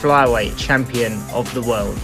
flyweight 0.00 0.58
champion 0.58 1.14
of 1.32 1.52
the 1.54 1.62
world. 1.62 1.96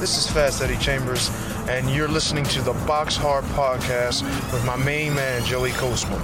This 0.00 0.16
is 0.16 0.30
Fast 0.30 0.62
Eddie 0.62 0.78
Chambers, 0.78 1.28
and 1.68 1.90
you're 1.90 2.08
listening 2.08 2.44
to 2.44 2.62
the 2.62 2.72
Box 2.86 3.14
Hard 3.14 3.44
Podcast 3.46 4.22
with 4.50 4.64
my 4.64 4.76
main 4.76 5.14
man, 5.14 5.44
Joey 5.44 5.72
Coastman. 5.72 6.18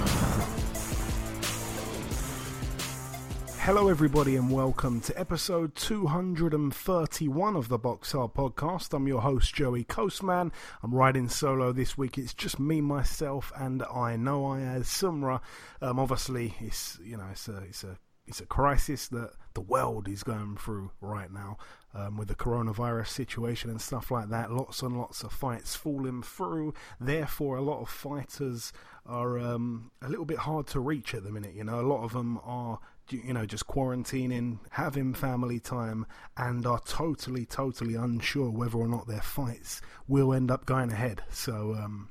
Hello, 3.59 3.87
everybody, 3.87 4.35
and 4.35 4.49
welcome 4.51 5.01
to 5.01 5.19
episode 5.19 5.75
231 5.75 7.55
of 7.55 7.67
the 7.67 7.77
Box 7.77 8.11
Hard 8.13 8.33
Podcast. 8.33 8.91
I'm 8.91 9.07
your 9.07 9.21
host, 9.21 9.53
Joey 9.53 9.83
Coastman. 9.83 10.51
I'm 10.81 10.95
riding 10.95 11.29
solo 11.29 11.71
this 11.71 11.95
week. 11.95 12.17
It's 12.17 12.33
just 12.33 12.59
me, 12.59 12.81
myself, 12.81 13.51
and 13.55 13.83
I 13.83 14.15
know 14.15 14.51
Ayaz 14.51 14.87
Sumra. 14.87 15.41
Um, 15.79 15.99
obviously, 15.99 16.55
it's 16.59 16.97
you 17.03 17.17
know 17.17 17.25
it's 17.31 17.47
a 17.47 17.57
it's 17.57 17.83
a 17.83 17.99
it's 18.27 18.41
a 18.41 18.45
crisis 18.45 19.07
that 19.09 19.31
the 19.53 19.61
world 19.61 20.07
is 20.07 20.23
going 20.23 20.57
through 20.57 20.91
right 20.99 21.31
now 21.31 21.57
um, 21.93 22.17
with 22.17 22.27
the 22.27 22.35
coronavirus 22.35 23.07
situation 23.07 23.69
and 23.69 23.79
stuff 23.79 24.11
like 24.11 24.29
that. 24.29 24.51
Lots 24.51 24.81
and 24.81 24.97
lots 24.97 25.23
of 25.23 25.31
fights 25.31 25.75
falling 25.75 26.23
through. 26.23 26.73
Therefore, 26.99 27.57
a 27.57 27.61
lot 27.61 27.81
of 27.81 27.89
fighters 27.89 28.73
are 29.05 29.39
um, 29.39 29.91
a 30.01 30.09
little 30.09 30.25
bit 30.25 30.39
hard 30.39 30.67
to 30.67 30.79
reach 30.79 31.13
at 31.13 31.23
the 31.23 31.31
minute. 31.31 31.53
You 31.53 31.63
know, 31.63 31.79
a 31.79 31.87
lot 31.87 32.03
of 32.03 32.13
them 32.13 32.39
are 32.43 32.79
you 33.09 33.33
know, 33.33 33.45
just 33.45 33.67
quarantining, 33.67 34.59
having 34.71 35.13
family 35.13 35.59
time, 35.59 36.07
and 36.37 36.65
are 36.65 36.79
totally, 36.79 37.45
totally 37.45 37.95
unsure 37.95 38.49
whether 38.49 38.77
or 38.77 38.87
not 38.87 39.07
their 39.07 39.21
fights 39.21 39.81
will 40.07 40.33
end 40.33 40.49
up 40.49 40.65
going 40.65 40.91
ahead. 40.91 41.21
So, 41.29 41.75
um, 41.79 42.09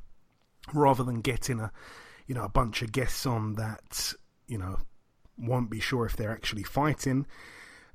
rather 0.73 1.03
than 1.03 1.21
getting 1.21 1.59
a, 1.59 1.73
you 2.27 2.35
know, 2.35 2.45
a 2.45 2.49
bunch 2.49 2.81
of 2.83 2.93
guests 2.93 3.27
on 3.27 3.55
that, 3.57 4.15
you 4.47 4.57
know, 4.57 4.79
won't 5.39 5.71
be 5.71 5.81
sure 5.81 6.07
if 6.07 6.17
they're 6.17 6.33
actually 6.33 6.63
fighting, 6.63 7.27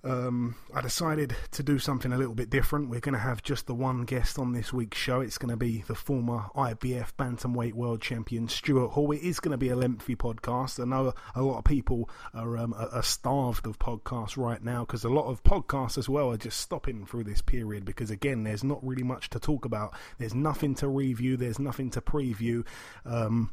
um, 0.03 0.55
I 0.73 0.81
decided 0.81 1.35
to 1.51 1.63
do 1.63 1.77
something 1.77 2.13
a 2.13 2.17
little 2.17 2.33
bit 2.33 2.49
different. 2.49 2.89
We're 2.89 3.01
going 3.01 3.13
to 3.13 3.19
have 3.19 3.43
just 3.43 3.67
the 3.67 3.75
one 3.75 4.05
guest 4.05 4.39
on 4.39 4.53
this 4.53 4.71
week's 4.71 4.97
show. 4.97 5.19
It's 5.19 5.37
going 5.37 5.49
to 5.49 5.57
be 5.57 5.83
the 5.87 5.95
former 5.95 6.45
IBF 6.55 7.11
Bantamweight 7.17 7.73
World 7.73 8.01
Champion 8.01 8.47
Stuart 8.47 8.89
Hall. 8.89 9.11
It 9.11 9.21
is 9.21 9.41
going 9.41 9.51
to 9.51 9.57
be 9.57 9.69
a 9.69 9.75
lengthy 9.75 10.15
podcast. 10.15 10.79
I 10.79 10.85
know 10.85 11.13
a 11.35 11.41
lot 11.41 11.57
of 11.57 11.65
people 11.65 12.09
are, 12.33 12.57
um, 12.57 12.73
are 12.73 13.03
starved 13.03 13.67
of 13.67 13.77
podcasts 13.77 14.37
right 14.37 14.63
now 14.63 14.85
because 14.85 15.03
a 15.03 15.09
lot 15.09 15.25
of 15.25 15.43
podcasts 15.43 15.97
as 15.97 16.07
well 16.07 16.31
are 16.31 16.37
just 16.37 16.61
stopping 16.61 17.05
through 17.05 17.25
this 17.25 17.41
period 17.41 17.83
because, 17.83 18.09
again, 18.09 18.43
there's 18.43 18.63
not 18.63 18.85
really 18.85 19.03
much 19.03 19.29
to 19.31 19.39
talk 19.39 19.65
about. 19.65 19.93
There's 20.17 20.35
nothing 20.35 20.75
to 20.75 20.87
review, 20.87 21.35
there's 21.35 21.59
nothing 21.59 21.89
to 21.91 22.01
preview. 22.01 22.65
Um, 23.05 23.51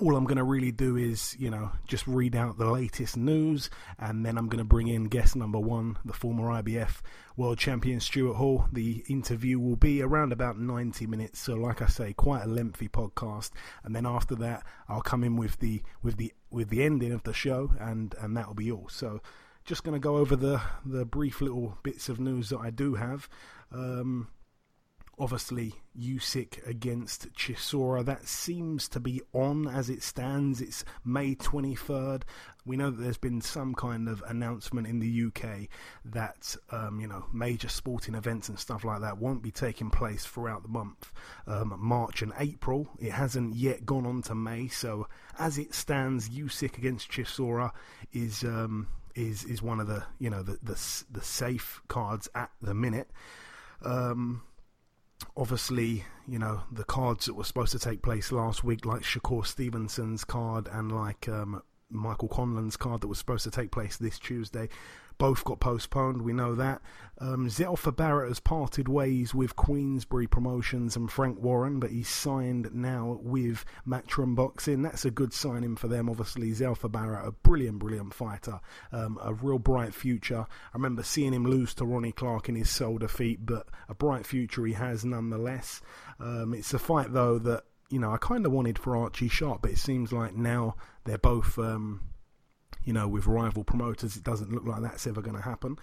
all 0.00 0.16
I'm 0.16 0.24
going 0.24 0.38
to 0.38 0.44
really 0.44 0.72
do 0.72 0.96
is, 0.96 1.36
you 1.38 1.50
know, 1.50 1.70
just 1.86 2.06
read 2.06 2.34
out 2.34 2.58
the 2.58 2.70
latest 2.70 3.16
news, 3.16 3.70
and 3.98 4.24
then 4.24 4.36
I'm 4.36 4.48
going 4.48 4.58
to 4.58 4.64
bring 4.64 4.88
in 4.88 5.04
guest 5.04 5.36
number 5.36 5.58
one, 5.58 5.98
the 6.04 6.12
former 6.12 6.44
IBF 6.62 7.00
world 7.36 7.58
champion 7.58 8.00
Stuart 8.00 8.34
Hall. 8.34 8.66
The 8.72 9.04
interview 9.08 9.58
will 9.58 9.76
be 9.76 10.02
around 10.02 10.32
about 10.32 10.58
90 10.58 11.06
minutes, 11.06 11.40
so 11.40 11.54
like 11.54 11.82
I 11.82 11.86
say, 11.86 12.12
quite 12.12 12.44
a 12.44 12.48
lengthy 12.48 12.88
podcast. 12.88 13.50
And 13.84 13.94
then 13.94 14.06
after 14.06 14.34
that, 14.36 14.64
I'll 14.88 15.02
come 15.02 15.24
in 15.24 15.36
with 15.36 15.58
the 15.58 15.82
with 16.02 16.16
the 16.16 16.32
with 16.50 16.68
the 16.70 16.82
ending 16.82 17.12
of 17.12 17.22
the 17.22 17.32
show, 17.32 17.72
and 17.78 18.14
and 18.20 18.36
that'll 18.36 18.54
be 18.54 18.70
all. 18.70 18.88
So, 18.88 19.20
just 19.64 19.84
going 19.84 19.94
to 19.94 20.00
go 20.00 20.16
over 20.16 20.36
the 20.36 20.60
the 20.84 21.04
brief 21.04 21.40
little 21.40 21.78
bits 21.82 22.08
of 22.08 22.20
news 22.20 22.48
that 22.50 22.58
I 22.58 22.70
do 22.70 22.94
have. 22.94 23.28
Um, 23.72 24.28
obviously 25.18 25.74
Usyk 25.98 26.66
against 26.66 27.32
Chisora. 27.34 28.04
That 28.04 28.26
seems 28.26 28.88
to 28.90 29.00
be 29.00 29.22
on 29.32 29.68
as 29.68 29.88
it 29.88 30.02
stands. 30.02 30.60
It's 30.60 30.84
May 31.04 31.34
23rd. 31.34 32.22
We 32.66 32.76
know 32.76 32.90
that 32.90 33.00
there's 33.00 33.18
been 33.18 33.40
some 33.40 33.74
kind 33.74 34.08
of 34.08 34.22
announcement 34.26 34.86
in 34.86 34.98
the 34.98 35.24
UK 35.26 35.68
that 36.06 36.56
um, 36.70 36.98
you 37.00 37.06
know 37.06 37.26
major 37.32 37.68
sporting 37.68 38.14
events 38.14 38.48
and 38.48 38.58
stuff 38.58 38.84
like 38.84 39.02
that 39.02 39.18
won't 39.18 39.42
be 39.42 39.50
taking 39.50 39.90
place 39.90 40.24
throughout 40.24 40.62
the 40.62 40.68
month, 40.68 41.12
um, 41.46 41.74
March 41.78 42.22
and 42.22 42.32
April. 42.38 42.88
It 42.98 43.12
hasn't 43.12 43.54
yet 43.54 43.84
gone 43.84 44.06
on 44.06 44.22
to 44.22 44.34
May, 44.34 44.68
so 44.68 45.08
as 45.38 45.58
it 45.58 45.74
stands, 45.74 46.30
Usyk 46.30 46.78
against 46.78 47.10
Chisora 47.10 47.70
is 48.12 48.42
um, 48.44 48.88
is 49.14 49.44
is 49.44 49.62
one 49.62 49.78
of 49.78 49.86
the 49.86 50.02
you 50.18 50.30
know 50.30 50.42
the 50.42 50.58
the, 50.62 51.04
the 51.10 51.22
safe 51.22 51.80
cards 51.88 52.28
at 52.34 52.50
the 52.62 52.74
minute. 52.74 53.10
Um, 53.84 54.42
obviously, 55.36 56.04
you 56.26 56.38
know, 56.38 56.62
the 56.70 56.84
cards 56.84 57.26
that 57.26 57.34
were 57.34 57.44
supposed 57.44 57.72
to 57.72 57.78
take 57.78 58.02
place 58.02 58.32
last 58.32 58.64
week, 58.64 58.86
like 58.86 59.02
Shakur 59.02 59.46
Stevenson's 59.46 60.24
card 60.24 60.68
and 60.70 60.92
like 60.92 61.28
um, 61.28 61.62
Michael 61.90 62.28
Conlan's 62.28 62.76
card 62.76 63.00
that 63.00 63.08
was 63.08 63.18
supposed 63.18 63.44
to 63.44 63.50
take 63.50 63.70
place 63.70 63.96
this 63.96 64.18
Tuesday, 64.18 64.68
both 65.18 65.44
got 65.44 65.60
postponed. 65.60 66.22
We 66.22 66.32
know 66.32 66.54
that. 66.54 66.82
Um, 67.18 67.48
Zelfa 67.48 67.94
Barrett 67.94 68.28
has 68.28 68.40
parted 68.40 68.88
ways 68.88 69.34
with 69.34 69.54
Queensberry 69.54 70.26
Promotions 70.26 70.96
and 70.96 71.10
Frank 71.10 71.40
Warren, 71.40 71.78
but 71.78 71.90
he's 71.90 72.08
signed 72.08 72.74
now 72.74 73.20
with 73.22 73.64
Matchroom 73.86 74.34
Boxing. 74.34 74.82
That's 74.82 75.04
a 75.04 75.10
good 75.10 75.32
signing 75.32 75.76
for 75.76 75.86
them. 75.86 76.08
Obviously, 76.08 76.50
Zelfa 76.50 76.90
Barrett, 76.90 77.28
a 77.28 77.30
brilliant, 77.30 77.78
brilliant 77.78 78.14
fighter, 78.14 78.60
um, 78.90 79.18
a 79.22 79.32
real 79.32 79.60
bright 79.60 79.94
future. 79.94 80.40
I 80.40 80.76
remember 80.76 81.02
seeing 81.04 81.32
him 81.32 81.46
lose 81.46 81.72
to 81.74 81.84
Ronnie 81.84 82.12
Clark 82.12 82.48
in 82.48 82.56
his 82.56 82.70
sole 82.70 82.98
defeat, 82.98 83.46
but 83.46 83.68
a 83.88 83.94
bright 83.94 84.26
future 84.26 84.66
he 84.66 84.72
has 84.72 85.04
nonetheless. 85.04 85.80
Um, 86.18 86.52
it's 86.52 86.74
a 86.74 86.78
fight 86.78 87.12
though 87.12 87.38
that 87.38 87.64
you 87.90 88.00
know 88.00 88.12
I 88.12 88.16
kind 88.16 88.44
of 88.44 88.52
wanted 88.52 88.78
for 88.78 88.96
Archie 88.96 89.28
Sharp, 89.28 89.62
but 89.62 89.70
it 89.70 89.78
seems 89.78 90.12
like 90.12 90.34
now 90.34 90.76
they're 91.04 91.18
both. 91.18 91.58
Um, 91.58 92.00
you 92.84 92.92
know, 92.92 93.08
with 93.08 93.26
rival 93.26 93.64
promoters, 93.64 94.16
it 94.16 94.24
doesn't 94.24 94.52
look 94.52 94.66
like 94.66 94.82
that's 94.82 95.06
ever 95.06 95.22
going 95.22 95.36
to 95.36 95.42
happen. 95.42 95.78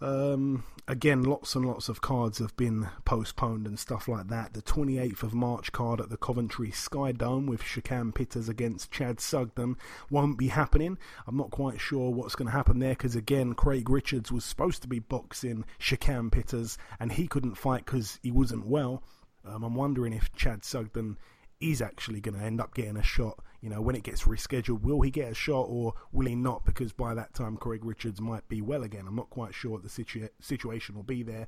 Um, 0.00 0.64
again, 0.88 1.22
lots 1.22 1.54
and 1.54 1.64
lots 1.64 1.88
of 1.88 2.00
cards 2.00 2.38
have 2.38 2.56
been 2.56 2.88
postponed 3.04 3.66
and 3.66 3.78
stuff 3.78 4.08
like 4.08 4.28
that. 4.28 4.52
The 4.52 4.62
28th 4.62 5.22
of 5.22 5.34
March 5.34 5.72
card 5.72 6.00
at 6.00 6.10
the 6.10 6.16
Coventry 6.16 6.70
Sky 6.70 7.12
Dome 7.12 7.46
with 7.46 7.62
Shakan 7.62 8.14
Pitters 8.14 8.48
against 8.48 8.90
Chad 8.90 9.20
Sugden 9.20 9.76
won't 10.10 10.38
be 10.38 10.48
happening. 10.48 10.98
I'm 11.26 11.36
not 11.36 11.50
quite 11.50 11.80
sure 11.80 12.10
what's 12.10 12.34
going 12.34 12.46
to 12.46 12.52
happen 12.52 12.80
there 12.80 12.90
because, 12.90 13.16
again, 13.16 13.54
Craig 13.54 13.88
Richards 13.88 14.32
was 14.32 14.44
supposed 14.44 14.82
to 14.82 14.88
be 14.88 14.98
boxing 14.98 15.64
Shakan 15.78 16.30
Pitters 16.30 16.76
and 16.98 17.12
he 17.12 17.26
couldn't 17.26 17.54
fight 17.54 17.86
because 17.86 18.18
he 18.22 18.30
wasn't 18.30 18.66
well. 18.66 19.02
Um, 19.44 19.62
I'm 19.62 19.74
wondering 19.74 20.12
if 20.12 20.32
Chad 20.34 20.64
Sugden 20.64 21.16
is 21.60 21.80
actually 21.80 22.20
going 22.20 22.38
to 22.38 22.44
end 22.44 22.60
up 22.60 22.74
getting 22.74 22.96
a 22.96 23.02
shot 23.02 23.38
you 23.62 23.70
know, 23.70 23.80
when 23.80 23.94
it 23.94 24.02
gets 24.02 24.24
rescheduled, 24.24 24.82
will 24.82 25.00
he 25.02 25.10
get 25.10 25.30
a 25.30 25.34
shot 25.34 25.66
or 25.68 25.94
will 26.10 26.26
he 26.26 26.34
not? 26.34 26.64
Because 26.64 26.92
by 26.92 27.14
that 27.14 27.32
time, 27.32 27.56
Craig 27.56 27.84
Richards 27.84 28.20
might 28.20 28.46
be 28.48 28.60
well 28.60 28.82
again. 28.82 29.04
I'm 29.06 29.14
not 29.14 29.30
quite 29.30 29.54
sure 29.54 29.70
what 29.70 29.84
the 29.84 29.88
situa- 29.88 30.30
situation 30.40 30.96
will 30.96 31.04
be 31.04 31.22
there. 31.22 31.46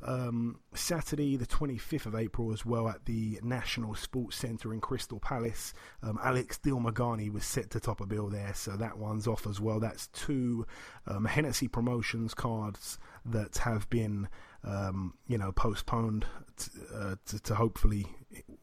Um, 0.00 0.60
Saturday, 0.74 1.36
the 1.36 1.46
25th 1.46 2.06
of 2.06 2.14
April, 2.14 2.52
as 2.52 2.64
well, 2.64 2.88
at 2.88 3.04
the 3.06 3.40
National 3.42 3.96
Sports 3.96 4.36
Centre 4.36 4.72
in 4.72 4.80
Crystal 4.80 5.18
Palace, 5.18 5.74
um, 6.04 6.20
Alex 6.22 6.60
Dilmaghani 6.62 7.32
was 7.32 7.44
set 7.44 7.70
to 7.70 7.80
top 7.80 8.00
a 8.00 8.06
bill 8.06 8.28
there, 8.28 8.54
so 8.54 8.76
that 8.76 8.96
one's 8.96 9.26
off 9.26 9.44
as 9.44 9.60
well. 9.60 9.80
That's 9.80 10.06
two 10.08 10.66
um, 11.08 11.24
Hennessy 11.24 11.66
Promotions 11.66 12.32
cards 12.32 12.96
that 13.24 13.56
have 13.58 13.90
been, 13.90 14.28
um, 14.62 15.14
you 15.26 15.36
know, 15.36 15.50
postponed 15.50 16.26
t- 16.56 16.70
uh, 16.94 17.16
to, 17.26 17.40
to 17.40 17.54
hopefully 17.56 18.06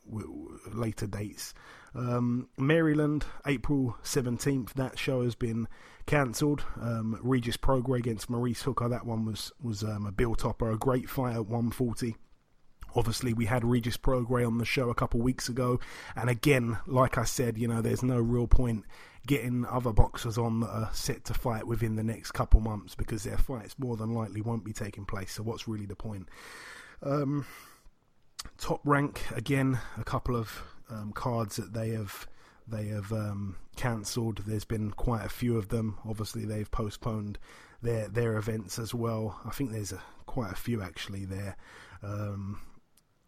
w- 0.10 0.58
later 0.72 1.08
dates. 1.08 1.54
Um, 1.96 2.50
Maryland, 2.58 3.26
April 3.46 3.98
17th, 4.04 4.74
that 4.74 4.98
show 4.98 5.24
has 5.24 5.36
been 5.36 5.68
cancelled. 6.06 6.64
Um, 6.82 7.20
Regis 7.22 7.58
Prograis 7.58 8.00
against 8.00 8.30
Maurice 8.30 8.64
Hooker, 8.64 8.90
that 8.90 9.06
one 9.06 9.26
was, 9.26 9.52
was 9.62 9.84
um, 9.84 10.06
a 10.06 10.12
bill 10.12 10.36
topper, 10.36 10.72
a 10.72 10.78
great 10.78 11.10
fight 11.10 11.36
at 11.36 11.46
140. 11.46 12.16
Obviously, 12.96 13.34
we 13.34 13.46
had 13.46 13.66
Regis 13.66 13.98
Prograis 13.98 14.46
on 14.46 14.60
the 14.60 14.66
show 14.66 14.90
a 14.90 14.96
couple 14.96 15.20
weeks 15.20 15.50
ago, 15.50 15.80
and 16.16 16.30
again, 16.30 16.78
like 16.86 17.18
I 17.18 17.24
said, 17.24 17.58
you 17.58 17.68
know, 17.68 17.82
there's 17.82 18.04
no 18.04 18.20
real 18.20 18.48
point 18.48 18.86
getting 19.26 19.66
other 19.66 19.94
boxers 19.94 20.38
on 20.38 20.60
that 20.60 20.70
are 20.70 20.90
set 20.94 21.24
to 21.26 21.34
fight 21.34 21.66
within 21.66 21.96
the 21.96 22.04
next 22.04 22.32
couple 22.34 22.60
months 22.60 22.94
because 22.94 23.24
their 23.24 23.38
fights 23.38 23.80
more 23.80 23.98
than 23.98 24.14
likely 24.14 24.42
won't 24.42 24.66
be 24.66 24.74
taking 24.74 25.06
place. 25.06 25.32
So, 25.32 25.44
what's 25.44 25.68
really 25.68 25.88
the 25.88 25.96
point? 25.96 26.30
Um, 27.02 27.48
top 28.58 28.82
rank 28.84 29.24
again, 29.36 29.80
a 29.98 30.04
couple 30.04 30.36
of 30.36 30.62
um, 30.90 31.12
cards 31.14 31.56
that 31.58 31.74
they 31.74 31.90
have 31.90 32.28
they 32.68 32.88
have 32.88 33.12
um, 33.12 33.58
cancelled. 33.76 34.44
There's 34.46 34.66
been 34.66 34.92
quite 34.92 35.26
a 35.26 35.30
few 35.30 35.58
of 35.58 35.70
them. 35.70 35.98
Obviously, 36.08 36.46
they've 36.46 36.70
postponed 36.70 37.38
their 37.82 38.08
their 38.08 38.38
events 38.38 38.80
as 38.80 38.94
well. 38.94 39.40
I 39.46 39.50
think 39.50 39.72
there's 39.72 39.92
a, 39.92 40.02
quite 40.26 40.52
a 40.52 40.56
few 40.56 40.82
actually 40.82 41.26
there. 41.26 41.58
Um, 42.02 42.62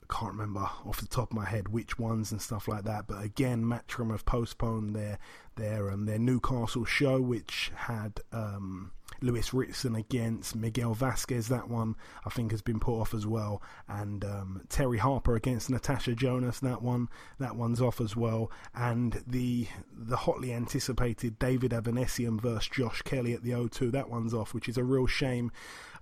can't 0.09 0.33
remember 0.33 0.59
off 0.85 0.99
the 0.99 1.07
top 1.07 1.31
of 1.31 1.37
my 1.37 1.45
head 1.45 1.69
which 1.69 1.97
ones 1.97 2.31
and 2.31 2.41
stuff 2.41 2.67
like 2.67 2.83
that. 2.83 3.07
But 3.07 3.23
again, 3.23 3.63
Matchroom 3.63 4.11
have 4.11 4.25
postponed 4.25 4.95
their 4.95 5.17
their 5.55 5.91
um, 5.91 6.05
their 6.05 6.19
Newcastle 6.19 6.85
show, 6.85 7.19
which 7.19 7.71
had 7.75 8.19
um, 8.31 8.91
Lewis 9.21 9.53
Ritson 9.53 9.95
against 9.95 10.55
Miguel 10.55 10.93
Vasquez. 10.93 11.47
That 11.47 11.69
one 11.69 11.95
I 12.25 12.29
think 12.29 12.51
has 12.51 12.61
been 12.61 12.79
put 12.79 12.99
off 12.99 13.13
as 13.13 13.25
well, 13.25 13.61
and 13.87 14.23
um, 14.23 14.61
Terri 14.69 14.99
Harper 14.99 15.35
against 15.35 15.69
Natasha 15.69 16.15
Jonas. 16.15 16.59
That 16.59 16.81
one 16.81 17.09
that 17.39 17.55
one's 17.55 17.81
off 17.81 18.01
as 18.01 18.15
well, 18.15 18.51
and 18.73 19.23
the 19.27 19.67
the 19.91 20.17
hotly 20.17 20.53
anticipated 20.53 21.39
David 21.39 21.71
Avanesyan 21.71 22.39
versus 22.39 22.67
Josh 22.69 23.01
Kelly 23.01 23.33
at 23.33 23.43
the 23.43 23.51
O2. 23.51 23.91
That 23.91 24.09
one's 24.09 24.33
off, 24.33 24.53
which 24.53 24.69
is 24.69 24.77
a 24.77 24.83
real 24.83 25.07
shame. 25.07 25.51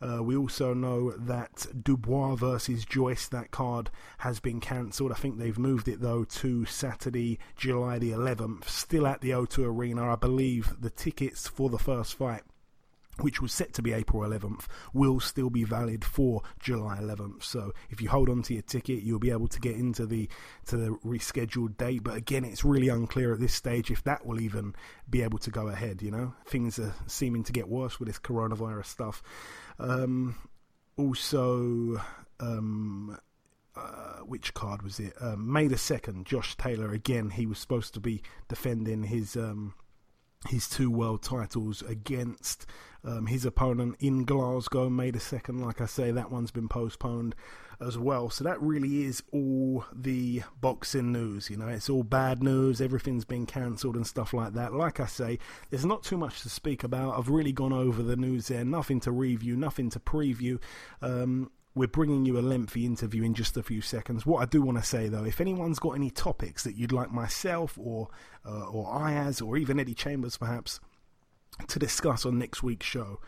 Uh, 0.04 0.21
we 0.21 0.36
also 0.36 0.74
know 0.74 1.12
that 1.12 1.65
Dubois 1.81 2.36
versus 2.36 2.83
Joyce, 2.83 3.30
that 3.30 3.51
card 3.51 3.89
has 4.19 4.39
been 4.39 4.60
cancelled. 4.60 5.12
I 5.12 5.15
think 5.15 5.38
they've 5.38 5.57
moved 5.57 5.88
it 5.88 6.01
though 6.01 6.25
to 6.25 6.65
Saturday, 6.65 7.39
July 7.56 8.00
the 8.00 8.12
11th, 8.12 8.65
still 8.65 9.07
at 9.07 9.21
the 9.21 9.30
O2 9.30 9.65
Arena. 9.65 10.12
I 10.12 10.15
believe 10.15 10.75
the 10.80 10.89
tickets 10.89 11.48
for 11.48 11.69
the 11.69 11.80
first 11.80 12.15
fight 12.15 12.44
which 13.19 13.42
was 13.42 13.54
set 13.54 13.74
to 13.74 13.81
be 13.81 13.94
April 13.94 14.24
11th, 14.24 14.65
will 14.94 15.19
still 15.19 15.50
be 15.50 15.63
valid 15.63 16.04
for 16.04 16.42
July 16.60 16.98
11th. 17.00 17.44
So 17.44 17.74
if 17.89 18.01
you 18.01 18.10
hold 18.10 18.30
on 18.30 18.42
to 18.44 18.54
your 18.54 18.63
ticket, 18.63 19.04
you'll 19.04 19.19
be 19.19 19.31
able 19.31 19.48
to 19.48 19.60
get 19.60 19.75
into 19.75 20.06
the 20.06 20.30
to 20.68 20.77
the 20.77 20.89
rescheduled 21.06 21.77
date. 21.77 22.04
But 22.04 22.15
again, 22.15 22.44
it's 22.44 22.63
really 22.63 22.89
unclear 22.89 23.33
at 23.33 23.39
this 23.39 23.54
stage 23.54 23.92
if 23.92 24.04
that 24.04 24.25
will 24.25 24.42
even 24.42 24.75
be 25.10 25.21
able 25.21 25.39
to 25.39 25.51
go 25.51 25.68
ahead. 25.68 26.01
You 26.01 26.12
know, 26.12 26.33
things 26.45 26.80
are 26.80 26.94
seeming 27.07 27.44
to 27.44 27.51
get 27.51 27.68
worse 27.68 28.00
with 28.00 28.07
this 28.07 28.19
coronavirus 28.19 28.86
stuff. 28.86 29.21
Um, 29.80 30.36
also, 30.98 32.01
um, 32.39 33.18
uh, 33.75 34.19
which 34.19 34.54
card 34.54 34.81
was 34.81 35.00
it? 35.00 35.13
Um, 35.19 35.51
May 35.51 35.68
the 35.68 35.77
second, 35.77 36.25
Josh 36.25 36.56
Taylor 36.57 36.92
again. 36.92 37.31
He 37.31 37.45
was 37.45 37.57
supposed 37.57 37.94
to 37.95 38.00
be 38.00 38.21
defending 38.48 39.04
his 39.04 39.36
um, 39.36 39.74
his 40.48 40.68
two 40.68 40.92
world 40.92 41.24
titles 41.24 41.81
against 41.81 42.66
um, 43.04 43.28
his 43.28 43.45
opponent 43.45 43.95
in 44.00 44.24
Glasgow. 44.24 44.90
May 44.90 45.12
the 45.12 45.19
second, 45.19 45.60
like 45.60 45.81
I 45.81 45.86
say, 45.86 46.12
that 46.12 46.31
one's 46.31 46.51
been 46.51 46.69
postponed 46.69 47.36
as 47.81 47.98
well. 47.98 48.30
So 48.30 48.44
that 48.44 48.62
really 48.62 49.04
is 49.04 49.24
all 49.31 49.86
the 49.94 50.44
boxing 50.62 51.12
news. 51.12 51.50
You 51.50 51.57
know, 51.57 51.68
it's 51.68 51.90
all 51.90 52.04
bad 52.04 52.42
news. 52.42 52.81
Everything's 52.81 53.25
been 53.25 53.45
cancelled 53.45 53.95
and 53.95 54.07
stuff 54.07 54.34
like 54.34 54.54
that. 54.54 54.74
Like 54.74 55.00
I 55.00 55.06
say, 55.06 55.40
there's 55.69 55.86
not 55.86 56.04
too 56.04 56.18
much 56.18 56.42
to 56.42 56.50
speak 56.50 56.84
about. 56.84 57.18
I've 57.18 57.30
really 57.30 57.51
gone 57.51 57.74
over 57.74 58.01
the 58.01 58.16
news 58.16 58.48
there. 58.48 58.63
Nothing 58.63 59.00
to 59.01 59.12
review, 59.12 59.56
nothing 59.56 59.89
to 59.92 60.00
preview. 60.00 60.60
Um, 61.01 61.51
we're 61.75 61.88
bringing 61.88 62.25
you 62.25 62.38
a 62.38 62.42
lengthy 62.42 62.86
interview 62.86 63.24
in 63.24 63.34
just 63.34 63.58
a 63.58 63.64
few 63.64 63.81
seconds. 63.81 64.25
What 64.25 64.42
I 64.42 64.46
do 64.46 64.62
want 64.62 64.78
to 64.78 64.84
say 64.84 65.08
though, 65.10 65.24
if 65.24 65.42
anyone's 65.42 65.80
got 65.80 65.92
any 65.92 66.12
topics 66.12 66.64
that 66.64 66.75
you'd 66.75 66.92
like 66.92 67.12
myself 67.12 67.78
or 67.81 68.10
uh, 68.46 68.68
or 68.68 68.94
Ayaz 68.94 69.42
or 69.42 69.58
even 69.58 69.80
Eddie 69.80 69.96
Chambers 69.96 70.38
perhaps 70.38 70.80
to 71.68 71.80
discuss 71.80 72.25
on 72.25 72.38
next 72.38 72.62
week's 72.62 72.86
show, 72.86 73.20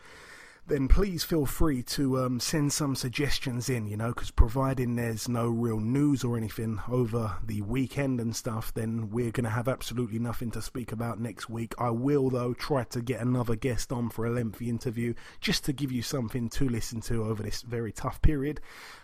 then 0.68 0.88
please 0.88 1.22
feel 1.22 1.46
free 1.46 1.82
to 1.82 2.18
um, 2.18 2.40
send 2.40 2.72
some 2.72 2.96
suggestions 2.96 3.68
in, 3.68 3.86
you 3.86 3.96
know, 3.96 4.08
because 4.08 4.32
providing 4.32 4.96
there's 4.96 5.28
no 5.28 5.48
real 5.48 5.78
news 5.78 6.24
or 6.24 6.36
anything 6.36 6.80
over 6.88 7.36
the 7.44 7.62
weekend 7.62 8.20
and 8.20 8.34
stuff, 8.34 8.74
then 8.74 9.08
we're 9.10 9.30
going 9.30 9.44
to 9.44 9.50
have 9.50 9.68
absolutely 9.68 10.18
nothing 10.18 10.50
to 10.50 10.60
speak 10.60 10.90
about 10.90 11.20
next 11.20 11.48
week. 11.48 11.72
I 11.78 11.90
will, 11.90 12.30
though, 12.30 12.52
try 12.52 12.82
to 12.84 13.00
get 13.00 13.20
another 13.20 13.54
guest 13.54 13.92
on 13.92 14.10
for 14.10 14.26
a 14.26 14.30
lengthy 14.30 14.68
interview 14.68 15.14
just 15.40 15.64
to 15.66 15.72
give 15.72 15.92
you 15.92 16.02
something 16.02 16.48
to 16.50 16.68
listen 16.68 17.00
to 17.02 17.24
over 17.24 17.44
this 17.44 17.62
very 17.62 17.92
tough 17.92 18.20
period. 18.20 18.60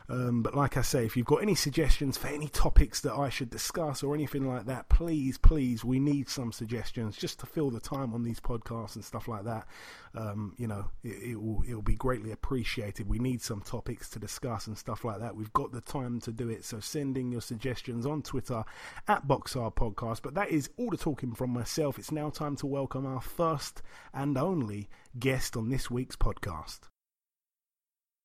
Um, 0.09 0.43
but 0.43 0.55
like 0.55 0.77
I 0.77 0.83
say, 0.83 1.07
if 1.07 1.17
you've 1.17 1.27
got 1.27 1.43
any 1.43 1.55
suggestions 1.55 2.19
for 2.19 2.27
any 2.27 2.49
topics 2.49 3.01
that 3.01 3.15
I 3.15 3.29
should 3.29 3.51
discuss 3.51 4.03
or 4.03 4.15
anything 4.15 4.47
like 4.47 4.67
that, 4.67 4.89
please, 4.89 5.39
please, 5.39 5.85
we 5.85 6.01
need 6.01 6.29
some 6.29 6.53
suggestions 6.53 7.17
just 7.17 7.39
to 7.41 7.47
fill 7.47 7.71
the 7.71 7.81
time 7.81 8.13
on 8.13 8.23
these 8.23 8.41
podcasts 8.41 8.97
and 8.97 9.05
stuff 9.05 9.29
like 9.29 9.45
that. 9.45 9.67
Um, 10.15 10.55
you 10.59 10.67
know, 10.67 10.91
it, 11.03 11.31
it, 11.31 11.43
will 11.43 11.63
it 11.67 11.75
will 11.75 11.83
be 11.83 11.95
greatly 11.95 12.33
appreciated. 12.33 13.09
We 13.09 13.19
need 13.19 13.41
some 13.41 13.63
topics 13.63 14.11
to 14.11 14.19
discuss 14.19 14.67
and 14.67 14.77
stuff 14.77 15.05
like 15.05 15.21
that. 15.21 15.37
We've 15.37 15.53
got 15.53 15.73
the 15.73 15.81
time 15.81 16.21
to 16.21 16.33
do 16.33 16.49
it. 16.49 16.65
So 16.65 16.81
sending 16.81 17.33
your 17.33 17.41
suggestions 17.41 18.05
on 18.05 18.23
Twitter 18.23 18.65
at 19.09 19.27
Boxar 19.27 19.75
Podcast. 19.75 20.23
But 20.23 20.35
that 20.35 20.51
is 20.51 20.69
all 20.77 20.91
the 20.91 20.97
talking 20.97 21.35
from 21.35 21.51
myself. 21.51 21.99
It's 21.99 22.13
now 22.13 22.31
time 22.31 22.57
to 22.57 22.67
welcome 22.67 23.07
our 23.07 23.23
first 23.23 23.83
and 24.13 24.37
only 24.37 24.89
guest 25.19 25.57
on 25.57 25.71
this 25.71 25.91
week's 25.91 26.17
podcast. 26.17 26.81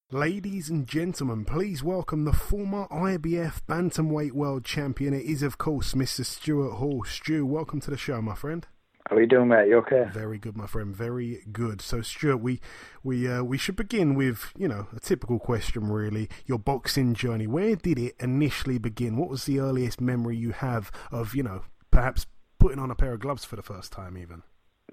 Ladies 0.10 0.70
and 0.70 0.88
gentlemen, 0.88 1.44
please 1.44 1.84
welcome 1.84 2.24
the 2.24 2.32
former 2.32 2.88
IBF 2.88 3.62
Bantamweight 3.68 4.32
World 4.32 4.64
Champion. 4.64 5.14
It 5.14 5.26
is, 5.26 5.44
of 5.44 5.58
course, 5.58 5.94
Mr. 5.94 6.24
Stuart 6.26 6.76
Hall. 6.76 7.04
Stu, 7.04 7.46
welcome 7.46 7.82
to 7.82 7.92
the 7.92 7.98
show, 7.98 8.22
my 8.22 8.34
friend. 8.34 8.66
How 9.10 9.16
are 9.16 9.22
you 9.22 9.28
doing, 9.28 9.48
mate? 9.48 9.70
You 9.70 9.78
okay? 9.78 10.06
Very 10.12 10.38
good, 10.38 10.58
my 10.58 10.68
friend. 10.68 10.94
Very 10.96 11.44
good. 11.52 11.82
So, 11.82 12.02
Stuart, 12.02 12.38
we 12.38 12.60
we 13.04 13.28
uh, 13.28 13.44
we 13.44 13.58
should 13.58 13.76
begin 13.76 14.16
with 14.16 14.52
you 14.58 14.68
know 14.68 14.88
a 14.96 15.00
typical 15.00 15.40
question, 15.40 15.90
really. 15.90 16.30
Your 16.46 16.60
boxing 16.60 17.14
journey. 17.14 17.48
Where 17.48 17.76
did 17.76 17.98
it 17.98 18.16
initially 18.20 18.78
begin? 18.78 19.16
What 19.16 19.30
was 19.30 19.46
the 19.46 19.60
earliest 19.60 20.02
memory 20.02 20.36
you 20.36 20.52
have 20.52 20.92
of 21.12 21.36
you 21.36 21.44
know 21.44 21.62
perhaps 21.90 22.26
putting 22.60 22.80
on 22.80 22.92
a 22.92 22.96
pair 22.96 23.14
of 23.14 23.22
gloves 23.22 23.46
for 23.46 23.56
the 23.56 23.62
first 23.62 23.92
time, 23.92 24.18
even? 24.18 24.44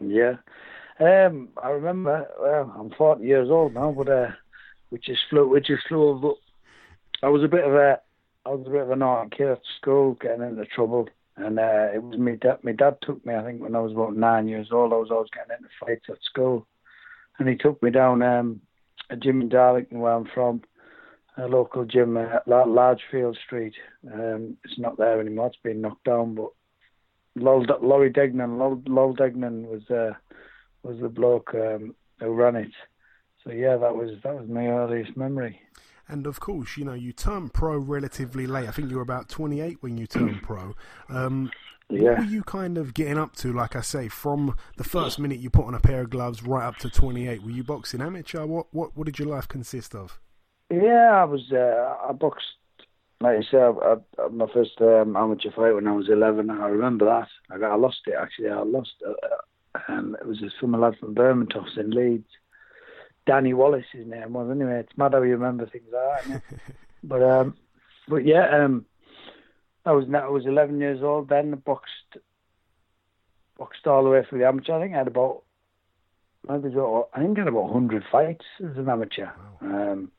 Yeah, 0.00 0.37
um, 1.00 1.49
I 1.62 1.70
remember. 1.70 2.28
Well, 2.40 2.72
I'm 2.78 2.90
40 2.90 3.25
years 3.25 3.50
old 3.50 3.75
now, 3.75 3.93
but. 3.93 4.08
Uh, 4.08 4.31
which 4.94 5.08
is 5.08 5.19
flew, 5.28 5.49
which 5.49 5.70
is 5.70 5.81
flew. 5.88 6.20
But 6.22 7.26
I 7.26 7.28
was 7.28 7.43
a 7.43 7.49
bit 7.49 7.64
of 7.64 7.75
a, 7.75 7.99
I 8.46 8.50
was 8.50 8.64
a 8.64 8.70
bit 8.70 8.82
of 8.82 8.90
a 8.90 8.96
naughty 8.96 9.31
kid 9.37 9.49
at 9.49 9.61
school, 9.81 10.16
getting 10.20 10.43
into 10.43 10.64
trouble, 10.66 11.08
and 11.36 11.58
uh, 11.58 11.88
it 11.94 12.02
was 12.02 12.19
my 12.19 12.36
dad. 12.36 12.58
My 12.62 12.72
dad 12.72 12.98
took 13.02 13.25
me. 13.25 13.34
I 13.34 13.42
think 13.42 13.60
when 13.60 13.75
I 13.75 13.81
was 13.81 13.92
about 13.92 14.16
nine 14.16 14.48
years 14.48 14.69
old, 14.70 14.92
I 14.92 14.96
was 14.96 15.10
always 15.10 15.31
getting 15.31 15.56
into 15.56 15.69
fights 15.81 16.06
at 16.08 16.22
school, 16.22 16.66
and 17.38 17.48
he 17.48 17.56
took 17.56 17.82
me 17.82 17.90
down 17.90 18.22
um, 18.22 18.60
a 19.10 19.16
gym 19.16 19.40
in 19.40 19.48
Darlington, 19.48 20.00
where 20.00 20.12
I'm 20.12 20.28
from, 20.32 20.62
a 21.36 21.46
local 21.46 21.84
gym 21.84 22.16
at 22.16 22.46
Larchfield 22.46 23.36
Street. 23.44 23.75
Um, 24.12 24.56
it's 24.64 24.78
not 24.78 24.96
there 24.96 25.20
anymore. 25.20 25.48
It's 25.48 25.56
been 25.62 25.81
knocked 25.81 26.04
down, 26.04 26.34
but 26.34 26.50
Laurie 27.37 28.10
Degnan, 28.10 28.58
Lol 28.58 29.12
Degnan 29.12 29.66
was 29.66 29.90
uh, 29.90 30.14
was 30.82 31.00
the 31.00 31.08
bloke 31.08 31.54
um, 31.54 31.94
who 32.20 32.32
ran 32.32 32.56
it 32.56 32.72
so 33.44 33.52
yeah, 33.52 33.76
that 33.76 33.94
was 33.94 34.10
that 34.22 34.34
was 34.34 34.48
my 34.48 34.69
earliest 34.69 35.16
memory. 35.16 35.60
And 36.08 36.26
of 36.26 36.40
course, 36.40 36.76
you 36.76 36.84
know, 36.84 36.92
you 36.92 37.12
turned 37.12 37.52
pro 37.54 37.76
relatively 37.78 38.46
late. 38.46 38.68
I 38.68 38.73
think 38.73 38.90
you 38.90 38.96
were 38.96 39.02
about 39.02 39.28
28 39.28 39.78
when 39.80 39.96
you 39.96 40.06
turned 40.06 40.42
pro. 40.42 40.75
Um, 41.08 41.50
yeah. 41.90 42.11
What 42.11 42.18
were 42.18 42.25
you 42.25 42.42
kind 42.42 42.78
of 42.78 42.94
getting 42.94 43.18
up 43.18 43.37
to, 43.37 43.52
like 43.52 43.76
I 43.76 43.80
say, 43.80 44.08
from 44.08 44.56
the 44.76 44.84
first 44.84 45.18
minute 45.18 45.38
you 45.40 45.50
put 45.50 45.66
on 45.66 45.75
a 45.75 45.80
pair 45.80 46.00
of 46.02 46.11
gloves 46.11 46.42
right 46.42 46.64
up 46.64 46.76
to 46.78 46.90
28? 46.90 47.42
Were 47.42 47.50
you 47.50 47.62
boxing 47.62 48.00
amateur? 48.00 48.46
What 48.46 48.66
what, 48.73 48.96
what 48.96 49.06
did 49.06 49.18
your 49.18 49.28
life 49.28 49.49
consist 49.49 49.94
of? 49.94 50.18
Yeah, 50.70 51.20
I 51.20 51.25
was. 51.25 51.52
Uh, 51.52 51.96
I 52.08 52.12
boxed, 52.12 52.46
like 53.20 53.38
I 53.38 53.42
said, 53.50 53.61
I, 53.61 53.96
I, 54.18 54.28
my 54.28 54.46
first 54.52 54.80
um, 54.80 55.16
amateur 55.16 55.50
fight 55.50 55.75
when 55.75 55.87
I 55.87 55.92
was 55.92 56.08
11. 56.08 56.50
I 56.50 56.68
remember 56.68 57.04
that. 57.04 57.28
I 57.50 57.58
got, 57.58 57.73
I 57.73 57.76
lost 57.76 58.00
it 58.06 58.14
actually. 58.18 58.49
I 58.49 58.62
lost, 58.62 58.94
uh, 59.06 59.78
and 59.88 60.14
it 60.14 60.26
was 60.26 60.42
from 60.58 60.75
a 60.75 60.78
lad 60.78 60.94
from 60.99 61.14
Burmantofts 61.14 61.78
in 61.78 61.90
Leeds. 61.90 62.28
Danny 63.26 63.54
Wallace 63.54 63.87
his 63.93 64.07
name 64.07 64.33
was 64.33 64.50
anyway. 64.50 64.81
It's 64.81 64.99
mad 64.99 65.12
how 65.12 65.23
you 65.23 65.33
remember 65.33 65.66
things 65.66 65.88
like 65.93 66.26
that. 66.26 66.43
but 67.04 67.23
um, 67.23 67.57
but 68.09 68.26
yeah, 68.26 68.64
um, 68.64 68.85
I 69.87 69.93
was 69.93 70.07
I 70.14 70.28
was 70.28 70.47
11 70.47 70.81
years 70.81 71.02
old 71.02 71.28
then. 71.28 71.52
Boxed 71.64 72.19
boxed 73.59 73.87
all 73.87 74.04
the 74.04 74.11
way 74.11 74.25
through 74.28 74.40
the 74.40 74.49
amateur. 74.49 74.76
I 74.76 74.83
think 74.83 74.95
I 74.95 74.99
had 74.99 75.09
about 75.09 75.43
maybe 76.49 76.69
I 76.69 77.21
think 77.21 77.38
I 77.38 77.40
had 77.40 77.49
about 77.49 77.64
100 77.64 78.04
fights 78.11 78.45
as 78.61 78.76
an 78.76 78.88
amateur. 78.88 79.31
Wow. 79.61 79.93
Um, 79.93 80.12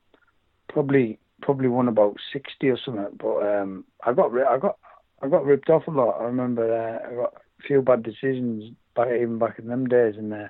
probably 0.68 1.18
probably 1.42 1.68
won 1.68 1.88
about 1.88 2.16
60 2.32 2.68
or 2.68 2.78
something. 2.84 3.06
But 3.18 3.38
um, 3.38 3.84
I 4.04 4.12
got 4.12 4.36
I 4.36 4.58
got 4.58 4.78
I 5.22 5.28
got 5.28 5.44
ripped 5.44 5.70
off 5.70 5.86
a 5.86 5.90
lot. 5.90 6.20
I 6.20 6.24
remember 6.24 6.72
uh, 6.72 7.08
I 7.08 7.14
got 7.14 7.34
a 7.34 7.62
few 7.66 7.82
bad 7.82 8.02
decisions 8.02 8.74
back 8.96 9.08
even 9.08 9.38
back 9.38 9.58
in 9.58 9.68
them 9.68 9.86
days 9.86 10.16
and. 10.16 10.34
Uh, 10.34 10.48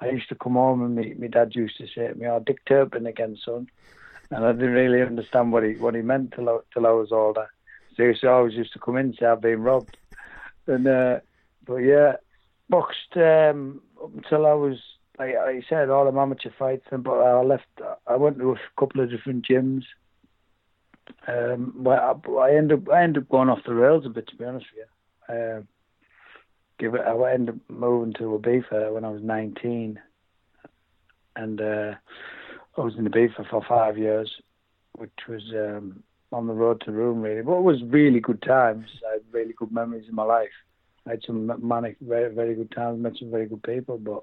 I 0.00 0.10
used 0.10 0.28
to 0.28 0.34
come 0.34 0.54
home 0.54 0.82
and 0.82 0.96
my, 0.96 1.14
my 1.18 1.26
dad 1.28 1.54
used 1.54 1.76
to 1.78 1.86
say 1.86 2.08
to 2.08 2.14
me, 2.14 2.26
"Oh, 2.26 2.42
Dick 2.44 2.64
Turpin 2.66 3.06
again, 3.06 3.36
son," 3.44 3.68
and 4.30 4.44
I 4.44 4.52
didn't 4.52 4.72
really 4.72 5.02
understand 5.02 5.52
what 5.52 5.62
he 5.64 5.74
what 5.74 5.94
he 5.94 6.02
meant 6.02 6.32
till 6.32 6.48
I, 6.48 6.58
till 6.72 6.86
I 6.86 6.90
was 6.90 7.12
older. 7.12 7.48
So 7.96 8.02
he 8.02 8.08
used 8.08 8.24
always 8.24 8.54
used 8.54 8.72
to 8.72 8.78
come 8.78 8.96
in 8.96 9.06
and 9.06 9.16
say 9.18 9.26
I've 9.26 9.40
been 9.40 9.62
robbed, 9.62 9.96
and 10.66 10.86
uh, 10.86 11.20
but 11.66 11.76
yeah, 11.76 12.14
boxed 12.68 13.16
um, 13.16 13.80
up 14.02 14.14
until 14.14 14.46
I 14.46 14.54
was 14.54 14.78
like, 15.18 15.34
like 15.36 15.54
you 15.54 15.62
said, 15.68 15.90
all 15.90 16.10
the 16.10 16.18
amateur 16.18 16.50
fights, 16.58 16.86
and 16.90 17.04
but 17.04 17.20
I 17.20 17.40
left. 17.42 17.66
I 18.06 18.16
went 18.16 18.38
to 18.38 18.52
a 18.52 18.56
couple 18.78 19.00
of 19.00 19.10
different 19.10 19.46
gyms. 19.46 19.84
Um, 21.28 21.74
but 21.76 21.98
I, 21.98 22.12
I 22.32 22.56
ended 22.56 22.88
up 22.88 22.94
I 22.94 23.02
ended 23.02 23.24
up 23.24 23.28
going 23.28 23.48
off 23.48 23.64
the 23.66 23.74
rails 23.74 24.06
a 24.06 24.08
bit, 24.08 24.26
to 24.28 24.36
be 24.36 24.44
honest 24.44 24.66
with 24.74 24.86
you. 24.86 25.34
Um, 25.34 25.68
give 26.78 26.94
it. 26.94 27.00
I 27.00 27.32
ended 27.32 27.56
up 27.56 27.60
moving 27.68 28.12
to 28.14 28.38
Ibiza 28.38 28.92
when 28.92 29.04
I 29.04 29.10
was 29.10 29.22
19, 29.22 30.00
and 31.36 31.60
uh, 31.60 31.94
I 32.76 32.80
was 32.80 32.94
in 32.96 33.06
Ibiza 33.06 33.48
for 33.48 33.64
five 33.68 33.98
years, 33.98 34.30
which 34.96 35.10
was 35.28 35.42
um, 35.52 36.02
on 36.32 36.46
the 36.46 36.52
road 36.52 36.82
to 36.82 36.92
Rome 36.92 37.22
really. 37.22 37.42
But 37.42 37.58
it 37.58 37.62
was 37.62 37.82
really 37.84 38.20
good 38.20 38.42
times. 38.42 38.86
I 39.08 39.14
had 39.14 39.22
really 39.32 39.54
good 39.56 39.72
memories 39.72 40.08
in 40.08 40.14
my 40.14 40.24
life. 40.24 40.48
I 41.06 41.10
had 41.10 41.22
some 41.24 41.50
manic, 41.66 41.96
very 42.00 42.34
very 42.34 42.54
good 42.54 42.70
times. 42.72 43.00
Met 43.00 43.16
some 43.18 43.30
very 43.30 43.46
good 43.46 43.62
people, 43.62 43.98
but 43.98 44.22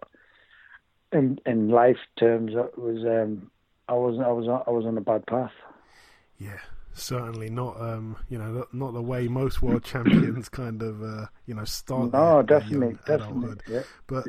in 1.11 1.39
in 1.45 1.69
life 1.69 1.99
terms, 2.17 2.53
it 2.55 2.77
was 2.77 3.03
um, 3.05 3.51
I 3.87 3.93
was 3.93 4.19
I 4.19 4.31
was 4.31 4.63
I 4.67 4.69
was 4.69 4.85
on 4.85 4.97
a 4.97 5.01
bad 5.01 5.25
path. 5.25 5.51
Yeah, 6.39 6.57
certainly 6.93 7.49
not. 7.49 7.79
Um, 7.79 8.17
you 8.29 8.37
know, 8.37 8.65
not 8.71 8.93
the 8.93 9.01
way 9.01 9.27
most 9.27 9.61
world 9.61 9.83
champions 9.83 10.49
kind 10.49 10.81
of 10.81 11.01
uh, 11.01 11.25
you 11.45 11.53
know 11.53 11.65
start. 11.65 12.13
No, 12.13 12.41
definitely, 12.41 12.97
definitely. 13.05 13.57
Yeah. 13.67 13.83
But 14.07 14.25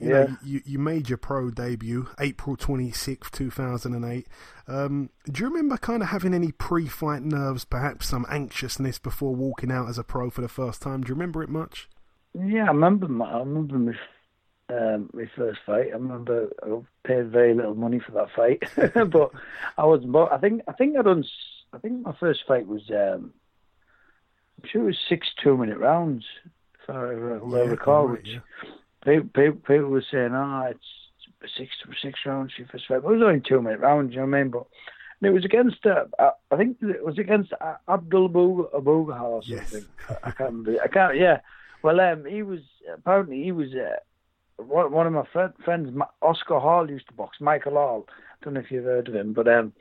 you 0.00 0.10
yeah. 0.10 0.24
know, 0.24 0.36
you, 0.44 0.62
you 0.64 0.78
made 0.78 1.08
your 1.08 1.18
pro 1.18 1.50
debut 1.50 2.08
April 2.20 2.56
26th, 2.56 3.30
2008. 3.32 4.26
Um, 4.68 5.10
do 5.30 5.40
you 5.40 5.48
remember 5.48 5.76
kind 5.76 6.02
of 6.02 6.10
having 6.10 6.34
any 6.34 6.52
pre 6.52 6.86
fight 6.86 7.22
nerves, 7.22 7.64
perhaps 7.64 8.06
some 8.06 8.24
anxiousness 8.28 8.98
before 8.98 9.34
walking 9.34 9.72
out 9.72 9.88
as 9.88 9.98
a 9.98 10.04
pro 10.04 10.30
for 10.30 10.40
the 10.40 10.48
first 10.48 10.82
time? 10.82 11.02
Do 11.02 11.08
you 11.08 11.14
remember 11.14 11.42
it 11.42 11.48
much? 11.48 11.88
Yeah, 12.34 12.64
I 12.64 12.68
remember 12.68 13.08
my, 13.08 13.28
I 13.28 13.38
remember 13.38 13.78
my, 13.78 13.94
um, 14.76 15.10
my 15.12 15.28
first 15.34 15.60
fight. 15.66 15.88
I 15.88 15.96
remember 15.96 16.48
I 16.62 16.78
paid 17.06 17.30
very 17.30 17.54
little 17.54 17.74
money 17.74 17.98
for 17.98 18.12
that 18.12 18.28
fight, 18.36 18.62
but 19.10 19.32
I 19.76 19.84
was. 19.84 20.04
I 20.30 20.38
think 20.38 20.62
I 20.68 20.72
think 20.72 20.96
I 20.96 21.02
done. 21.02 21.24
I 21.72 21.78
think 21.78 22.04
my 22.04 22.14
first 22.18 22.40
fight 22.46 22.66
was. 22.66 22.82
Um, 22.90 23.32
I'm 24.60 24.68
sure 24.68 24.82
it 24.82 24.86
was 24.86 24.98
six 25.08 25.28
two 25.42 25.56
minute 25.56 25.78
rounds, 25.78 26.24
if 26.82 26.90
I, 26.90 27.12
yeah, 27.12 27.70
recall. 27.70 28.08
Right, 28.08 28.18
which 28.18 28.28
yeah 28.28 28.70
people, 29.04 29.28
people, 29.34 29.60
people 29.60 29.88
were 29.88 30.04
saying, 30.10 30.30
"Ah, 30.32 30.66
oh, 30.66 30.70
it's 30.70 31.56
six 31.56 31.70
six 32.02 32.20
rounds 32.26 32.52
for 32.56 32.64
first 32.70 32.86
fight." 32.86 32.96
It 32.96 33.04
was 33.04 33.22
only 33.22 33.40
two 33.40 33.62
minute 33.62 33.80
rounds, 33.80 34.14
you 34.14 34.20
know 34.20 34.26
what 34.26 34.36
I 34.36 34.42
mean? 34.42 34.50
But 34.50 34.66
it 35.20 35.30
was 35.30 35.44
against, 35.44 35.84
uh, 35.86 36.04
I 36.50 36.56
think 36.56 36.76
it 36.80 37.04
was 37.04 37.18
against 37.18 37.52
uh, 37.60 37.76
Abdul 37.88 38.28
Abughal 38.28 39.20
or 39.20 39.42
something. 39.42 39.84
Yes. 40.08 40.18
I, 40.22 40.30
can't 40.30 40.50
remember. 40.50 40.76
I 40.82 40.88
can't. 40.88 41.16
Yeah. 41.16 41.40
Well, 41.82 42.00
um, 42.00 42.24
he 42.24 42.42
was 42.42 42.60
apparently 42.92 43.42
he 43.42 43.52
was 43.52 43.68
uh, 43.74 44.62
one, 44.62 44.92
one 44.92 45.06
of 45.06 45.12
my 45.12 45.24
friend, 45.32 45.52
friends. 45.64 45.96
Oscar 46.22 46.60
Hall 46.60 46.88
used 46.88 47.08
to 47.08 47.14
box. 47.14 47.38
Michael 47.40 47.72
Hall. 47.72 48.06
I 48.08 48.44
don't 48.44 48.54
know 48.54 48.60
if 48.60 48.70
you've 48.70 48.84
heard 48.84 49.08
of 49.08 49.14
him, 49.14 49.32
but 49.32 49.48
um, 49.48 49.72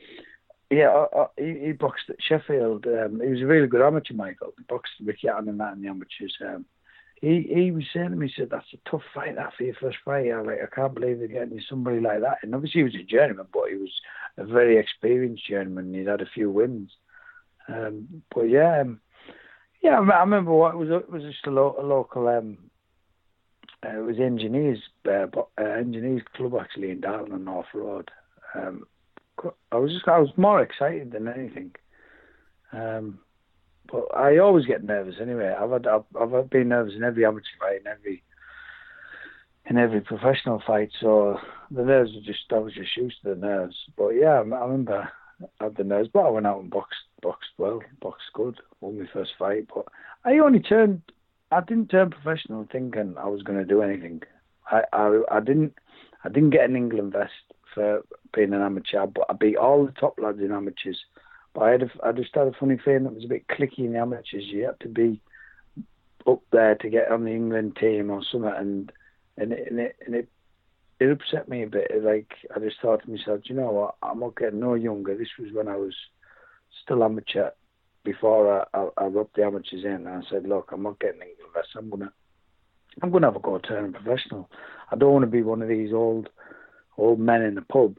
yeah, 0.69 1.05
he, 1.37 1.59
he 1.65 1.71
boxed 1.71 2.09
at 2.09 2.17
Sheffield. 2.21 2.85
Um, 2.87 3.21
he 3.21 3.29
was 3.29 3.41
a 3.41 3.45
really 3.45 3.67
good 3.67 3.81
amateur, 3.81 4.13
Michael. 4.13 4.53
He 4.57 4.63
boxed 4.67 4.93
Ricky 5.03 5.27
Hatton 5.27 5.49
and 5.49 5.59
that 5.59 5.73
in 5.73 5.81
the 5.81 5.89
amateurs. 5.89 6.35
Um, 6.41 6.65
he 7.21 7.49
he 7.51 7.71
was 7.71 7.83
saying 7.93 8.11
to 8.11 8.15
me, 8.15 8.27
he 8.27 8.33
said, 8.35 8.49
"That's 8.51 8.73
a 8.73 8.89
tough 8.89 9.01
fight 9.13 9.35
that 9.35 9.53
for 9.55 9.63
your 9.63 9.75
first 9.75 9.97
fight." 10.05 10.31
I 10.31 10.41
like, 10.41 10.59
I 10.61 10.75
can't 10.75 10.93
believe 10.93 11.19
they're 11.19 11.27
getting 11.27 11.59
somebody 11.67 11.99
like 11.99 12.21
that. 12.21 12.37
And 12.43 12.53
obviously, 12.53 12.81
he 12.81 12.83
was 12.83 12.95
a 12.95 13.03
journeyman, 13.03 13.47
but 13.51 13.69
he 13.69 13.75
was 13.75 13.91
a 14.37 14.45
very 14.45 14.77
experienced 14.77 15.47
journeyman. 15.47 15.93
He'd 15.93 16.07
had 16.07 16.21
a 16.21 16.29
few 16.33 16.51
wins. 16.51 16.91
Um, 17.69 18.21
but 18.33 18.43
yeah, 18.43 18.81
um, 18.81 18.99
yeah, 19.81 19.99
I 19.99 20.19
remember 20.19 20.51
what 20.51 20.75
it 20.75 20.77
was. 20.77 20.89
It 20.89 21.09
was 21.09 21.23
just 21.23 21.47
a, 21.47 21.51
lo- 21.51 21.77
a 21.79 21.83
local. 21.83 22.27
Um, 22.27 22.57
uh, 23.85 23.99
it 23.99 24.05
was 24.05 24.19
engineers, 24.19 24.79
uh, 25.07 25.27
uh, 25.59 25.63
engineers 25.63 26.23
club 26.35 26.53
actually 26.59 26.91
in 26.91 27.01
Darlington 27.01 27.45
North 27.45 27.67
Road. 27.73 28.09
Um, 28.55 28.85
I 29.71 29.77
was 29.77 29.91
just, 29.91 30.07
I 30.07 30.19
was 30.19 30.29
more 30.37 30.61
excited 30.61 31.11
than 31.11 31.27
anything. 31.27 31.71
Um, 32.71 33.19
but 33.91 34.05
I 34.15 34.37
always 34.37 34.65
get 34.65 34.83
nervous 34.83 35.15
anyway. 35.21 35.55
I've 35.57 35.71
had, 35.71 35.87
I've, 35.87 36.33
I've 36.33 36.49
been 36.49 36.69
nervous 36.69 36.93
in 36.95 37.03
every 37.03 37.25
amateur 37.25 37.45
fight, 37.59 37.81
in 37.81 37.87
every 37.87 38.23
in 39.69 39.77
every 39.77 40.01
professional 40.01 40.61
fight. 40.65 40.91
So 40.99 41.37
the 41.71 41.83
nerves 41.83 42.11
are 42.15 42.21
just 42.21 42.51
I 42.51 42.59
was 42.59 42.73
just 42.73 42.95
used 42.95 43.17
to 43.23 43.29
the 43.29 43.35
nerves. 43.35 43.75
But 43.97 44.09
yeah, 44.09 44.33
I, 44.33 44.39
remember 44.39 45.09
I 45.59 45.63
had 45.63 45.77
the 45.77 45.83
nerves, 45.83 46.09
but 46.11 46.25
I 46.25 46.29
went 46.29 46.47
out 46.47 46.61
and 46.61 46.69
boxed 46.69 46.99
boxed 47.21 47.49
well, 47.57 47.81
boxed 48.01 48.33
good, 48.33 48.57
won 48.81 48.99
my 48.99 49.07
first 49.11 49.31
fight. 49.37 49.67
But 49.73 49.85
I 50.25 50.39
only 50.39 50.59
turned 50.59 51.01
I 51.51 51.61
didn't 51.61 51.89
turn 51.89 52.11
professional 52.11 52.67
thinking 52.71 53.15
I 53.17 53.27
was 53.27 53.43
going 53.43 53.59
to 53.59 53.65
do 53.65 53.81
anything. 53.81 54.21
I, 54.69 54.83
I 54.93 55.21
I 55.31 55.39
didn't 55.39 55.73
I 56.23 56.29
didn't 56.29 56.51
get 56.51 56.69
an 56.69 56.75
England 56.75 57.13
vest 57.13 57.31
being 58.33 58.53
an 58.53 58.61
amateur, 58.61 59.05
but 59.07 59.25
I 59.29 59.33
beat 59.33 59.57
all 59.57 59.85
the 59.85 59.91
top 59.91 60.19
lads 60.19 60.39
in 60.39 60.51
amateurs 60.51 61.03
but 61.57 61.63
I 61.63 61.71
had 61.71 61.81
a, 61.81 61.89
I 62.03 62.11
just 62.11 62.35
had 62.35 62.45
a 62.45 62.51
funny 62.59 62.77
feeling 62.77 63.05
that 63.05 63.13
it 63.13 63.15
was 63.15 63.25
a 63.25 63.29
bit 63.29 63.47
clicky 63.47 63.79
in 63.79 63.93
the 63.93 63.99
amateurs. 63.99 64.45
You 64.45 64.65
had 64.65 64.79
to 64.81 64.87
be 64.87 65.19
up 66.27 66.43
there 66.51 66.75
to 66.75 66.89
get 66.89 67.11
on 67.11 67.25
the 67.25 67.31
England 67.31 67.77
team 67.79 68.11
or 68.11 68.21
something, 68.31 68.53
and 68.55 68.91
and 69.37 69.53
it, 69.53 69.67
and 69.71 69.79
it, 69.79 69.95
and 70.05 70.15
it 70.15 70.29
it 70.99 71.09
upset 71.09 71.49
me 71.49 71.63
a 71.63 71.67
bit. 71.67 71.91
Like 72.03 72.31
I 72.55 72.59
just 72.59 72.75
thought 72.79 73.01
to 73.03 73.09
myself, 73.09 73.41
you 73.45 73.55
know 73.55 73.71
what? 73.71 73.95
I'm 74.03 74.19
not 74.19 74.37
getting 74.37 74.59
no 74.59 74.75
younger. 74.75 75.17
This 75.17 75.29
was 75.39 75.51
when 75.51 75.67
I 75.67 75.77
was 75.77 75.95
still 76.83 77.03
amateur 77.03 77.49
before 78.03 78.61
I, 78.61 78.77
I, 78.77 78.89
I 78.97 79.05
rubbed 79.05 79.35
the 79.35 79.43
amateurs 79.43 79.83
in. 79.83 80.05
And 80.05 80.09
I 80.09 80.21
said, 80.29 80.47
look, 80.47 80.69
I'm 80.71 80.83
not 80.83 80.99
getting 80.99 81.21
England. 81.21 81.65
I'm 81.75 81.89
gonna 81.89 82.11
I'm 83.01 83.09
gonna 83.09 83.27
have 83.27 83.35
a 83.35 83.39
go 83.39 83.57
turning 83.57 83.93
professional. 83.93 84.47
I 84.91 84.95
don't 84.95 85.11
want 85.11 85.23
to 85.23 85.31
be 85.31 85.41
one 85.41 85.63
of 85.63 85.69
these 85.69 85.91
old 85.91 86.29
old 86.97 87.19
men 87.19 87.41
in 87.41 87.55
the 87.55 87.61
pub 87.61 87.97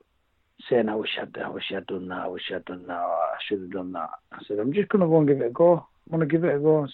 saying, 0.68 0.88
I 0.88 0.94
wish 0.94 1.18
I'd, 1.20 1.36
I 1.38 1.48
wish 1.48 1.72
I'd 1.74 1.86
done 1.86 2.08
that, 2.08 2.24
I 2.24 2.28
wish 2.28 2.50
I'd 2.54 2.64
done 2.64 2.86
that, 2.86 2.94
I 2.94 3.36
should 3.46 3.60
have 3.60 3.70
done 3.70 3.92
that. 3.92 4.10
I 4.32 4.38
said, 4.46 4.58
I'm 4.58 4.72
just 4.72 4.88
going 4.88 5.02
to 5.02 5.08
go 5.08 5.18
and 5.18 5.28
give 5.28 5.40
it 5.40 5.46
a 5.46 5.50
go. 5.50 5.86
I'm 6.10 6.18
going 6.18 6.28
to 6.28 6.32
give 6.32 6.44
it 6.44 6.54
a 6.54 6.58
go 6.58 6.86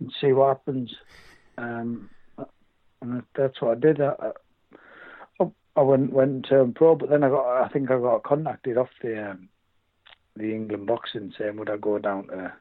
and 0.00 0.12
see 0.20 0.32
what 0.32 0.58
happens. 0.58 0.94
Um, 1.58 2.10
and 3.02 3.22
that's 3.36 3.60
what 3.60 3.76
I 3.76 3.80
did. 3.80 4.00
I, 4.00 4.14
I, 5.40 5.44
I 5.76 5.80
went 5.80 6.12
went 6.12 6.46
to 6.46 6.72
pro, 6.74 6.94
but 6.94 7.10
then 7.10 7.24
I 7.24 7.28
got, 7.28 7.64
I 7.64 7.68
think 7.68 7.90
I 7.90 7.98
got 7.98 8.22
contacted 8.22 8.78
off 8.78 8.88
the 9.02 9.30
um, 9.30 9.48
the 10.36 10.54
England 10.54 10.86
boxing 10.86 11.32
saying, 11.38 11.56
would 11.56 11.70
I 11.70 11.76
go 11.76 11.98
down 11.98 12.26
to 12.28 12.52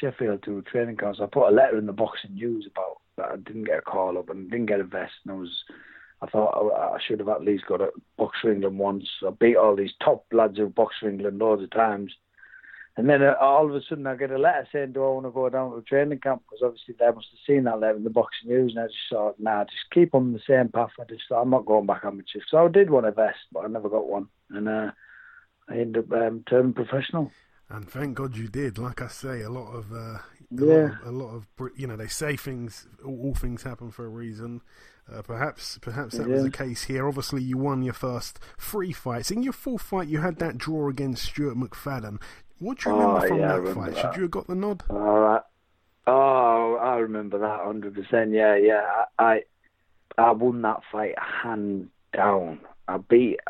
Sheffield 0.00 0.42
to 0.44 0.58
a 0.58 0.62
training 0.62 0.96
camp? 0.96 1.16
So 1.16 1.24
I 1.24 1.26
put 1.26 1.48
a 1.48 1.54
letter 1.54 1.78
in 1.78 1.86
the 1.86 1.92
boxing 1.92 2.34
news 2.34 2.68
about 2.70 3.00
that. 3.16 3.32
I 3.32 3.36
didn't 3.36 3.64
get 3.64 3.78
a 3.78 3.82
call 3.82 4.18
up 4.18 4.28
and 4.28 4.50
didn't 4.50 4.66
get 4.66 4.80
a 4.80 4.84
vest, 4.84 5.12
and 5.24 5.32
I 5.32 5.36
was 5.38 5.64
I 6.22 6.26
thought 6.26 6.72
I, 6.72 6.98
should 7.06 7.18
have 7.20 7.28
at 7.28 7.44
least 7.44 7.66
got 7.66 7.82
a 7.82 7.90
box 8.16 8.38
for 8.40 8.50
England 8.50 8.78
once. 8.78 9.08
I 9.26 9.30
beat 9.30 9.56
all 9.56 9.76
these 9.76 9.92
top 10.02 10.24
lads 10.32 10.56
who 10.56 10.68
boxed 10.68 11.00
for 11.00 11.10
England 11.10 11.38
loads 11.38 11.62
of 11.62 11.70
times. 11.70 12.12
And 12.96 13.10
then 13.10 13.22
uh, 13.22 13.34
all 13.38 13.68
of 13.68 13.74
a 13.74 13.82
sudden 13.86 14.06
I 14.06 14.16
get 14.16 14.30
a 14.30 14.38
letter 14.38 14.66
saying, 14.72 14.92
do 14.92 15.04
I 15.04 15.08
want 15.08 15.26
to 15.26 15.30
go 15.30 15.50
down 15.50 15.70
to 15.70 15.76
a 15.76 15.82
training 15.82 16.20
camp? 16.20 16.42
Because 16.48 16.62
obviously 16.64 16.94
they 16.98 17.06
must 17.06 17.26
have 17.30 17.40
seen 17.46 17.64
that 17.64 17.78
letter 17.78 17.96
in 17.96 18.04
the 18.04 18.10
boxing 18.10 18.48
news. 18.48 18.72
And 18.74 18.84
I 18.84 18.86
just 18.86 18.98
thought, 19.10 19.38
nah, 19.38 19.64
just 19.64 19.90
keep 19.92 20.14
on 20.14 20.32
the 20.32 20.40
same 20.48 20.70
path. 20.70 20.92
I 20.98 21.04
just 21.04 21.24
thought, 21.28 21.42
I'm 21.42 21.50
not 21.50 21.66
going 21.66 21.84
back 21.84 22.06
amateur. 22.06 22.40
So 22.48 22.64
I 22.64 22.68
did 22.68 22.88
want 22.88 23.04
a 23.04 23.12
vest, 23.12 23.38
but 23.52 23.66
I 23.66 23.68
never 23.68 23.90
got 23.90 24.08
one. 24.08 24.28
And 24.48 24.68
uh, 24.68 24.92
I 25.68 25.74
ended 25.74 26.10
up 26.10 26.18
um, 26.18 26.44
turning 26.48 26.72
professional. 26.72 27.30
And 27.68 27.86
thank 27.86 28.14
God 28.16 28.36
you 28.36 28.48
did. 28.48 28.78
Like 28.78 29.02
I 29.02 29.08
say, 29.08 29.42
a 29.42 29.50
lot 29.50 29.72
of, 29.72 29.92
uh, 29.92 29.96
a 29.96 30.22
yeah, 30.52 30.64
lot 30.64 30.74
of, 30.74 31.06
a 31.06 31.10
lot 31.10 31.34
of, 31.34 31.46
you 31.76 31.86
know, 31.86 31.96
they 31.96 32.06
say 32.06 32.36
things, 32.36 32.86
all, 33.04 33.20
all 33.24 33.34
things 33.34 33.64
happen 33.64 33.90
for 33.90 34.06
a 34.06 34.08
reason. 34.08 34.62
Uh, 35.12 35.22
perhaps, 35.22 35.78
perhaps 35.78 36.16
that 36.16 36.28
yeah. 36.28 36.34
was 36.34 36.42
the 36.42 36.50
case 36.50 36.84
here. 36.84 37.06
Obviously, 37.06 37.42
you 37.42 37.56
won 37.56 37.82
your 37.82 37.94
first 37.94 38.40
three 38.58 38.92
fights. 38.92 39.30
In 39.30 39.42
your 39.42 39.52
fourth 39.52 39.82
fight, 39.82 40.08
you 40.08 40.20
had 40.20 40.38
that 40.40 40.58
draw 40.58 40.88
against 40.88 41.24
Stuart 41.24 41.56
McFadden. 41.56 42.20
What 42.58 42.78
do 42.78 42.90
you 42.90 42.96
remember 42.96 43.24
oh, 43.24 43.28
from 43.28 43.40
yeah, 43.40 43.58
that 43.58 43.74
fight? 43.74 43.94
That. 43.94 44.00
Should 44.00 44.16
you 44.16 44.22
have 44.22 44.30
got 44.30 44.46
the 44.48 44.54
nod? 44.54 44.82
All 44.90 45.18
right. 45.18 45.42
Oh, 46.08 46.76
I 46.76 46.96
remember 46.96 47.38
that 47.38 47.64
hundred 47.64 47.94
percent. 47.94 48.32
Yeah, 48.32 48.56
yeah. 48.56 49.04
I, 49.18 49.42
I 50.16 50.32
won 50.32 50.62
that 50.62 50.80
fight 50.90 51.14
hand 51.18 51.90
down. 52.12 52.60
I 52.88 52.96
beat. 52.98 53.40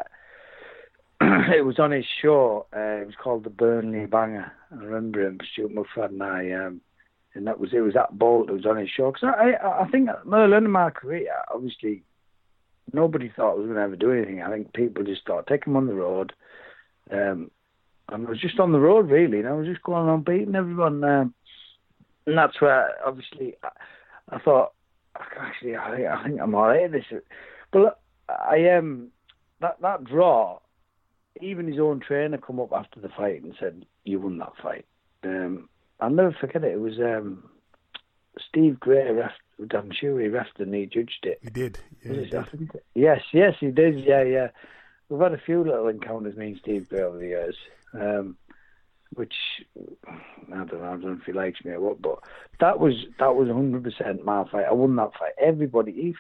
it 1.21 1.65
was 1.65 1.79
on 1.79 1.93
his 1.93 2.05
show. 2.23 2.67
Uh, 2.75 3.03
it 3.03 3.07
was 3.07 3.15
called 3.23 3.45
the 3.45 3.51
Burnley 3.51 4.07
Banger. 4.07 4.53
I 4.73 4.75
remember 4.75 5.27
him, 5.27 5.39
Stuart 5.53 5.73
McFadden. 5.75 6.21
I 6.23 6.67
um, 6.67 6.81
and 7.37 7.47
that 7.47 7.61
was 7.61 7.71
it 7.73 7.81
was 7.81 7.95
that 7.95 8.19
bolt 8.19 8.47
that 8.47 8.55
was 8.55 8.67
on 8.67 8.79
his 8.79 8.89
show. 8.89 9.13
Because 9.13 9.35
I, 9.39 9.53
I, 9.53 9.83
I 9.83 9.89
think 9.91 10.09
early 10.33 10.57
in 10.57 10.71
my 10.71 10.91
career, 10.91 11.31
obviously, 11.53 12.03
nobody 12.93 13.31
thought 13.35 13.53
I 13.53 13.55
was 13.55 13.67
going 13.67 13.77
to 13.77 13.83
ever 13.83 13.97
do 13.97 14.13
anything. 14.13 14.43
I 14.43 14.51
think 14.51 14.73
people 14.73 15.05
just 15.05 15.27
thought 15.27 15.47
take 15.47 15.67
him 15.67 15.77
on 15.77 15.87
the 15.87 15.95
road, 15.95 16.33
um, 17.11 17.51
and 18.09 18.27
I 18.27 18.31
was 18.31 18.41
just 18.41 18.59
on 18.59 18.73
the 18.73 18.81
road 18.81 19.11
really, 19.11 19.39
and 19.39 19.49
I 19.49 19.53
was 19.53 19.67
just 19.67 19.83
going 19.83 20.09
on 20.09 20.23
beating 20.23 20.55
everyone. 20.55 21.05
Um, 21.05 21.35
and 22.27 22.39
that's 22.39 22.61
where 22.61 22.91
obviously 23.07 23.55
I, 23.63 24.37
I 24.37 24.39
thought 24.41 24.73
actually 25.39 25.77
I, 25.77 26.13
I 26.13 26.25
think 26.25 26.41
I'm 26.41 26.55
alright 26.55 26.85
at 26.85 26.93
this. 26.93 27.05
But 27.73 28.01
I 28.29 28.57
am 28.57 28.79
um, 28.79 29.09
that 29.61 29.77
that 29.83 30.05
draw. 30.05 30.59
Even 31.43 31.69
his 31.69 31.79
own 31.79 32.01
trainer 32.01 32.39
come 32.39 32.59
up 32.59 32.73
after 32.73 32.99
the 32.99 33.11
fight 33.11 33.43
and 33.43 33.55
said, 33.61 33.85
"You 34.05 34.21
won 34.21 34.39
that 34.39 34.55
fight." 34.63 34.87
Um, 35.23 35.69
I'll 36.01 36.11
never 36.11 36.37
forget 36.39 36.65
it. 36.65 36.73
It 36.73 36.81
was 36.81 36.99
um, 36.99 37.45
Steve 38.49 38.79
Gray 38.79 39.11
ref. 39.13 39.33
I'm 39.75 39.91
sure 39.93 40.21
he 40.21 40.27
refed 40.27 40.59
and 40.59 40.75
he 40.75 40.87
judged 40.87 41.25
it. 41.25 41.39
He 41.43 41.51
did. 41.51 41.79
Yeah, 42.05 42.13
he 42.13 42.27
did. 42.27 42.71
Yes, 42.95 43.21
yes, 43.33 43.55
he 43.59 43.71
did. 43.71 44.05
Yeah, 44.05 44.23
yeah. 44.23 44.49
We've 45.09 45.21
had 45.21 45.33
a 45.33 45.39
few 45.39 45.65
little 45.65 45.89
encounters, 45.89 46.37
me 46.37 46.49
and 46.49 46.59
Steve 46.59 46.89
Gray, 46.89 47.03
over 47.03 47.19
the 47.19 47.29
years. 47.29 47.57
Um, 47.95 48.37
which 49.15 49.35
I 50.09 50.65
don't 50.65 50.73
know. 50.73 50.85
I 50.85 50.91
don't 50.91 51.05
know 51.05 51.19
if 51.21 51.25
he 51.25 51.33
likes 51.33 51.65
me 51.65 51.73
or 51.73 51.81
what, 51.81 52.03
but 52.03 52.19
that 52.61 52.79
was 52.79 52.95
that 53.19 53.35
was 53.35 53.49
100 53.49 53.83
percent 53.83 54.25
my 54.25 54.45
fight. 54.51 54.67
I 54.69 54.73
won 54.73 54.97
that 54.97 55.13
fight. 55.19 55.33
Everybody, 55.41 56.15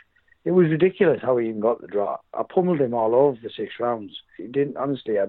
it 0.45 0.50
was 0.52 0.68
ridiculous 0.68 1.21
how 1.23 1.37
he 1.37 1.49
even 1.49 1.61
got 1.61 1.80
the 1.80 1.88
draw. 1.88 2.18
I 2.33 2.42
pummeled 2.42 2.80
him 2.80 2.95
all 2.95 3.14
over 3.14 3.38
the 3.42 3.50
six 3.54 3.75
rounds. 3.78 4.12
He 4.37 4.47
didn't 4.47 4.76
honestly. 4.76 5.18
I, 5.18 5.25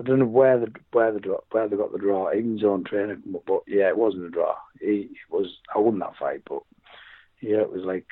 I 0.00 0.02
don't 0.02 0.18
know 0.18 0.24
where 0.24 0.58
the 0.58 0.72
where 0.92 1.12
the 1.12 1.20
where 1.50 1.68
they 1.68 1.76
got 1.76 1.92
the 1.92 1.98
draw. 1.98 2.32
Even 2.32 2.58
own 2.64 2.84
trainer, 2.84 3.18
but, 3.46 3.62
yeah, 3.66 3.88
it 3.88 3.98
wasn't 3.98 4.24
a 4.24 4.30
draw. 4.30 4.54
He 4.80 5.10
was. 5.28 5.46
I 5.74 5.78
won 5.78 5.98
that 5.98 6.16
fight, 6.18 6.40
but 6.48 6.62
yeah, 7.42 7.58
it 7.58 7.70
was 7.70 7.82
like. 7.84 8.06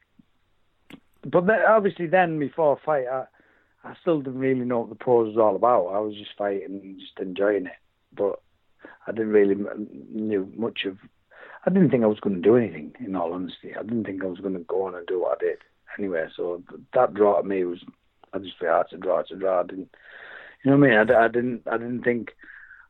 But 1.25 1.47
then, 1.47 1.61
obviously, 1.67 2.07
then 2.07 2.39
before 2.39 2.75
a 2.75 2.85
fight, 2.85 3.07
I 3.11 3.25
I 3.85 3.95
still 4.03 4.21
didn't 4.21 4.39
really 4.39 4.67
know 4.67 4.81
what 4.81 4.91
the 4.91 4.97
pros 4.97 5.35
was 5.35 5.39
all 5.39 5.57
about. 5.57 5.87
I 5.87 5.99
was 6.01 6.15
just 6.15 6.37
fighting 6.37 6.99
just 7.01 7.19
enjoying 7.27 7.67
it, 7.67 7.73
but 8.15 8.43
I 9.07 9.13
didn't 9.13 9.33
really 9.33 9.57
knew 10.13 10.53
much 10.57 10.81
of. 10.85 10.99
I 11.65 11.71
didn't 11.71 11.91
think 11.91 12.05
I 12.05 12.09
was 12.09 12.21
going 12.21 12.37
to 12.37 12.43
do 12.43 12.57
anything. 12.57 12.93
In 13.01 13.17
all 13.17 13.33
honesty, 13.33 13.75
I 13.75 13.83
didn't 13.83 14.05
think 14.05 14.23
I 14.23 14.27
was 14.27 14.41
going 14.41 14.55
to 14.55 14.61
go 14.61 14.87
on 14.87 14.95
and 14.95 15.07
do 15.07 15.23
what 15.23 15.39
I 15.41 15.45
did 15.45 15.59
anyway. 15.99 16.27
So 16.37 16.63
that 16.95 17.15
draw 17.15 17.41
to 17.41 17.49
me 17.49 17.65
was, 17.65 17.79
I 18.33 18.39
just 18.39 18.59
felt 18.59 18.71
oh, 18.71 18.77
ah, 18.77 18.81
it's 18.83 18.93
a 18.93 18.97
draw, 18.97 19.21
it's 19.21 19.31
a 19.31 19.37
draw. 19.37 19.61
I 19.61 19.67
didn't, 19.67 19.91
you 20.65 20.71
know 20.71 20.77
what 20.79 20.91
I 20.91 21.05
mean? 21.05 21.11
I, 21.11 21.25
I 21.25 21.29
didn't, 21.29 21.63
I 21.67 21.79
didn't 21.79 22.03
think. 22.03 22.31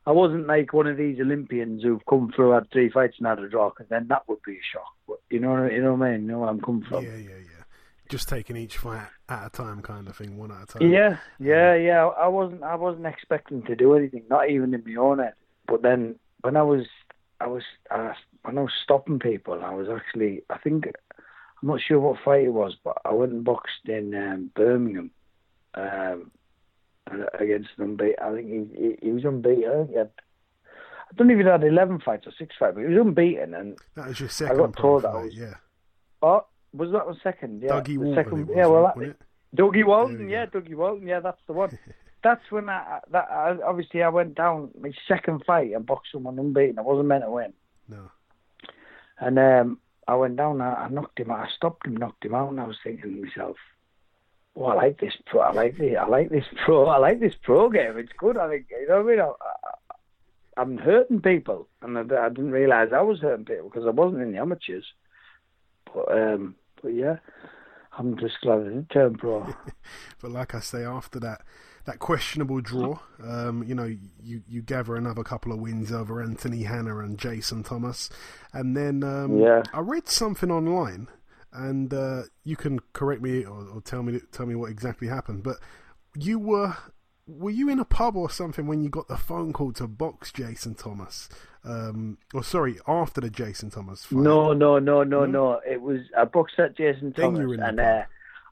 I 0.05 0.11
wasn't 0.11 0.47
like 0.47 0.73
one 0.73 0.87
of 0.87 0.97
these 0.97 1.19
Olympians 1.19 1.83
who've 1.83 2.05
come 2.09 2.31
through, 2.35 2.51
had 2.51 2.71
three 2.71 2.89
fights 2.89 3.17
and 3.19 3.27
had 3.27 3.39
a 3.39 3.49
draw, 3.49 3.69
because 3.69 3.87
then 3.89 4.07
that 4.07 4.27
would 4.27 4.41
be 4.43 4.53
a 4.53 4.61
shock. 4.73 4.91
But 5.07 5.19
you 5.29 5.39
know, 5.39 5.65
you 5.65 5.83
know 5.83 5.93
what 5.93 6.07
I 6.07 6.11
mean? 6.11 6.21
You 6.21 6.27
know 6.29 6.39
where 6.39 6.49
I'm 6.49 6.61
coming 6.61 6.83
from? 6.83 7.03
Yeah, 7.03 7.15
yeah, 7.15 7.37
yeah. 7.37 7.63
Just 8.07 8.27
taking 8.27 8.55
each 8.55 8.77
fight 8.77 9.07
at 9.27 9.45
a 9.45 9.49
time, 9.51 9.83
kind 9.83 10.07
of 10.07 10.15
thing, 10.15 10.35
one 10.35 10.51
at 10.51 10.63
a 10.63 10.65
time. 10.65 10.91
Yeah, 10.91 11.17
yeah, 11.39 11.75
yeah. 11.75 12.07
I 12.07 12.27
wasn't, 12.27 12.63
I 12.63 12.75
wasn't 12.75 13.05
expecting 13.05 13.61
to 13.63 13.75
do 13.75 13.93
anything, 13.93 14.23
not 14.29 14.49
even 14.49 14.73
in 14.73 14.83
my 14.83 14.99
own 14.99 15.19
head. 15.19 15.33
But 15.67 15.83
then 15.83 16.15
when 16.41 16.57
I 16.57 16.63
was, 16.63 16.87
I 17.39 17.45
was, 17.45 17.63
I, 17.91 18.13
when 18.41 18.57
I 18.57 18.61
was 18.61 18.73
stopping 18.83 19.19
people, 19.19 19.61
I 19.63 19.75
was 19.75 19.89
actually, 19.89 20.41
I 20.49 20.57
think 20.57 20.87
I'm 21.61 21.67
not 21.67 21.81
sure 21.81 21.99
what 21.99 22.19
fight 22.25 22.45
it 22.45 22.53
was, 22.53 22.75
but 22.83 22.97
I 23.05 23.13
went 23.13 23.33
and 23.33 23.43
boxed 23.43 23.85
in 23.85 24.15
um, 24.15 24.49
Birmingham 24.55 25.11
um, 25.75 26.31
against 27.39 27.69
an 27.77 27.83
unbeaten. 27.83 28.15
I 28.21 28.33
think 28.33 28.47
he, 28.47 28.81
he, 28.81 28.95
he 29.01 29.11
was 29.11 29.25
unbeaten. 29.25 29.87
He 29.89 29.95
had, 29.95 30.11
I 30.65 31.15
don't 31.15 31.31
even 31.31 31.45
had 31.45 31.63
11 31.63 32.01
fights 32.01 32.27
or 32.27 32.33
six 32.37 32.55
fights, 32.57 32.75
but 32.75 32.81
he 32.81 32.87
was 32.87 33.05
unbeaten. 33.05 33.53
And 33.53 33.77
that 33.95 34.07
was 34.07 34.19
your 34.19 34.29
second 34.29 34.55
I 34.55 34.59
got 34.59 34.77
told 34.77 35.03
that 35.03 35.13
was, 35.13 35.35
yeah. 35.35 35.55
Oh, 36.21 36.45
was 36.73 36.91
that 36.91 37.07
the 37.07 37.15
second? 37.23 37.61
Yeah, 37.61 37.71
Dougie 37.71 37.85
the 37.85 37.97
Walton. 37.97 38.15
second, 38.15 38.47
was, 38.47 38.55
yeah, 38.57 38.67
well, 38.67 38.93
that, 38.95 39.15
Dougie 39.55 39.85
Walton, 39.85 40.29
yeah, 40.29 40.45
Dougie 40.45 40.75
Walton, 40.75 41.07
yeah, 41.07 41.19
that's 41.19 41.41
the 41.47 41.53
one. 41.53 41.77
that's 42.23 42.51
when 42.51 42.69
I, 42.69 42.99
that 43.11 43.27
I, 43.31 43.57
obviously 43.65 44.03
I 44.03 44.09
went 44.09 44.35
down 44.35 44.71
my 44.79 44.91
second 45.07 45.43
fight 45.45 45.71
and 45.73 45.85
boxed 45.85 46.11
someone 46.11 46.37
unbeaten. 46.37 46.77
I 46.77 46.83
wasn't 46.83 47.07
meant 47.07 47.23
to 47.23 47.31
win. 47.31 47.53
No. 47.87 48.11
And 49.19 49.39
um, 49.39 49.79
I 50.07 50.15
went 50.15 50.37
down, 50.37 50.61
I, 50.61 50.73
I 50.73 50.89
knocked 50.89 51.19
him 51.19 51.31
out, 51.31 51.39
I 51.39 51.47
stopped 51.55 51.87
him, 51.87 51.97
knocked 51.97 52.25
him 52.25 52.35
out, 52.35 52.49
and 52.49 52.59
I 52.59 52.67
was 52.67 52.77
thinking 52.83 53.15
to 53.15 53.25
myself, 53.25 53.57
"Oh, 54.59 54.65
I 54.65 54.75
like 54.75 54.99
this 54.99 55.13
pro, 55.25 55.41
I 55.41 55.51
like 55.51 55.77
the, 55.77 55.97
I 55.97 56.05
like 56.05 56.29
this 56.29 56.45
pro, 56.65 56.85
I 56.95 56.97
like 56.97 57.19
this 57.19 57.35
pro 57.41 57.69
game. 57.69 57.97
It's 57.97 58.11
good. 58.17 58.37
I 58.37 58.49
think 58.49 58.67
you 58.69 58.87
know 58.87 59.01
what 59.01 59.13
I 59.13 59.15
mean. 59.15 59.33
I, 60.57 60.61
am 60.61 60.77
hurting 60.77 61.21
people, 61.21 61.67
and 61.81 61.97
I, 61.97 62.01
I 62.01 62.29
didn't 62.29 62.51
realise 62.51 62.89
I 62.93 63.01
was 63.01 63.19
hurting 63.19 63.45
people 63.45 63.69
because 63.69 63.87
I 63.87 63.91
wasn't 63.91 64.21
in 64.21 64.33
the 64.33 64.39
amateurs. 64.39 64.85
But 65.93 66.11
um, 66.11 66.55
but 66.81 66.89
yeah, 66.89 67.17
I'm 67.97 68.17
just 68.19 68.41
glad 68.41 68.59
I 68.59 68.63
didn't 68.65 68.89
turn 68.89 69.15
pro. 69.15 69.47
but 70.21 70.31
like 70.31 70.53
I 70.53 70.59
say, 70.59 70.83
after 70.83 71.19
that 71.21 71.41
that 71.89 71.99
questionable 71.99 72.61
draw. 72.61 72.99
Um, 73.23 73.63
you 73.63 73.73
know, 73.73 73.95
you, 74.21 74.43
you 74.47 74.61
gather 74.61 74.95
another 74.95 75.23
couple 75.23 75.51
of 75.51 75.59
wins 75.59 75.91
over 75.91 76.21
Anthony 76.21 76.63
Hanna 76.63 76.99
and 76.99 77.17
Jason 77.17 77.63
Thomas, 77.63 78.09
and 78.53 78.77
then 78.77 79.03
um, 79.03 79.39
yeah. 79.39 79.63
I 79.73 79.79
read 79.79 80.07
something 80.07 80.51
online, 80.51 81.07
and 81.51 81.93
uh, 81.93 82.23
you 82.43 82.55
can 82.55 82.79
correct 82.93 83.21
me 83.21 83.43
or, 83.43 83.67
or, 83.67 83.81
tell 83.81 84.03
me 84.03 84.19
tell 84.31 84.45
me 84.45 84.55
what 84.55 84.69
exactly 84.69 85.07
happened. 85.07 85.43
But 85.43 85.57
you 86.15 86.39
were 86.39 86.75
were 87.27 87.51
you 87.51 87.69
in 87.69 87.79
a 87.79 87.85
pub 87.85 88.15
or 88.15 88.29
something 88.29 88.67
when 88.67 88.81
you 88.81 88.89
got 88.89 89.07
the 89.07 89.17
phone 89.17 89.53
call 89.53 89.71
to 89.73 89.87
box 89.87 90.31
Jason 90.31 90.75
Thomas? 90.75 91.29
Um, 91.63 92.17
or 92.33 92.43
sorry, 92.43 92.77
after 92.87 93.21
the 93.21 93.29
Jason 93.29 93.69
Thomas 93.69 94.05
fight? 94.05 94.19
No, 94.19 94.53
no, 94.53 94.79
no, 94.79 95.03
no, 95.03 95.25
no. 95.25 95.59
It 95.67 95.81
was 95.81 96.01
I 96.17 96.25
boxed 96.25 96.59
at 96.59 96.77
Jason 96.77 97.13
then 97.15 97.33
Thomas, 97.33 97.59
and. 97.61 97.79
Uh, 97.79 98.03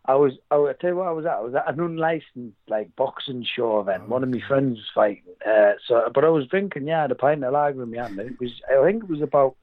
I 0.09 0.15
was, 0.15 0.31
I 0.49 0.55
will 0.55 0.73
tell 0.73 0.91
you 0.91 0.95
what 0.95 1.07
I 1.07 1.11
was 1.11 1.25
at. 1.25 1.33
I 1.33 1.41
was 1.41 1.53
at 1.53 1.67
an 1.67 1.81
unlicensed 1.81 2.55
like 2.69 2.95
boxing 2.95 3.45
show 3.45 3.81
event. 3.81 4.03
Oh, 4.05 4.11
One 4.11 4.23
of 4.23 4.29
my 4.29 4.39
friends 4.47 4.77
was 4.77 4.85
fighting. 4.95 5.23
Uh, 5.45 5.73
so, 5.85 6.09
but 6.13 6.23
I 6.23 6.29
was 6.29 6.47
drinking. 6.47 6.87
Yeah, 6.87 6.99
I 6.99 7.01
had 7.01 7.11
a 7.11 7.15
pint 7.15 7.43
of 7.43 7.51
lager 7.51 7.83
in 7.83 7.91
my 7.91 7.97
hand. 7.97 8.17
And 8.17 8.31
it 8.31 8.39
was, 8.39 8.51
I 8.71 8.81
think 8.85 9.03
it 9.03 9.09
was 9.09 9.21
about 9.21 9.57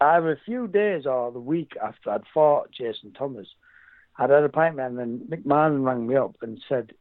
either 0.00 0.32
a 0.32 0.40
few 0.44 0.68
days 0.68 1.06
or 1.06 1.32
the 1.32 1.40
week 1.40 1.72
after 1.82 2.10
I'd 2.10 2.22
fought 2.32 2.70
Jason 2.70 3.12
Thomas. 3.12 3.48
I'd 4.18 4.30
had 4.30 4.44
a 4.44 4.48
pint, 4.48 4.76
man, 4.76 4.98
and 4.98 4.98
then 4.98 5.28
Mick 5.30 5.46
Marlin 5.46 5.84
rang 5.84 6.06
me 6.06 6.16
up 6.16 6.36
and 6.42 6.60
said, 6.68 6.92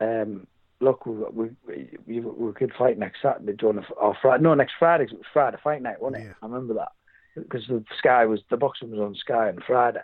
um, 0.00 0.46
"Look, 0.80 1.06
we, 1.06 1.50
we, 1.66 1.88
we, 2.06 2.20
we 2.20 2.52
could 2.52 2.72
fight 2.78 2.98
next 2.98 3.22
Saturday, 3.22 3.54
John, 3.58 3.84
or 3.96 4.16
Friday. 4.20 4.42
No, 4.42 4.54
next 4.54 4.74
Friday. 4.78 5.04
It 5.04 5.12
was 5.12 5.22
Friday 5.32 5.56
fight 5.62 5.82
night, 5.82 6.00
wasn't 6.00 6.22
it? 6.22 6.26
Yeah. 6.26 6.34
I 6.42 6.46
remember 6.46 6.74
that 6.74 6.92
because 7.34 7.66
the 7.68 7.84
Sky 7.98 8.24
was 8.26 8.40
the 8.50 8.56
boxing 8.56 8.90
was 8.90 9.00
on 9.00 9.14
Sky 9.14 9.48
on 9.48 9.58
Friday. 9.66 10.00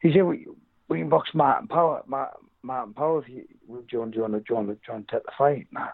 He 0.00 0.12
said, 0.12 0.22
we, 0.22 0.46
we 0.88 0.98
can 0.98 1.08
box 1.08 1.30
Martin 1.34 1.68
Power. 1.68 2.02
Martin, 2.06 2.46
Martin 2.62 2.94
Power, 2.94 3.22
if 3.22 3.28
you, 3.28 3.44
do 3.68 3.84
you 3.90 3.98
want, 4.00 4.12
do 4.12 4.16
you 4.16 4.22
want, 4.22 4.32
do 4.34 4.44
you 4.48 4.54
want, 4.54 4.68
do 4.68 4.74
you 4.88 4.94
want 4.94 5.08
to 5.08 5.14
take 5.14 5.24
the 5.24 5.32
fight? 5.36 5.66
Nah, 5.72 5.88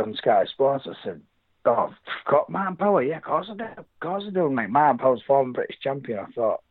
on 0.00 0.14
Sky 0.16 0.44
Sports, 0.46 0.86
I 0.88 0.94
said, 1.04 1.20
got 1.66 2.50
Martin 2.50 2.76
Power, 2.76 3.02
yeah, 3.02 3.18
of 3.18 3.22
course 3.22 3.48
I 3.50 3.54
do, 3.54 3.64
of 3.76 3.84
course 4.00 4.24
I 4.26 4.30
do, 4.30 4.48
mate. 4.50 4.70
Martin 4.70 4.98
Power's 4.98 5.22
former 5.26 5.52
British 5.52 5.78
champion. 5.82 6.20
I 6.20 6.30
thought, 6.32 6.62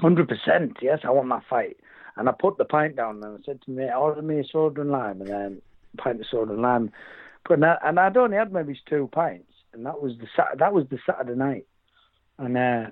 100%, 0.00 0.76
yes, 0.82 1.00
I 1.04 1.10
want 1.10 1.28
that 1.30 1.42
fight. 1.48 1.76
And 2.16 2.28
I 2.28 2.32
put 2.32 2.58
the 2.58 2.64
pint 2.64 2.96
down 2.96 3.22
and 3.22 3.38
I 3.38 3.44
said 3.44 3.60
to 3.62 3.70
me, 3.70 3.88
order 3.90 4.22
me 4.22 4.38
a 4.38 4.44
soda 4.44 4.80
and 4.82 4.90
lime, 4.90 5.20
and 5.20 5.30
then 5.30 5.62
pint 5.96 6.20
of 6.20 6.26
soda 6.30 6.52
and 6.52 6.62
lime. 6.62 6.92
But 7.48 7.54
and, 7.54 7.64
I, 7.64 7.76
and 7.84 7.98
I'd 7.98 8.16
only 8.16 8.36
had 8.36 8.52
maybe 8.52 8.78
two 8.88 9.08
pints, 9.12 9.52
and 9.72 9.84
that 9.84 10.00
was 10.00 10.12
the 10.18 10.26
that 10.58 10.72
was 10.72 10.86
the 10.90 10.98
Saturday 11.04 11.36
night, 11.36 11.66
and 12.38 12.56
uh, 12.56 12.86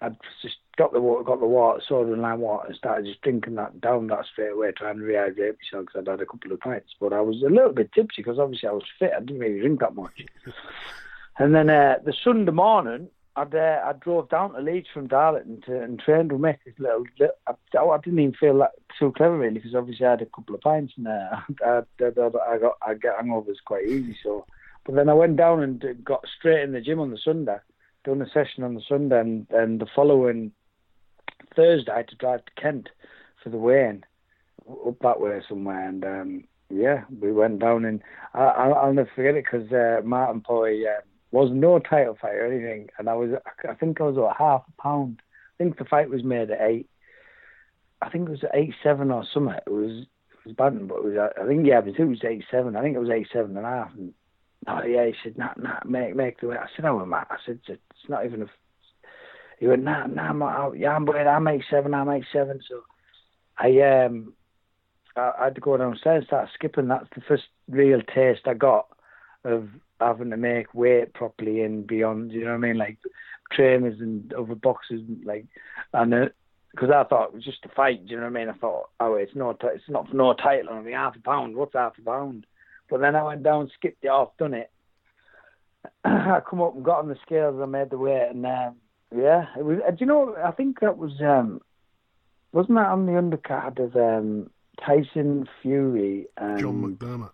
I'd 0.00 0.16
just 0.42 0.56
got 0.76 0.92
the 0.92 1.00
water, 1.00 1.24
got 1.24 1.40
the 1.40 1.46
water, 1.46 1.80
soda 1.86 2.12
and 2.12 2.22
lime 2.22 2.40
water, 2.40 2.68
and 2.68 2.76
started 2.76 3.06
just 3.06 3.22
drinking 3.22 3.54
that 3.54 3.80
down 3.80 4.06
that 4.08 4.26
straight 4.26 4.52
away, 4.52 4.72
trying 4.72 4.98
to 4.98 5.04
rehydrate 5.04 5.56
myself 5.56 5.86
because 5.86 5.96
I'd 5.96 6.10
had 6.10 6.20
a 6.20 6.26
couple 6.26 6.52
of 6.52 6.60
pints. 6.60 6.94
But 7.00 7.12
I 7.12 7.20
was 7.20 7.42
a 7.42 7.50
little 7.50 7.72
bit 7.72 7.92
tipsy 7.92 8.22
because 8.22 8.38
obviously 8.38 8.68
I 8.68 8.72
was 8.72 8.84
fit. 8.98 9.12
I 9.16 9.20
didn't 9.20 9.38
really 9.38 9.60
drink 9.60 9.80
that 9.80 9.94
much. 9.94 10.24
and 11.38 11.54
then 11.54 11.70
uh, 11.70 11.96
the 12.04 12.12
Sunday 12.12 12.52
morning, 12.52 13.08
I'd, 13.36 13.54
uh, 13.54 13.80
I 13.84 13.92
drove 13.92 14.28
down 14.28 14.52
to 14.52 14.60
Leeds 14.60 14.88
from 14.92 15.08
Darlington 15.08 15.62
to, 15.66 15.82
and 15.82 15.98
trained 15.98 16.32
with 16.32 16.40
Mick. 16.40 16.58
Little, 16.78 17.04
little, 17.18 17.34
I, 17.46 17.78
I 17.78 17.98
didn't 17.98 18.18
even 18.18 18.34
feel 18.34 18.58
that 18.58 18.72
too 18.98 19.12
clever 19.16 19.38
really 19.38 19.54
because 19.54 19.74
obviously 19.74 20.06
I 20.06 20.10
had 20.10 20.22
a 20.22 20.26
couple 20.26 20.54
of 20.54 20.60
pints 20.60 20.94
and 20.96 21.08
uh, 21.08 21.40
I, 21.64 21.82
I, 22.00 22.06
I 22.06 22.58
got 22.58 22.76
I 22.86 22.94
get 22.94 23.18
hangovers 23.18 23.56
quite 23.64 23.86
easy. 23.86 24.16
So, 24.22 24.46
but 24.84 24.94
then 24.94 25.08
I 25.08 25.14
went 25.14 25.36
down 25.36 25.62
and 25.62 26.04
got 26.04 26.24
straight 26.38 26.62
in 26.62 26.72
the 26.72 26.80
gym 26.80 27.00
on 27.00 27.10
the 27.10 27.18
Sunday, 27.18 27.56
done 28.04 28.22
a 28.22 28.28
session 28.30 28.62
on 28.62 28.74
the 28.74 28.82
Sunday, 28.86 29.20
and, 29.20 29.46
and 29.50 29.80
the 29.80 29.86
following 29.94 30.52
Thursday 31.56 32.04
to 32.08 32.16
drive 32.16 32.44
to 32.44 32.60
Kent 32.60 32.90
for 33.42 33.50
the 33.50 33.56
weigh-in 33.56 34.04
up 34.86 34.98
that 35.00 35.20
way 35.20 35.40
somewhere, 35.48 35.88
and 35.88 36.04
um, 36.04 36.44
yeah, 36.70 37.04
we 37.20 37.32
went 37.32 37.58
down 37.60 37.84
and 37.84 38.02
I, 38.34 38.44
I'll 38.44 38.92
never 38.92 39.10
forget 39.14 39.34
it 39.34 39.44
because 39.50 39.72
uh, 39.72 40.02
Martin 40.04 40.42
Power. 40.42 40.68
Uh, 40.68 41.00
was 41.36 41.50
no 41.52 41.78
title 41.78 42.16
fight 42.20 42.34
or 42.34 42.46
anything, 42.46 42.88
and 42.98 43.08
I 43.08 43.14
was 43.14 43.30
I 43.68 43.74
think 43.74 44.00
I 44.00 44.04
was 44.04 44.16
about 44.16 44.36
half 44.38 44.62
a 44.66 44.82
pound. 44.82 45.20
I 45.54 45.62
think 45.62 45.78
the 45.78 45.84
fight 45.84 46.08
was 46.08 46.24
made 46.24 46.50
at 46.50 46.60
eight. 46.60 46.88
I 48.00 48.08
think 48.10 48.28
it 48.28 48.32
was 48.32 48.44
eight 48.54 48.74
seven 48.82 49.10
or 49.10 49.24
something. 49.32 49.54
It 49.54 49.70
was 49.70 50.06
it 50.32 50.48
was 50.48 50.54
bad, 50.56 50.88
but 50.88 50.98
it 50.98 51.04
was 51.04 51.32
I 51.38 51.46
think 51.46 51.66
yeah, 51.66 51.80
it 51.80 52.04
was 52.08 52.24
eight 52.24 52.44
seven. 52.50 52.76
I 52.76 52.82
think 52.82 52.96
it 52.96 53.00
was 53.00 53.10
eight 53.10 53.28
seven 53.32 53.56
and 53.56 53.66
a 53.66 53.68
half. 53.68 53.92
And 53.94 54.14
oh 54.68 54.82
yeah, 54.84 55.06
he 55.06 55.14
said 55.22 55.36
nah 55.36 55.52
nah 55.56 55.80
make 55.84 56.14
make 56.14 56.40
the 56.40 56.48
weight. 56.48 56.58
I 56.58 56.68
said 56.74 56.84
oh 56.84 57.04
Matt. 57.04 57.28
I 57.30 57.36
said 57.44 57.60
it's 57.66 58.08
not 58.08 58.24
even 58.24 58.42
a. 58.42 58.46
He 59.58 59.66
went 59.66 59.84
nah 59.84 60.06
nah 60.06 60.30
I'm, 60.30 60.74
yeah 60.76 60.94
I'm 60.94 61.08
I 61.08 61.38
make 61.38 61.62
seven 61.70 61.94
I 61.94 62.04
make 62.04 62.24
seven. 62.32 62.60
So 62.68 62.82
I 63.58 63.80
um 64.04 64.34
I, 65.16 65.32
I 65.38 65.44
had 65.44 65.54
to 65.54 65.60
go 65.60 65.76
downstairs 65.76 66.20
and 66.20 66.26
start 66.26 66.48
skipping. 66.54 66.88
That's 66.88 67.08
the 67.14 67.22
first 67.22 67.44
real 67.68 68.00
taste 68.02 68.42
I 68.46 68.54
got 68.54 68.86
of 69.44 69.68
having 70.00 70.30
to 70.30 70.36
make 70.36 70.74
weight 70.74 71.14
properly 71.14 71.62
and 71.62 71.86
beyond. 71.86 72.32
You 72.32 72.44
know 72.44 72.50
what 72.50 72.56
I 72.56 72.68
mean? 72.68 72.78
Like 72.78 72.98
trainers 73.52 74.00
and 74.00 74.32
other 74.34 74.54
boxers, 74.54 75.02
like 75.24 75.46
and 75.92 76.30
because 76.72 76.90
I 76.90 77.04
thought 77.04 77.28
it 77.28 77.34
was 77.34 77.44
just 77.44 77.64
a 77.64 77.68
fight. 77.70 78.02
You 78.04 78.16
know 78.16 78.24
what 78.24 78.28
I 78.28 78.32
mean? 78.32 78.48
I 78.50 78.58
thought, 78.58 78.90
oh, 79.00 79.14
it's 79.14 79.34
no, 79.34 79.54
t- 79.54 79.68
it's 79.74 79.88
not 79.88 80.08
for 80.08 80.16
no 80.16 80.34
title. 80.34 80.74
I 80.74 80.82
mean, 80.82 80.94
half 80.94 81.16
a 81.16 81.20
pound. 81.20 81.56
What's 81.56 81.72
half 81.72 81.96
a 81.98 82.02
pound? 82.02 82.46
But 82.90 83.00
then 83.00 83.16
I 83.16 83.22
went 83.24 83.42
down, 83.42 83.70
skipped 83.74 84.04
it 84.04 84.08
off, 84.08 84.36
done 84.38 84.54
it. 84.54 84.70
I 86.04 86.40
come 86.48 86.60
up 86.60 86.74
and 86.74 86.84
got 86.84 87.00
on 87.00 87.08
the 87.08 87.16
scales. 87.24 87.58
I 87.60 87.66
made 87.66 87.90
the 87.90 87.98
weight, 87.98 88.28
and 88.30 88.44
um, 88.44 88.76
yeah, 89.14 89.46
it 89.58 89.64
was. 89.64 89.78
Uh, 89.86 89.90
do 89.90 89.96
you 90.00 90.06
know? 90.06 90.36
I 90.42 90.50
think 90.50 90.80
that 90.80 90.98
was 90.98 91.12
um, 91.20 91.60
wasn't 92.52 92.76
that 92.76 92.88
on 92.88 93.06
the 93.06 93.12
undercard 93.12 93.78
of 93.78 93.96
um, 93.96 94.50
Tyson 94.84 95.48
Fury 95.62 96.26
and 96.36 96.58
John 96.58 96.96
McDermott. 96.96 97.30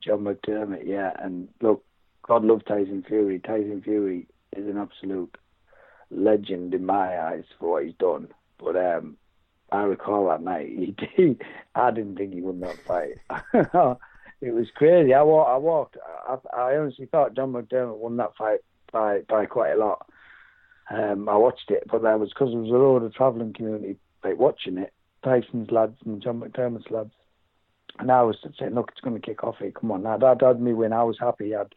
John 0.00 0.20
McDermott, 0.20 0.86
yeah. 0.86 1.12
And 1.18 1.48
look, 1.60 1.84
God 2.26 2.44
love 2.44 2.64
Tyson 2.64 3.04
Fury. 3.06 3.38
Tyson 3.38 3.82
Fury 3.82 4.26
is 4.56 4.66
an 4.66 4.78
absolute 4.78 5.36
legend 6.10 6.74
in 6.74 6.86
my 6.86 7.20
eyes 7.20 7.44
for 7.58 7.72
what 7.72 7.84
he's 7.84 7.94
done. 7.98 8.28
But 8.58 8.76
um, 8.76 9.16
I 9.72 9.82
recall 9.82 10.28
that 10.28 10.42
night. 10.42 10.68
He, 10.68 10.94
he 11.16 11.36
I 11.74 11.90
didn't 11.90 12.16
think 12.16 12.32
he 12.32 12.40
won 12.40 12.60
that 12.60 12.76
fight. 12.86 13.18
it 14.40 14.54
was 14.54 14.68
crazy. 14.74 15.14
I 15.14 15.22
walked. 15.22 15.50
I 15.50 15.56
walked. 15.56 15.96
I, 16.26 16.36
I 16.56 16.76
honestly 16.76 17.06
thought 17.06 17.34
John 17.34 17.52
McDermott 17.52 17.98
won 17.98 18.16
that 18.16 18.36
fight 18.36 18.60
by 18.92 19.20
by 19.28 19.46
quite 19.46 19.72
a 19.72 19.76
lot. 19.76 20.06
Um, 20.90 21.28
I 21.28 21.36
watched 21.36 21.70
it, 21.70 21.84
but 21.90 22.02
that 22.02 22.18
was 22.18 22.30
because 22.30 22.50
there 22.50 22.60
was 22.60 22.70
a 22.70 22.74
lot 22.74 23.04
of 23.04 23.14
travelling 23.14 23.52
community 23.52 23.96
like 24.24 24.38
watching 24.38 24.76
it. 24.76 24.92
Tyson's 25.24 25.70
lads 25.70 25.96
and 26.04 26.22
John 26.22 26.40
McDermott's 26.40 26.90
lads. 26.90 27.12
And 27.98 28.10
I 28.10 28.22
was 28.22 28.36
saying, 28.58 28.74
look, 28.74 28.90
it's 28.90 29.00
going 29.00 29.14
to 29.14 29.24
kick 29.24 29.44
off 29.44 29.58
here. 29.58 29.70
Come 29.70 29.92
on, 29.92 30.02
now 30.02 30.16
that 30.16 30.40
had 30.40 30.60
me 30.60 30.72
win. 30.72 30.92
I 30.92 31.04
was 31.04 31.18
happy. 31.18 31.54
I'd, 31.54 31.74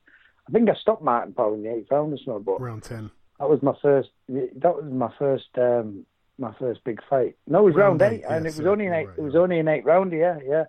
I 0.47 0.51
think 0.51 0.69
I 0.69 0.75
stopped 0.75 1.03
Martin 1.03 1.33
Power 1.33 1.53
in 1.53 1.63
the 1.63 1.73
eighth 1.73 1.91
round 1.91 2.13
or 2.13 2.17
something, 2.17 2.43
but 2.43 2.61
round 2.61 2.83
ten. 2.83 3.11
That 3.39 3.49
was 3.49 3.61
my 3.61 3.73
first. 3.81 4.09
That 4.29 4.75
was 4.75 4.85
my 4.91 5.11
first. 5.19 5.49
Um, 5.57 6.05
my 6.39 6.53
first 6.59 6.83
big 6.83 6.99
fight. 7.09 7.35
No, 7.47 7.59
it 7.59 7.63
was 7.63 7.75
round, 7.75 8.01
round 8.01 8.13
eight, 8.13 8.21
eight, 8.21 8.25
and 8.27 8.45
it 8.47 8.55
was 8.57 8.65
only 8.65 8.87
an 8.87 8.93
eight. 8.93 9.07
Right, 9.07 9.17
it 9.19 9.21
was 9.21 9.35
only 9.35 9.59
an 9.59 9.67
eight 9.67 9.85
round. 9.85 10.11
Yeah, 10.11 10.39
yeah. 10.43 10.63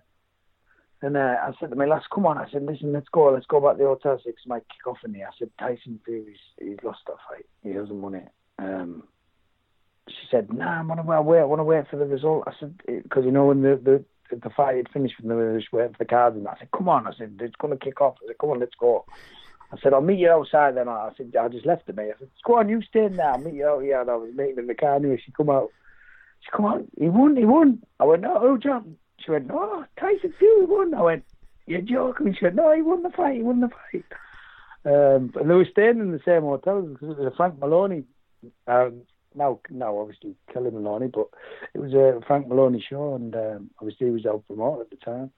And 1.05 1.15
uh, 1.15 1.35
I 1.39 1.51
said 1.59 1.69
to 1.69 1.75
my 1.75 1.85
last, 1.85 2.07
"Come 2.09 2.25
on!" 2.25 2.39
I 2.39 2.49
said, 2.49 2.63
"Listen, 2.65 2.91
let's 2.91 3.09
go. 3.09 3.31
Let's 3.31 3.45
go 3.45 3.61
back 3.61 3.73
to 3.73 3.83
the 3.83 3.89
hotel. 3.89 4.19
Six 4.25 4.41
might 4.47 4.67
kick 4.69 4.87
off 4.87 4.97
in 5.05 5.13
here." 5.13 5.27
I 5.27 5.37
said, 5.37 5.51
"Tyson 5.59 5.99
Fury's 6.03 6.39
he's 6.59 6.77
lost 6.83 7.01
that 7.05 7.17
fight. 7.29 7.45
He 7.61 7.73
hasn't 7.73 7.93
won 7.93 8.15
it." 8.15 8.27
Um, 8.57 9.03
she 10.07 10.27
said, 10.31 10.51
"Nah, 10.51 10.79
I 10.79 10.83
want 10.83 10.99
to 10.99 11.21
wait. 11.21 11.41
I 11.41 11.43
want 11.43 11.59
to 11.59 11.63
wait 11.63 11.87
for 11.91 11.97
the 11.97 12.07
result." 12.07 12.45
I 12.47 12.53
said, 12.59 12.73
"Because 12.87 13.23
you 13.23 13.29
know 13.29 13.45
when 13.45 13.61
the 13.61 13.75
the 13.75 14.35
the 14.35 14.49
fight 14.49 14.77
had 14.77 14.89
finished, 14.89 15.13
when 15.19 15.29
they 15.29 15.35
were 15.35 15.59
just 15.59 15.71
waiting 15.71 15.91
for 15.91 15.99
the 15.99 16.09
cards." 16.09 16.37
And 16.37 16.47
I 16.47 16.55
said, 16.57 16.71
"Come 16.75 16.89
on!" 16.89 17.05
I 17.05 17.11
said, 17.15 17.37
"It's 17.39 17.55
going 17.57 17.77
to 17.77 17.85
kick 17.85 18.01
off." 18.01 18.15
I 18.23 18.27
said, 18.27 18.39
"Come 18.39 18.49
on, 18.49 18.59
let's 18.59 18.73
go." 18.79 19.05
I 19.71 19.77
said, 19.81 19.93
I'll 19.93 20.01
meet 20.01 20.19
you 20.19 20.29
outside 20.29 20.77
then. 20.77 20.87
I 20.87 21.09
said, 21.17 21.35
I 21.35 21.47
just 21.47 21.65
left 21.65 21.87
the 21.87 21.93
mate. 21.93 22.11
I 22.15 22.19
said, 22.19 22.29
go 22.45 22.59
on, 22.59 22.69
you 22.69 22.81
stay 22.83 23.05
in 23.05 23.17
there. 23.17 23.31
I'll 23.31 23.39
meet 23.39 23.55
you 23.55 23.67
out 23.67 23.81
here. 23.81 23.99
And 23.99 24.09
I 24.09 24.15
was 24.15 24.29
meeting 24.33 24.59
in 24.59 24.67
the 24.67 24.75
car 24.75 24.95
anyway. 24.95 25.21
She 25.25 25.31
come 25.31 25.49
out. 25.49 25.71
She 26.41 26.51
come 26.55 26.67
out. 26.67 26.85
He 26.99 27.09
won, 27.09 27.35
he 27.35 27.45
won. 27.45 27.81
I 27.99 28.05
went, 28.05 28.23
oh, 28.25 28.57
John. 28.57 28.95
She 29.25 29.31
went, 29.31 29.47
no, 29.47 29.85
Tyson 29.99 30.33
Fury 30.37 30.65
won. 30.65 30.93
I 30.93 31.01
went, 31.01 31.23
you're 31.65 31.81
joking. 31.81 32.35
She 32.37 32.45
went, 32.45 32.55
no, 32.55 32.73
he 32.75 32.81
won 32.81 33.03
the 33.03 33.09
fight. 33.09 33.37
He 33.37 33.41
won 33.41 33.59
the 33.59 33.69
fight. 33.69 34.05
Um, 34.85 35.33
and 35.35 35.49
they 35.49 35.55
were 35.55 35.67
staying 35.71 35.99
in 35.99 36.11
the 36.11 36.21
same 36.23 36.43
hotel 36.43 36.81
because 36.81 37.09
it 37.09 37.17
was 37.17 37.33
a 37.33 37.35
Frank 37.35 37.59
Maloney. 37.59 38.03
Um, 38.67 39.01
now, 39.33 39.59
now 39.69 39.97
obviously 39.97 40.35
Kelly 40.53 40.69
Maloney, 40.69 41.07
but 41.07 41.27
it 41.73 41.79
was 41.79 41.93
a 41.93 42.21
Frank 42.27 42.47
Maloney 42.47 42.85
show, 42.87 43.15
and 43.15 43.35
um, 43.35 43.69
obviously 43.81 44.07
he 44.07 44.13
was 44.13 44.25
out 44.25 44.45
promoter 44.47 44.81
at 44.81 44.91
the 44.91 44.97
time 44.97 45.31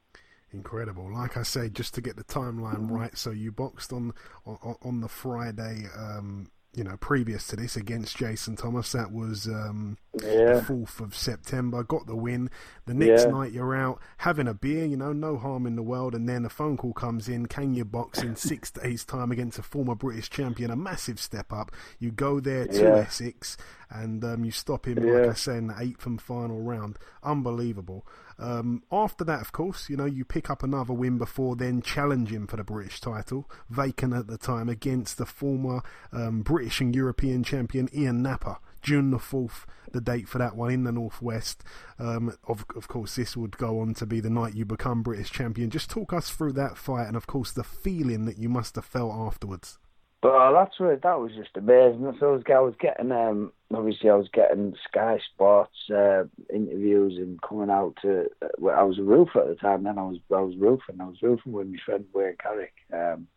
incredible. 0.54 1.12
Like 1.12 1.38
I 1.38 1.43
say, 1.43 1.69
just 1.69 1.93
to 1.95 2.02
get 2.02 2.15
the 2.15 2.23
timeline 2.23 2.89
right, 2.89 3.15
so 3.17 3.32
you 3.32 3.52
boxed 3.52 3.93
on 3.93 4.13
on, 4.45 4.76
on 4.82 5.02
the 5.02 5.08
Friday, 5.08 5.86
um, 5.95 6.50
you 6.78 6.84
know, 6.84 6.96
previous 6.98 7.48
to 7.48 7.56
this 7.56 7.76
against 7.76 8.18
Jason 8.18 8.56
Thomas. 8.56 8.92
That 8.92 9.12
was 9.12 9.48
um, 9.48 9.98
yeah. 10.22 10.54
the 10.54 10.62
fourth 10.62 11.00
of 11.00 11.16
September. 11.16 11.82
Got 11.82 12.06
the 12.06 12.16
win. 12.16 12.52
The 12.86 12.94
next 12.94 13.26
yeah. 13.26 13.32
night 13.32 13.52
you're 13.52 13.76
out 13.76 14.00
having 14.18 14.48
a 14.48 14.54
beer. 14.54 14.86
You 14.86 14.96
know, 14.96 15.12
no 15.12 15.38
harm 15.38 15.66
in 15.66 15.76
the 15.76 15.82
world. 15.82 16.13
And 16.13 16.30
then 16.30 16.46
a 16.46 16.50
phone 16.50 16.78
call 16.78 16.94
comes 16.94 17.28
in. 17.28 17.48
Can 17.48 17.74
you 17.74 17.84
box 17.84 18.22
in 18.22 18.36
six 18.36 18.70
days' 18.84 19.04
time 19.04 19.32
against 19.32 19.58
a 19.58 19.63
former 19.63 19.96
British 19.96 20.30
champion? 20.30 20.70
A 20.70 20.76
massive 20.76 21.20
step 21.20 21.52
up. 21.52 21.72
You 21.98 22.12
go 22.12 22.40
there 22.40 22.68
to 22.68 22.80
yeah. 22.80 22.96
Essex 22.98 23.58
and 23.90 24.24
um, 24.24 24.46
you 24.46 24.52
stop 24.52 24.88
him, 24.88 24.98
like 24.98 25.32
I 25.32 25.34
said, 25.34 25.58
in 25.58 25.68
the 25.68 25.80
eighth 25.80 26.06
and 26.06 26.22
final 26.22 26.62
round. 26.62 27.00
Unbelievable. 27.24 28.06
Um, 28.39 28.84
after 28.91 29.23
that, 29.23 29.41
of 29.41 29.52
course, 29.52 29.89
you 29.89 29.97
know, 29.97 30.06
you 30.06 30.23
pick 30.23 30.50
up 30.50 30.63
another 30.63 30.93
win 30.93 31.17
before 31.17 31.56
then 31.56 31.82
challenging 31.82 32.47
for 32.47 32.58
the 32.58 32.63
British 32.63 33.00
title, 33.00 33.50
vacant 33.69 34.13
at 34.13 34.28
the 34.28 34.38
time 34.38 34.69
against 34.69 35.17
the 35.17 35.26
former 35.26 35.82
um, 36.12 36.41
British 36.41 36.80
and 36.82 36.95
European 36.95 37.43
champion 37.43 37.89
Ian 37.93 38.21
Napper. 38.21 38.58
June 38.82 39.12
the 39.12 39.17
4th, 39.17 39.65
the 39.91 40.00
date 40.00 40.30
for 40.30 40.38
that 40.38 40.56
one 40.56 40.71
in 40.71 40.84
the 40.84 40.91
Northwest. 40.91 41.63
Um, 42.00 42.38
of, 42.47 42.65
of 42.76 42.88
course, 42.88 43.15
this 43.15 43.36
would 43.36 43.58
go 43.58 43.80
on 43.82 43.93
to 43.95 44.06
be 44.06 44.19
the 44.19 44.30
night 44.30 44.54
you 44.54 44.65
become 44.65 45.04
British 45.04 45.32
champion. 45.32 45.69
Just 45.69 45.89
talk 45.89 46.13
us 46.13 46.30
through 46.30 46.54
that 46.54 46.78
fight 46.78 47.08
and, 47.08 47.17
of 47.17 47.28
course, 47.28 47.52
the 47.52 47.63
feeling 47.63 48.26
that 48.26 48.38
you 48.38 48.50
must 48.50 48.76
have 48.76 48.86
felt 48.86 49.12
afterwards. 49.12 49.78
Well, 50.23 50.53
that's 50.53 50.80
where 50.80 50.95
that 50.95 51.19
was 51.19 51.32
just 51.36 51.56
amazing. 51.56 52.12
So 52.19 52.41
I 52.49 52.60
was 52.60 52.75
getting, 52.80 53.12
um, 53.12 53.51
obviously, 53.73 54.10
I 54.10 54.15
was 54.15 54.30
getting 54.34 54.73
Sky 54.89 55.19
Sports 55.34 55.77
uh, 55.91 56.23
interviews 56.51 57.17
and 57.17 57.39
coming 57.41 57.69
out 57.69 57.95
to. 58.01 58.25
Uh, 58.41 58.67
I 58.67 58.84
was 58.84 58.97
a 58.97 59.03
roofer 59.03 59.41
at 59.41 59.47
the 59.47 59.56
time. 59.56 59.84
Then 59.84 59.99
I 59.99 60.03
was 60.03 60.17
I 60.36 60.41
was 60.41 60.56
roofing. 60.58 60.99
I 60.99 61.06
was 61.06 61.21
roofing 61.21 61.51
with 61.51 61.67
my 61.67 61.77
friend 61.86 62.06
Wayne 62.13 62.36
Carrick. 62.41 62.73
Um, 62.91 63.27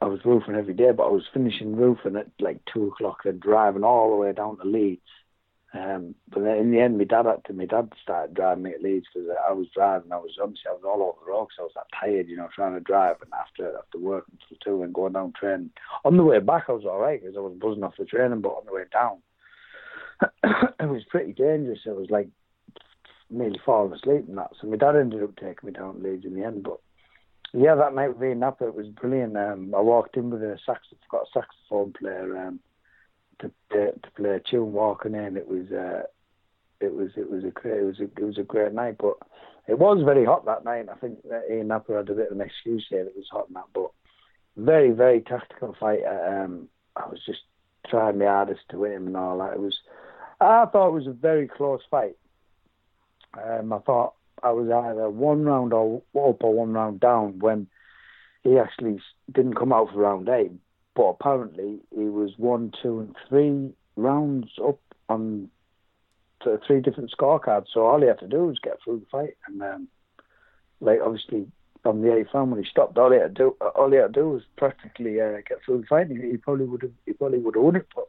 I 0.00 0.06
was 0.06 0.24
roofing 0.24 0.54
every 0.54 0.74
day, 0.74 0.92
but 0.92 1.06
I 1.06 1.10
was 1.10 1.26
finishing 1.34 1.76
roofing 1.76 2.16
at 2.16 2.28
like 2.40 2.60
two 2.72 2.86
o'clock 2.86 3.22
and 3.24 3.40
driving 3.40 3.84
all 3.84 4.10
the 4.10 4.16
way 4.16 4.32
down 4.32 4.58
to 4.58 4.64
Leeds 4.64 5.02
um, 5.74 6.14
but 6.30 6.44
then 6.44 6.56
in 6.56 6.70
the 6.70 6.80
end, 6.80 6.96
my 6.96 7.04
dad 7.04 7.26
had 7.26 7.44
to. 7.44 7.52
My 7.52 7.66
dad 7.66 7.92
started 8.02 8.34
driving 8.34 8.64
me 8.64 8.72
at 8.72 8.82
Leeds 8.82 9.06
because 9.12 9.28
I 9.46 9.52
was 9.52 9.66
driving. 9.74 10.12
I 10.12 10.16
was 10.16 10.36
obviously 10.42 10.70
I 10.70 10.72
was 10.72 10.82
all 10.84 11.02
over 11.02 11.18
the 11.24 11.30
rocks. 11.30 11.56
I 11.58 11.62
was 11.62 11.72
that 11.74 11.86
tired, 11.98 12.28
you 12.28 12.36
know, 12.36 12.48
trying 12.54 12.72
to 12.72 12.80
drive. 12.80 13.16
And 13.20 13.30
after 13.34 13.76
after 13.76 13.98
work 13.98 14.24
until 14.32 14.56
two 14.64 14.82
and 14.82 14.94
going 14.94 15.12
down 15.12 15.34
train. 15.38 15.70
On 16.06 16.16
the 16.16 16.24
way 16.24 16.38
back, 16.38 16.64
I 16.68 16.72
was 16.72 16.86
all 16.86 16.98
right 16.98 17.20
because 17.20 17.36
I 17.36 17.40
was 17.40 17.58
buzzing 17.60 17.84
off 17.84 17.94
the 17.98 18.06
training. 18.06 18.40
But 18.40 18.50
on 18.50 18.64
the 18.64 18.72
way 18.72 18.84
down, 18.90 19.18
it 20.80 20.88
was 20.88 21.04
pretty 21.10 21.34
dangerous. 21.34 21.80
It 21.84 21.96
was 21.96 22.08
like 22.08 22.28
nearly 23.28 23.60
falling 23.66 23.92
asleep 23.92 24.24
and 24.26 24.38
that. 24.38 24.52
So 24.60 24.68
my 24.68 24.76
dad 24.76 24.96
ended 24.96 25.22
up 25.22 25.36
taking 25.36 25.66
me 25.66 25.72
down 25.72 25.96
to 25.96 26.00
Leeds 26.00 26.24
in 26.24 26.34
the 26.34 26.46
end. 26.46 26.62
But 26.62 26.80
yeah, 27.52 27.74
that 27.74 27.94
night 27.94 28.16
with 28.16 28.26
Ian 28.26 28.40
Napper, 28.40 28.68
it 28.68 28.74
was 28.74 28.86
brilliant. 28.86 29.36
Um, 29.36 29.74
I 29.76 29.80
walked 29.80 30.16
in 30.16 30.30
with 30.30 30.42
a 30.42 30.58
sax, 30.64 30.80
got 31.10 31.24
a 31.24 31.40
saxophone 31.40 31.92
player. 31.92 32.38
Um, 32.38 32.60
to 33.40 33.50
to, 33.72 33.92
to 33.92 34.10
play 34.16 34.30
a 34.30 34.40
tune 34.40 34.72
walking 34.72 35.14
in. 35.14 35.36
It 35.36 35.48
was 35.48 35.70
uh, 35.70 36.02
it 36.80 36.94
was 36.94 37.10
it 37.16 37.30
was 37.30 37.44
a 37.44 37.48
it 37.48 37.84
was 37.84 38.00
a, 38.00 38.04
it 38.04 38.24
was 38.24 38.38
a 38.38 38.42
great 38.42 38.72
night, 38.72 38.96
but 38.98 39.14
it 39.66 39.78
was 39.78 40.02
very 40.04 40.24
hot 40.24 40.46
that 40.46 40.64
night. 40.64 40.86
I 40.90 40.94
think 40.96 41.18
Ian 41.50 41.68
Napper 41.68 41.96
had 41.96 42.08
a 42.08 42.14
bit 42.14 42.30
of 42.30 42.36
an 42.36 42.46
excuse 42.46 42.86
here. 42.88 43.02
It 43.02 43.16
was 43.16 43.28
hot 43.30 43.48
and 43.48 43.56
that, 43.56 43.66
but 43.74 43.90
very 44.56 44.90
very 44.90 45.20
tactical 45.20 45.76
fight. 45.78 46.00
Um, 46.04 46.68
I 46.96 47.08
was 47.08 47.20
just 47.24 47.40
trying 47.88 48.18
my 48.18 48.26
hardest 48.26 48.60
to 48.70 48.78
win 48.78 48.92
him 48.92 49.06
and 49.08 49.16
all 49.16 49.38
that. 49.38 49.54
It 49.54 49.60
was 49.60 49.78
I 50.40 50.66
thought 50.66 50.88
it 50.88 50.92
was 50.92 51.06
a 51.06 51.12
very 51.12 51.48
close 51.48 51.82
fight. 51.90 52.16
Um, 53.34 53.72
I 53.72 53.78
thought 53.78 54.14
I 54.42 54.52
was 54.52 54.70
either 54.70 55.10
one 55.10 55.44
round 55.44 55.72
or 55.72 56.02
up 56.14 56.42
or 56.42 56.54
one 56.54 56.72
round 56.72 57.00
down 57.00 57.38
when 57.40 57.66
he 58.42 58.58
actually 58.58 59.00
didn't 59.32 59.54
come 59.54 59.72
out 59.72 59.90
for 59.92 59.98
round 59.98 60.28
eight 60.28 60.52
but 60.98 61.10
apparently 61.20 61.78
he 61.94 62.06
was 62.06 62.32
one, 62.38 62.72
two, 62.82 62.98
and 62.98 63.14
three 63.28 63.70
rounds 63.94 64.48
up 64.66 64.80
on 65.08 65.48
three 66.66 66.80
different 66.80 67.14
scorecards. 67.16 67.66
So 67.72 67.86
all 67.86 68.00
he 68.00 68.08
had 68.08 68.18
to 68.18 68.26
do 68.26 68.46
was 68.46 68.58
get 68.58 68.78
through 68.82 68.98
the 68.98 69.06
fight, 69.06 69.36
and 69.46 69.62
um, 69.62 69.88
like 70.80 70.98
obviously 71.00 71.46
on 71.84 72.02
the 72.02 72.12
eighth 72.12 72.34
round 72.34 72.50
when 72.50 72.60
he 72.60 72.68
stopped, 72.68 72.98
all 72.98 73.12
he 73.12 73.18
had 73.18 73.36
to 73.36 73.42
do, 73.44 73.56
all 73.76 73.92
he 73.92 73.96
had 73.96 74.12
to 74.12 74.20
do 74.20 74.30
was 74.30 74.42
practically 74.56 75.20
uh, 75.20 75.36
get 75.48 75.58
through 75.64 75.82
the 75.82 75.86
fight. 75.86 76.08
He, 76.08 76.32
he 76.32 76.36
probably 76.36 76.66
would 76.66 76.82
have, 76.82 76.90
he 77.06 77.12
probably 77.12 77.38
would 77.38 77.54
have 77.54 77.62
won 77.62 77.76
it. 77.76 77.86
But 77.94 78.08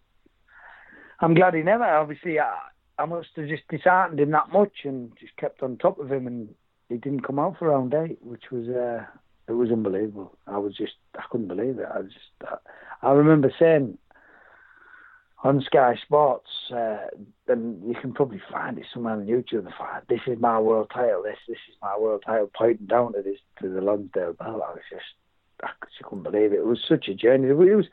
I'm 1.19 1.35
glad 1.35 1.53
he 1.53 1.61
never. 1.61 1.83
Obviously, 1.83 2.39
I, 2.39 2.57
I 2.97 3.05
must 3.05 3.29
have 3.35 3.47
just 3.47 3.67
disheartened 3.69 4.19
him 4.19 4.31
that 4.31 4.51
much 4.51 4.73
and 4.83 5.11
just 5.19 5.37
kept 5.37 5.61
on 5.61 5.77
top 5.77 5.99
of 5.99 6.11
him, 6.11 6.25
and 6.25 6.49
he 6.89 6.97
didn't 6.97 7.21
come 7.21 7.37
out 7.37 7.59
for 7.59 7.67
round 7.67 7.93
eight, 7.93 8.17
which 8.23 8.45
was. 8.51 8.67
Uh, 8.67 9.05
it 9.49 9.53
was 9.53 9.71
unbelievable. 9.71 10.37
I 10.45 10.59
was 10.59 10.75
just, 10.77 10.93
I 11.17 11.23
couldn't 11.29 11.47
believe 11.47 11.79
it. 11.79 11.87
I 11.91 12.03
just, 12.03 12.17
I, 12.43 13.07
I 13.07 13.11
remember 13.13 13.51
saying 13.57 13.97
on 15.43 15.61
Sky 15.61 15.95
Sports, 16.05 16.49
uh, 16.71 17.07
and 17.47 17.81
you 17.87 17.95
can 17.99 18.13
probably 18.13 18.41
find 18.51 18.77
it 18.77 18.85
somewhere 18.93 19.15
on 19.15 19.25
YouTube. 19.25 19.67
This 20.07 20.19
is 20.27 20.39
my 20.39 20.59
world 20.59 20.91
title. 20.93 21.23
This, 21.23 21.37
this 21.47 21.57
is 21.69 21.75
my 21.81 21.97
world 21.97 22.23
title. 22.25 22.51
Pointing 22.55 22.85
down 22.85 23.13
to 23.13 23.23
this, 23.23 23.39
to 23.61 23.69
the 23.69 23.81
Lonsdale 23.81 24.33
belt. 24.33 24.61
I 24.67 24.71
was 24.71 24.81
just, 24.91 25.03
I 25.63 25.69
just 25.85 26.03
couldn't 26.03 26.23
believe 26.23 26.53
it. 26.53 26.59
It 26.59 26.65
was 26.65 26.83
such 26.87 27.07
a 27.07 27.15
journey. 27.15 27.47
It 27.47 27.53
was, 27.53 27.87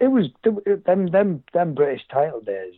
it 0.00 0.08
was 0.08 0.26
them, 0.42 1.10
them, 1.10 1.44
them 1.52 1.74
British 1.74 2.02
title 2.10 2.40
days. 2.40 2.74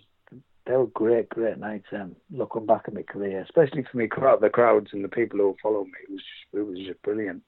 They 0.66 0.76
were 0.76 0.86
great, 0.88 1.30
great 1.30 1.58
nights. 1.58 1.86
Um, 1.90 2.16
looking 2.30 2.66
back 2.66 2.82
at 2.86 2.94
my 2.94 3.02
career, 3.02 3.40
especially 3.40 3.84
for 3.90 3.96
me, 3.96 4.08
the 4.08 4.50
crowds 4.52 4.90
and 4.92 5.02
the 5.02 5.08
people 5.08 5.38
who 5.38 5.56
followed 5.62 5.86
me, 5.86 5.94
it 6.02 6.10
was, 6.10 6.22
it 6.52 6.66
was 6.66 6.78
just 6.86 7.00
brilliant 7.02 7.42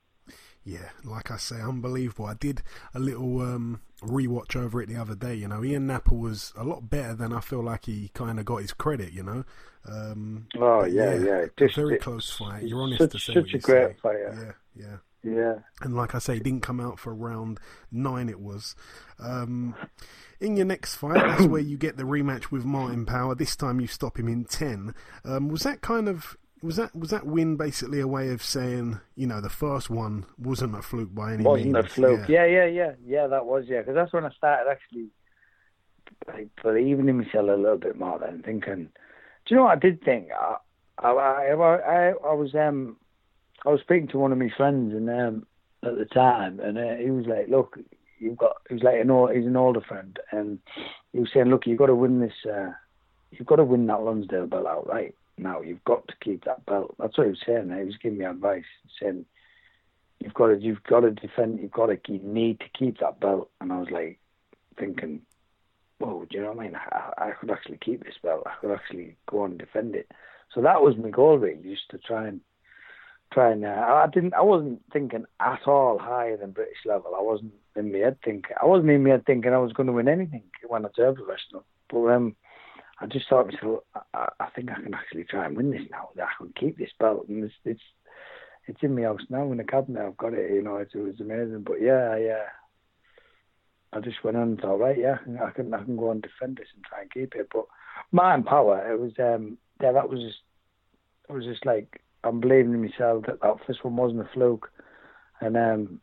yeah, 0.65 0.91
like 1.05 1.31
I 1.31 1.37
say, 1.37 1.61
unbelievable. 1.61 2.27
I 2.27 2.35
did 2.35 2.63
a 2.95 2.99
little 2.99 3.41
um, 3.41 3.81
rewatch 4.03 4.57
over 4.57 4.81
it 4.81 4.89
the 4.89 4.97
other 4.97 5.15
day. 5.15 5.35
You 5.35 5.49
know, 5.49 5.65
Ian 5.65 5.87
Napper 5.87 6.15
was 6.15 6.53
a 6.57 6.65
lot 6.65 6.89
better 6.89 7.15
than 7.15 7.33
I 7.33 7.41
feel 7.41 7.63
like 7.63 7.87
he 7.87 8.11
kind 8.15 8.39
of 8.39 8.45
got 8.45 8.63
his 8.63 8.73
credit. 8.73 9.13
You 9.13 9.23
know. 9.23 9.45
Um, 9.89 10.47
oh 10.57 10.85
yeah, 10.85 11.15
yeah, 11.15 11.25
yeah. 11.25 11.47
Just, 11.59 11.77
very 11.77 11.99
close 11.99 12.31
fight. 12.31 12.65
You're 12.65 12.83
honest 12.83 12.99
such, 13.01 13.13
to 13.13 13.19
say 13.19 13.35
such 13.35 13.55
a 13.55 13.59
great 13.59 14.01
fighter. 14.01 14.57
Yeah, 14.77 14.85
yeah. 14.85 14.97
Yeah. 15.25 15.59
And 15.81 15.95
like 15.95 16.15
I 16.15 16.19
say, 16.19 16.35
he 16.35 16.41
didn't 16.41 16.63
come 16.63 16.81
out 16.81 16.99
for 16.99 17.15
round 17.15 17.61
nine, 17.91 18.29
it 18.29 18.41
was. 18.41 18.75
Um, 19.21 19.77
in 20.41 20.57
your 20.57 20.67
next 20.67 20.97
fight, 20.97 21.15
that's 21.15 21.45
where 21.45 21.61
you 21.61 21.77
get 21.77 21.97
the 21.97 22.03
rematch 22.03 22.51
with 22.51 22.65
Martin 22.65 23.07
Power. 23.07 23.35
This 23.35 23.55
time 23.55 23.81
you 23.81 23.87
stop 23.87 24.19
him 24.19 24.27
in 24.27 24.45
10. 24.45 24.95
Um, 25.25 25.49
was 25.49 25.63
that 25.63 25.81
kind 25.81 26.09
of 26.09 26.37
was 26.63 26.77
that 26.77 26.95
was 26.95 27.11
that 27.11 27.27
win 27.27 27.57
basically 27.57 28.01
a 28.01 28.07
way 28.07 28.31
of 28.31 28.43
saying 28.43 29.01
you 29.17 29.27
know 29.27 29.41
the 29.41 29.51
first 29.51 29.91
one 29.91 30.25
wasn't 30.39 30.77
a 30.77 30.83
fluke 30.83 31.15
by 31.15 31.35
any 31.35 31.43
wasn't 31.43 31.73
means? 31.73 31.75
Wasn't 31.75 31.91
a 31.91 31.95
fluke. 31.95 32.29
Yeah. 32.29 32.45
yeah, 32.47 32.65
yeah, 32.65 32.67
yeah, 32.67 32.93
yeah. 33.05 33.27
That 33.27 33.47
was 33.47 33.65
yeah, 33.69 33.81
because 33.81 33.95
that's 33.95 34.13
when 34.13 34.25
I 34.25 34.31
started 34.31 34.71
actually 34.71 35.09
like, 36.29 36.49
believing 36.63 37.09
in 37.09 37.19
myself 37.19 37.49
a 37.49 37.53
little 37.53 37.79
bit 37.79 37.99
more. 37.99 38.19
Then 38.19 38.43
thinking 38.45 38.89
Do 39.47 39.55
you 39.55 39.57
know 39.57 39.65
what 39.65 39.77
I 39.77 39.81
did 39.81 40.03
think? 40.05 40.29
I, 40.31 40.57
I, 40.99 41.11
I, 41.11 41.53
I, 41.53 42.09
I 42.11 42.33
was 42.33 42.55
um, 42.55 42.97
I 43.67 43.71
was 43.71 43.81
speaking 43.81 44.09
to 44.09 44.19
one 44.19 44.33
of 44.33 44.39
my 44.39 44.51
friends 44.57 44.95
and 44.95 45.09
um, 45.11 45.47
at 45.85 45.99
the 45.99 46.05
time, 46.05 46.61
and 46.61 46.79
uh, 46.79 46.95
he 46.97 47.11
was 47.11 47.27
like, 47.27 47.49
"Look, 47.49 47.79
you've 48.19 48.39
got." 48.39 48.57
He 48.69 48.75
was 48.75 48.83
like 48.83 49.01
an 49.01 49.11
old, 49.11 49.33
he's 49.33 49.47
an 49.47 49.57
older 49.57 49.81
friend, 49.81 50.19
and 50.31 50.59
he 51.13 51.21
was 51.21 51.29
saying, 51.33 51.47
"Look, 51.47 51.67
you've 51.67 51.79
got 51.79 51.87
to 51.87 51.95
win 51.95 52.21
this. 52.21 52.35
Uh, 52.49 52.73
you've 53.31 53.47
got 53.47 53.57
to 53.57 53.65
win 53.65 53.87
that 53.87 54.03
Lonsdale 54.03 54.47
belt 54.47 54.67
outright. 54.67 55.15
Now 55.39 55.61
you've 55.61 55.85
got 55.85 56.07
to 56.09 56.15
keep 56.23 56.45
that 56.45 56.65
belt." 56.67 56.95
That's 56.99 57.17
what 57.17 57.25
he 57.25 57.31
was 57.31 57.43
saying. 57.45 57.71
He 57.71 57.85
was 57.85 57.97
giving 57.97 58.19
me 58.19 58.25
advice, 58.25 58.65
saying, 59.01 59.25
"You've 60.21 60.35
got 60.35 60.49
to, 60.49 60.59
you've 60.59 60.83
got 60.85 61.01
to 61.01 61.11
defend. 61.11 61.61
You've 61.61 61.73
got 61.73 61.87
to, 61.87 61.99
you 62.09 62.21
need 62.23 62.61
to 62.61 62.69
keep 62.79 62.99
that 62.99 63.21
belt." 63.21 63.51
And 63.61 63.73
I 63.73 63.79
was 63.79 63.91
like, 63.91 64.19
thinking, 64.79 65.23
"Whoa, 65.99 66.27
do 66.29 66.37
you 66.37 66.43
know 66.43 66.53
what 66.53 66.61
I 66.61 66.65
mean? 66.65 66.77
I, 66.77 67.13
I 67.19 67.31
could 67.33 67.51
actually 67.51 67.79
keep 67.79 68.05
this 68.05 68.19
belt. 68.23 68.47
I 68.47 68.55
could 68.61 68.73
actually 68.73 69.17
go 69.27 69.43
on 69.43 69.53
and 69.53 69.59
defend 69.59 69.95
it." 69.95 70.11
So 70.55 70.61
that 70.63 70.83
was 70.83 70.97
my 70.97 71.11
goal, 71.11 71.39
really, 71.39 71.63
just 71.63 71.89
to 71.91 71.99
try 71.99 72.29
and 72.29 72.41
try 73.33 73.53
and. 73.53 73.65
Uh, 73.65 73.69
I 73.69 74.07
didn't. 74.13 74.35
I 74.35 74.43
wasn't 74.43 74.83
thinking 74.93 75.25
at 75.41 75.67
all 75.67 75.99
higher 75.99 76.37
than 76.37 76.51
British 76.51 76.85
level. 76.85 77.15
I 77.17 77.23
wasn't 77.23 77.55
in 77.75 77.93
my 77.93 77.99
head 77.99 78.19
thinking. 78.23 78.57
I 78.61 78.67
wasn't 78.67 78.91
in 78.91 79.03
my 79.03 79.11
head 79.11 79.27
thinking 79.27 79.53
I 79.53 79.59
was 79.59 79.73
going 79.73 79.87
to 79.87 79.93
win 79.93 80.09
anything 80.09 80.43
when 80.67 80.85
I 80.85 80.89
turned 80.95 81.17
professional. 81.17 81.65
But 81.89 82.07
um, 82.09 82.37
I 83.03 83.07
just 83.07 83.29
thought 83.29 83.51
to 83.51 83.53
myself, 83.53 83.81
I, 84.15 84.29
I 84.39 84.47
think 84.55 84.71
I 84.71 84.81
can 84.81 84.95
actually 84.95 85.25
try 85.25 85.47
and 85.47 85.57
win 85.57 85.73
this 85.73 85.83
now. 85.91 86.11
I 86.17 86.29
can 86.39 86.53
keep 86.59 86.79
this 86.79 86.93
belt, 87.01 87.27
and 87.29 87.43
it's 87.43 87.55
it's, 87.65 87.81
it's 88.69 88.83
in 88.83 88.95
my 88.95 89.03
house 89.03 89.23
now 89.29 89.51
in 89.51 89.59
the 89.59 89.65
cabinet. 89.65 90.07
I've 90.07 90.17
got 90.17 90.35
it. 90.35 90.53
You 90.53 90.63
know, 90.63 90.77
it, 90.77 90.91
it 90.95 90.99
was 90.99 91.21
amazing. 91.21 91.65
But 91.67 91.83
yeah, 91.83 92.17
yeah. 92.17 92.45
I 93.93 94.01
just 94.01 94.23
went 94.23 94.37
on 94.37 94.43
and 94.43 94.61
thought, 94.61 94.79
right, 94.79 94.97
yeah, 94.97 95.17
I 95.45 95.51
can 95.51 95.75
I 95.75 95.83
can 95.83 95.97
go 95.97 96.13
and 96.13 96.23
defend 96.23 96.57
this 96.57 96.69
and 96.75 96.85
try 96.85 97.03
and 97.03 97.11
keep 97.11 97.35
it. 97.35 97.49
But 97.53 97.65
mind 98.13 98.47
power, 98.47 98.91
it 98.93 99.01
was 99.01 99.13
um 99.19 99.59
yeah, 99.83 99.93
that 99.93 100.09
was 100.09 100.21
just 100.21 100.39
it 101.29 101.33
was 101.33 101.45
just 101.45 101.67
like 101.67 102.01
I'm 102.23 102.41
believing 102.41 102.73
in 102.73 102.83
myself 102.83 103.25
that 103.27 103.41
that 103.43 103.57
first 103.67 103.85
one 103.85 103.97
wasn't 103.97 104.21
a 104.21 104.31
fluke. 104.33 104.71
And 105.41 105.57
um 105.57 106.01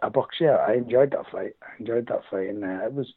I 0.00 0.08
boxed 0.10 0.40
yeah, 0.40 0.56
I 0.66 0.74
enjoyed 0.74 1.10
that 1.10 1.30
fight. 1.30 1.56
I 1.60 1.80
enjoyed 1.80 2.06
that 2.06 2.22
fight 2.30 2.48
and 2.48 2.64
uh, 2.64 2.86
it 2.86 2.94
was 2.94 3.12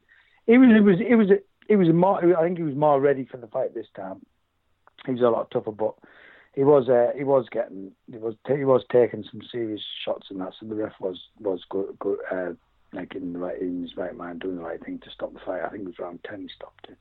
it 0.47 0.58
was 0.58 0.69
it 0.75 0.82
was 0.82 0.95
it 0.99 1.15
was 1.15 1.28
it 1.67 1.75
was 1.78 1.88
more 1.93 2.38
I 2.38 2.43
think 2.43 2.58
he 2.58 2.63
was 2.63 2.75
more 2.75 2.99
ready 2.99 3.25
for 3.25 3.38
the 3.38 3.47
fight 3.47 3.73
this 3.73 3.88
time. 3.95 4.25
He 5.06 5.12
was 5.12 5.21
a 5.21 5.30
lot 5.30 5.51
tougher 5.51 5.71
but 5.71 5.95
he 6.56 6.63
was 6.63 6.89
uh, 6.89 7.15
he 7.15 7.23
was 7.23 7.45
getting 7.51 7.91
he 8.10 8.17
was 8.17 8.36
he 8.47 8.63
was 8.63 8.84
taking 8.91 9.25
some 9.30 9.41
serious 9.51 9.82
shots 10.04 10.28
and 10.30 10.39
that 10.39 10.54
so 10.60 10.65
the 10.65 10.75
ref 10.75 10.93
was 10.99 11.19
was 11.39 11.62
good, 11.69 11.97
good 11.99 12.19
uh, 12.32 12.54
like 12.93 13.13
in 13.13 13.34
the 13.34 13.39
right 13.39 13.60
in 13.60 13.82
his 13.82 13.97
right 13.97 14.15
mind 14.15 14.39
doing 14.39 14.56
the 14.56 14.63
right 14.63 14.84
thing 14.84 14.99
to 14.99 15.10
stop 15.10 15.34
the 15.34 15.39
fight. 15.39 15.62
I 15.63 15.69
think 15.69 15.84
it 15.84 15.88
was 15.88 15.99
round 15.99 16.19
ten 16.23 16.41
he 16.41 16.49
stopped 16.56 16.88
it. 16.89 16.97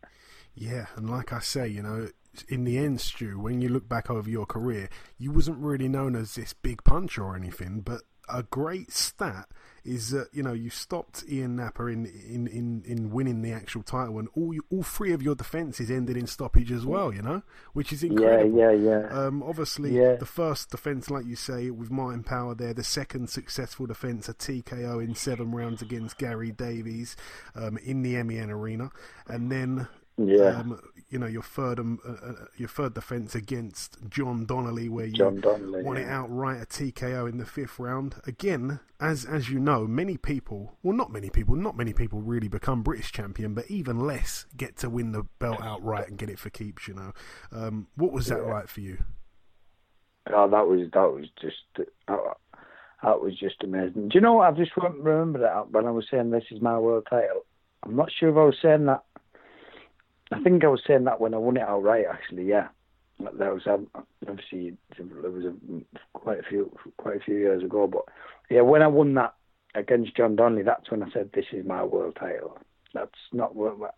Yeah, 0.55 0.87
and 0.96 1.09
like 1.09 1.33
I 1.33 1.40
say, 1.40 1.68
you 1.68 1.83
know, 1.83 2.09
in 2.48 2.64
the 2.64 2.79
end, 2.79 3.00
Stu, 3.00 3.38
when 3.40 3.61
you 3.61 3.68
look 3.68 3.88
back 3.88 4.11
over 4.11 4.29
your 4.29 4.46
career, 4.46 4.88
you 5.18 5.33
wasn't 5.33 5.59
really 5.59 5.88
known 5.88 6.14
as 6.16 6.35
this 6.35 6.53
big 6.53 6.85
puncher 6.85 7.24
or 7.24 7.37
anything, 7.37 7.81
but 7.81 8.03
a 8.28 8.42
great 8.42 8.92
stat 8.92 9.48
is 9.84 10.10
that 10.10 10.28
you 10.32 10.42
know 10.42 10.54
you 10.54 10.70
stopped 10.70 11.24
Ian 11.30 11.56
Napper 11.56 11.90
in 11.90 12.06
in, 12.06 12.46
in, 12.46 12.82
in 12.87 13.10
winning 13.10 13.42
the 13.42 13.52
actual 13.52 13.82
title, 13.82 14.18
and 14.18 14.28
all 14.34 14.54
you, 14.54 14.64
all 14.70 14.82
three 14.82 15.12
of 15.12 15.22
your 15.22 15.34
defences 15.34 15.90
ended 15.90 16.16
in 16.16 16.26
stoppage 16.26 16.72
as 16.72 16.87
well. 16.87 17.12
You 17.12 17.22
know, 17.22 17.42
which 17.74 17.92
is 17.92 18.02
incredible. 18.02 18.58
Yeah, 18.58 18.70
yeah, 18.70 19.00
yeah. 19.00 19.08
Um, 19.26 19.42
obviously, 19.42 19.94
Yeah. 19.96 20.14
the 20.16 20.26
first 20.26 20.70
defence, 20.70 21.10
like 21.10 21.26
you 21.26 21.37
say, 21.37 21.70
with 21.70 21.90
Martin 21.90 22.22
Power 22.22 22.54
there. 22.54 22.72
The 22.72 22.84
second 22.84 23.28
successful 23.28 23.87
defence, 23.87 24.28
a 24.28 24.34
TKO 24.34 25.04
in 25.04 25.14
seven 25.14 25.52
rounds 25.52 25.82
against 25.82 26.16
Gary 26.18 26.50
Davies 26.50 27.16
um, 27.54 27.76
in 27.78 28.02
the 28.02 28.22
MEN 28.22 28.50
arena, 28.50 28.90
and 29.26 29.52
then 29.52 29.87
Yeah. 30.16 30.61
um, 30.61 30.81
you 31.09 31.18
know 31.18 31.27
your 31.27 31.42
third 31.42 31.81
um, 31.81 31.98
uh, 32.07 32.12
uh, 32.12 32.44
your 32.57 32.68
third 32.68 32.94
defence 32.94 33.35
against 33.35 33.98
John 34.09 34.46
Donnelly, 34.46 34.88
where 34.88 35.07
you 35.07 35.40
Donnelly, 35.40 35.83
won 35.83 35.96
it 35.96 36.09
outright 36.09 36.62
a 36.62 36.66
TKO 36.66 37.29
in 37.29 37.38
the 37.38 37.44
fifth 37.46 37.79
round. 37.79 38.16
Again, 38.27 38.81
as 39.00 39.24
as 39.24 39.50
you 39.50 39.59
know, 39.59 39.87
many 39.87 40.16
people, 40.16 40.77
well, 40.83 40.96
not 40.96 41.11
many 41.11 41.31
people, 41.31 41.57
not 41.57 41.77
many 41.77 41.92
people 41.92 42.20
really 42.20 42.48
become 42.48 42.83
British 42.83 43.11
champion, 43.11 43.55
but 43.55 43.68
even 43.70 44.00
less 44.00 44.46
get 44.57 44.77
to 44.79 44.90
win 44.90 45.12
the 45.12 45.24
belt 45.38 45.61
outright 45.61 46.09
and 46.09 46.18
get 46.18 46.31
it 46.31 46.38
for 46.38 46.50
keeps. 46.50 46.87
You 46.87 46.94
know, 46.94 47.12
um, 47.53 47.88
what 47.96 48.12
was 48.12 48.27
that 48.29 48.46
like 48.46 48.68
for 48.68 48.81
you? 48.81 48.98
Oh, 50.33 50.48
that 50.48 50.66
was 50.66 50.88
that 50.92 51.12
was 51.12 51.27
just 51.40 51.57
that, 51.77 51.88
that 52.07 53.20
was 53.20 53.38
just 53.38 53.62
amazing. 53.62 54.09
Do 54.09 54.14
you 54.14 54.20
know 54.20 54.35
what? 54.35 54.48
I've 54.48 54.57
just 54.57 54.72
remembered 54.77 55.42
that 55.42 55.70
when 55.70 55.87
I 55.87 55.90
was 55.90 56.07
saying 56.11 56.31
this 56.31 56.44
is 56.50 56.62
my 56.62 56.79
world 56.79 57.07
title. 57.11 57.44
I'm 57.85 57.96
not 57.96 58.11
sure 58.18 58.31
if 58.31 58.37
I 58.37 58.44
was 58.44 58.57
saying 58.62 58.87
that. 58.87 59.05
I 60.32 60.40
think 60.42 60.64
I 60.64 60.68
was 60.68 60.82
saying 60.87 61.04
that 61.04 61.20
when 61.20 61.34
I 61.34 61.38
won 61.38 61.56
it 61.56 61.62
outright. 61.62 62.06
Actually, 62.10 62.44
yeah. 62.44 62.68
That 63.20 63.54
was 63.54 63.62
um, 63.66 63.87
obviously 64.28 64.76
it 64.98 65.32
was 65.32 65.44
a, 65.44 66.18
quite 66.18 66.40
a 66.40 66.42
few 66.42 66.76
quite 66.96 67.18
a 67.18 67.24
few 67.24 67.37
years 67.37 67.62
ago, 67.62 67.87
but 67.87 68.02
yeah, 68.50 68.62
when 68.62 68.82
I 68.82 68.88
won 68.88 69.14
that 69.14 69.34
against 69.74 70.16
John 70.16 70.34
Donnelly, 70.34 70.64
that's 70.64 70.90
when 70.90 71.02
I 71.02 71.10
said 71.12 71.30
this 71.32 71.44
is 71.52 71.64
my 71.64 71.84
world 71.84 72.16
title. 72.18 72.58
That's 72.92 73.10
not 73.32 73.54
what 73.54 73.94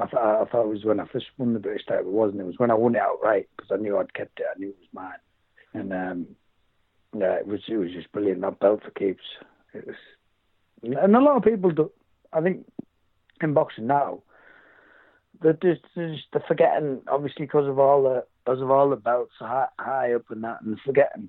I 0.00 0.06
thought. 0.06 0.42
I 0.42 0.44
thought 0.44 0.66
it 0.66 0.68
was 0.68 0.84
when 0.84 1.00
I 1.00 1.06
first 1.06 1.26
won 1.36 1.52
the 1.52 1.58
British 1.58 1.86
title. 1.86 2.06
It 2.06 2.12
wasn't. 2.12 2.40
It 2.40 2.46
was 2.46 2.58
when 2.58 2.70
I 2.70 2.74
won 2.74 2.94
it 2.94 3.02
outright 3.02 3.48
because 3.56 3.70
I 3.72 3.80
knew 3.80 3.98
I'd 3.98 4.14
kept 4.14 4.38
it. 4.38 4.46
I 4.54 4.58
knew 4.58 4.68
it 4.68 4.76
was 4.78 4.88
mine, 4.92 5.12
and 5.72 5.92
um, 5.92 6.26
yeah, 7.16 7.34
it 7.34 7.46
was 7.46 7.60
it 7.68 7.76
was 7.76 7.90
just 7.92 8.12
brilliant. 8.12 8.40
That 8.40 8.60
belt 8.60 8.82
for 8.84 8.90
keeps. 8.92 9.24
It 9.72 9.84
was, 9.86 9.96
and 10.82 11.16
a 11.16 11.20
lot 11.20 11.36
of 11.36 11.42
people 11.42 11.70
do. 11.70 11.90
I 12.32 12.40
think 12.40 12.66
in 13.40 13.52
boxing 13.52 13.88
now, 13.88 14.22
they're 15.44 15.52
just, 15.74 15.82
they're, 15.94 16.44
forgetting. 16.48 17.02
Obviously, 17.06 17.44
because 17.44 17.68
of 17.68 17.78
all 17.78 18.02
the 18.02 18.24
because 18.44 18.62
of 18.62 18.70
all 18.70 18.88
the 18.88 18.96
belts 18.96 19.34
high, 19.38 19.66
high 19.78 20.14
up 20.14 20.30
and 20.30 20.42
that, 20.42 20.62
and 20.62 20.80
forgetting. 20.84 21.28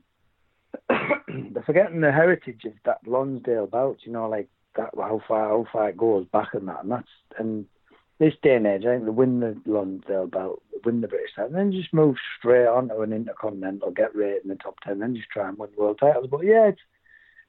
they're 0.90 1.64
forgetting 1.66 2.02
the 2.02 2.12
heritage 2.12 2.64
of 2.66 2.74
that 2.86 3.00
Lonsdale 3.06 3.68
belt. 3.68 3.98
You 4.06 4.14
know, 4.14 4.30
like 4.30 4.48
that 4.78 4.92
how 4.98 5.22
far 5.28 5.50
how 5.50 5.66
far 5.72 5.90
it 5.90 5.98
goes 5.98 6.26
back 6.32 6.54
and 6.54 6.68
that, 6.70 6.84
and 6.84 6.92
that's 6.92 7.08
and 7.38 7.66
this 8.18 8.34
day 8.42 8.56
and 8.56 8.66
age, 8.66 8.86
I 8.86 8.94
think 8.94 9.04
they 9.04 9.12
win 9.12 9.42
the 9.42 9.60
Lonsdale 9.66 10.28
belt, 10.28 10.64
win 10.86 11.02
the 11.02 11.10
British 11.10 11.32
title, 11.36 11.48
and 11.48 11.74
then 11.74 11.78
just 11.78 11.94
move 11.94 12.16
straight 12.40 12.68
on 12.68 12.88
to 12.88 13.02
an 13.02 13.12
intercontinental, 13.12 13.92
get 13.92 14.16
rated 14.16 14.44
in 14.44 14.50
the 14.50 14.56
top 14.56 14.80
ten, 14.82 15.00
then 15.00 15.16
just 15.16 15.30
try 15.30 15.50
and 15.50 15.58
win 15.58 15.72
world 15.78 16.00
titles. 16.00 16.30
But 16.32 16.46
yeah, 16.46 16.68
it's 16.68 16.82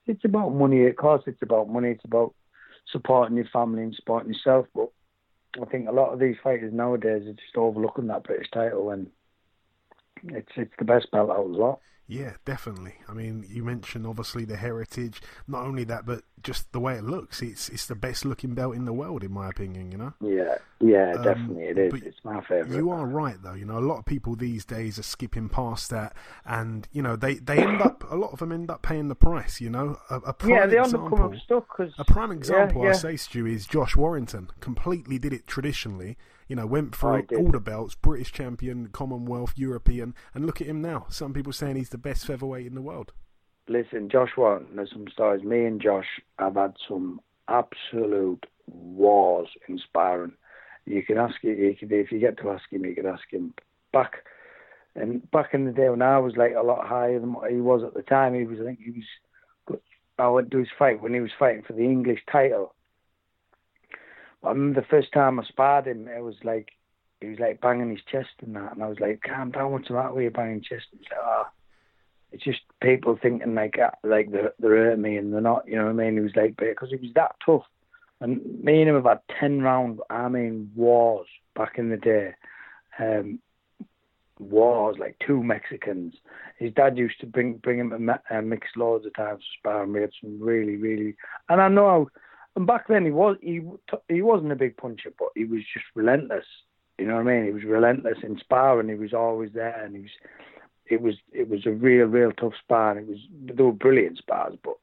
it's 0.08 0.24
about 0.24 0.50
money. 0.50 0.84
Of 0.86 0.96
course, 0.96 1.22
it's 1.26 1.42
about 1.42 1.68
money. 1.68 1.90
It's 1.90 2.04
about 2.04 2.34
supporting 2.90 3.36
your 3.36 3.46
family 3.52 3.84
and 3.84 3.94
supporting 3.94 4.32
yourself. 4.32 4.66
But 4.74 4.88
I 5.60 5.64
think 5.66 5.88
a 5.88 5.92
lot 5.92 6.12
of 6.12 6.18
these 6.18 6.36
fighters 6.42 6.72
nowadays 6.72 7.26
are 7.26 7.32
just 7.32 7.56
overlooking 7.56 8.08
that 8.08 8.24
British 8.24 8.50
title, 8.52 8.90
and 8.90 9.08
it's 10.24 10.52
it's 10.56 10.72
the 10.78 10.84
best 10.84 11.10
belt 11.10 11.30
out 11.30 11.46
of 11.46 11.52
the 11.52 11.56
lot. 11.56 11.80
Yeah, 12.08 12.34
definitely. 12.44 12.94
I 13.08 13.14
mean, 13.14 13.44
you 13.48 13.64
mentioned 13.64 14.06
obviously 14.06 14.44
the 14.44 14.56
heritage. 14.56 15.20
Not 15.48 15.64
only 15.64 15.82
that, 15.84 16.06
but 16.06 16.22
just 16.42 16.70
the 16.70 16.78
way 16.78 16.94
it 16.94 17.02
looks. 17.04 17.42
It's 17.42 17.68
it's 17.68 17.86
the 17.86 17.96
best 17.96 18.24
looking 18.24 18.54
belt 18.54 18.76
in 18.76 18.84
the 18.84 18.92
world, 18.92 19.24
in 19.24 19.32
my 19.32 19.48
opinion. 19.48 19.90
You 19.90 19.98
know. 19.98 20.12
Yeah, 20.20 20.54
yeah, 20.78 21.14
Um, 21.16 21.22
definitely 21.24 21.64
it 21.64 21.78
is. 21.78 22.02
It's 22.02 22.24
my 22.24 22.40
favourite. 22.42 22.70
You 22.76 22.90
are 22.90 23.06
right, 23.06 23.36
though. 23.42 23.54
You 23.54 23.64
know, 23.64 23.78
a 23.78 23.80
lot 23.80 23.98
of 23.98 24.04
people 24.04 24.36
these 24.36 24.64
days 24.64 25.00
are 25.00 25.02
skipping 25.02 25.48
past 25.48 25.90
that, 25.90 26.14
and 26.44 26.86
you 26.92 27.02
know, 27.02 27.16
they, 27.16 27.34
they 27.34 27.58
end 27.58 27.82
up. 27.82 28.04
A 28.08 28.14
lot 28.14 28.32
of 28.32 28.38
them 28.38 28.52
end 28.52 28.70
up 28.70 28.82
paying 28.82 29.08
the 29.08 29.16
price. 29.16 29.60
You 29.60 29.70
know, 29.70 29.98
a, 30.08 30.16
a 30.16 30.32
prime 30.32 30.52
yeah, 30.52 30.66
they 30.66 30.78
example. 30.78 31.24
up 31.24 31.34
stuck 31.44 31.76
because 31.76 31.92
A 31.98 32.04
prime 32.04 32.30
example, 32.30 32.84
yeah. 32.84 32.90
I 32.90 32.92
say, 32.92 33.16
Stu, 33.16 33.46
is 33.46 33.66
Josh 33.66 33.96
Warrington. 33.96 34.48
Completely 34.60 35.18
did 35.18 35.32
it 35.32 35.48
traditionally. 35.48 36.16
You 36.48 36.56
know, 36.56 36.66
went 36.66 36.94
through 36.94 37.26
all 37.36 37.50
the 37.50 37.60
belts, 37.60 37.94
British 37.94 38.32
champion, 38.32 38.88
Commonwealth, 38.88 39.54
European, 39.56 40.14
and 40.34 40.46
look 40.46 40.60
at 40.60 40.68
him 40.68 40.80
now. 40.80 41.06
Some 41.08 41.32
people 41.32 41.52
saying 41.52 41.76
he's 41.76 41.90
the 41.90 41.98
best 41.98 42.26
featherweight 42.26 42.66
in 42.66 42.74
the 42.74 42.82
world. 42.82 43.12
Listen, 43.68 44.08
Josh 44.08 44.30
Warren, 44.36 44.66
there's 44.76 44.92
some 44.92 45.08
stories. 45.12 45.42
Me 45.42 45.64
and 45.64 45.80
Josh 45.80 46.06
have 46.38 46.54
had 46.54 46.74
some 46.88 47.20
absolute 47.48 48.46
wars 48.68 49.48
in 49.68 49.78
sparring. 49.78 50.32
You 50.84 51.02
can 51.02 51.18
ask 51.18 51.42
him, 51.42 51.58
you 51.58 51.74
can, 51.74 51.90
if 51.90 52.12
you 52.12 52.20
get 52.20 52.38
to 52.38 52.50
ask 52.50 52.64
him, 52.70 52.84
you 52.84 52.94
can 52.94 53.06
ask 53.06 53.24
him. 53.28 53.54
Back 53.92 54.24
and 54.94 55.28
back 55.30 55.52
in 55.52 55.64
the 55.64 55.72
day 55.72 55.88
when 55.88 56.00
I 56.00 56.18
was 56.18 56.36
like 56.36 56.54
a 56.56 56.62
lot 56.62 56.86
higher 56.86 57.18
than 57.18 57.32
what 57.32 57.50
he 57.50 57.56
was 57.56 57.82
at 57.82 57.94
the 57.94 58.02
time, 58.02 58.34
he 58.34 58.44
was, 58.44 58.58
I 58.60 58.64
think 58.64 58.78
he 58.78 58.92
was, 58.92 59.80
I 60.18 60.28
went 60.28 60.52
to 60.52 60.58
his 60.58 60.68
fight 60.78 61.02
when 61.02 61.12
he 61.12 61.20
was 61.20 61.32
fighting 61.36 61.62
for 61.66 61.72
the 61.72 61.84
English 61.84 62.20
title. 62.30 62.72
I 64.44 64.50
remember 64.50 64.80
the 64.80 64.86
first 64.86 65.12
time 65.12 65.40
I 65.40 65.44
sparred 65.44 65.86
him, 65.86 66.08
it 66.08 66.22
was 66.22 66.36
like, 66.44 66.68
he 67.20 67.28
was 67.28 67.38
like 67.38 67.60
banging 67.60 67.90
his 67.90 68.04
chest 68.10 68.28
and 68.40 68.54
that, 68.56 68.74
and 68.74 68.82
I 68.82 68.88
was 68.88 69.00
like, 69.00 69.22
calm 69.22 69.50
down, 69.50 69.72
what's 69.72 69.88
the 69.88 69.94
matter 69.94 70.12
with 70.12 70.24
you 70.24 70.30
banging 70.30 70.62
chest? 70.62 70.86
He's 70.92 71.08
like, 71.10 71.20
oh, 71.22 71.44
it's 72.32 72.44
just 72.44 72.60
people 72.82 73.18
thinking 73.20 73.54
like 73.54 73.78
uh, 73.78 73.90
like 74.04 74.30
they're, 74.30 74.52
they're 74.58 74.76
hurting 74.76 75.02
me 75.02 75.16
and 75.16 75.32
they're 75.32 75.40
not. 75.40 75.66
You 75.66 75.76
know 75.76 75.84
what 75.84 75.92
I 75.92 75.94
mean? 75.94 76.14
He 76.14 76.20
was 76.20 76.36
like, 76.36 76.56
because 76.56 76.90
he 76.90 76.96
was 76.96 77.14
that 77.14 77.36
tough. 77.44 77.62
And 78.20 78.62
me 78.62 78.80
and 78.80 78.88
him 78.88 78.96
have 78.96 79.04
had 79.04 79.20
ten 79.40 79.62
round, 79.62 80.00
I 80.10 80.28
mean, 80.28 80.70
wars 80.74 81.28
back 81.54 81.78
in 81.78 81.88
the 81.88 81.96
day. 81.96 82.34
Um, 82.98 83.38
wars 84.38 84.96
like 84.98 85.16
two 85.24 85.42
Mexicans. 85.42 86.14
His 86.58 86.72
dad 86.72 86.98
used 86.98 87.20
to 87.20 87.26
bring 87.26 87.54
bring 87.54 87.78
him 87.78 88.06
mi- 88.06 88.12
uh, 88.30 88.42
mixed 88.42 88.76
loads 88.76 89.06
of 89.06 89.14
times 89.14 89.40
to 89.40 89.58
spar, 89.58 89.82
and 89.82 89.92
we 89.92 90.00
had 90.00 90.10
some 90.20 90.40
really 90.40 90.76
really. 90.76 91.14
And 91.48 91.60
I 91.60 91.68
know, 91.68 92.10
and 92.56 92.66
back 92.66 92.88
then 92.88 93.04
he 93.04 93.10
was 93.10 93.36
he 93.40 93.60
he 94.08 94.22
wasn't 94.22 94.52
a 94.52 94.56
big 94.56 94.76
puncher, 94.76 95.12
but 95.18 95.28
he 95.34 95.44
was 95.44 95.60
just 95.72 95.84
relentless. 95.94 96.46
You 96.98 97.06
know 97.06 97.16
what 97.16 97.28
I 97.28 97.34
mean? 97.34 97.44
He 97.44 97.52
was 97.52 97.64
relentless 97.64 98.18
in 98.22 98.38
sparring. 98.38 98.88
He 98.88 98.94
was 98.94 99.12
always 99.12 99.52
there, 99.52 99.84
and 99.84 99.94
he 99.94 100.02
was. 100.02 100.10
It 100.88 101.02
was 101.02 101.14
it 101.32 101.48
was 101.48 101.66
a 101.66 101.70
real 101.70 102.06
real 102.06 102.32
tough 102.32 102.54
spar. 102.62 102.98
It 102.98 103.06
was 103.06 103.18
they 103.44 103.62
were 103.62 103.72
brilliant 103.72 104.18
spars, 104.18 104.54
but 104.62 104.76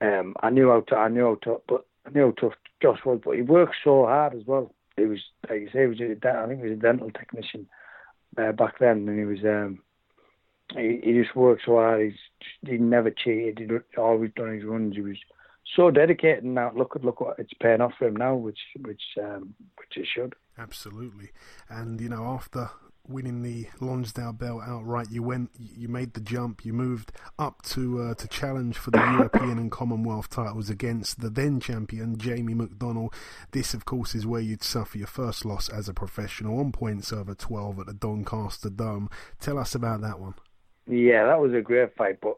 um, 0.00 0.34
I 0.42 0.50
knew 0.50 0.68
how 0.68 0.80
to, 0.80 0.96
I 0.96 1.08
knew 1.08 1.24
how 1.24 1.34
tough, 1.36 1.60
but 1.68 1.86
I 2.06 2.10
knew 2.10 2.26
how 2.26 2.48
tough 2.48 2.58
Josh 2.82 2.98
was. 3.04 3.20
But 3.24 3.36
he 3.36 3.42
worked 3.42 3.76
so 3.82 4.06
hard 4.06 4.34
as 4.34 4.42
well. 4.44 4.74
He 4.96 5.04
was 5.04 5.20
like 5.48 5.60
you 5.60 5.68
say, 5.72 5.82
he 5.82 5.86
was 5.86 6.00
a, 6.00 6.28
I 6.28 6.46
think 6.48 6.62
he 6.62 6.68
was 6.68 6.78
a 6.78 6.82
dental 6.82 7.10
technician 7.12 7.68
uh, 8.36 8.52
back 8.52 8.78
then, 8.78 9.08
and 9.08 9.18
he 9.18 9.24
was. 9.24 9.44
Um, 9.44 9.80
he, 10.76 11.00
he 11.02 11.12
just 11.12 11.34
worked 11.34 11.62
so 11.64 11.76
hard. 11.76 12.02
He's 12.02 12.68
he 12.68 12.76
never 12.78 13.10
cheated. 13.10 13.58
He'd 13.58 13.98
always 13.98 14.30
done 14.36 14.54
his 14.54 14.64
runs. 14.64 14.94
He 14.96 15.02
was 15.02 15.16
so 15.76 15.90
dedicated. 15.90 16.44
And 16.44 16.54
now 16.54 16.72
look 16.74 16.96
at 16.96 17.04
look 17.04 17.20
what 17.20 17.38
it's 17.38 17.52
paying 17.60 17.80
off 17.80 17.92
for 17.98 18.08
him 18.08 18.16
now, 18.16 18.34
which 18.34 18.58
which 18.80 19.02
um, 19.20 19.54
which 19.76 19.96
it 19.96 20.06
should. 20.12 20.34
Absolutely, 20.58 21.30
and 21.68 22.00
you 22.00 22.08
know 22.08 22.24
after 22.24 22.70
winning 23.08 23.42
the 23.42 23.66
Lonsdale 23.80 24.32
belt 24.32 24.62
outright, 24.64 25.08
you 25.10 25.22
went, 25.22 25.50
you 25.58 25.88
made 25.88 26.14
the 26.14 26.20
jump, 26.20 26.64
you 26.64 26.72
moved 26.72 27.12
up 27.38 27.62
to 27.62 28.00
uh, 28.00 28.14
to 28.14 28.28
challenge 28.28 28.78
for 28.78 28.90
the 28.90 28.98
European 28.98 29.58
and 29.58 29.70
Commonwealth 29.70 30.28
titles 30.28 30.70
against 30.70 31.20
the 31.20 31.30
then 31.30 31.60
champion 31.60 32.16
Jamie 32.18 32.54
McDonnell. 32.54 33.12
This, 33.52 33.74
of 33.74 33.84
course, 33.84 34.14
is 34.14 34.26
where 34.26 34.40
you'd 34.40 34.62
suffer 34.62 34.98
your 34.98 35.06
first 35.06 35.44
loss 35.44 35.68
as 35.68 35.88
a 35.88 35.94
professional 35.94 36.60
on 36.60 36.72
points 36.72 37.12
over 37.12 37.34
twelve 37.34 37.78
at 37.80 37.86
the 37.86 37.94
Doncaster 37.94 38.70
Dome. 38.70 39.10
Tell 39.40 39.58
us 39.58 39.74
about 39.74 40.00
that 40.02 40.20
one. 40.20 40.34
Yeah, 40.86 41.26
that 41.26 41.40
was 41.40 41.52
a 41.52 41.60
great 41.60 41.94
fight, 41.96 42.18
but 42.20 42.36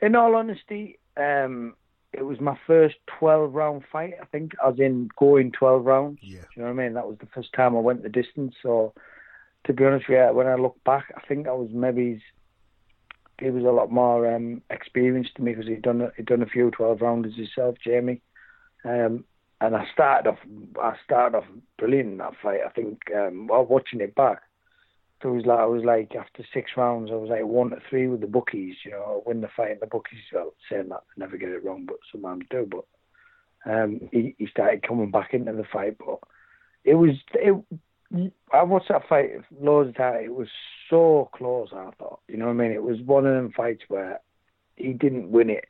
in 0.00 0.14
all 0.16 0.34
honesty, 0.34 0.98
um, 1.16 1.74
it 2.12 2.22
was 2.22 2.40
my 2.40 2.58
first 2.66 2.96
12 3.18 3.54
round 3.54 3.82
fight, 3.90 4.14
I 4.20 4.26
think, 4.26 4.52
as 4.66 4.78
in 4.78 5.08
going 5.18 5.52
12 5.52 5.84
rounds. 5.84 6.18
Yeah. 6.22 6.40
Do 6.40 6.46
you 6.56 6.62
know 6.62 6.72
what 6.72 6.80
I 6.80 6.84
mean? 6.84 6.94
That 6.94 7.08
was 7.08 7.18
the 7.18 7.28
first 7.34 7.52
time 7.54 7.76
I 7.76 7.80
went 7.80 8.02
the 8.02 8.08
distance. 8.08 8.54
So, 8.62 8.92
to 9.64 9.72
be 9.72 9.84
honest 9.84 10.08
with 10.08 10.18
you, 10.18 10.34
when 10.34 10.46
I 10.46 10.56
look 10.56 10.76
back, 10.84 11.12
I 11.16 11.26
think 11.26 11.48
I 11.48 11.52
was 11.52 11.70
maybe 11.72 12.22
he 13.40 13.50
was 13.50 13.64
a 13.64 13.68
lot 13.68 13.90
more 13.90 14.32
um, 14.34 14.62
experienced 14.70 15.34
to 15.36 15.42
me 15.42 15.52
because 15.52 15.68
he'd 15.68 15.82
done 15.82 16.02
a, 16.02 16.12
he'd 16.16 16.26
done 16.26 16.42
a 16.42 16.46
few 16.46 16.70
12 16.70 17.00
rounders 17.00 17.36
himself, 17.36 17.76
Jamie. 17.82 18.20
Um, 18.84 19.24
and 19.60 19.76
I 19.76 19.86
started 19.92 20.28
off 20.28 20.38
I 20.80 20.94
started 21.04 21.38
off 21.38 21.44
brilliant 21.78 22.10
in 22.10 22.18
that 22.18 22.34
fight. 22.42 22.60
I 22.66 22.70
think 22.70 23.00
um, 23.14 23.46
while 23.46 23.64
watching 23.64 24.00
it 24.00 24.14
back, 24.14 24.42
it 25.24 25.32
was 25.32 25.46
like 25.46 25.58
I 25.58 25.66
was 25.66 25.84
like 25.84 26.14
after 26.14 26.44
six 26.52 26.72
rounds, 26.76 27.10
I 27.10 27.16
was 27.16 27.30
like 27.30 27.44
one 27.44 27.70
to 27.70 27.76
three 27.88 28.08
with 28.08 28.20
the 28.20 28.26
bookies. 28.26 28.76
You 28.84 28.92
know, 28.92 29.22
win 29.26 29.40
the 29.40 29.48
fight 29.56 29.72
in 29.72 29.78
the 29.80 29.86
bookies. 29.86 30.20
Well, 30.32 30.54
saying 30.70 30.88
that, 30.88 31.02
I 31.08 31.12
never 31.16 31.36
get 31.36 31.50
it 31.50 31.64
wrong, 31.64 31.84
but 31.86 31.98
sometimes 32.10 32.44
do. 32.50 32.68
But 32.70 33.70
um, 33.70 34.00
he 34.12 34.34
he 34.38 34.46
started 34.46 34.86
coming 34.86 35.10
back 35.10 35.34
into 35.34 35.52
the 35.52 35.64
fight, 35.72 35.96
but 35.98 36.18
it 36.84 36.94
was 36.94 37.10
it. 37.34 37.64
I 38.52 38.62
watched 38.62 38.88
that 38.88 39.08
fight 39.08 39.30
loads 39.60 39.90
of 39.90 39.96
times. 39.96 40.24
It 40.24 40.34
was 40.34 40.48
so 40.90 41.30
close. 41.34 41.68
I 41.72 41.90
thought, 41.98 42.20
you 42.28 42.36
know 42.36 42.46
what 42.46 42.52
I 42.52 42.56
mean. 42.56 42.72
It 42.72 42.82
was 42.82 43.00
one 43.00 43.26
of 43.26 43.34
them 43.34 43.52
fights 43.56 43.84
where 43.88 44.20
he 44.76 44.92
didn't 44.92 45.30
win 45.30 45.50
it 45.50 45.64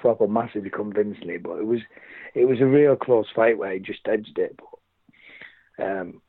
proper 0.00 0.26
massively 0.26 0.70
convincingly, 0.70 1.38
but 1.38 1.58
it 1.58 1.66
was 1.66 1.80
it 2.34 2.46
was 2.46 2.60
a 2.60 2.66
real 2.66 2.96
close 2.96 3.26
fight 3.34 3.58
where 3.58 3.72
he 3.72 3.78
just 3.78 4.06
edged 4.06 4.38
it. 4.38 4.58
But 4.58 5.84
um, 5.84 6.20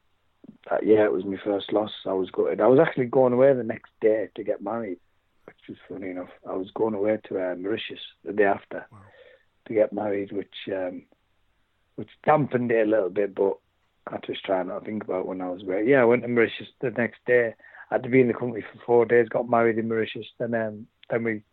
uh, 0.72 0.78
yeah, 0.84 1.04
it 1.06 1.12
was 1.12 1.26
my 1.26 1.38
first 1.44 1.72
loss. 1.72 1.92
I 2.06 2.14
was 2.14 2.32
gutted. 2.32 2.62
I 2.62 2.68
was 2.68 2.80
actually 2.80 3.06
going 3.06 3.34
away 3.34 3.54
the 3.54 3.64
next 3.64 3.92
day 4.02 4.30
to 4.36 4.44
get 4.44 4.62
married, 4.62 4.98
which 5.46 5.58
was 5.70 5.78
funny 5.88 6.10
enough. 6.10 6.30
I 6.48 6.54
was 6.54 6.72
going 6.74 6.94
away 6.94 7.20
to 7.28 7.52
uh, 7.52 7.56
Mauritius 7.56 8.00
the 8.24 8.34
day 8.34 8.46
after 8.46 8.86
wow. 8.92 9.00
to 9.68 9.74
get 9.74 9.94
married, 9.94 10.32
which 10.32 10.56
um, 10.72 11.04
which 11.96 12.10
dampened 12.26 12.72
it 12.72 12.88
a 12.88 12.90
little 12.90 13.10
bit. 13.10 13.36
But 13.36 13.58
I 14.08 14.16
was 14.28 14.38
trying 14.44 14.68
not 14.68 14.80
to 14.80 14.86
think 14.86 15.04
about 15.04 15.28
when 15.28 15.42
I 15.42 15.50
was 15.50 15.64
away. 15.64 15.84
Yeah, 15.86 16.02
I 16.02 16.06
went 16.06 16.24
to 16.24 16.28
Mauritius 16.28 16.70
the 16.82 16.92
next 16.92 17.20
day. 17.26 17.54
I 17.92 17.96
had 17.96 18.04
to 18.04 18.10
be 18.10 18.22
in 18.22 18.28
the 18.28 18.34
country 18.34 18.62
for 18.62 18.80
four 18.86 19.06
days. 19.06 19.30
Got 19.30 19.50
married 19.50 19.78
in 19.78 19.88
Mauritius, 19.88 20.26
and 20.40 20.56
um, 20.56 20.88
then 21.10 21.24
we 21.24 21.44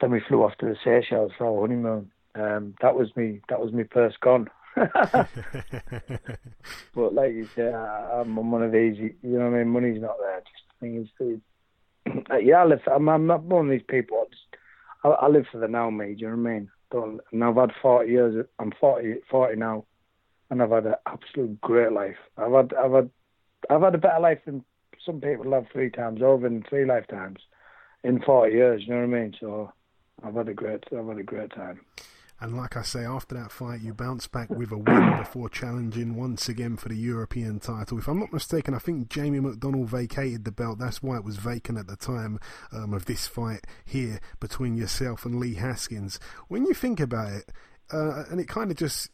then 0.00 0.10
we 0.10 0.20
flew 0.28 0.42
off 0.42 0.56
to 0.58 0.66
the 0.66 0.76
Seychelles 0.84 1.32
for 1.38 1.46
our 1.46 1.60
honeymoon. 1.62 2.10
Um, 2.34 2.74
that 2.82 2.94
was 2.94 3.14
me. 3.16 3.40
That 3.48 3.60
was 3.60 3.72
me 3.72 3.84
purse 3.84 4.14
gone. 4.20 4.48
but 6.94 7.14
like 7.14 7.32
you 7.32 7.48
say, 7.54 7.72
I, 7.72 8.20
I'm 8.20 8.50
one 8.50 8.62
of 8.62 8.72
these. 8.72 8.96
You 8.98 9.14
know 9.22 9.50
what 9.50 9.54
I 9.54 9.58
mean? 9.58 9.68
Money's 9.68 10.02
not 10.02 10.16
there. 10.20 10.40
Just 10.40 10.64
the 10.68 10.74
thing 10.80 10.96
is, 11.02 11.40
yeah, 12.44 12.62
I 12.62 12.64
live. 12.64 12.80
I'm, 12.92 13.08
I'm 13.08 13.26
not 13.26 13.42
one 13.42 13.66
of 13.66 13.70
these 13.70 13.86
people. 13.88 14.18
I, 14.20 14.24
just, 14.30 14.56
I, 15.04 15.08
I 15.08 15.28
live 15.28 15.46
for 15.50 15.58
the 15.58 15.68
now, 15.68 15.90
mate. 15.90 16.16
Do 16.16 16.22
you 16.22 16.30
know 16.30 16.42
what 16.42 16.50
I 16.50 16.54
mean? 16.54 16.70
Don't, 16.90 17.20
and 17.32 17.44
I've 17.44 17.56
had 17.56 17.70
40 17.80 18.10
years. 18.10 18.46
I'm 18.58 18.72
40, 18.80 19.20
40 19.30 19.56
now, 19.56 19.84
and 20.50 20.62
I've 20.62 20.70
had 20.70 20.86
an 20.86 20.94
absolute 21.06 21.60
great 21.60 21.92
life. 21.92 22.16
I've 22.36 22.52
had, 22.52 22.74
I've 22.74 22.92
had, 22.92 23.10
I've 23.70 23.82
had 23.82 23.94
a 23.94 23.98
better 23.98 24.20
life 24.20 24.40
than 24.44 24.64
some 25.04 25.20
people 25.20 25.52
have 25.52 25.66
three 25.72 25.90
times 25.90 26.22
over 26.22 26.46
in 26.46 26.64
three 26.68 26.84
lifetimes 26.84 27.40
in 28.02 28.20
40 28.20 28.52
years. 28.52 28.82
You 28.82 28.94
know 28.94 29.06
what 29.06 29.16
I 29.16 29.20
mean? 29.20 29.34
So 29.38 29.72
I've 30.22 30.34
had 30.34 30.48
a 30.48 30.54
great, 30.54 30.84
I've 30.96 31.06
had 31.06 31.18
a 31.18 31.22
great 31.22 31.52
time. 31.52 31.80
And 32.40 32.56
like 32.56 32.76
I 32.76 32.82
say, 32.82 33.04
after 33.04 33.34
that 33.36 33.52
fight, 33.52 33.80
you 33.80 33.94
bounce 33.94 34.26
back 34.26 34.50
with 34.50 34.72
a 34.72 34.76
win 34.76 35.18
before 35.18 35.48
challenging 35.48 36.16
once 36.16 36.48
again 36.48 36.76
for 36.76 36.88
the 36.88 36.96
European 36.96 37.60
title. 37.60 37.98
If 37.98 38.08
I'm 38.08 38.18
not 38.18 38.32
mistaken, 38.32 38.74
I 38.74 38.78
think 38.78 39.08
Jamie 39.08 39.38
McDonnell 39.38 39.86
vacated 39.86 40.44
the 40.44 40.52
belt. 40.52 40.78
That's 40.78 41.02
why 41.02 41.16
it 41.16 41.24
was 41.24 41.36
vacant 41.36 41.78
at 41.78 41.86
the 41.86 41.96
time 41.96 42.40
um, 42.72 42.92
of 42.92 43.06
this 43.06 43.26
fight 43.26 43.66
here 43.84 44.20
between 44.40 44.76
yourself 44.76 45.24
and 45.24 45.38
Lee 45.38 45.54
Haskins. 45.54 46.18
When 46.48 46.66
you 46.66 46.74
think 46.74 47.00
about 47.00 47.32
it, 47.32 47.52
uh, 47.92 48.24
and 48.30 48.40
it 48.40 48.48
kind 48.48 48.70
of 48.70 48.76
just 48.76 49.10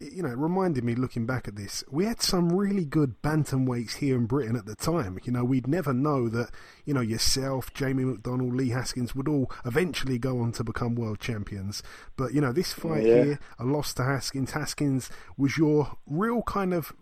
you 0.00 0.22
know, 0.22 0.30
it 0.30 0.38
reminded 0.38 0.82
me 0.82 0.94
looking 0.94 1.26
back 1.26 1.46
at 1.46 1.56
this, 1.56 1.84
we 1.90 2.06
had 2.06 2.22
some 2.22 2.50
really 2.56 2.86
good 2.86 3.20
bantamweights 3.22 3.96
here 3.96 4.16
in 4.16 4.24
Britain 4.26 4.56
at 4.56 4.64
the 4.64 4.74
time. 4.74 5.18
You 5.24 5.32
know, 5.32 5.44
we'd 5.44 5.66
never 5.66 5.92
know 5.92 6.28
that, 6.30 6.50
you 6.86 6.94
know, 6.94 7.02
yourself, 7.02 7.72
Jamie 7.74 8.04
McDonald, 8.04 8.54
Lee 8.54 8.70
Haskins 8.70 9.14
would 9.14 9.28
all 9.28 9.52
eventually 9.66 10.18
go 10.18 10.40
on 10.40 10.52
to 10.52 10.64
become 10.64 10.94
world 10.94 11.20
champions. 11.20 11.82
But, 12.16 12.32
you 12.32 12.40
know, 12.40 12.50
this 12.52 12.72
fight 12.72 13.04
Yeah. 13.04 13.24
here, 13.24 13.38
a 13.58 13.64
loss 13.64 13.92
to 13.94 14.04
Haskins, 14.04 14.52
Haskins 14.52 15.10
was 15.36 15.58
your 15.58 15.98
real 16.06 16.42
kind 16.42 16.72
of 16.72 16.92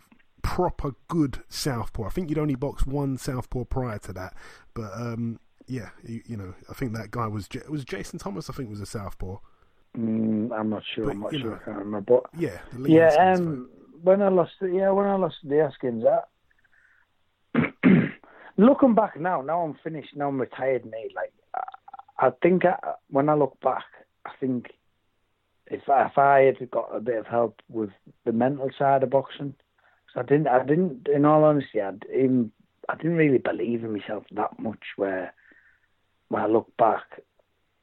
proper 0.42 0.92
good 1.06 1.42
southpaw. 1.48 2.06
I 2.06 2.10
think 2.10 2.28
you'd 2.30 2.38
only 2.38 2.54
boxed 2.56 2.86
one 2.86 3.16
southpaw 3.16 3.64
prior 3.64 3.98
to 4.00 4.12
that. 4.14 4.34
But, 4.74 4.92
um, 4.94 5.38
yeah, 5.66 5.90
you, 6.04 6.22
you 6.26 6.36
know, 6.36 6.54
I 6.68 6.74
think 6.74 6.94
that 6.94 7.10
guy 7.12 7.26
was, 7.28 7.46
J- 7.46 7.60
it 7.60 7.70
was 7.70 7.84
Jason 7.84 8.18
Thomas, 8.18 8.50
I 8.50 8.54
think 8.54 8.70
was 8.70 8.80
a 8.80 8.86
southpaw. 8.86 9.36
Mm, 9.98 10.52
I'm 10.52 10.70
not 10.70 10.82
sure. 10.94 11.06
But, 11.06 11.10
I'm 11.10 11.20
not 11.20 11.32
sure. 11.32 11.50
know, 11.50 11.56
I 11.60 11.64
can't 11.64 11.78
remember. 11.78 12.22
But 12.22 12.40
Yeah, 12.40 12.58
yeah, 12.84 13.34
um, 13.34 13.68
when 14.02 14.22
I 14.22 14.28
lost, 14.28 14.52
yeah, 14.62 14.90
when 14.90 15.06
I 15.06 15.16
lost 15.16 15.36
the 15.42 15.56
Haskins, 15.56 16.04
that 16.04 16.28
looking 18.56 18.94
back 18.94 19.18
now, 19.18 19.40
now 19.40 19.62
I'm 19.62 19.76
finished. 19.82 20.14
Now 20.14 20.28
I'm 20.28 20.40
retired, 20.40 20.84
mate. 20.84 21.12
Like, 21.16 21.32
I, 21.54 22.26
I 22.28 22.30
think 22.42 22.64
I, 22.64 22.76
when 23.10 23.28
I 23.28 23.34
look 23.34 23.58
back, 23.60 23.84
I 24.24 24.30
think 24.38 24.66
if 25.66 25.88
I, 25.88 26.06
if 26.06 26.16
I 26.18 26.40
had 26.42 26.70
got 26.70 26.94
a 26.94 27.00
bit 27.00 27.18
of 27.18 27.26
help 27.26 27.60
with 27.68 27.90
the 28.24 28.32
mental 28.32 28.70
side 28.78 29.02
of 29.02 29.10
boxing, 29.10 29.54
I 30.14 30.22
didn't, 30.22 30.48
I 30.48 30.64
didn't. 30.64 31.08
In 31.08 31.24
all 31.24 31.44
honesty, 31.44 31.80
I 31.80 31.92
even 32.14 32.52
I 32.88 32.96
didn't 32.96 33.16
really 33.16 33.38
believe 33.38 33.84
in 33.84 33.92
myself 33.92 34.24
that 34.32 34.58
much. 34.58 34.82
Where 34.96 35.34
when 36.28 36.42
I 36.42 36.46
look 36.46 36.74
back, 36.76 37.20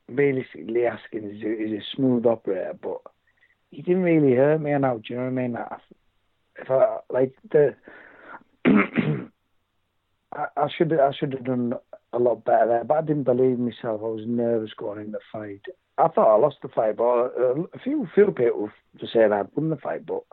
realistically, 0.09 0.73
Lee 0.73 0.81
Haskins 0.81 1.37
is 1.37 1.43
a, 1.43 1.63
is 1.63 1.71
a 1.81 1.95
smooth 1.95 2.25
operator, 2.25 2.77
but 2.81 3.01
he 3.71 3.81
didn't 3.81 4.03
really 4.03 4.35
hurt 4.35 4.61
me 4.61 4.71
now. 4.77 4.97
Do 4.97 5.01
you 5.09 5.15
know 5.15 5.23
what 5.23 5.27
I 5.27 5.31
mean? 5.31 5.55
I, 5.57 5.77
if 6.57 6.71
I 6.71 6.97
like 7.09 7.33
the, 7.51 7.75
I, 10.33 10.45
I 10.57 10.67
should 10.77 10.93
I 10.93 11.11
should 11.17 11.33
have 11.33 11.43
done 11.45 11.73
a 12.13 12.19
lot 12.19 12.45
better 12.45 12.67
there, 12.67 12.83
but 12.83 12.97
I 12.97 13.01
didn't 13.01 13.23
believe 13.23 13.59
myself. 13.59 14.01
I 14.01 14.07
was 14.07 14.25
nervous 14.25 14.71
going 14.77 15.01
in 15.01 15.11
the 15.11 15.19
fight. 15.31 15.61
I 15.97 16.07
thought 16.07 16.33
I 16.33 16.37
lost 16.37 16.57
the 16.61 16.69
fight, 16.69 16.97
but 16.97 17.03
uh, 17.03 17.63
a 17.73 17.79
few 17.83 18.07
few 18.13 18.27
people 18.27 18.69
were 19.01 19.07
saying 19.13 19.31
I'd 19.31 19.47
won 19.55 19.69
the 19.69 19.77
fight, 19.77 20.05
but 20.05 20.23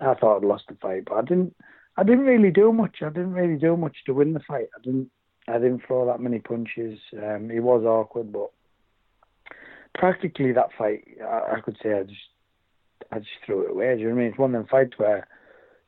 I 0.00 0.14
thought 0.14 0.38
I'd 0.38 0.44
lost 0.44 0.64
the 0.68 0.76
fight. 0.80 1.04
But 1.06 1.14
I 1.14 1.22
didn't. 1.22 1.54
I 1.98 2.02
didn't 2.02 2.26
really 2.26 2.50
do 2.50 2.72
much. 2.72 2.96
I 3.00 3.08
didn't 3.08 3.32
really 3.32 3.58
do 3.58 3.74
much 3.76 3.96
to 4.04 4.12
win 4.12 4.34
the 4.34 4.40
fight. 4.40 4.68
I 4.76 4.82
didn't. 4.82 5.10
I 5.48 5.54
didn't 5.54 5.82
throw 5.86 6.06
that 6.06 6.20
many 6.20 6.40
punches. 6.40 6.98
Um, 7.14 7.50
it 7.50 7.60
was 7.60 7.84
awkward, 7.84 8.32
but 8.32 8.50
practically 9.96 10.52
that 10.52 10.70
fight, 10.78 11.04
I, 11.22 11.56
I 11.56 11.60
could 11.60 11.76
say 11.82 11.92
I 11.92 12.02
just, 12.02 12.20
I 13.10 13.18
just 13.18 13.30
threw 13.44 13.64
it 13.64 13.70
away. 13.70 13.94
Do 13.94 14.02
you 14.02 14.08
know 14.08 14.14
what 14.14 14.20
I 14.20 14.22
mean? 14.22 14.30
It's 14.30 14.38
one 14.38 14.54
of 14.54 14.60
them 14.60 14.68
fights 14.70 14.98
where 14.98 15.26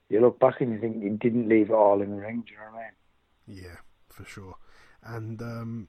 you 0.08 0.20
look 0.20 0.40
back 0.40 0.60
and 0.60 0.72
you 0.72 0.80
think 0.80 1.02
you 1.02 1.10
didn't 1.10 1.48
leave 1.48 1.70
it 1.70 1.74
all 1.74 2.02
in 2.02 2.10
the 2.10 2.16
ring. 2.16 2.44
Do 2.46 2.52
you 2.52 2.58
know 2.58 2.72
what 2.72 2.80
I 2.80 3.52
mean? 3.52 3.62
Yeah, 3.64 3.76
for 4.08 4.24
sure. 4.24 4.54
And 5.02 5.40
um, 5.40 5.88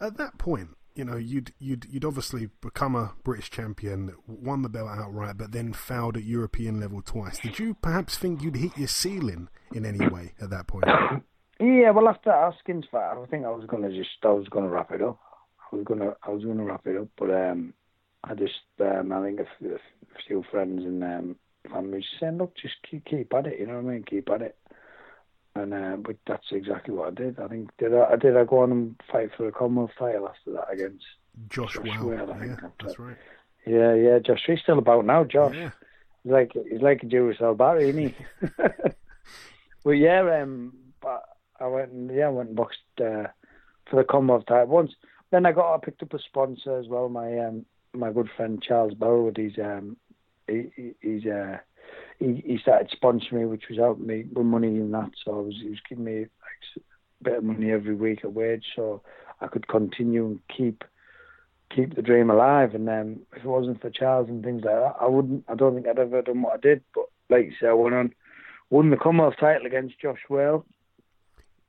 at 0.00 0.16
that 0.18 0.38
point, 0.38 0.70
you 0.94 1.04
know, 1.04 1.16
you'd 1.16 1.52
you'd 1.58 1.86
you'd 1.90 2.04
obviously 2.04 2.48
become 2.62 2.96
a 2.96 3.12
British 3.22 3.50
champion, 3.50 4.14
won 4.26 4.62
the 4.62 4.68
belt 4.68 4.88
outright, 4.90 5.36
but 5.36 5.52
then 5.52 5.74
fouled 5.74 6.16
at 6.16 6.24
European 6.24 6.80
level 6.80 7.02
twice. 7.02 7.38
Did 7.38 7.58
you 7.58 7.74
perhaps 7.74 8.16
think 8.16 8.42
you'd 8.42 8.56
hit 8.56 8.76
your 8.78 8.88
ceiling 8.88 9.48
in 9.74 9.84
any 9.84 10.08
way 10.08 10.32
at 10.40 10.50
that 10.50 10.66
point? 10.66 10.84
Yeah, 11.58 11.92
well, 11.92 12.06
after 12.06 12.30
Haskins 12.30 12.84
fight, 12.90 13.14
I 13.16 13.26
think 13.30 13.46
I 13.46 13.48
was 13.48 13.64
gonna 13.66 13.88
just, 13.88 14.10
I 14.24 14.28
was 14.28 14.46
gonna 14.50 14.68
wrap 14.68 14.90
it 14.92 15.00
up. 15.00 15.18
I 15.70 15.76
was 15.76 15.84
gonna, 15.84 16.14
I 16.22 16.30
was 16.30 16.44
gonna 16.44 16.64
wrap 16.64 16.86
it 16.86 16.96
up, 16.96 17.08
but 17.18 17.30
um, 17.30 17.74
I 18.24 18.34
just, 18.34 18.54
um, 18.80 19.12
I 19.12 19.22
think 19.22 19.40
a 19.40 19.46
few, 19.58 19.74
a 19.74 20.22
few 20.26 20.44
friends 20.50 20.84
and 20.84 21.02
um, 21.02 21.36
family 21.70 22.04
saying, 22.20 22.38
look, 22.38 22.54
just 22.56 22.74
keep, 22.88 23.04
keep 23.04 23.32
at 23.34 23.46
it. 23.46 23.58
You 23.58 23.66
know 23.66 23.74
what 23.74 23.90
I 23.90 23.94
mean? 23.94 24.04
Keep 24.04 24.30
at 24.30 24.42
it. 24.42 24.56
And 25.54 25.72
uh, 25.72 25.96
but 25.96 26.16
that's 26.26 26.46
exactly 26.52 26.92
what 26.92 27.08
I 27.08 27.10
did. 27.12 27.40
I 27.40 27.48
think 27.48 27.70
did 27.78 27.94
I, 27.94 28.16
did 28.16 28.36
I 28.36 28.44
go 28.44 28.58
on 28.58 28.72
and 28.72 29.00
fight 29.10 29.30
for 29.36 29.48
a 29.48 29.52
Commonwealth 29.52 29.92
title 29.98 30.28
after 30.28 30.52
that 30.52 30.70
against 30.70 31.04
Josh, 31.48 31.74
Josh. 31.74 31.84
Wale, 32.00 32.12
yeah, 32.12 32.38
think. 32.38 32.60
that's 32.82 32.98
right. 32.98 33.16
yeah 33.66 33.94
yeah 33.94 34.18
Josh. 34.18 34.42
He's 34.46 34.60
still 34.60 34.78
about 34.78 35.06
now, 35.06 35.24
Josh. 35.24 35.54
Yeah. 35.54 35.70
He's 36.22 36.32
like 36.32 36.52
he's 36.70 36.82
like 36.82 37.02
a 37.02 37.06
Jewish 37.06 37.38
Barry, 37.38 37.88
isn't 37.88 38.02
he? 38.02 38.14
well, 39.84 39.94
yeah. 39.94 40.42
Um, 40.42 40.74
but 41.00 41.22
I 41.58 41.66
went 41.68 41.92
and 41.92 42.14
yeah, 42.14 42.26
I 42.26 42.30
went 42.30 42.48
and 42.48 42.56
boxed 42.56 42.80
uh, 43.00 43.28
for 43.88 43.96
the 43.96 44.04
Commonwealth 44.04 44.44
title 44.46 44.66
once. 44.66 44.92
Then 45.30 45.46
I 45.46 45.52
got 45.52 45.74
I 45.74 45.78
picked 45.84 46.02
up 46.02 46.14
a 46.14 46.18
sponsor 46.18 46.78
as 46.78 46.86
well. 46.88 47.08
My 47.08 47.38
um 47.38 47.64
my 47.94 48.12
good 48.12 48.28
friend 48.36 48.62
Charles 48.62 48.94
Burwood. 48.94 49.36
He's 49.36 49.58
um 49.58 49.96
he, 50.46 50.70
he- 50.76 50.94
he's 51.00 51.26
uh 51.26 51.58
he, 52.18 52.42
he 52.46 52.58
started 52.58 52.90
sponsoring 52.90 53.32
me, 53.32 53.44
which 53.44 53.64
was 53.68 53.78
helping 53.78 54.06
me 54.06 54.24
with 54.32 54.46
money 54.46 54.68
and 54.68 54.92
that. 54.94 55.10
So 55.24 55.32
I 55.32 55.40
was 55.40 55.54
he 55.60 55.70
was 55.70 55.80
giving 55.88 56.04
me 56.04 56.18
like 56.20 56.28
a 56.76 57.24
bit 57.24 57.38
of 57.38 57.44
money 57.44 57.70
every 57.70 57.94
week 57.94 58.24
a 58.24 58.28
wage, 58.28 58.64
so 58.74 59.02
I 59.40 59.46
could 59.48 59.68
continue 59.68 60.26
and 60.26 60.40
keep 60.54 60.84
keep 61.74 61.94
the 61.94 62.02
dream 62.02 62.30
alive. 62.30 62.74
And 62.74 62.88
um, 62.88 63.20
if 63.34 63.44
it 63.44 63.48
wasn't 63.48 63.80
for 63.80 63.90
Charles 63.90 64.28
and 64.28 64.42
things 64.44 64.62
like 64.64 64.74
that, 64.74 64.94
I 65.00 65.06
wouldn't. 65.06 65.44
I 65.48 65.54
don't 65.54 65.74
think 65.74 65.86
I'd 65.88 65.98
ever 65.98 66.22
done 66.22 66.42
what 66.42 66.54
I 66.54 66.58
did. 66.60 66.82
But 66.94 67.04
like 67.28 67.46
you 67.46 67.52
say, 67.60 67.68
I 67.68 67.72
went 67.72 67.94
on, 67.94 68.14
won 68.70 68.90
the 68.90 68.96
Commonwealth 68.96 69.34
title 69.38 69.66
against 69.66 70.00
Josh 70.00 70.20
Wale. 70.30 70.64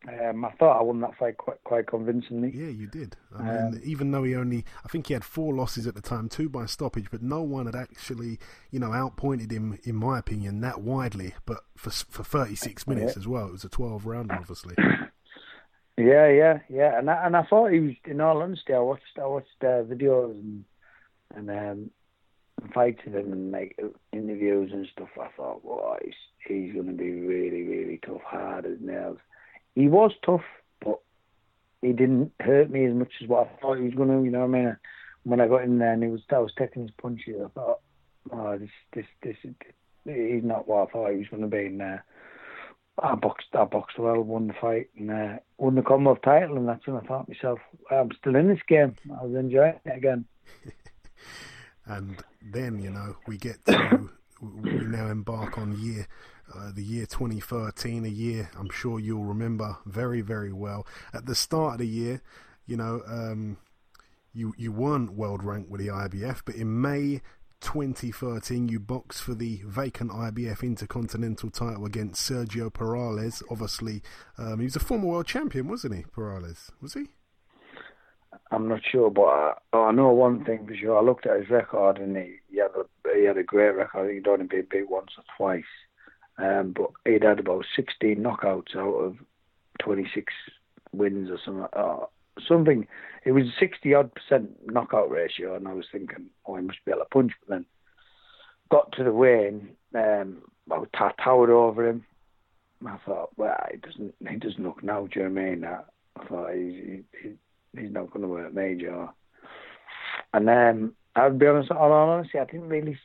Um, 0.07 0.45
I 0.45 0.51
thought 0.53 0.79
I 0.79 0.83
won 0.83 1.01
that 1.01 1.15
fight 1.17 1.37
quite 1.37 1.63
quite 1.63 1.87
convincingly. 1.87 2.57
Yeah, 2.57 2.67
you 2.69 2.87
did. 2.87 3.15
I 3.35 3.39
Um, 3.39 3.71
mean, 3.71 3.81
even 3.83 4.11
though 4.11 4.23
he 4.23 4.35
only, 4.35 4.63
I 4.85 4.87
think 4.87 5.07
he 5.07 5.13
had 5.13 5.23
four 5.25 5.53
losses 5.53 5.85
at 5.85 5.95
the 5.95 6.01
time, 6.01 6.29
two 6.29 6.47
by 6.49 6.65
stoppage, 6.65 7.11
but 7.11 7.21
no 7.21 7.41
one 7.41 7.65
had 7.65 7.75
actually, 7.75 8.39
you 8.71 8.79
know, 8.79 8.93
outpointed 8.93 9.51
him, 9.51 9.77
in 9.83 9.95
my 9.95 10.17
opinion, 10.19 10.61
that 10.61 10.81
widely. 10.81 11.33
But 11.45 11.65
for 11.75 11.89
for 11.89 12.23
36 12.23 12.87
minutes 12.87 13.17
as 13.17 13.27
well, 13.27 13.47
it 13.47 13.51
was 13.51 13.65
a 13.65 13.69
12 13.69 14.05
rounder, 14.05 14.37
obviously. 14.39 14.77
Yeah, 15.97 16.27
yeah, 16.29 16.59
yeah. 16.69 16.97
And 16.97 17.09
I, 17.09 17.25
and 17.25 17.35
I 17.35 17.43
thought 17.43 17.71
he 17.71 17.79
was. 17.79 17.95
In 18.05 18.21
all 18.21 18.41
honesty, 18.41 18.73
I 18.73 18.79
watched 18.79 19.17
I 19.21 19.25
watched 19.25 19.47
uh, 19.63 19.83
videos 19.83 20.31
and 20.31 20.65
and 21.35 21.49
um, 21.51 21.91
fights 22.73 23.01
of 23.07 23.15
him 23.15 23.33
and 23.33 23.51
like 23.51 23.77
interviews 24.13 24.71
and 24.73 24.87
stuff. 24.93 25.09
I 25.19 25.29
thought, 25.37 25.65
well, 25.65 25.97
he's 26.03 26.13
he's 26.47 26.73
going 26.73 26.87
to 26.87 26.93
be 26.93 27.11
really, 27.11 27.63
really 27.63 27.99
tough, 28.05 28.21
hard 28.23 28.65
as 28.65 28.79
nails. 28.79 29.19
He 29.77 29.87
was 29.87 30.11
tough, 30.25 30.41
but 30.83 30.99
he 31.83 31.93
didn't 31.93 32.31
hurt 32.39 32.71
me 32.71 32.85
as 32.85 32.95
much 32.95 33.11
as 33.21 33.27
what 33.27 33.47
I 33.47 33.61
thought 33.61 33.77
he 33.77 33.83
was 33.83 33.93
going 33.93 34.09
to. 34.09 34.25
You 34.25 34.31
know 34.31 34.47
what 34.47 34.57
I 34.57 34.63
mean? 34.63 34.77
When 35.21 35.39
I 35.39 35.47
got 35.47 35.65
in 35.65 35.77
there 35.77 35.93
and 35.93 36.01
he 36.01 36.09
was, 36.09 36.21
I 36.31 36.39
was 36.39 36.51
taking 36.57 36.81
his 36.81 36.91
punches. 36.99 37.35
I 37.45 37.49
thought, 37.49 37.81
oh, 38.31 38.57
this, 38.57 38.71
this, 38.95 39.05
this, 39.21 39.35
he's 40.03 40.43
not 40.43 40.67
what 40.67 40.87
I 40.87 40.91
thought 40.91 41.11
he 41.11 41.17
was 41.17 41.27
going 41.27 41.43
to 41.43 41.47
be. 41.47 41.67
And 41.67 41.83
uh, 41.83 41.97
I 43.03 43.13
boxed, 43.13 43.49
I 43.53 43.65
boxed 43.65 43.99
well, 43.99 44.19
won 44.19 44.47
the 44.47 44.55
fight, 44.59 44.89
and 44.97 45.11
uh, 45.11 45.37
won 45.59 45.75
the 45.75 45.83
Commonwealth 45.83 46.23
title. 46.23 46.57
And 46.57 46.67
that's 46.67 46.87
when 46.87 46.97
I 46.97 47.01
thought 47.01 47.29
myself, 47.29 47.59
I'm 47.91 48.09
still 48.19 48.35
in 48.35 48.47
this 48.47 48.63
game. 48.67 48.95
I 49.11 49.23
was 49.23 49.35
enjoying 49.35 49.79
it 49.85 49.95
again. 49.95 50.25
and 51.85 52.17
then 52.41 52.79
you 52.79 52.89
know 52.89 53.15
we 53.27 53.37
get 53.37 53.63
to 53.67 54.09
we 54.41 54.71
now 54.71 55.07
embark 55.07 55.59
on 55.59 55.79
year 55.79 56.07
uh, 56.55 56.71
the 56.73 56.83
year 56.83 57.05
2013 57.05 58.05
a 58.05 58.07
year 58.07 58.49
i'm 58.57 58.69
sure 58.69 58.99
you'll 58.99 59.23
remember 59.23 59.77
very 59.85 60.21
very 60.21 60.53
well 60.53 60.85
at 61.13 61.25
the 61.25 61.35
start 61.35 61.73
of 61.73 61.79
the 61.79 61.87
year 61.87 62.21
you 62.65 62.77
know 62.77 63.01
um, 63.07 63.57
you 64.33 64.53
you 64.57 64.71
weren't 64.71 65.13
world 65.13 65.43
ranked 65.43 65.69
with 65.69 65.81
the 65.81 65.87
ibf 65.87 66.41
but 66.45 66.55
in 66.55 66.81
may 66.81 67.21
2013 67.59 68.67
you 68.69 68.79
boxed 68.79 69.23
for 69.23 69.33
the 69.33 69.63
vacant 69.65 70.11
IBF 70.11 70.61
Intercontinental 70.61 71.49
title 71.49 71.87
against 71.87 72.29
Sergio 72.29 72.71
Perales 72.71 73.41
obviously 73.49 74.03
um, 74.37 74.59
he 74.59 74.65
was 74.65 74.75
a 74.75 74.79
former 74.79 75.07
world 75.07 75.25
champion 75.25 75.67
wasn't 75.67 75.95
he 75.95 76.03
Perales 76.13 76.71
was 76.81 76.93
he 76.93 77.07
I'm 78.51 78.67
not 78.67 78.81
sure, 78.89 79.09
but 79.09 79.23
I, 79.23 79.53
oh, 79.73 79.83
I 79.85 79.91
know 79.91 80.09
one 80.09 80.45
thing 80.45 80.65
for 80.65 80.75
sure. 80.75 80.97
I 80.97 81.01
looked 81.01 81.25
at 81.25 81.39
his 81.39 81.49
record, 81.49 81.97
and 81.97 82.15
he, 82.15 82.37
he 82.49 82.57
had 82.57 82.71
a 82.75 83.17
he 83.17 83.25
had 83.25 83.37
a 83.37 83.43
great 83.43 83.75
record. 83.75 83.99
I 83.99 84.05
think 84.05 84.13
he'd 84.15 84.27
only 84.27 84.45
been 84.47 84.67
beat 84.69 84.89
once 84.89 85.11
or 85.17 85.23
twice, 85.37 85.63
um, 86.37 86.73
but 86.75 86.91
he'd 87.05 87.23
had 87.23 87.39
about 87.39 87.65
16 87.75 88.17
knockouts 88.17 88.75
out 88.75 88.95
of 88.95 89.17
26 89.79 90.33
wins 90.91 91.29
or 91.29 91.39
something. 91.43 91.67
Uh, 91.73 92.05
something. 92.47 92.87
It 93.25 93.31
was 93.31 93.45
60 93.59 93.93
odd 93.93 94.11
percent 94.13 94.51
knockout 94.65 95.09
ratio, 95.09 95.55
and 95.55 95.67
I 95.67 95.73
was 95.73 95.85
thinking, 95.91 96.27
oh, 96.45 96.55
he 96.55 96.61
must 96.63 96.83
be 96.85 96.91
able 96.91 97.01
to 97.01 97.09
punch. 97.09 97.33
But 97.41 97.55
then 97.55 97.65
got 98.69 98.91
to 98.93 99.03
the 99.03 99.11
weigh-in, 99.11 99.69
um, 99.95 100.43
I 100.71 100.77
was 100.77 100.89
towered 101.23 101.49
over 101.49 101.87
him. 101.87 102.05
And 102.79 102.89
I 102.89 102.97
thought, 103.05 103.31
well, 103.37 103.57
he 103.71 103.77
doesn't 103.77 104.13
he 104.29 104.35
doesn't 104.35 104.63
look 104.63 104.83
now. 104.83 105.07
Do 105.07 105.19
you 105.19 105.25
I 105.25 105.29
mean? 105.29 105.65
I, 105.65 105.79
thought 106.27 106.53
he, 106.53 107.03
he, 107.21 107.31
he's 107.77 107.91
not 107.91 108.11
going 108.11 108.21
to 108.21 108.27
work 108.27 108.53
major. 108.53 109.09
And 110.33 110.47
then 110.47 110.93
I'll 111.15 111.31
be 111.31 111.47
honest, 111.47 111.71
all 111.71 111.93
I 111.93 112.45
didn't 112.45 112.69
really 112.69 112.97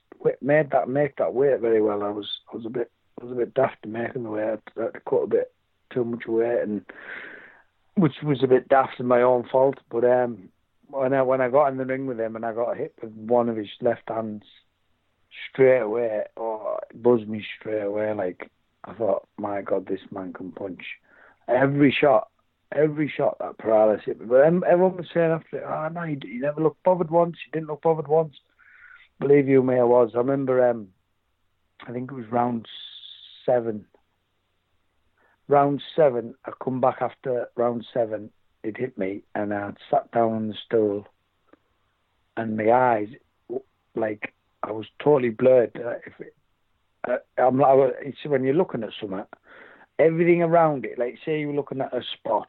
made 0.43 0.70
that 0.70 0.89
make 0.89 1.16
that 1.16 1.33
weight 1.33 1.61
very 1.61 1.80
well. 1.80 2.03
I 2.03 2.11
was 2.11 2.28
I 2.53 2.57
was 2.57 2.66
a 2.66 2.70
bit 2.70 2.91
I 3.23 3.25
was 3.25 3.33
a 3.33 3.37
bit 3.37 3.55
daft 3.55 3.85
in 3.85 3.93
making 3.93 4.25
the 4.25 4.31
weight. 4.31 4.59
I 4.77 4.81
to 4.81 5.01
cut 5.09 5.16
a 5.16 5.27
bit 5.29 5.53
too 5.93 6.05
much 6.05 6.27
weight, 6.27 6.62
and 6.62 6.85
which 7.95 8.14
was 8.23 8.43
a 8.43 8.49
bit 8.49 8.68
daft 8.68 8.99
and 8.99 9.09
my 9.09 9.23
own 9.23 9.49
fault. 9.51 9.79
But 9.91 10.05
um, 10.05 10.49
when 10.89 11.14
I 11.14 11.23
when 11.23 11.41
I 11.41 11.49
got 11.49 11.68
in 11.68 11.77
the 11.77 11.87
ring 11.87 12.07
with 12.07 12.18
him 12.18 12.35
and 12.35 12.45
I 12.45 12.53
got 12.53 12.77
hit 12.77 12.95
with 13.01 13.12
one 13.12 13.49
of 13.49 13.57
his 13.57 13.68
left 13.81 14.09
hands 14.09 14.43
straight 15.51 15.81
away, 15.81 16.25
or 16.37 16.81
it 16.91 17.01
buzzed 17.01 17.29
me 17.29 17.45
straight 17.61 17.83
away. 17.83 18.12
Like 18.12 18.51
I 18.85 18.95
thought, 18.95 19.29
my 19.39 19.62
God, 19.62 19.87
this 19.87 20.01
man 20.11 20.33
can 20.33 20.51
punch. 20.51 20.83
Every 21.49 21.93
shot 21.93 22.29
every 22.75 23.12
shot 23.14 23.37
that 23.39 23.59
Perales 23.59 24.01
hit 24.05 24.18
me. 24.18 24.27
But 24.27 24.45
everyone 24.45 24.97
was 24.97 25.07
saying 25.12 25.31
after 25.31 25.59
it, 25.59 25.64
oh, 25.66 25.89
no, 25.93 26.03
he, 26.03 26.18
he 26.23 26.39
never 26.39 26.62
looked 26.62 26.83
bothered 26.83 27.11
once. 27.11 27.37
He 27.45 27.51
didn't 27.51 27.68
look 27.68 27.83
bothered 27.83 28.09
once. 28.09 28.35
Believe 29.20 29.47
you 29.47 29.62
me, 29.62 29.75
I 29.79 29.83
was. 29.83 30.12
I 30.14 30.18
remember, 30.18 30.68
um, 30.68 30.89
I 31.87 31.93
think 31.93 32.11
it 32.11 32.14
was 32.14 32.31
round 32.31 32.66
seven. 33.45 33.86
Round 35.49 35.82
seven, 35.97 36.34
I 36.45 36.53
come 36.62 36.80
back 36.80 36.99
after 37.01 37.49
round 37.57 37.84
seven, 37.93 38.30
it 38.62 38.76
hit 38.76 38.97
me, 38.97 39.22
and 39.34 39.53
I 39.53 39.72
sat 39.90 40.11
down 40.12 40.32
on 40.32 40.49
the 40.49 40.55
stool, 40.66 41.07
and 42.36 42.57
my 42.57 42.70
eyes, 42.70 43.09
like, 43.95 44.32
I 44.62 44.70
was 44.70 44.86
totally 45.03 45.30
blurred. 45.30 45.72
Uh, 45.76 45.97
if 46.07 46.20
it, 46.20 46.34
uh, 47.09 47.16
I'm 47.36 47.59
like, 47.59 47.95
it's 48.03 48.18
when 48.24 48.45
you're 48.45 48.55
looking 48.55 48.84
at 48.84 48.90
something, 49.01 49.24
everything 49.99 50.43
around 50.43 50.84
it, 50.84 50.99
like 50.99 51.18
say 51.24 51.40
you 51.40 51.49
were 51.49 51.55
looking 51.55 51.80
at 51.80 51.93
a 51.93 52.03
spot, 52.14 52.49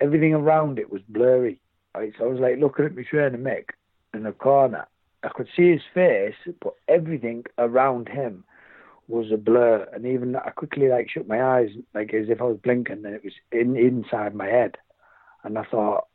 everything 0.00 0.34
around 0.34 0.78
it 0.78 0.90
was 0.90 1.02
blurry. 1.08 1.60
Right? 1.94 2.12
So 2.18 2.24
I 2.24 2.28
was 2.28 2.40
like 2.40 2.58
looking 2.58 2.86
at 2.86 2.96
my 2.96 3.02
trainer 3.02 3.38
Mick 3.38 3.70
in 4.14 4.24
the 4.24 4.32
corner. 4.32 4.86
I 5.22 5.28
could 5.28 5.48
see 5.56 5.70
his 5.70 5.82
face, 5.92 6.34
but 6.60 6.74
everything 6.88 7.44
around 7.58 8.08
him 8.08 8.44
was 9.08 9.30
a 9.32 9.36
blur. 9.36 9.88
And 9.92 10.06
even 10.06 10.36
I 10.36 10.50
quickly 10.50 10.88
like 10.88 11.08
shut 11.10 11.28
my 11.28 11.42
eyes, 11.42 11.70
like 11.94 12.12
as 12.14 12.28
if 12.28 12.40
I 12.40 12.44
was 12.44 12.58
blinking, 12.62 13.04
and 13.04 13.14
it 13.14 13.24
was 13.24 13.34
in 13.52 13.76
inside 13.76 14.34
my 14.34 14.46
head. 14.46 14.76
And 15.42 15.58
I 15.58 15.64
thought, 15.64 16.06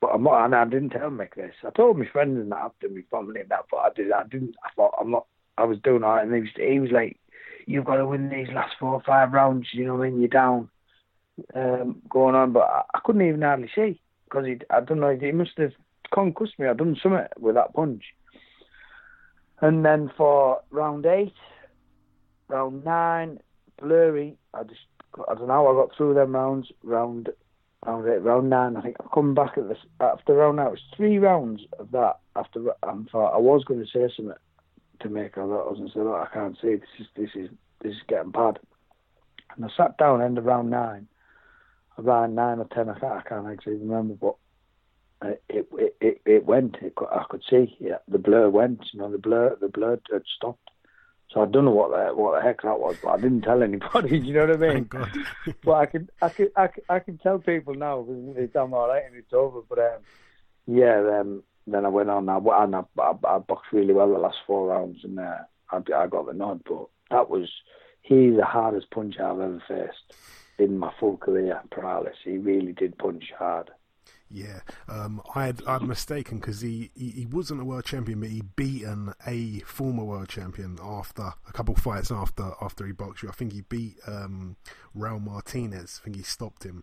but 0.00 0.08
I'm 0.08 0.22
not. 0.22 0.44
And 0.44 0.54
I 0.54 0.64
didn't 0.64 0.90
tell 0.90 1.10
Mick 1.10 1.34
this. 1.34 1.54
I 1.66 1.70
told 1.70 1.98
my 1.98 2.06
friends 2.06 2.38
and 2.38 2.52
that 2.52 2.58
after 2.58 2.88
my 2.88 3.02
family 3.10 3.40
and 3.40 3.50
that, 3.50 3.64
but 3.70 3.78
I 3.78 3.88
did. 3.94 4.12
I 4.12 4.24
didn't. 4.24 4.54
I 4.64 4.68
thought 4.74 4.94
I'm 5.00 5.10
not. 5.10 5.26
I 5.58 5.64
was 5.64 5.78
doing 5.82 6.04
all 6.04 6.16
right, 6.16 6.26
and 6.26 6.34
he 6.34 6.40
was. 6.40 6.50
He 6.56 6.80
was 6.80 6.90
like, 6.90 7.18
"You've 7.66 7.86
got 7.86 7.96
to 7.96 8.06
win 8.06 8.28
these 8.28 8.54
last 8.54 8.74
four 8.78 8.92
or 8.92 9.02
five 9.02 9.32
rounds." 9.32 9.68
You 9.72 9.86
know, 9.86 9.96
when 9.96 10.20
you're 10.20 10.28
down, 10.28 10.68
um, 11.54 12.02
going 12.08 12.34
on. 12.34 12.52
But 12.52 12.64
I, 12.64 12.82
I 12.94 13.00
couldn't 13.04 13.26
even 13.26 13.42
hardly 13.42 13.70
see 13.74 14.00
because 14.24 14.46
he. 14.46 14.58
I 14.70 14.80
don't 14.80 15.00
know. 15.00 15.16
He 15.16 15.32
must 15.32 15.56
have 15.56 15.72
concussed 16.12 16.58
me. 16.58 16.66
I'd 16.66 16.76
done 16.76 16.96
something 17.02 17.26
with 17.38 17.54
that 17.54 17.74
punch. 17.74 18.04
And 19.60 19.84
then 19.84 20.10
for 20.16 20.60
round 20.70 21.06
eight, 21.06 21.32
round 22.48 22.84
nine, 22.84 23.40
blurry. 23.80 24.36
I 24.54 24.62
just. 24.64 24.80
I 25.28 25.34
don't 25.34 25.48
know. 25.48 25.68
I 25.68 25.72
got 25.72 25.96
through 25.96 26.14
them 26.14 26.34
rounds. 26.34 26.70
Round 26.82 27.30
round 27.84 28.08
eight, 28.08 28.22
round 28.22 28.50
nine. 28.50 28.76
I 28.76 28.82
think 28.82 28.96
I 29.00 29.06
come 29.14 29.34
back 29.34 29.56
at 29.56 29.68
this 29.68 29.78
after 30.00 30.34
round 30.34 30.56
nine. 30.56 30.68
It 30.68 30.70
was 30.70 30.80
three 30.96 31.18
rounds 31.18 31.62
of 31.78 31.90
that. 31.92 32.18
After 32.34 32.70
I 32.82 32.92
thought 33.10 33.34
I 33.34 33.38
was 33.38 33.64
going 33.64 33.80
to 33.80 33.86
say 33.86 34.12
something 34.14 34.34
to 35.00 35.08
make. 35.08 35.36
Was 35.36 35.76
going 35.78 35.88
to 35.88 35.94
say, 35.94 36.00
"Look, 36.00 36.14
I 36.14 36.32
can't 36.32 36.56
see. 36.60 36.76
This 36.76 36.88
is 37.00 37.06
this 37.16 37.30
is 37.34 37.50
this 37.82 37.92
is 37.92 38.02
getting 38.08 38.30
bad." 38.30 38.58
And 39.54 39.64
I 39.64 39.68
sat 39.76 39.96
down 39.96 40.22
end 40.22 40.38
of 40.38 40.44
round 40.44 40.70
nine, 40.70 41.08
around 41.98 42.34
nine 42.34 42.58
or 42.58 42.66
ten. 42.66 42.88
I 42.88 42.98
can't, 42.98 43.12
I 43.12 43.22
can't 43.28 43.46
actually 43.46 43.76
remember, 43.76 44.14
but 44.14 44.34
it 45.22 45.42
it 45.72 45.96
it, 46.00 46.20
it 46.26 46.44
went. 46.44 46.76
It, 46.82 46.94
I 47.10 47.24
could 47.28 47.42
see 47.48 47.76
yeah, 47.80 47.98
the 48.08 48.18
blur 48.18 48.48
went. 48.50 48.80
You 48.92 49.00
know, 49.00 49.10
the 49.10 49.18
blur 49.18 49.56
the 49.60 49.68
blur 49.68 49.98
had 50.12 50.22
stopped. 50.36 50.70
So 51.30 51.42
I 51.42 51.46
don't 51.46 51.64
know 51.64 51.72
what 51.72 51.90
the 51.90 52.14
what 52.14 52.36
the 52.36 52.42
heck 52.42 52.62
that 52.62 52.78
was, 52.78 52.96
but 53.02 53.10
I 53.10 53.16
didn't 53.16 53.42
tell 53.42 53.62
anybody. 53.62 54.08
Do 54.08 54.16
you 54.26 54.34
know 54.34 54.46
what 54.46 54.56
I 54.56 54.56
mean? 54.56 54.72
Thank 54.72 54.88
God. 54.88 55.10
but 55.64 55.72
I 55.72 55.86
can 55.86 56.08
I 56.22 56.28
can 56.28 56.48
I 56.56 56.66
can, 56.68 56.82
I 56.88 56.98
can 57.00 57.18
tell 57.18 57.38
people 57.38 57.74
now 57.74 58.02
because 58.02 58.36
it's 58.36 58.56
I'm 58.56 58.72
all 58.72 58.88
right 58.88 59.04
and 59.04 59.16
it's 59.16 59.32
over. 59.32 59.60
But 59.68 59.78
um, 59.78 60.00
yeah, 60.66 61.20
um, 61.20 61.42
then 61.66 61.84
I 61.84 61.88
went 61.88 62.10
on. 62.10 62.28
I 62.28 62.36
and 62.36 62.76
I, 62.76 62.82
I, 62.98 63.12
I 63.28 63.38
boxed 63.38 63.72
really 63.72 63.92
well 63.92 64.12
the 64.12 64.18
last 64.18 64.38
four 64.46 64.68
rounds, 64.68 65.00
and 65.02 65.18
uh, 65.18 65.38
I, 65.70 65.76
I 65.76 66.06
got 66.06 66.26
the 66.26 66.32
nod. 66.32 66.62
But 66.64 66.86
that 67.10 67.28
was 67.28 67.48
he's 68.02 68.36
the 68.36 68.44
hardest 68.44 68.90
puncher 68.90 69.24
I've 69.24 69.40
ever 69.40 69.62
faced 69.66 70.18
in 70.58 70.78
my 70.78 70.92
full 70.98 71.16
career. 71.16 71.60
Perales, 71.70 72.14
he 72.24 72.38
really 72.38 72.72
did 72.72 72.98
punch 72.98 73.32
hard. 73.36 73.70
Yeah, 74.28 74.60
um, 74.88 75.22
I 75.34 75.46
had 75.46 75.62
I'd 75.66 75.82
mistaken 75.82 76.38
because 76.38 76.60
he, 76.60 76.90
he, 76.96 77.10
he 77.10 77.26
wasn't 77.26 77.60
a 77.60 77.64
world 77.64 77.84
champion, 77.84 78.20
but 78.20 78.28
he 78.28 78.42
beaten 78.56 79.12
a 79.24 79.60
former 79.60 80.02
world 80.02 80.28
champion 80.28 80.78
after 80.82 81.22
a 81.22 81.52
couple 81.52 81.76
fights 81.76 82.10
after 82.10 82.50
after 82.60 82.86
he 82.86 82.92
boxed 82.92 83.22
you. 83.22 83.28
I 83.28 83.32
think 83.32 83.52
he 83.52 83.60
beat 83.60 83.96
um, 84.06 84.56
Raul 84.96 85.22
Martinez. 85.22 86.00
I 86.02 86.04
think 86.04 86.16
he 86.16 86.22
stopped 86.22 86.64
him. 86.64 86.82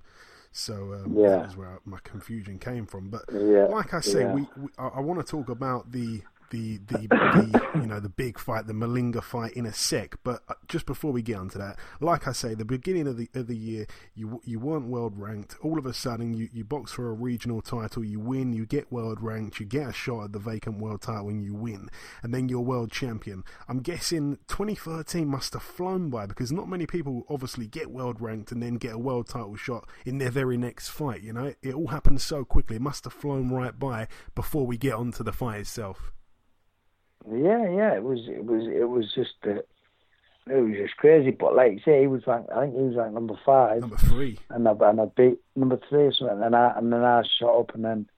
So 0.54 0.94
um, 0.94 1.16
yeah. 1.18 1.30
that 1.30 1.46
was 1.48 1.58
where 1.58 1.80
my 1.84 1.98
confusion 2.04 2.60
came 2.60 2.86
from. 2.86 3.10
But 3.10 3.24
yeah. 3.34 3.66
like 3.66 3.94
I 3.94 4.00
say, 4.02 4.22
yeah. 4.22 4.34
we, 4.34 4.48
we 4.56 4.70
I, 4.78 4.88
I 4.88 5.00
want 5.02 5.20
to 5.20 5.30
talk 5.30 5.50
about 5.50 5.92
the 5.92 6.22
the 6.54 6.78
the, 6.78 7.08
the 7.08 7.70
you 7.76 7.88
know 7.88 8.00
the 8.00 8.10
big 8.10 8.40
fight, 8.40 8.68
the 8.68 8.74
Malinga 8.74 9.22
fight 9.22 9.54
in 9.54 9.66
a 9.66 9.74
sec. 9.74 10.16
But 10.24 10.44
uh, 10.48 10.54
just 10.68 10.86
before 10.86 11.12
we 11.12 11.22
get 11.22 11.38
onto 11.38 11.58
that, 11.58 11.78
like 12.00 12.28
I 12.28 12.32
say, 12.32 12.54
the 12.54 12.64
beginning 12.64 13.08
of 13.08 13.18
the 13.18 13.28
of 13.34 13.48
the 13.48 13.58
year, 13.58 13.88
you 14.16 14.40
you 14.46 14.60
weren't 14.60 14.88
world 14.88 15.18
ranked. 15.18 15.58
All 15.62 15.78
of 15.78 15.86
a 15.86 15.94
sudden, 15.94 16.34
you 16.34 16.48
you 16.54 16.64
box 16.64 16.94
for 16.94 17.10
a 17.10 17.14
regional 17.14 17.62
title, 17.62 18.04
you 18.04 18.20
win, 18.20 18.54
you 18.54 18.66
get 18.66 18.92
world 18.92 19.22
ranked, 19.22 19.60
you 19.60 19.66
get 19.66 19.90
a 19.90 19.94
shot 19.94 20.26
at 20.26 20.32
the 20.32 20.40
vacant 20.40 20.78
world 20.80 21.02
title, 21.02 21.30
and 21.30 21.44
you 21.44 21.56
win, 21.56 21.90
and 22.22 22.34
then 22.34 22.48
you're 22.48 22.62
world 22.62 22.92
champion. 22.92 23.44
I'm 23.68 23.80
guessing 23.80 24.38
2013 24.48 25.28
must 25.28 25.54
have 25.54 25.64
flown 25.64 26.10
by 26.10 26.28
because 26.28 26.52
not 26.52 26.70
many 26.70 26.86
people 26.86 27.26
obviously 27.30 27.66
get 27.68 27.92
world 27.92 28.22
ranked 28.22 28.52
and 28.52 28.62
then 28.62 28.76
get 28.76 28.94
a 28.94 28.98
world 28.98 29.28
title 29.28 29.56
shot 29.56 29.90
in 30.06 30.20
their 30.20 30.32
very 30.32 30.58
next 30.58 30.90
fight. 30.90 31.24
You 31.24 31.34
know, 31.34 31.46
it, 31.46 31.58
it 31.64 31.74
all 31.74 31.88
happens 31.88 32.24
so 32.24 32.46
quickly. 32.46 32.76
It 32.76 32.82
must 32.82 33.06
have 33.06 33.14
flown 33.14 33.50
right 33.50 33.78
by 33.78 34.08
before 34.36 34.68
we 34.68 34.78
get 34.78 34.94
onto 34.94 35.24
the 35.24 35.34
fight 35.34 35.62
itself. 35.62 36.14
Yeah, 37.32 37.70
yeah, 37.70 37.94
it 37.96 38.04
was, 38.04 38.20
it 38.28 38.46
was, 38.46 38.68
it 38.68 38.90
was 38.90 39.12
just, 39.14 39.36
uh, 39.46 39.62
it 40.48 40.62
was 40.62 40.76
just 40.76 40.98
crazy. 40.98 41.32
But 41.32 41.56
like 41.56 41.74
you 41.74 41.80
say, 41.86 42.02
he 42.02 42.08
was 42.08 42.28
ranked. 42.28 42.52
I 42.52 42.62
think 42.62 42.76
he 42.76 42.82
was 42.82 42.96
ranked 42.96 43.14
number 43.14 43.40
five, 43.46 43.82
number 43.82 43.98
three, 43.98 44.40
and 44.50 44.68
I, 44.68 44.72
and 44.82 45.02
I 45.02 45.06
beat 45.06 45.40
number 45.56 45.80
three 45.90 46.04
or 46.04 46.14
something. 46.14 46.44
And 46.44 46.56
I 46.56 46.74
and 46.76 46.92
then 46.92 47.04
I 47.04 47.24
shot 47.40 47.60
up, 47.60 47.76
and 47.76 47.86
then, 47.86 48.10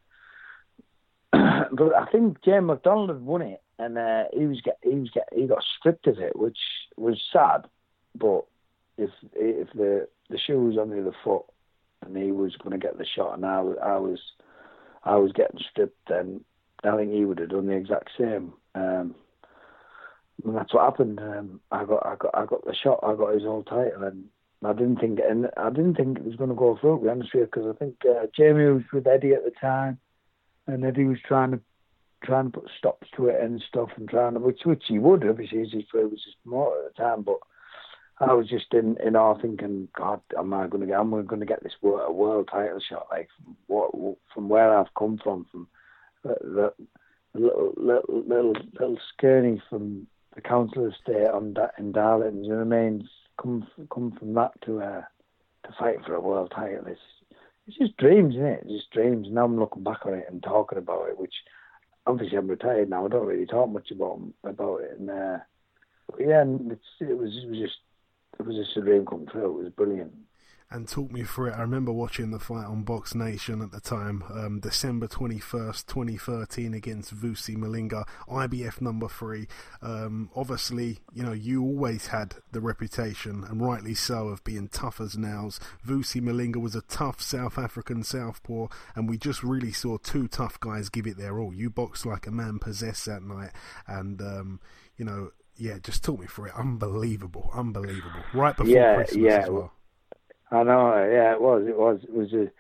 but 1.31 1.95
I 1.95 2.05
think 2.11 2.41
James 2.43 2.65
McDonald 2.65 3.09
had 3.09 3.21
won 3.21 3.43
it, 3.43 3.61
and 3.77 3.97
uh, 3.97 4.23
he 4.33 4.45
was 4.47 4.61
get 4.61 4.77
he 4.81 4.95
was 4.95 5.09
get 5.11 5.29
he 5.35 5.45
got 5.45 5.63
stripped 5.77 6.07
of 6.07 6.19
it, 6.19 6.35
which 6.35 6.57
was 6.97 7.21
sad. 7.31 7.65
But 8.15 8.45
if 8.97 9.11
if 9.33 9.67
the 9.73 10.07
the 10.29 10.39
shoe 10.39 10.59
was 10.59 10.77
on 10.77 10.89
the 10.89 11.01
other 11.01 11.15
foot, 11.23 11.43
and 12.03 12.17
he 12.17 12.31
was 12.31 12.55
going 12.55 12.79
to 12.79 12.83
get 12.83 12.97
the 12.97 13.05
shot, 13.05 13.35
and 13.35 13.45
I, 13.45 13.59
I 13.59 13.97
was 13.97 14.19
I 15.03 15.15
was 15.17 15.31
getting 15.31 15.59
stripped, 15.69 16.07
then 16.09 16.43
I 16.83 16.95
think 16.95 17.11
he 17.11 17.25
would 17.25 17.39
have 17.39 17.49
done 17.49 17.67
the 17.67 17.73
exact 17.73 18.09
same. 18.17 18.53
Um, 18.75 19.15
and 20.43 20.55
that's 20.55 20.73
what 20.73 20.83
happened. 20.83 21.19
Um, 21.19 21.61
I 21.71 21.85
got, 21.85 22.05
I 22.05 22.15
got, 22.15 22.31
I 22.35 22.45
got 22.45 22.65
the 22.65 22.75
shot. 22.75 22.99
I 23.03 23.15
got 23.15 23.33
his 23.33 23.45
old 23.45 23.67
title, 23.67 24.03
and 24.03 24.25
I 24.63 24.73
didn't 24.73 24.97
think, 24.97 25.19
and 25.19 25.49
I 25.57 25.69
didn't 25.69 25.95
think 25.95 26.17
it 26.17 26.25
was 26.25 26.35
going 26.35 26.49
to 26.49 26.55
go 26.55 26.77
through. 26.79 26.97
To 26.97 27.03
be 27.03 27.09
honest 27.09 27.33
with 27.33 27.41
you, 27.41 27.45
because 27.45 27.73
I 27.73 27.77
think 27.77 27.95
uh, 28.07 28.27
Jamie 28.35 28.65
was 28.65 28.83
with 28.91 29.07
Eddie 29.07 29.33
at 29.33 29.45
the 29.45 29.51
time, 29.59 29.97
and 30.67 30.83
Eddie 30.83 31.05
was 31.05 31.19
trying 31.25 31.51
to, 31.51 31.59
trying 32.23 32.51
to 32.51 32.59
put 32.59 32.69
stops 32.77 33.07
to 33.15 33.27
it 33.27 33.41
and 33.41 33.63
stuff, 33.67 33.89
and 33.95 34.09
trying 34.09 34.33
to, 34.33 34.39
which, 34.39 34.61
which 34.65 34.83
he 34.87 34.99
would, 34.99 35.27
obviously, 35.27 35.61
as 35.61 35.71
he 35.71 35.85
was 35.93 36.11
his 36.11 36.35
promoter 36.43 36.85
at 36.85 36.95
the 36.95 37.01
time. 37.01 37.21
But 37.21 37.39
I 38.19 38.33
was 38.33 38.47
just 38.47 38.73
in, 38.73 38.97
in 39.05 39.15
awe, 39.15 39.39
thinking, 39.39 39.87
God, 39.95 40.21
am 40.37 40.53
I 40.53 40.67
going 40.67 40.81
to 40.81 40.87
get, 40.87 40.99
am 40.99 41.13
I 41.13 41.21
going 41.21 41.39
to 41.41 41.45
get 41.45 41.63
this 41.63 41.75
world, 41.81 42.15
world 42.15 42.49
title 42.51 42.79
shot? 42.79 43.07
Like, 43.09 43.29
what, 43.67 43.91
from 44.33 44.49
where 44.49 44.77
I've 44.77 44.93
come 44.97 45.19
from, 45.23 45.45
from 45.51 45.67
the, 46.25 46.73
the 47.33 47.39
little 47.39 47.73
little 47.77 48.23
little 48.27 48.53
little 48.73 48.97
skirny 49.13 49.61
from 49.69 50.07
the 50.35 50.41
council 50.41 50.87
estate 50.87 51.27
on 51.27 51.55
in 51.77 51.91
Darlington. 51.91 52.43
You 52.43 52.51
know 52.51 52.65
what 52.65 52.75
I 52.75 52.81
mean? 52.81 53.09
Come 53.41 53.67
come 53.93 54.11
from 54.17 54.33
that 54.33 54.51
to 54.65 54.81
uh, 54.81 55.03
to 55.65 55.75
fight 55.79 55.97
for 56.05 56.15
a 56.15 56.21
world 56.21 56.51
title. 56.55 56.85
It's 56.87 56.99
it's 57.67 57.77
just 57.77 57.97
dreams, 57.97 58.35
isn't 58.35 58.45
it? 58.45 58.63
It's 58.63 58.73
just 58.73 58.91
dreams. 58.91 59.27
Now 59.29 59.45
I'm 59.45 59.59
looking 59.59 59.83
back 59.83 60.05
on 60.05 60.13
it 60.13 60.27
and 60.29 60.41
talking 60.41 60.77
about 60.77 61.09
it, 61.09 61.17
which 61.17 61.33
obviously 62.05 62.37
I'm 62.37 62.47
retired 62.47 62.89
now. 62.89 63.05
I 63.05 63.09
don't 63.09 63.25
really 63.25 63.45
talk 63.45 63.69
much 63.69 63.91
about 63.91 64.21
about 64.43 64.81
it. 64.81 64.99
And 64.99 65.09
uh, 65.09 65.37
yeah, 66.19 66.43
it 66.43 67.17
was 67.17 67.31
it 67.41 67.47
was 67.49 67.59
just 67.59 67.77
it 68.39 68.45
was 68.45 68.55
just 68.55 68.77
a 68.77 68.81
dream 68.81 69.05
come 69.05 69.25
true. 69.25 69.59
It 69.59 69.63
was 69.63 69.73
brilliant 69.73 70.13
and 70.71 70.87
talk 70.87 71.11
me 71.11 71.23
through 71.23 71.49
it. 71.49 71.53
I 71.53 71.61
remember 71.61 71.91
watching 71.91 72.31
the 72.31 72.39
fight 72.39 72.65
on 72.65 72.83
Box 72.83 73.13
Nation 73.13 73.61
at 73.61 73.71
the 73.71 73.79
time, 73.79 74.23
um, 74.33 74.59
December 74.59 75.07
21st, 75.07 75.85
2013, 75.85 76.73
against 76.73 77.15
Vusi 77.15 77.55
Malinga, 77.55 78.05
IBF 78.27 78.81
number 78.81 79.07
three. 79.07 79.47
Um, 79.81 80.29
obviously, 80.35 80.99
you 81.13 81.23
know, 81.23 81.33
you 81.33 81.61
always 81.61 82.07
had 82.07 82.35
the 82.51 82.61
reputation, 82.61 83.43
and 83.43 83.65
rightly 83.65 83.93
so, 83.93 84.29
of 84.29 84.43
being 84.43 84.67
tough 84.67 84.99
as 84.99 85.17
nails. 85.17 85.59
Vusi 85.85 86.21
Malinga 86.21 86.57
was 86.57 86.75
a 86.75 86.81
tough 86.81 87.21
South 87.21 87.57
African 87.57 88.03
southpaw, 88.03 88.67
and 88.95 89.07
we 89.07 89.17
just 89.17 89.43
really 89.43 89.71
saw 89.71 89.97
two 89.97 90.27
tough 90.27 90.59
guys 90.59 90.89
give 90.89 91.05
it 91.05 91.17
their 91.17 91.39
all. 91.39 91.53
You 91.53 91.69
boxed 91.69 92.05
like 92.05 92.25
a 92.25 92.31
man 92.31 92.57
possessed 92.57 93.05
that 93.05 93.21
night, 93.21 93.51
and, 93.87 94.21
um, 94.21 94.59
you 94.97 95.05
know, 95.05 95.31
yeah, 95.57 95.77
just 95.81 96.03
talk 96.03 96.19
me 96.19 96.27
through 96.27 96.47
it. 96.47 96.55
Unbelievable, 96.55 97.49
unbelievable. 97.53 98.23
Right 98.33 98.55
before 98.55 98.73
yeah, 98.73 98.95
Christmas 98.95 99.23
yeah. 99.23 99.43
as 99.43 99.49
well. 99.49 99.71
I 100.51 100.63
know, 100.63 101.09
yeah, 101.11 101.33
it 101.33 101.41
was, 101.41 101.63
it 101.67 101.77
was, 101.77 101.99
it 102.03 102.13
was 102.13 102.33
a, 102.33 102.51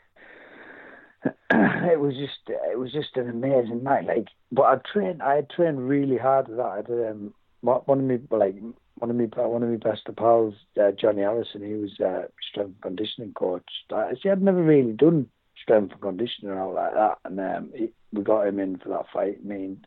it 1.91 1.99
was 1.99 2.15
just, 2.15 2.39
it 2.47 2.77
was 2.77 2.91
just 2.91 3.15
an 3.15 3.29
amazing 3.29 3.83
night. 3.83 4.05
Like, 4.05 4.27
but 4.51 4.63
I 4.63 4.75
trained, 4.91 5.21
I 5.21 5.35
had 5.35 5.49
trained 5.49 5.87
really 5.87 6.17
hard 6.17 6.47
with 6.47 6.57
that. 6.57 6.63
I 6.63 6.75
had, 6.77 6.89
um, 6.89 7.33
one 7.61 7.99
of 7.99 8.05
me, 8.05 8.19
like, 8.31 8.55
one 8.95 9.09
of 9.09 9.15
me, 9.15 9.25
one 9.35 9.63
of 9.63 9.69
my 9.69 9.75
best 9.75 10.07
pals, 10.17 10.55
uh, 10.81 10.91
Johnny 10.91 11.23
Allison, 11.23 11.65
he 11.65 11.73
was 11.73 11.99
uh, 11.99 12.27
strength 12.49 12.73
and 12.73 12.81
conditioning 12.81 13.33
coach. 13.33 13.63
I, 13.91 14.13
see, 14.21 14.29
I'd 14.29 14.41
never 14.41 14.63
really 14.63 14.93
done 14.93 15.27
strength 15.61 15.91
and 15.91 16.01
conditioning 16.01 16.51
or 16.51 16.73
like 16.73 16.93
that, 16.93 17.17
and 17.25 17.39
um, 17.39 17.71
he, 17.75 17.89
we 18.13 18.23
got 18.23 18.47
him 18.47 18.59
in 18.59 18.77
for 18.77 18.89
that 18.89 19.05
fight. 19.13 19.39
I 19.43 19.47
mean, 19.47 19.85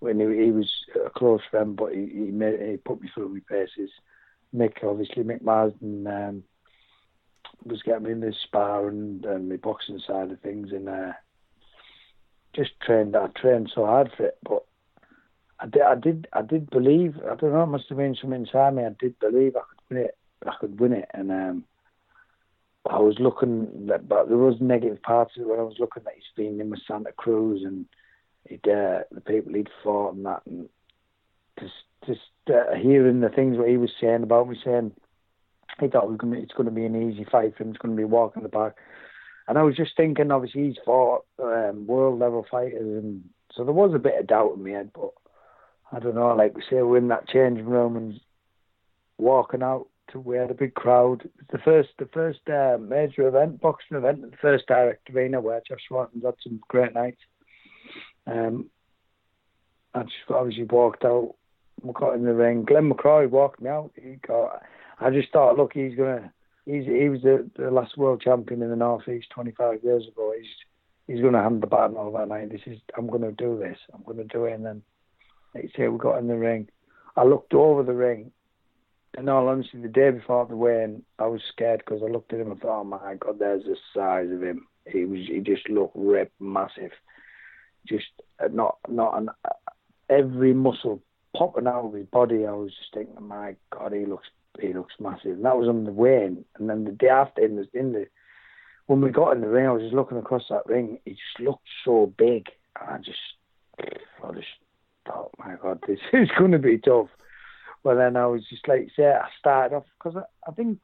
when 0.00 0.20
he, 0.20 0.44
he 0.44 0.50
was 0.50 0.70
a 1.04 1.10
close 1.10 1.40
friend, 1.50 1.76
but 1.76 1.92
he 1.92 2.06
he, 2.12 2.30
made, 2.30 2.60
he 2.60 2.76
put 2.76 3.00
me 3.00 3.10
through 3.14 3.28
my 3.28 3.40
paces. 3.48 3.90
Mick, 4.54 4.82
obviously, 4.82 5.22
Mick 5.22 5.42
Marsden. 5.42 6.06
Um, 6.06 6.42
was 7.64 7.82
getting 7.82 8.04
me 8.04 8.12
in 8.12 8.20
the 8.20 8.34
spar 8.44 8.88
and, 8.88 9.24
and 9.24 9.48
my 9.48 9.56
boxing 9.56 10.00
side 10.06 10.30
of 10.30 10.40
things, 10.40 10.72
and 10.72 10.88
uh, 10.88 11.12
just 12.54 12.78
trained. 12.80 13.16
I 13.16 13.28
trained 13.28 13.70
so 13.74 13.86
hard 13.86 14.10
for 14.16 14.26
it, 14.26 14.38
but 14.42 14.64
I 15.60 15.66
did, 15.66 15.82
I 15.82 15.94
did, 15.94 16.28
I 16.32 16.42
did 16.42 16.70
believe. 16.70 17.16
I 17.18 17.34
don't 17.34 17.52
know. 17.52 17.62
It 17.62 17.66
must 17.66 17.88
have 17.88 17.98
been 17.98 18.16
something 18.20 18.40
inside 18.40 18.74
me. 18.74 18.84
I 18.84 18.94
did 18.98 19.18
believe 19.18 19.56
I 19.56 19.60
could 19.60 19.96
win 19.96 20.04
it. 20.04 20.18
I 20.46 20.52
could 20.60 20.80
win 20.80 20.92
it, 20.92 21.08
and 21.14 21.32
um, 21.32 21.64
I 22.88 22.98
was 22.98 23.18
looking, 23.18 23.86
but 23.86 24.28
there 24.28 24.36
was 24.36 24.60
negative 24.60 25.02
parts 25.02 25.32
of 25.36 25.42
it 25.42 25.48
when 25.48 25.58
I 25.58 25.62
was 25.62 25.78
looking 25.78 26.02
at 26.06 26.14
his 26.14 26.46
in 26.46 26.70
with 26.70 26.80
Santa 26.86 27.12
Cruz 27.12 27.62
and 27.64 27.86
he'd, 28.48 28.68
uh, 28.68 29.00
the 29.10 29.20
people 29.20 29.54
he'd 29.54 29.70
fought 29.82 30.14
and 30.14 30.26
that, 30.26 30.42
and 30.46 30.68
just 31.58 31.72
just 32.06 32.20
uh, 32.48 32.74
hearing 32.80 33.20
the 33.20 33.28
things 33.28 33.56
what 33.56 33.68
he 33.68 33.76
was 33.76 33.90
saying 34.00 34.22
about 34.22 34.48
me, 34.48 34.56
saying 34.64 34.92
he 35.80 35.88
thought 35.88 36.04
it 36.04 36.10
was 36.10 36.18
going 36.18 36.64
to 36.64 36.70
be 36.70 36.84
an 36.84 37.10
easy 37.10 37.24
fight 37.24 37.56
for 37.56 37.62
him. 37.62 37.70
It's 37.70 37.78
going 37.78 37.94
to 37.94 38.00
be 38.00 38.04
walking 38.04 38.42
the 38.42 38.48
back. 38.48 38.76
And 39.48 39.58
I 39.58 39.62
was 39.62 39.76
just 39.76 39.96
thinking, 39.96 40.30
obviously, 40.30 40.68
he's 40.68 40.78
fought 40.84 41.24
um, 41.42 41.86
world 41.86 42.18
level 42.18 42.46
fighters, 42.50 43.02
and 43.02 43.22
so 43.54 43.64
there 43.64 43.72
was 43.72 43.92
a 43.94 43.98
bit 43.98 44.18
of 44.18 44.26
doubt 44.26 44.54
in 44.56 44.64
my 44.64 44.70
head. 44.70 44.90
But 44.92 45.10
I 45.92 46.00
don't 46.00 46.16
know, 46.16 46.34
like 46.34 46.56
we 46.56 46.62
say, 46.62 46.82
we're 46.82 46.98
in 46.98 47.08
that 47.08 47.28
changing 47.28 47.66
room 47.66 47.96
and 47.96 48.20
walking 49.18 49.62
out 49.62 49.86
to 50.12 50.32
had 50.32 50.50
a 50.50 50.54
big 50.54 50.74
crowd. 50.74 51.28
The 51.50 51.58
first, 51.58 51.90
the 51.98 52.08
first 52.12 52.40
uh, 52.48 52.78
major 52.80 53.28
event, 53.28 53.60
boxing 53.60 53.96
event, 53.96 54.22
the 54.22 54.36
first 54.38 54.66
direct 54.66 55.10
arena 55.10 55.40
where 55.40 55.62
Jeff 55.66 55.78
Swanton's 55.88 56.24
had 56.24 56.34
some 56.42 56.60
great 56.68 56.94
nights. 56.94 57.20
Um, 58.26 58.70
I 59.94 60.02
just 60.02 60.14
obviously 60.28 60.64
walked 60.64 61.04
out. 61.04 61.34
We 61.82 61.92
got 61.92 62.14
in 62.14 62.24
the 62.24 62.34
ring. 62.34 62.64
Glenn 62.64 62.90
McCrory 62.90 63.28
walked 63.28 63.60
me 63.60 63.68
out. 63.68 63.92
He 63.94 64.16
got 64.26 64.62
I 64.98 65.10
just 65.10 65.32
thought, 65.32 65.56
look, 65.56 65.72
he's 65.74 65.96
gonna. 65.96 66.32
He's 66.64 66.84
he 66.84 67.08
was 67.08 67.22
the, 67.22 67.48
the 67.56 67.70
last 67.70 67.96
world 67.96 68.20
champion 68.20 68.62
in 68.62 68.70
the 68.70 68.76
northeast 68.76 69.28
25 69.30 69.84
years 69.84 70.06
ago. 70.08 70.32
He's 70.36 70.50
he's 71.06 71.22
gonna 71.22 71.42
hand 71.42 71.62
the 71.62 71.66
baton 71.66 71.96
over 71.96 72.24
night. 72.26 72.50
This 72.50 72.62
is 72.66 72.78
I'm 72.96 73.08
gonna 73.08 73.32
do 73.32 73.58
this. 73.58 73.78
I'm 73.94 74.02
gonna 74.02 74.24
do 74.24 74.46
it. 74.46 74.54
And 74.54 74.64
then, 74.64 74.82
you 75.54 75.68
say, 75.76 75.88
we 75.88 75.98
got 75.98 76.18
in 76.18 76.28
the 76.28 76.36
ring. 76.36 76.68
I 77.16 77.24
looked 77.24 77.54
over 77.54 77.82
the 77.82 77.94
ring. 77.94 78.32
In 79.16 79.28
all 79.28 79.48
honesty, 79.48 79.78
the 79.80 79.88
day 79.88 80.10
before 80.10 80.44
the 80.44 80.56
weigh-in, 80.56 81.02
I 81.18 81.26
was 81.26 81.40
scared 81.50 81.82
because 81.82 82.02
I 82.02 82.10
looked 82.10 82.34
at 82.34 82.40
him 82.40 82.50
and 82.50 82.60
thought, 82.60 82.80
oh 82.80 82.84
my 82.84 83.14
God, 83.14 83.38
there's 83.38 83.64
the 83.64 83.76
size 83.94 84.30
of 84.30 84.42
him. 84.42 84.66
He 84.86 85.04
was 85.04 85.20
he 85.26 85.40
just 85.40 85.68
looked 85.68 85.96
ripped, 85.96 86.38
massive. 86.40 86.92
Just 87.86 88.06
uh, 88.42 88.48
not 88.52 88.78
not 88.88 89.18
an, 89.18 89.30
every 90.10 90.52
muscle 90.52 91.02
popping 91.36 91.66
out 91.66 91.86
of 91.86 91.94
his 91.94 92.06
body. 92.06 92.46
I 92.46 92.52
was 92.52 92.70
just 92.70 92.92
thinking, 92.94 93.26
my 93.26 93.56
God, 93.70 93.92
he 93.92 94.04
looks 94.04 94.28
he 94.60 94.72
looks 94.72 94.94
massive. 95.00 95.32
And 95.32 95.44
that 95.44 95.56
was 95.56 95.68
on 95.68 95.84
the 95.84 95.92
way 95.92 96.24
in. 96.24 96.44
And 96.58 96.68
then 96.68 96.84
the 96.84 96.92
day 96.92 97.08
after, 97.08 97.44
in 97.44 97.56
the, 97.56 97.68
in 97.78 97.92
the 97.92 98.06
when 98.86 99.00
we 99.00 99.10
got 99.10 99.32
in 99.32 99.40
the 99.40 99.48
ring, 99.48 99.66
I 99.66 99.72
was 99.72 99.82
just 99.82 99.94
looking 99.94 100.18
across 100.18 100.44
that 100.48 100.66
ring. 100.66 100.98
He 101.04 101.12
just 101.12 101.40
looked 101.40 101.66
so 101.84 102.12
big. 102.16 102.46
And 102.80 102.90
I 102.90 102.98
just, 102.98 103.18
I 104.24 104.32
just 104.32 104.46
thought, 105.06 105.30
my 105.38 105.54
God, 105.60 105.82
this 105.86 105.98
is 106.12 106.28
going 106.38 106.52
to 106.52 106.58
be 106.58 106.78
tough. 106.78 107.08
Well, 107.82 107.96
then 107.96 108.16
I 108.16 108.26
was 108.26 108.42
just 108.48 108.66
like, 108.68 108.88
say, 108.96 109.06
I 109.06 109.28
started 109.38 109.76
off 109.76 109.84
because 109.98 110.16
I, 110.16 110.50
I 110.50 110.52
think 110.54 110.78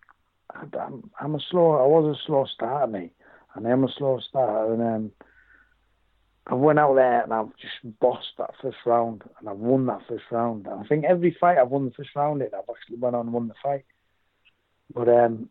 I, 0.54 0.64
I'm, 0.78 1.10
I'm 1.20 1.34
a 1.34 1.40
slow. 1.50 1.72
I 1.72 1.86
was 1.86 2.16
a 2.16 2.26
slow 2.26 2.46
starter, 2.52 2.86
me, 2.86 3.12
and 3.54 3.66
I'm 3.66 3.84
a 3.84 3.92
slow 3.96 4.20
starter, 4.28 4.72
and 4.72 4.82
um, 4.82 5.12
I 6.46 6.54
went 6.54 6.78
out 6.78 6.94
there 6.94 7.22
and 7.22 7.32
I've 7.32 7.56
just 7.60 8.00
bossed 8.00 8.32
that 8.38 8.50
first 8.60 8.78
round, 8.84 9.22
and 9.38 9.48
I've 9.48 9.56
won 9.56 9.86
that 9.86 10.02
first 10.08 10.24
round. 10.30 10.66
And 10.66 10.80
I 10.80 10.84
think 10.84 11.04
every 11.04 11.36
fight 11.38 11.58
I've 11.58 11.70
won 11.70 11.84
the 11.84 11.92
first 11.92 12.10
round 12.16 12.42
in, 12.42 12.48
I've 12.48 12.68
actually 12.68 12.96
went 12.96 13.14
on 13.14 13.26
and 13.26 13.32
won 13.32 13.48
the 13.48 13.54
fight. 13.62 13.84
But 14.92 15.08
um, 15.08 15.48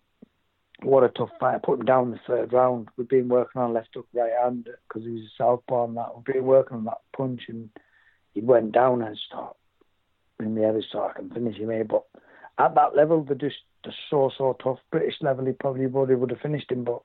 what 0.83 1.03
a 1.03 1.09
tough 1.09 1.29
fight. 1.39 1.55
I 1.55 1.59
put 1.59 1.79
him 1.79 1.85
down 1.85 2.11
the 2.11 2.19
third 2.27 2.53
round. 2.53 2.89
We've 2.97 3.07
been 3.07 3.29
working 3.29 3.61
on 3.61 3.73
left 3.73 3.89
hook, 3.93 4.07
right 4.13 4.31
hand 4.41 4.67
because 4.87 5.03
he 5.03 5.13
was 5.13 5.23
a 5.23 5.35
southpaw 5.37 5.85
and 5.85 5.97
that. 5.97 6.15
We've 6.15 6.35
been 6.35 6.43
working 6.43 6.77
on 6.77 6.85
that 6.85 7.01
punch 7.15 7.43
and 7.47 7.69
he 8.33 8.41
went 8.41 8.71
down 8.73 9.01
and 9.01 9.17
started 9.27 9.55
in 10.39 10.55
the 10.55 10.67
other 10.67 10.83
so 10.91 11.03
I 11.03 11.13
can 11.13 11.29
finish 11.29 11.57
him 11.57 11.69
here. 11.69 11.83
But 11.83 12.03
at 12.57 12.75
that 12.75 12.95
level, 12.95 13.23
they're 13.23 13.35
just 13.35 13.57
they're 13.83 13.93
so 14.09 14.31
so 14.37 14.57
tough. 14.61 14.79
British 14.91 15.15
level, 15.21 15.45
he 15.45 15.53
probably 15.53 15.87
would 15.87 16.31
have 16.31 16.39
finished 16.39 16.71
him, 16.71 16.83
but 16.83 17.01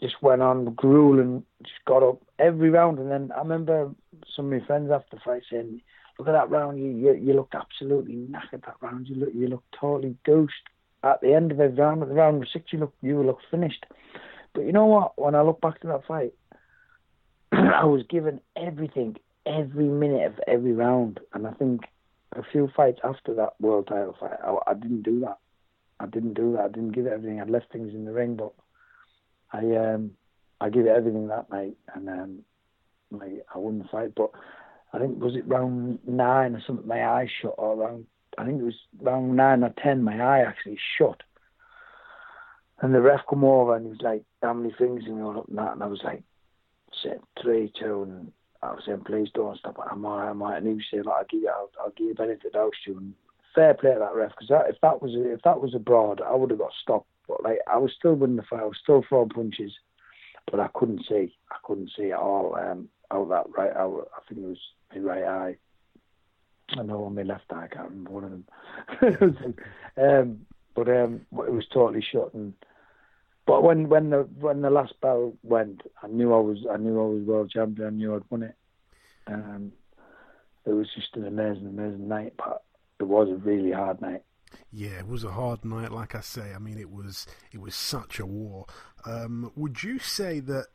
just 0.00 0.22
went 0.22 0.42
on 0.42 0.74
grueling, 0.74 1.44
just 1.62 1.84
got 1.86 2.02
up 2.02 2.20
every 2.38 2.70
round. 2.70 2.98
And 2.98 3.10
then 3.10 3.30
I 3.34 3.38
remember 3.38 3.90
some 4.34 4.52
of 4.52 4.60
my 4.60 4.66
friends 4.66 4.90
after 4.90 5.16
the 5.16 5.22
fight 5.24 5.42
saying, 5.50 5.80
"Look 6.18 6.28
at 6.28 6.32
that 6.32 6.50
round! 6.50 6.78
You 6.78 6.90
you, 6.90 7.14
you 7.14 7.32
looked 7.34 7.54
absolutely 7.54 8.14
knackered 8.14 8.64
that 8.66 8.76
round. 8.80 9.08
You 9.08 9.16
look 9.16 9.30
you 9.34 9.48
look 9.48 9.64
totally 9.78 10.16
douched." 10.24 10.52
At 11.02 11.20
the 11.20 11.34
end 11.34 11.52
of 11.52 11.60
every 11.60 11.76
round, 11.76 12.02
at 12.02 12.08
the 12.08 12.14
round 12.14 12.46
six, 12.52 12.72
you 12.72 12.78
look 12.80 12.94
you 13.00 13.22
look 13.22 13.38
finished. 13.50 13.86
But 14.54 14.62
you 14.62 14.72
know 14.72 14.86
what? 14.86 15.18
When 15.20 15.34
I 15.34 15.42
look 15.42 15.60
back 15.60 15.80
to 15.80 15.86
that 15.88 16.06
fight, 16.06 16.32
I 17.52 17.84
was 17.84 18.02
given 18.08 18.40
everything, 18.56 19.16
every 19.44 19.88
minute 19.88 20.26
of 20.26 20.40
every 20.46 20.72
round, 20.72 21.20
and 21.32 21.46
I 21.46 21.52
think 21.52 21.82
a 22.34 22.42
few 22.42 22.68
fights 22.74 23.00
after 23.04 23.34
that 23.34 23.54
world 23.60 23.86
title 23.86 24.16
fight, 24.18 24.38
I, 24.42 24.56
I 24.66 24.74
didn't 24.74 25.02
do 25.02 25.20
that. 25.20 25.38
I 26.00 26.06
didn't 26.06 26.34
do 26.34 26.52
that. 26.52 26.64
I 26.64 26.68
didn't 26.68 26.92
give 26.92 27.06
everything. 27.06 27.40
I 27.40 27.44
left 27.44 27.72
things 27.72 27.94
in 27.94 28.04
the 28.04 28.12
ring, 28.12 28.36
but 28.36 28.52
I 29.52 29.58
um 29.76 30.12
I 30.60 30.70
gave 30.70 30.86
it 30.86 30.90
everything 30.96 31.28
that 31.28 31.50
night, 31.50 31.76
and 31.94 32.08
um 32.08 32.38
like 33.10 33.44
I 33.54 33.58
won 33.58 33.78
the 33.78 33.84
fight. 33.84 34.14
But 34.14 34.30
I 34.92 34.98
think 34.98 35.20
was 35.20 35.36
it 35.36 35.48
round 35.48 35.98
nine 36.06 36.54
or 36.54 36.62
something? 36.66 36.86
My 36.86 37.04
eye 37.04 37.28
shut, 37.40 37.54
or 37.58 37.76
round 37.76 38.06
I 38.38 38.44
think 38.44 38.60
it 38.60 38.64
was 38.64 38.80
round 39.00 39.36
nine 39.36 39.64
or 39.64 39.74
ten. 39.82 40.02
My 40.02 40.20
eye 40.20 40.40
actually 40.40 40.78
shut, 40.98 41.22
and 42.80 42.94
the 42.94 43.00
ref 43.00 43.20
come 43.28 43.44
over 43.44 43.76
and 43.76 43.86
he 43.86 43.90
was 43.90 44.02
like, 44.02 44.24
"How 44.42 44.54
many 44.54 44.74
things?" 44.76 45.04
And 45.06 45.16
we 45.16 45.22
all 45.22 45.38
up 45.38 45.48
and 45.48 45.58
that, 45.58 45.72
and 45.72 45.82
I 45.82 45.86
was 45.86 46.02
like, 46.04 46.22
"Set 47.02 47.20
three, 47.40 47.72
two, 47.78 48.02
and 48.02 48.32
I 48.62 48.72
was 48.72 48.82
saying, 48.86 49.02
please 49.06 49.28
don't 49.34 49.58
stop. 49.58 49.76
I'm 49.90 50.04
alright, 50.04 50.30
I'm 50.30 50.42
alright. 50.42 50.58
And 50.58 50.66
he 50.66 50.74
was 50.74 50.84
saying, 50.90 51.04
like, 51.04 51.14
I'll 51.16 51.24
give 51.30 51.42
you, 51.42 51.48
I'll, 51.48 51.70
I'll 51.80 51.90
give 51.90 52.08
you 52.08 52.14
benefit 52.14 52.54
of 52.54 52.70
you. 52.86 52.96
And 52.96 53.14
fair 53.54 53.74
play 53.74 53.92
to 53.92 53.98
that 53.98 54.14
ref, 54.14 54.32
because 54.38 54.64
if 54.68 54.80
that 54.82 55.00
was 55.00 55.12
if 55.14 55.42
that 55.42 55.60
was 55.60 55.74
abroad, 55.74 56.20
I 56.24 56.34
would 56.34 56.50
have 56.50 56.58
got 56.58 56.72
stopped. 56.82 57.08
But 57.28 57.42
like, 57.42 57.58
I 57.66 57.78
was 57.78 57.92
still 57.96 58.14
winning 58.14 58.36
the 58.36 58.42
fight. 58.42 58.60
I 58.60 58.64
was 58.64 58.78
still 58.82 59.04
throwing 59.08 59.28
punches, 59.28 59.72
but 60.50 60.60
I 60.60 60.68
couldn't 60.74 61.04
see. 61.08 61.36
I 61.50 61.56
couldn't 61.64 61.90
see 61.96 62.12
at 62.12 62.18
all 62.18 62.56
um, 62.56 62.88
out 63.10 63.28
that 63.28 63.46
right. 63.56 63.74
Out, 63.76 64.08
I 64.16 64.20
think 64.28 64.44
it 64.44 64.48
was 64.48 64.58
my 64.94 65.00
right 65.00 65.24
eye. 65.24 65.56
I 66.76 66.82
know 66.82 67.04
on 67.04 67.14
my 67.14 67.22
left 67.22 67.44
eye. 67.50 67.64
I 67.64 67.74
can't 67.74 67.90
remember 67.90 68.10
one 68.10 68.24
of 68.24 68.30
them. 69.10 69.56
um, 69.96 70.46
but 70.74 70.88
um, 70.88 71.20
it 71.32 71.52
was 71.52 71.66
totally 71.72 72.04
shut 72.12 72.34
and. 72.34 72.52
But 73.46 73.62
when 73.62 73.88
when 73.88 74.10
the 74.10 74.28
when 74.40 74.60
the 74.60 74.70
last 74.70 75.00
bell 75.00 75.32
went, 75.44 75.82
I 76.02 76.08
knew 76.08 76.34
I 76.34 76.40
was 76.40 76.58
I 76.68 76.78
knew 76.78 77.00
I 77.00 77.06
was 77.06 77.22
world 77.22 77.50
champion. 77.50 77.86
I 77.86 77.90
knew 77.90 78.16
I'd 78.16 78.22
won 78.28 78.42
it. 78.42 78.56
Um, 79.28 79.70
it 80.64 80.72
was 80.72 80.88
just 80.96 81.14
an 81.14 81.28
amazing, 81.28 81.68
amazing 81.68 82.08
night. 82.08 82.32
But 82.36 82.64
it 82.98 83.04
was 83.04 83.28
a 83.28 83.36
really 83.36 83.70
hard 83.70 84.00
night. 84.00 84.24
Yeah, 84.70 84.98
it 84.98 85.08
was 85.08 85.24
a 85.24 85.32
hard 85.32 85.64
night. 85.64 85.92
Like 85.92 86.14
I 86.14 86.20
say, 86.20 86.52
I 86.54 86.58
mean, 86.58 86.78
it 86.78 86.90
was 86.90 87.26
it 87.52 87.60
was 87.60 87.74
such 87.74 88.18
a 88.18 88.26
war. 88.26 88.66
Um, 89.04 89.52
would 89.56 89.82
you 89.82 89.98
say 89.98 90.40
that 90.40 90.66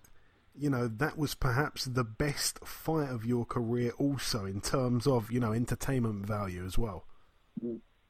you 0.56 0.70
know 0.70 0.88
that 0.88 1.18
was 1.18 1.34
perhaps 1.36 1.86
the 1.86 2.04
best 2.04 2.60
fight 2.66 3.10
of 3.10 3.26
your 3.26 3.46
career, 3.46 3.92
also 3.98 4.46
in 4.46 4.62
terms 4.62 5.08
of 5.08 5.32
you 5.32 5.40
know 5.40 5.54
entertainment 5.54 6.26
value 6.26 6.66
as 6.66 6.78
well? 6.78 7.06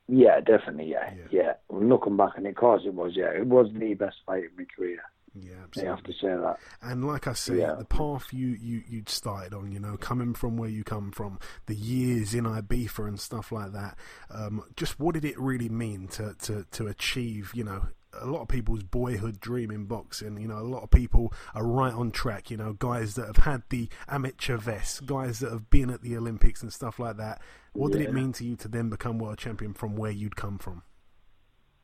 Yeah, 0.07 0.39
definitely. 0.41 0.91
Yeah, 0.91 1.13
yeah. 1.15 1.27
yeah. 1.31 1.53
Looking 1.69 2.17
back, 2.17 2.33
and 2.35 2.47
of 2.47 2.55
course 2.55 2.83
it 2.85 2.93
was. 2.93 3.13
Yeah, 3.15 3.31
it 3.31 3.47
was 3.47 3.67
the 3.73 3.93
best 3.93 4.17
fight 4.25 4.45
of 4.45 4.57
my 4.57 4.65
career. 4.75 4.99
Yeah, 5.33 5.53
absolutely. 5.63 5.89
I 5.89 5.95
have 5.95 6.03
to 6.03 6.13
say 6.13 6.27
that. 6.27 6.57
And 6.81 7.07
like 7.07 7.27
I 7.27 7.33
say, 7.33 7.59
yeah. 7.59 7.75
the 7.75 7.85
path 7.85 8.27
you, 8.33 8.49
you, 8.49 8.83
you'd 8.89 9.09
started 9.09 9.53
on, 9.53 9.71
you 9.71 9.79
know, 9.79 9.95
coming 9.95 10.33
from 10.33 10.57
where 10.57 10.69
you 10.69 10.83
come 10.83 11.11
from, 11.11 11.39
the 11.67 11.75
years 11.75 12.33
in 12.33 12.43
Ibiza 12.43 13.07
and 13.07 13.19
stuff 13.19 13.51
like 13.51 13.71
that, 13.71 13.97
um, 14.29 14.63
just 14.75 14.99
what 14.99 15.13
did 15.13 15.23
it 15.23 15.39
really 15.39 15.69
mean 15.69 16.07
to, 16.09 16.35
to, 16.41 16.65
to 16.71 16.87
achieve, 16.87 17.51
you 17.55 17.63
know, 17.63 17.87
a 18.19 18.25
lot 18.25 18.41
of 18.41 18.47
people's 18.49 18.83
boyhood 18.83 19.39
dream 19.39 19.71
in 19.71 19.85
boxing. 19.85 20.37
You 20.37 20.49
know, 20.49 20.59
a 20.59 20.67
lot 20.67 20.83
of 20.83 20.91
people 20.91 21.33
are 21.55 21.65
right 21.65 21.93
on 21.93 22.11
track. 22.11 22.51
You 22.51 22.57
know, 22.57 22.73
guys 22.73 23.15
that 23.15 23.27
have 23.27 23.37
had 23.37 23.63
the 23.69 23.87
amateur 24.09 24.57
vest, 24.57 25.05
guys 25.05 25.39
that 25.39 25.51
have 25.51 25.69
been 25.69 25.89
at 25.89 26.01
the 26.01 26.17
Olympics 26.17 26.61
and 26.61 26.73
stuff 26.73 26.99
like 26.99 27.17
that. 27.17 27.41
What 27.73 27.93
yeah. 27.93 27.99
did 27.99 28.09
it 28.09 28.13
mean 28.13 28.33
to 28.33 28.43
you 28.43 28.57
to 28.57 28.67
then 28.67 28.89
become 28.89 29.17
world 29.17 29.37
champion 29.37 29.73
from 29.73 29.95
where 29.95 30.11
you'd 30.11 30.35
come 30.35 30.57
from? 30.57 30.83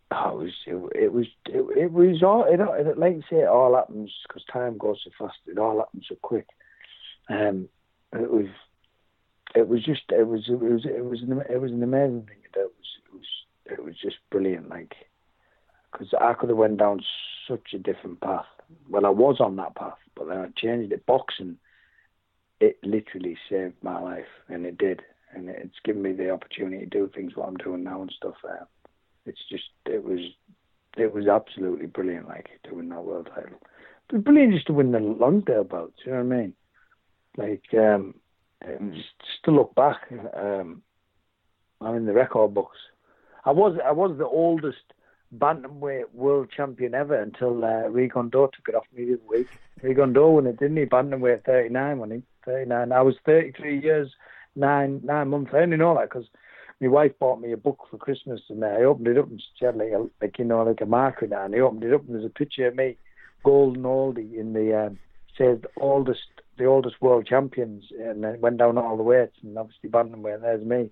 Oh, 0.10 0.40
it 0.40 0.44
was 0.44 0.54
it, 0.96 1.14
was 1.14 1.26
it, 1.48 1.78
it, 1.78 1.92
was 1.92 2.24
all 2.24 2.46
it, 2.46 2.60
it 2.60 2.98
like 2.98 3.16
you 3.16 3.24
say 3.30 3.42
it 3.42 3.48
all 3.48 3.76
happens 3.76 4.12
because 4.28 4.44
time 4.52 4.78
goes 4.78 5.02
so 5.04 5.12
fast. 5.18 5.38
It 5.46 5.58
all 5.58 5.80
happens 5.80 6.06
so 6.08 6.16
quick. 6.22 6.48
Um, 7.30 7.68
it 8.14 8.32
was 8.32 8.48
it 9.54 9.68
was 9.68 9.84
just 9.84 10.04
it 10.10 10.28
was 10.28 10.46
it 10.48 10.60
was 10.60 10.86
it 10.86 11.04
was 11.04 11.22
an, 11.22 11.42
it 11.50 11.60
was 11.60 11.72
an 11.72 11.84
amazing 11.84 12.26
thing. 12.28 12.38
It 12.44 12.58
was 12.58 12.72
it 13.06 13.14
was 13.14 13.26
it 13.66 13.84
was 13.84 13.96
just 14.02 14.18
brilliant. 14.32 14.70
Like 14.70 14.96
because 15.92 16.14
I 16.20 16.34
could 16.34 16.50
have 16.50 16.58
went 16.58 16.78
down 16.78 17.02
such 17.48 17.74
a 17.74 17.80
different 17.80 18.22
path. 18.22 18.46
Well, 18.90 19.06
I 19.06 19.10
was 19.10 19.38
on 19.40 19.56
that 19.58 19.76
path, 19.76 19.98
but 20.16 20.28
then 20.28 20.38
I 20.38 20.48
changed 20.56 20.92
it. 20.92 21.06
Boxing, 21.06 21.58
it 22.60 22.78
literally 22.84 23.38
saved 23.50 23.76
my 23.82 24.00
life, 24.00 24.26
and 24.50 24.66
it 24.66 24.78
did, 24.78 25.02
and 25.34 25.50
it's 25.50 25.80
given 25.84 26.02
me 26.02 26.12
the 26.14 26.30
opportunity 26.30 26.80
to 26.80 26.86
do 26.86 27.10
things 27.14 27.36
what 27.36 27.48
I'm 27.48 27.58
doing 27.58 27.84
now 27.84 28.02
and 28.02 28.14
stuff. 28.16 28.36
Uh, 28.44 28.66
it's 29.28 29.48
just 29.50 29.70
it 29.86 30.04
was 30.04 30.20
it 30.98 31.14
was 31.14 31.28
absolutely 31.28 31.86
brilliant, 31.86 32.28
like 32.28 32.50
to 32.64 32.76
win 32.76 32.90
that 32.90 33.04
world 33.04 33.30
title. 33.34 33.60
It 34.10 34.16
was 34.16 34.24
brilliant 34.24 34.54
just 34.54 34.68
to 34.68 34.74
win 34.74 34.92
the 34.92 35.00
Lonsdale 35.00 35.64
belt. 35.64 35.94
You 36.06 36.14
know 36.14 36.24
what 36.24 36.34
I 36.34 36.38
mean? 36.38 36.54
Like 37.38 37.64
um, 37.74 38.16
just, 38.62 39.10
just 39.20 39.44
to 39.46 39.52
look 39.52 39.76
back, 39.76 40.02
um, 40.36 40.82
I'm 41.82 41.96
in 41.96 42.06
the 42.06 42.14
record 42.14 42.54
books. 42.54 42.78
I 43.46 43.52
was 43.52 43.78
I 43.86 43.92
was 43.92 44.18
the 44.18 44.26
oldest 44.26 44.78
bantamweight 45.36 46.14
world 46.14 46.50
champion 46.56 46.94
ever 46.94 47.22
until 47.22 47.64
uh, 47.64 47.90
Rigondeaux 47.90 48.52
took 48.52 48.70
it 48.70 48.76
off 48.76 48.86
me 48.96 49.06
this 49.06 49.20
week. 49.28 49.48
Rigondeaux 49.84 50.34
won 50.34 50.48
it, 50.48 50.60
didn't 50.60 50.78
he? 50.78 50.86
Bantamweight 50.86 51.44
39 51.46 52.00
when 52.00 52.12
he 52.12 52.24
39. 52.46 52.92
I 52.92 53.02
was 53.02 53.16
33 53.26 53.80
years, 53.80 54.10
nine 54.56 55.02
nine 55.04 55.30
months. 55.30 55.52
I 55.54 55.60
only 55.60 55.78
know 55.78 55.96
that 55.96 56.10
because 56.10 56.28
my 56.80 56.88
wife 56.88 57.12
bought 57.20 57.42
me 57.42 57.52
a 57.52 57.58
book 57.58 57.88
for 57.90 57.98
Christmas, 57.98 58.42
and 58.50 58.64
I 58.64 58.84
opened 58.84 59.08
it 59.08 59.18
up, 59.18 59.30
and 59.30 59.42
she 59.58 59.66
had 59.66 59.78
like 59.78 59.92
a, 59.92 60.08
like 60.22 60.38
you 60.38 60.46
know 60.46 60.64
like 60.64 60.82
a 60.82 60.86
marker 60.86 61.26
in 61.26 61.34
it, 61.34 61.36
and 61.36 61.56
I 61.56 61.60
opened 61.60 61.84
it 61.84 61.94
up, 61.94 62.06
and 62.06 62.16
there's 62.16 62.26
a 62.26 62.30
picture 62.30 62.68
of 62.68 62.76
me, 62.76 62.98
golden 63.44 63.84
oldie, 63.84 64.38
in 64.38 64.54
the 64.54 64.86
um, 64.86 65.00
the 65.38 65.62
oldest 65.78 66.22
the 66.58 66.66
oldest 66.66 67.02
world 67.02 67.26
champions, 67.28 67.86
and 68.00 68.24
then 68.24 68.42
went 68.42 68.58
down 68.58 68.78
all 68.78 68.98
the 68.98 69.04
weights, 69.04 69.38
and 69.42 69.58
obviously 69.58 69.90
bantamweight, 69.90 70.36
and 70.36 70.44
there's 70.44 70.66
me. 70.66 70.92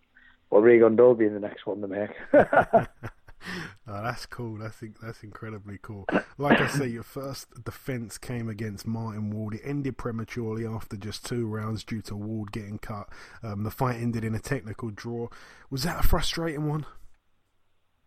Well, 0.49 0.61
Rigondeaux 0.61 1.19
in 1.19 1.33
the 1.33 1.39
next 1.39 1.65
one 1.65 1.81
to 1.81 1.87
make. 1.87 2.11
Oh, 3.87 4.01
that's 4.01 4.25
cool. 4.25 4.57
That's 4.57 4.81
that's 5.01 5.21
incredibly 5.21 5.77
cool. 5.79 6.07
Like 6.39 6.59
I 6.59 6.67
say, 6.67 6.87
your 6.87 7.03
first 7.03 7.63
defense 7.63 8.17
came 8.17 8.49
against 8.49 8.87
Martin 8.87 9.29
Ward. 9.29 9.53
It 9.55 9.61
ended 9.63 9.97
prematurely 9.97 10.65
after 10.65 10.97
just 10.97 11.23
two 11.23 11.45
rounds 11.45 11.83
due 11.83 12.01
to 12.03 12.15
Ward 12.15 12.51
getting 12.51 12.79
cut. 12.79 13.09
Um, 13.43 13.63
the 13.63 13.69
fight 13.69 13.97
ended 13.97 14.23
in 14.23 14.33
a 14.33 14.39
technical 14.39 14.89
draw. 14.89 15.27
Was 15.69 15.83
that 15.83 16.03
a 16.03 16.07
frustrating 16.07 16.67
one? 16.67 16.87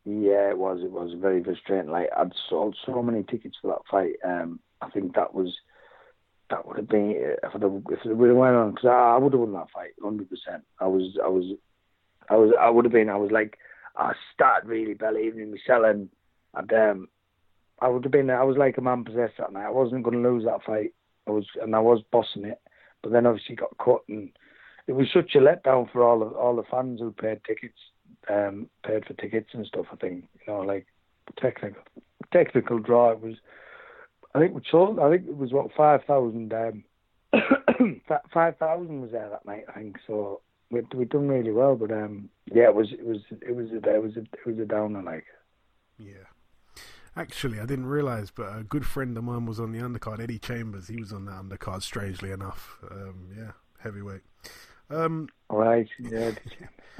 Yeah, 0.04 0.50
it 0.50 0.58
was. 0.58 0.80
It 0.82 0.90
was 0.90 1.12
very 1.20 1.44
frustrating. 1.44 1.90
Like 1.90 2.08
I'd 2.16 2.32
sold 2.48 2.76
so 2.84 3.02
many 3.02 3.22
tickets 3.22 3.56
for 3.60 3.68
that 3.68 3.86
fight. 3.90 4.16
Um, 4.24 4.58
I 4.80 4.90
think 4.90 5.14
that 5.14 5.34
was 5.34 5.54
that 6.50 6.66
would 6.66 6.78
have 6.78 6.88
been 6.88 7.10
if 7.10 7.54
it, 7.54 7.62
if 7.62 8.06
it 8.06 8.14
would 8.14 8.28
have 8.28 8.36
went 8.36 8.56
on 8.56 8.70
because 8.70 8.88
I, 8.88 9.14
I 9.14 9.18
would 9.18 9.32
have 9.32 9.40
won 9.40 9.52
that 9.52 9.70
fight 9.72 9.90
hundred 10.02 10.30
percent. 10.30 10.64
I 10.80 10.86
was 10.86 11.18
I 11.22 11.28
was 11.28 11.44
I 12.30 12.36
was 12.36 12.52
I 12.58 12.70
would 12.70 12.84
have 12.84 12.92
been 12.92 13.10
I 13.10 13.16
was 13.16 13.30
like 13.30 13.58
I 13.98 14.12
started 14.32 14.68
really 14.68 14.94
believing 14.94 15.40
in 15.42 15.50
myself, 15.50 15.84
and 15.84 16.08
I'd, 16.54 16.72
um, 16.72 17.08
I 17.80 17.88
would 17.88 18.04
have 18.04 18.12
been, 18.12 18.30
I 18.30 18.44
was 18.44 18.56
like 18.56 18.78
a 18.78 18.80
man 18.80 19.04
possessed 19.04 19.34
that 19.38 19.52
night. 19.52 19.66
I 19.66 19.70
wasn't 19.70 20.04
going 20.04 20.22
to 20.22 20.28
lose 20.28 20.44
that 20.44 20.62
fight. 20.64 20.94
I 21.26 21.32
was, 21.32 21.44
and 21.60 21.74
I 21.74 21.80
was 21.80 22.00
bossing 22.10 22.44
it, 22.44 22.60
but 23.02 23.12
then 23.12 23.26
obviously 23.26 23.56
got 23.56 23.76
cut, 23.78 24.02
and 24.08 24.30
it 24.86 24.92
was 24.92 25.08
such 25.12 25.34
a 25.34 25.38
letdown 25.38 25.90
for 25.92 26.02
all 26.02 26.22
of 26.22 26.32
all 26.32 26.56
the 26.56 26.62
fans 26.70 27.00
who 27.00 27.10
paid 27.10 27.40
tickets, 27.44 27.78
um, 28.30 28.68
paid 28.86 29.04
for 29.04 29.14
tickets 29.14 29.50
and 29.52 29.66
stuff. 29.66 29.86
I 29.92 29.96
think 29.96 30.24
you 30.46 30.52
know, 30.52 30.60
like 30.60 30.86
technical, 31.36 31.82
technical 32.32 32.78
draw. 32.78 33.10
It 33.10 33.20
was, 33.20 33.34
I 34.34 34.38
think 34.38 34.54
we 34.54 34.62
sold. 34.70 34.98
I 34.98 35.10
think 35.10 35.28
it 35.28 35.36
was 35.36 35.52
what 35.52 35.70
five 35.76 36.04
thousand. 36.04 36.54
Um, 36.54 36.84
five 38.32 38.56
thousand 38.56 39.02
was 39.02 39.10
there 39.10 39.28
that 39.28 39.44
night. 39.44 39.64
I 39.68 39.72
think 39.74 39.98
so. 40.06 40.40
We 40.70 40.82
we 40.94 41.04
done 41.04 41.28
really 41.28 41.52
well, 41.52 41.76
but 41.76 41.90
um, 41.90 42.28
yeah, 42.52 42.64
it 42.64 42.74
was 42.74 42.92
it 42.92 43.04
was 43.04 43.18
it 43.30 43.54
was 43.54 43.70
a 43.70 43.94
it 43.94 44.02
was 44.02 44.16
a 44.16 44.20
it 44.20 44.46
was 44.46 44.58
a 44.58 44.64
downer 44.64 45.02
like. 45.02 45.24
Yeah. 45.98 46.26
Actually, 47.16 47.58
I 47.58 47.66
didn't 47.66 47.86
realise, 47.86 48.30
but 48.30 48.56
a 48.56 48.62
good 48.62 48.86
friend 48.86 49.16
of 49.18 49.24
mine 49.24 49.44
was 49.44 49.58
on 49.58 49.72
the 49.72 49.80
undercard. 49.80 50.20
Eddie 50.20 50.38
Chambers, 50.38 50.86
he 50.86 50.96
was 50.96 51.12
on 51.12 51.24
the 51.24 51.32
undercard. 51.32 51.82
Strangely 51.82 52.30
enough, 52.30 52.78
um, 52.90 53.30
yeah, 53.36 53.52
heavyweight. 53.80 54.20
Um, 54.90 55.28
right, 55.50 55.88
yeah. 55.98 56.32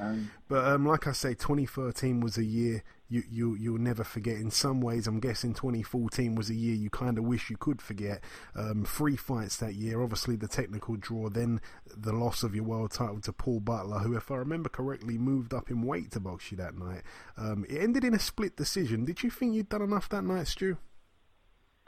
Um, 0.00 0.30
but 0.46 0.64
um, 0.64 0.86
like 0.86 1.08
I 1.08 1.12
say, 1.12 1.30
2013 1.30 2.20
was 2.20 2.38
a 2.38 2.44
year 2.44 2.84
you 3.08 3.22
you 3.30 3.56
you'll 3.56 3.78
never 3.78 4.04
forget. 4.04 4.36
In 4.36 4.50
some 4.50 4.80
ways, 4.80 5.06
I'm 5.06 5.20
guessing 5.20 5.54
2014 5.54 6.34
was 6.34 6.50
a 6.50 6.54
year 6.54 6.74
you 6.74 6.90
kind 6.90 7.18
of 7.18 7.24
wish 7.24 7.50
you 7.50 7.56
could 7.56 7.80
forget. 7.80 8.22
Um, 8.54 8.84
three 8.84 9.16
fights 9.16 9.56
that 9.58 9.74
year, 9.74 10.02
obviously 10.02 10.36
the 10.36 10.48
technical 10.48 10.96
draw, 10.96 11.28
then 11.28 11.60
the 11.96 12.12
loss 12.12 12.42
of 12.42 12.54
your 12.54 12.64
world 12.64 12.92
title 12.92 13.20
to 13.22 13.32
Paul 13.32 13.60
Butler, 13.60 14.00
who, 14.00 14.16
if 14.16 14.30
I 14.30 14.36
remember 14.36 14.68
correctly, 14.68 15.18
moved 15.18 15.54
up 15.54 15.70
in 15.70 15.82
weight 15.82 16.10
to 16.12 16.20
box 16.20 16.50
you 16.50 16.58
that 16.58 16.76
night. 16.76 17.02
Um, 17.36 17.64
it 17.68 17.82
ended 17.82 18.04
in 18.04 18.14
a 18.14 18.18
split 18.18 18.56
decision. 18.56 19.04
Did 19.04 19.22
you 19.22 19.30
think 19.30 19.54
you'd 19.54 19.68
done 19.68 19.82
enough 19.82 20.08
that 20.10 20.22
night, 20.22 20.46
Stu? 20.48 20.76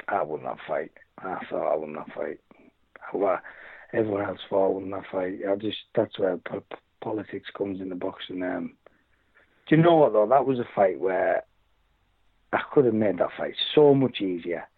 I 0.09 0.23
would 0.23 0.43
not 0.43 0.59
fight. 0.67 0.93
I 1.19 1.39
thought 1.49 1.73
I 1.73 1.77
would 1.77 1.91
not 1.91 2.11
fight. 2.13 2.41
Everyone 3.93 4.25
else 4.25 4.39
thought 4.49 4.67
I 4.67 4.75
would 4.75 4.87
not 4.87 5.05
fight. 5.11 5.41
I 5.49 5.57
just 5.57 5.79
that's 5.95 6.19
where 6.19 6.39
politics 7.03 7.49
comes 7.57 7.81
in 7.81 7.89
the 7.89 7.95
boxing. 7.95 8.43
Um, 8.43 8.75
do 9.71 9.77
you 9.77 9.83
know 9.83 9.95
what 9.95 10.13
though? 10.13 10.27
That 10.27 10.47
was 10.47 10.59
a 10.59 10.69
fight 10.75 10.99
where 10.99 11.45
I 12.53 12.61
could 12.75 12.87
have 12.87 12.95
made 12.95 13.19
that 13.19 13.31
fight 13.39 13.55
so 13.73 13.95
much 13.95 14.21
easier. 14.21 14.69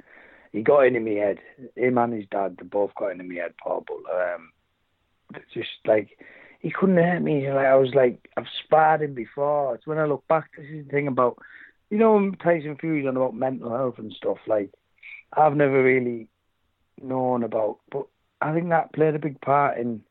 He 0.52 0.60
got 0.60 0.82
into 0.82 1.00
my 1.00 1.12
head. 1.12 1.38
Him 1.76 1.96
and 1.96 2.12
his 2.12 2.26
dad, 2.30 2.56
they 2.58 2.66
both 2.66 2.94
got 2.94 3.12
into 3.12 3.24
my 3.24 3.36
head, 3.36 3.54
Paul. 3.56 3.86
But 3.88 4.14
um, 4.14 4.52
just 5.54 5.70
like 5.86 6.18
he 6.60 6.70
couldn't 6.70 6.98
hurt 6.98 7.22
me. 7.22 7.50
Like 7.50 7.64
I 7.64 7.74
was 7.74 7.94
like, 7.94 8.28
I've 8.36 8.44
sparred 8.64 9.00
him 9.00 9.14
before. 9.14 9.74
It's 9.74 9.86
when 9.86 9.98
I 9.98 10.04
look 10.04 10.28
back. 10.28 10.50
This 10.58 10.66
is 10.66 10.84
the 10.84 10.90
thing 10.90 11.08
about, 11.08 11.38
you 11.88 11.96
know, 11.96 12.30
Tyson 12.42 12.76
Fury's 12.78 13.06
on 13.06 13.16
about 13.16 13.34
mental 13.34 13.70
health 13.70 13.94
and 13.96 14.12
stuff. 14.12 14.38
Like 14.46 14.74
I've 15.32 15.56
never 15.56 15.82
really 15.82 16.28
known 17.02 17.44
about, 17.44 17.78
but 17.90 18.08
I 18.42 18.52
think 18.52 18.68
that 18.68 18.92
played 18.92 19.14
a 19.14 19.18
big 19.18 19.40
part 19.40 19.78
in 19.78 20.02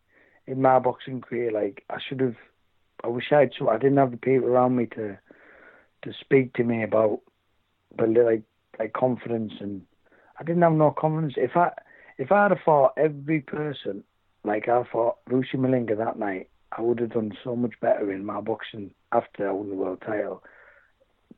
in 0.48 0.60
my 0.60 0.80
boxing 0.80 1.22
career. 1.22 1.52
Like 1.52 1.84
I 1.88 1.98
should 2.10 2.20
have 2.20 2.36
I 3.04 3.08
wish 3.08 3.32
I 3.32 3.42
had 3.42 3.52
so 3.58 3.70
I 3.70 3.78
didn't 3.78 3.98
have 3.98 4.12
the 4.12 4.18
people 4.18 4.48
around 4.50 4.76
me 4.76 4.86
to 4.88 5.18
to 6.04 6.14
speak 6.20 6.54
to 6.54 6.64
me 6.64 6.84
about 6.84 7.22
but 7.98 8.10
like 8.10 8.44
like 8.80 8.94
confidence 8.94 9.54
and 9.60 9.82
I 10.40 10.44
didn't 10.44 10.64
have 10.64 10.74
no 10.74 10.92
confidence. 10.92 11.34
If 11.38 11.56
I 11.56 11.72
if 12.18 12.32
I 12.32 12.44
had 12.44 12.58
fought 12.64 12.94
every 12.98 13.42
person 13.42 14.04
like 14.44 14.68
I 14.68 14.84
fought 14.92 15.18
Vusi 15.30 15.56
Malinga 15.56 15.98
that 15.98 16.18
night, 16.18 16.50
I 16.72 16.82
would 16.82 17.00
have 17.00 17.12
done 17.12 17.32
so 17.44 17.56
much 17.56 17.74
better 17.82 18.12
in 18.12 18.26
my 18.26 18.42
boxing 18.42 18.92
after 19.12 19.48
I 19.48 19.52
won 19.52 19.70
the 19.70 19.76
world 19.76 20.02
title. 20.06 20.44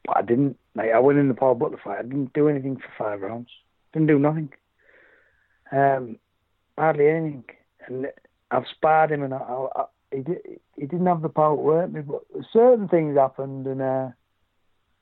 But 0.05 0.17
I 0.17 0.21
didn't. 0.21 0.57
Like 0.75 0.91
I 0.93 0.99
went 0.99 1.19
in 1.19 1.27
the 1.27 1.33
Paul 1.33 1.55
Butler 1.55 1.79
fight. 1.83 1.99
I 1.99 2.03
didn't 2.03 2.33
do 2.33 2.47
anything 2.47 2.77
for 2.77 2.91
five 2.97 3.21
rounds. 3.21 3.49
Didn't 3.93 4.07
do 4.07 4.19
nothing. 4.19 4.49
Um, 5.71 6.17
hardly 6.77 7.07
anything. 7.07 7.45
And 7.87 8.07
I've 8.51 8.67
sparred 8.75 9.11
him, 9.11 9.23
and 9.23 9.33
I, 9.33 9.37
I, 9.37 9.83
he 10.13 10.21
did, 10.21 10.37
he 10.75 10.85
didn't 10.85 11.05
have 11.05 11.21
the 11.21 11.29
power 11.29 11.55
to 11.55 11.61
work 11.61 11.91
me, 11.91 12.01
but 12.01 12.21
certain 12.51 12.87
things 12.87 13.17
happened, 13.17 13.67
and 13.67 13.81
uh, 13.81 14.09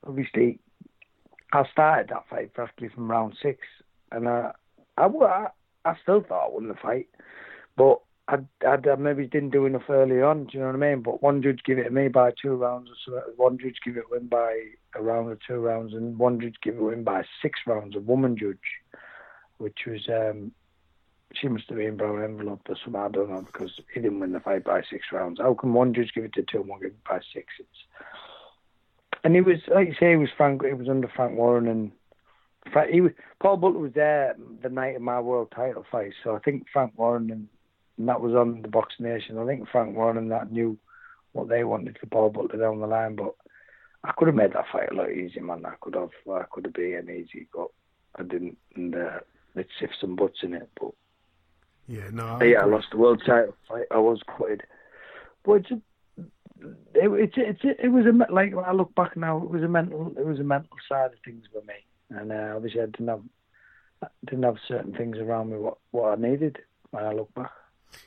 obviously 0.08 0.60
I 1.54 1.64
started 1.72 2.10
that 2.10 2.28
fight 2.30 2.54
practically 2.54 2.90
from 2.90 3.12
round 3.12 3.36
six, 3.42 3.60
and 4.12 4.28
I, 4.28 4.52
I, 4.98 5.08
I 5.86 5.96
still 6.02 6.22
thought 6.22 6.48
I 6.48 6.50
won 6.50 6.68
the 6.68 6.76
fight, 6.76 7.10
but 7.76 8.02
I, 8.28 8.38
I, 8.66 8.96
maybe 8.96 9.28
didn't 9.28 9.50
do 9.50 9.66
enough 9.66 9.90
early 9.90 10.22
on. 10.22 10.46
Do 10.46 10.50
you 10.54 10.60
know 10.60 10.68
what 10.68 10.76
I 10.76 10.78
mean? 10.78 11.02
But 11.02 11.22
one 11.22 11.42
judge 11.42 11.60
gave 11.66 11.80
it 11.80 11.84
to 11.84 11.90
me 11.90 12.08
by 12.08 12.32
two 12.42 12.56
rounds, 12.56 12.90
or 12.90 12.96
so. 13.06 13.32
One 13.36 13.58
judge 13.58 13.78
gave 13.84 13.98
it 13.98 14.10
win 14.10 14.28
by 14.28 14.56
a 14.96 15.02
round 15.02 15.30
or 15.30 15.38
two 15.46 15.60
rounds, 15.60 15.94
and 15.94 16.18
one 16.18 16.40
judge 16.40 16.56
gave 16.64 16.76
it 16.76 16.82
win 16.82 17.04
by 17.04 17.24
six 17.42 17.60
rounds. 17.68 17.96
A 17.96 18.00
woman 18.00 18.38
judge, 18.38 18.58
which 19.58 19.80
was 19.86 20.08
um, 20.08 20.52
she 21.34 21.48
must 21.48 21.70
have 21.70 21.78
been 21.78 21.98
brown 21.98 22.24
envelope 22.24 22.62
or 22.68 22.76
something. 22.84 23.02
I 23.02 23.10
don't 23.10 23.30
know 23.30 23.42
because 23.42 23.72
he 23.94 24.00
didn't 24.00 24.20
win 24.20 24.32
the 24.32 24.40
fight 24.40 24.64
by 24.64 24.82
six 24.90 25.06
rounds. 25.12 25.40
How 25.40 25.54
can 25.54 25.74
one 25.74 25.94
judge 25.94 26.12
give 26.14 26.26
it 26.26 26.34
to 26.34 26.44
two 26.44 26.60
and 26.62 26.70
one 26.70 26.82
give 26.82 26.92
it 26.92 27.04
by 27.04 27.20
six? 27.34 27.48
It's 27.60 27.70
and 29.24 29.36
he 29.36 29.42
was 29.42 29.58
like 29.74 29.88
you 29.88 29.96
say, 30.00 30.12
he 30.12 30.18
was 30.18 30.30
Frank. 30.36 30.66
He 30.66 30.74
was 30.74 30.90
under 30.90 31.08
Frank 31.08 31.38
Warren 31.38 31.68
and 31.68 31.92
Frank. 32.72 32.92
he 32.92 33.02
was 33.02 33.12
Paul 33.40 33.58
Butler 33.58 33.80
was 33.80 33.94
there 33.94 34.36
the 34.62 34.70
night 34.70 34.96
of 34.96 35.02
my 35.02 35.20
world 35.20 35.52
title 35.56 35.86
fight. 35.92 36.14
So 36.24 36.36
I 36.36 36.40
think 36.40 36.66
Frank 36.72 36.94
Warren 36.98 37.32
and, 37.32 37.48
and 37.98 38.08
that 38.08 38.22
was 38.22 38.34
on 38.34 38.62
the 38.62 38.68
Box 38.68 38.96
Nation. 39.00 39.38
I 39.38 39.46
think 39.46 39.70
Frank 39.70 39.96
Warren 39.96 40.18
and 40.18 40.32
that 40.32 40.52
knew 40.52 40.78
what 41.34 41.50
they 41.50 41.64
wanted 41.64 41.98
for 42.00 42.08
Paul 42.08 42.30
Butler 42.30 42.60
down 42.60 42.80
the 42.80 42.88
line, 42.88 43.16
but. 43.16 43.36
I 44.04 44.14
could 44.18 44.30
have 44.30 44.36
made 44.36 44.54
that 44.54 44.66
fight 44.72 44.92
a 44.92 44.96
lot 44.96 45.12
easier, 45.12 45.44
man. 45.44 45.64
I 45.64 45.76
could 45.80 45.94
have, 45.94 46.10
I 46.28 46.42
could 46.50 46.66
have 46.66 46.74
been 46.74 47.08
easy, 47.08 47.48
but 47.54 47.68
I 48.16 48.24
didn't. 48.24 48.58
And 48.76 48.96
uh, 48.96 49.20
let's 49.56 49.70
sift 49.80 49.94
some 50.00 50.16
butts 50.16 50.40
in 50.44 50.54
it. 50.54 50.70
But 50.80 50.92
yeah, 51.92 52.10
no. 52.14 52.38
I 52.40 52.44
yeah, 52.46 52.62
I 52.62 52.66
lost 52.66 52.88
the 52.92 52.98
world 52.98 53.22
title 53.26 53.54
fight. 53.68 53.86
I 53.92 53.98
was 53.98 54.22
quite, 54.26 54.62
but 55.44 55.54
it's 55.54 55.72
a, 55.72 55.82
it, 56.96 57.34
it, 57.36 57.58
it, 57.64 57.78
it 57.84 57.88
was 57.90 58.06
a 58.06 58.34
like 58.34 58.56
when 58.56 58.64
I 58.64 58.72
look 58.72 58.96
back 58.96 59.18
now, 59.18 59.38
it 59.38 59.50
was 59.50 59.62
a 59.62 59.68
mental, 59.68 60.14
it 60.18 60.26
was 60.26 60.40
a 60.40 60.44
mental 60.44 60.78
side 60.88 61.12
of 61.12 61.20
things 61.26 61.44
for 61.52 61.62
me, 61.66 61.74
and 62.10 62.32
uh, 62.32 62.54
obviously 62.56 62.80
I 62.80 62.86
didn't 62.86 63.10
have, 63.10 63.24
I 64.02 64.08
didn't 64.26 64.44
have 64.44 64.56
certain 64.70 64.94
things 64.94 65.18
around 65.18 65.50
me 65.52 65.58
what 65.58 65.80
what 65.92 66.18
I 66.18 66.22
needed 66.22 66.60
when 66.92 67.04
I 67.04 67.12
look 67.12 67.34
back. 67.34 67.52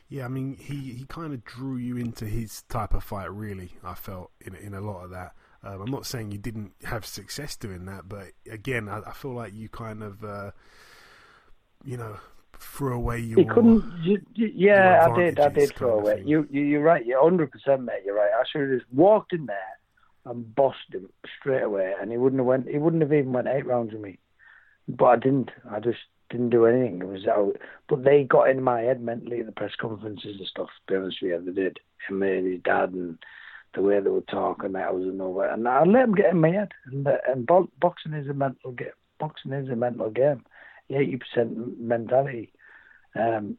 Yeah, 0.08 0.24
I 0.24 0.28
mean, 0.28 0.56
he, 0.58 0.92
he 0.92 1.04
kind 1.06 1.34
of 1.34 1.44
drew 1.44 1.76
you 1.76 1.98
into 1.98 2.24
his 2.24 2.62
type 2.70 2.94
of 2.94 3.04
fight. 3.04 3.30
Really, 3.30 3.72
I 3.84 3.92
felt 3.92 4.30
in 4.40 4.54
in 4.54 4.72
a 4.72 4.80
lot 4.80 5.04
of 5.04 5.10
that. 5.10 5.34
Um, 5.62 5.82
I'm 5.82 5.90
not 5.90 6.06
saying 6.06 6.30
you 6.30 6.38
didn't 6.38 6.72
have 6.84 7.04
success 7.04 7.54
doing 7.54 7.84
that, 7.84 8.08
but 8.08 8.28
again, 8.50 8.88
I, 8.88 9.00
I 9.00 9.12
feel 9.12 9.34
like 9.34 9.54
you 9.54 9.68
kind 9.68 10.02
of, 10.02 10.22
uh, 10.22 10.50
you 11.84 11.96
know, 11.96 12.16
threw 12.64 12.96
away 12.96 13.20
your. 13.20 13.38
You 13.38 13.46
couldn't. 13.46 13.84
You, 14.02 14.20
you, 14.34 14.52
yeah, 14.54 15.06
I 15.08 15.16
did. 15.16 15.38
I 15.38 15.48
did 15.48 15.74
throw 15.74 15.98
away. 15.98 16.22
You, 16.24 16.46
you, 16.50 16.62
you're 16.62 16.82
right. 16.82 17.04
You're 17.04 17.22
hundred 17.22 17.52
percent, 17.52 17.82
mate. 17.82 18.02
You're 18.04 18.16
right. 18.16 18.30
I 18.32 18.44
should 18.50 18.62
have 18.62 18.80
just 18.80 18.92
walked 18.92 19.32
in 19.32 19.46
there 19.46 19.78
and 20.26 20.54
bossed 20.54 20.92
him 20.92 21.08
straight 21.38 21.62
away, 21.62 21.94
and 22.00 22.10
he 22.10 22.16
wouldn't 22.16 22.40
have 22.40 22.46
went. 22.46 22.68
He 22.68 22.78
wouldn't 22.78 23.02
have 23.02 23.12
even 23.12 23.32
went 23.32 23.48
eight 23.48 23.66
rounds 23.66 23.92
with 23.92 24.02
me. 24.02 24.18
But 24.88 25.04
I 25.04 25.16
didn't. 25.16 25.50
I 25.70 25.80
just 25.80 26.00
didn't 26.30 26.50
do 26.50 26.66
anything. 26.66 27.00
It 27.00 27.06
was 27.06 27.26
out. 27.26 27.56
But 27.88 28.04
they 28.04 28.24
got 28.24 28.50
in 28.50 28.62
my 28.62 28.80
head 28.80 29.00
mentally 29.00 29.40
at 29.40 29.46
the 29.46 29.52
press 29.52 29.72
conferences 29.80 30.36
and 30.38 30.46
stuff. 30.46 30.68
To 30.88 30.92
be 30.92 30.96
honest 30.96 31.18
with 31.22 31.30
you, 31.30 31.52
they 31.52 31.62
did. 31.62 31.78
Him 32.08 32.22
and 32.22 32.52
his 32.52 32.62
dad 32.62 32.90
and 32.90 33.18
the 33.74 33.82
way 33.82 34.00
they 34.00 34.10
would 34.10 34.28
talk, 34.28 34.62
and 34.62 34.74
that 34.74 34.94
was 34.94 35.04
nowhere. 35.06 35.52
And 35.52 35.66
I 35.66 35.84
let 35.84 36.02
them 36.02 36.14
get 36.14 36.30
in 36.30 36.40
my 36.40 36.50
head. 36.50 36.72
And, 36.86 37.06
and 37.28 37.46
boxing 37.46 38.14
is 38.14 38.28
a 38.28 38.34
mental 38.34 38.72
game. 38.72 38.88
Boxing 39.18 39.52
is 39.52 39.68
a 39.68 39.76
mental 39.76 40.10
game 40.10 40.44
eighty 40.90 41.16
percent 41.16 41.80
mentality, 41.80 42.52
um, 43.14 43.56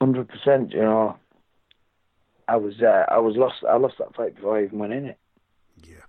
hundred 0.00 0.28
percent. 0.28 0.72
You 0.72 0.82
know, 0.82 1.16
I 2.48 2.56
was 2.56 2.74
uh, 2.82 3.04
I 3.08 3.18
was 3.18 3.36
lost. 3.36 3.56
I 3.68 3.76
lost 3.76 3.94
that 3.98 4.14
fight 4.14 4.34
before 4.34 4.58
I 4.58 4.64
even 4.64 4.78
went 4.78 4.92
in 4.92 5.06
it. 5.06 5.18
Yeah, 5.82 6.04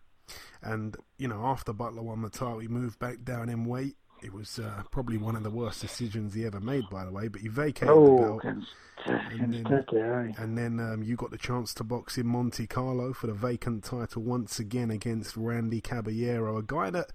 and 0.62 0.96
you 1.18 1.28
know, 1.28 1.46
after 1.46 1.74
Butler 1.74 2.04
won 2.04 2.22
the 2.22 2.30
title, 2.30 2.60
he 2.60 2.68
moved 2.68 3.00
back 3.00 3.24
down 3.24 3.50
in 3.50 3.66
weight. 3.66 3.96
It 4.22 4.34
was 4.34 4.58
uh, 4.58 4.84
probably 4.90 5.18
one 5.18 5.36
of 5.36 5.44
the 5.44 5.50
worst 5.50 5.82
decisions 5.82 6.34
he 6.34 6.46
ever 6.46 6.62
made, 6.62 6.90
by 6.90 7.04
the 7.04 7.12
way. 7.12 7.28
But 7.28 7.42
he 7.42 7.50
vacated 7.50 7.90
oh, 7.90 8.16
the 8.16 8.22
belt, 8.22 8.44
and 9.06 9.54
then, 9.66 10.36
and 10.38 10.58
then 10.58 10.80
um, 10.80 11.04
you 11.04 11.18
got 11.18 11.32
the 11.32 11.38
chance 11.38 11.74
to 11.74 11.84
box 11.84 12.18
in 12.18 12.26
Monte 12.28 12.66
Carlo 12.68 13.12
for 13.12 13.28
the 13.28 13.34
vacant 13.34 13.84
title 13.84 14.22
once 14.22 14.60
again 14.60 14.92
against 14.92 15.36
Randy 15.36 15.82
Caballero, 15.82 16.56
a 16.56 16.64
guy 16.64 16.90
that 16.92 17.12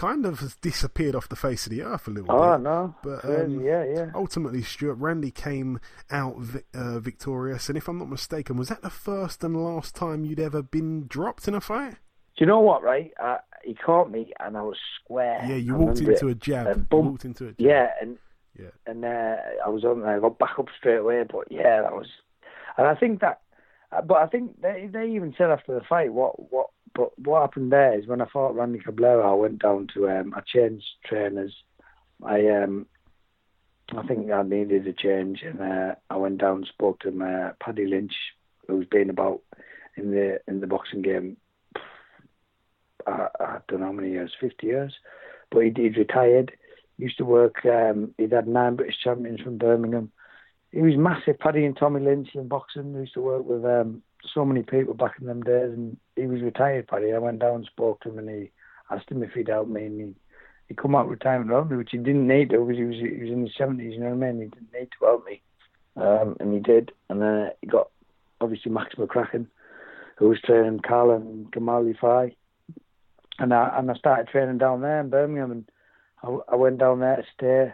kind 0.00 0.24
of 0.24 0.40
has 0.40 0.54
disappeared 0.56 1.14
off 1.14 1.28
the 1.28 1.36
face 1.36 1.66
of 1.66 1.70
the 1.70 1.82
earth 1.82 2.08
a 2.08 2.10
little 2.10 2.26
bit. 2.26 2.34
oh, 2.34 2.56
bit. 2.56 2.62
no. 2.62 2.94
But 3.02 3.22
um, 3.22 3.60
yeah, 3.60 3.84
yeah. 3.84 4.10
ultimately, 4.14 4.62
Stuart 4.62 4.94
Randy 4.94 5.30
came 5.30 5.78
out 6.10 6.36
uh, 6.72 6.98
victorious, 7.00 7.68
and 7.68 7.76
if 7.76 7.86
I'm 7.86 7.98
not 7.98 8.08
mistaken, 8.08 8.56
was 8.56 8.68
that 8.68 8.80
the 8.80 8.88
first 8.88 9.44
and 9.44 9.62
last 9.62 9.94
time 9.94 10.24
you'd 10.24 10.40
ever 10.40 10.62
been 10.62 11.06
dropped 11.06 11.46
in 11.48 11.54
a 11.54 11.60
fight? 11.60 11.92
Do 11.92 12.38
you 12.38 12.46
know 12.46 12.60
what? 12.60 12.82
Right, 12.82 13.12
uh, 13.22 13.38
he 13.62 13.74
caught 13.74 14.10
me, 14.10 14.32
and 14.40 14.56
I 14.56 14.62
was 14.62 14.78
square. 15.04 15.44
Yeah, 15.46 15.56
you 15.56 15.74
walked 15.74 15.98
into 16.00 16.28
it. 16.28 16.30
a 16.30 16.34
jab. 16.34 16.88
You 16.90 16.98
walked 16.98 17.26
into 17.26 17.48
a 17.48 17.48
jab. 17.48 17.56
Yeah, 17.58 17.88
and 18.00 18.16
yeah, 18.58 18.70
and 18.86 19.04
uh, 19.04 19.36
I 19.66 19.68
was 19.68 19.84
on. 19.84 20.02
I 20.04 20.18
got 20.18 20.38
back 20.38 20.58
up 20.58 20.68
straight 20.78 21.00
away. 21.00 21.24
But 21.30 21.48
yeah, 21.50 21.82
that 21.82 21.92
was, 21.92 22.06
and 22.78 22.86
I 22.86 22.94
think 22.94 23.20
that. 23.20 23.42
Uh, 23.92 24.00
but 24.00 24.16
I 24.16 24.28
think 24.28 24.62
they 24.62 24.88
they 24.90 25.08
even 25.10 25.34
said 25.36 25.50
after 25.50 25.74
the 25.74 25.82
fight 25.86 26.14
what 26.14 26.50
what 26.50 26.68
but 26.94 27.16
what 27.18 27.40
happened 27.42 27.72
there 27.72 27.98
is 27.98 28.06
when 28.06 28.20
I 28.20 28.26
fought 28.26 28.54
Randy 28.54 28.80
Caballero, 28.80 29.30
I 29.30 29.34
went 29.34 29.62
down 29.62 29.88
to 29.94 30.08
um, 30.10 30.34
I 30.36 30.40
changed 30.40 30.84
trainers. 31.04 31.54
I 32.22 32.46
um, 32.48 32.86
I 33.96 34.06
think 34.06 34.30
I 34.30 34.42
needed 34.42 34.86
a 34.86 34.92
change, 34.92 35.42
and 35.42 35.60
uh, 35.60 35.94
I 36.08 36.16
went 36.16 36.38
down 36.38 36.58
and 36.58 36.66
spoke 36.66 37.00
to 37.00 37.10
my 37.10 37.52
Paddy 37.60 37.86
Lynch, 37.86 38.14
who's 38.68 38.86
been 38.86 39.10
about 39.10 39.40
in 39.96 40.10
the 40.10 40.40
in 40.48 40.60
the 40.60 40.66
boxing 40.66 41.02
game. 41.02 41.36
I, 43.06 43.28
I 43.40 43.58
don't 43.68 43.80
know 43.80 43.86
how 43.86 43.92
many 43.92 44.10
years, 44.10 44.32
fifty 44.40 44.68
years, 44.68 44.94
but 45.50 45.60
he, 45.60 45.72
he'd 45.76 45.96
retired. 45.96 46.52
He 46.96 47.04
used 47.04 47.18
to 47.18 47.24
work. 47.24 47.64
Um, 47.64 48.14
he'd 48.18 48.32
had 48.32 48.48
nine 48.48 48.76
British 48.76 48.98
champions 49.02 49.40
from 49.40 49.58
Birmingham. 49.58 50.12
he 50.70 50.82
was 50.82 50.96
massive. 50.96 51.38
Paddy 51.38 51.64
and 51.64 51.76
Tommy 51.76 52.00
Lynch 52.00 52.28
in 52.34 52.48
boxing. 52.48 52.94
Used 52.94 53.14
to 53.14 53.20
work 53.20 53.44
with 53.44 53.64
um, 53.64 54.02
so 54.34 54.44
many 54.44 54.62
people 54.62 54.94
back 54.94 55.16
in 55.20 55.26
them 55.26 55.42
days, 55.42 55.72
and 55.72 55.96
he 56.16 56.26
was 56.26 56.42
retired. 56.42 56.88
Paddy. 56.88 57.12
I 57.12 57.18
went 57.18 57.40
down 57.40 57.56
and 57.56 57.64
spoke 57.66 58.00
to 58.00 58.10
him, 58.10 58.18
and 58.18 58.28
he 58.28 58.50
asked 58.90 59.10
him 59.10 59.22
if 59.22 59.32
he'd 59.32 59.48
help 59.48 59.68
me, 59.68 59.86
and 59.86 60.00
he 60.00 60.14
he 60.68 60.74
come 60.74 60.94
out 60.94 61.08
retirement 61.08 61.50
early, 61.50 61.76
which 61.76 61.90
he 61.90 61.98
didn't 61.98 62.28
need 62.28 62.50
to 62.50 62.64
because 62.64 62.76
he 62.78 62.84
was 62.84 62.96
he 62.96 63.22
was 63.22 63.30
in 63.30 63.42
his 63.42 63.56
seventies. 63.56 63.94
You 63.94 64.00
know 64.00 64.14
what 64.14 64.26
I 64.26 64.32
mean? 64.32 64.42
He 64.42 64.48
didn't 64.48 64.72
need 64.72 64.88
to 64.98 65.04
help 65.04 65.26
me, 65.26 65.42
um, 65.96 66.36
and 66.38 66.54
he 66.54 66.60
did. 66.60 66.92
And 67.08 67.20
then 67.20 67.50
he 67.60 67.66
got 67.66 67.90
obviously 68.40 68.70
Max 68.70 68.94
McCracken, 68.94 69.46
who 70.16 70.28
was 70.28 70.40
training 70.40 70.80
Kal 70.80 71.10
and 71.10 71.50
Gamal 71.50 71.92
Yafai. 71.92 72.34
and 73.38 73.52
I 73.52 73.78
and 73.78 73.90
I 73.90 73.94
started 73.94 74.28
training 74.28 74.58
down 74.58 74.80
there 74.80 75.00
in 75.00 75.10
Birmingham, 75.10 75.50
and 75.50 75.70
I, 76.22 76.52
I 76.52 76.56
went 76.56 76.78
down 76.78 77.00
there 77.00 77.16
to 77.16 77.24
stay 77.34 77.72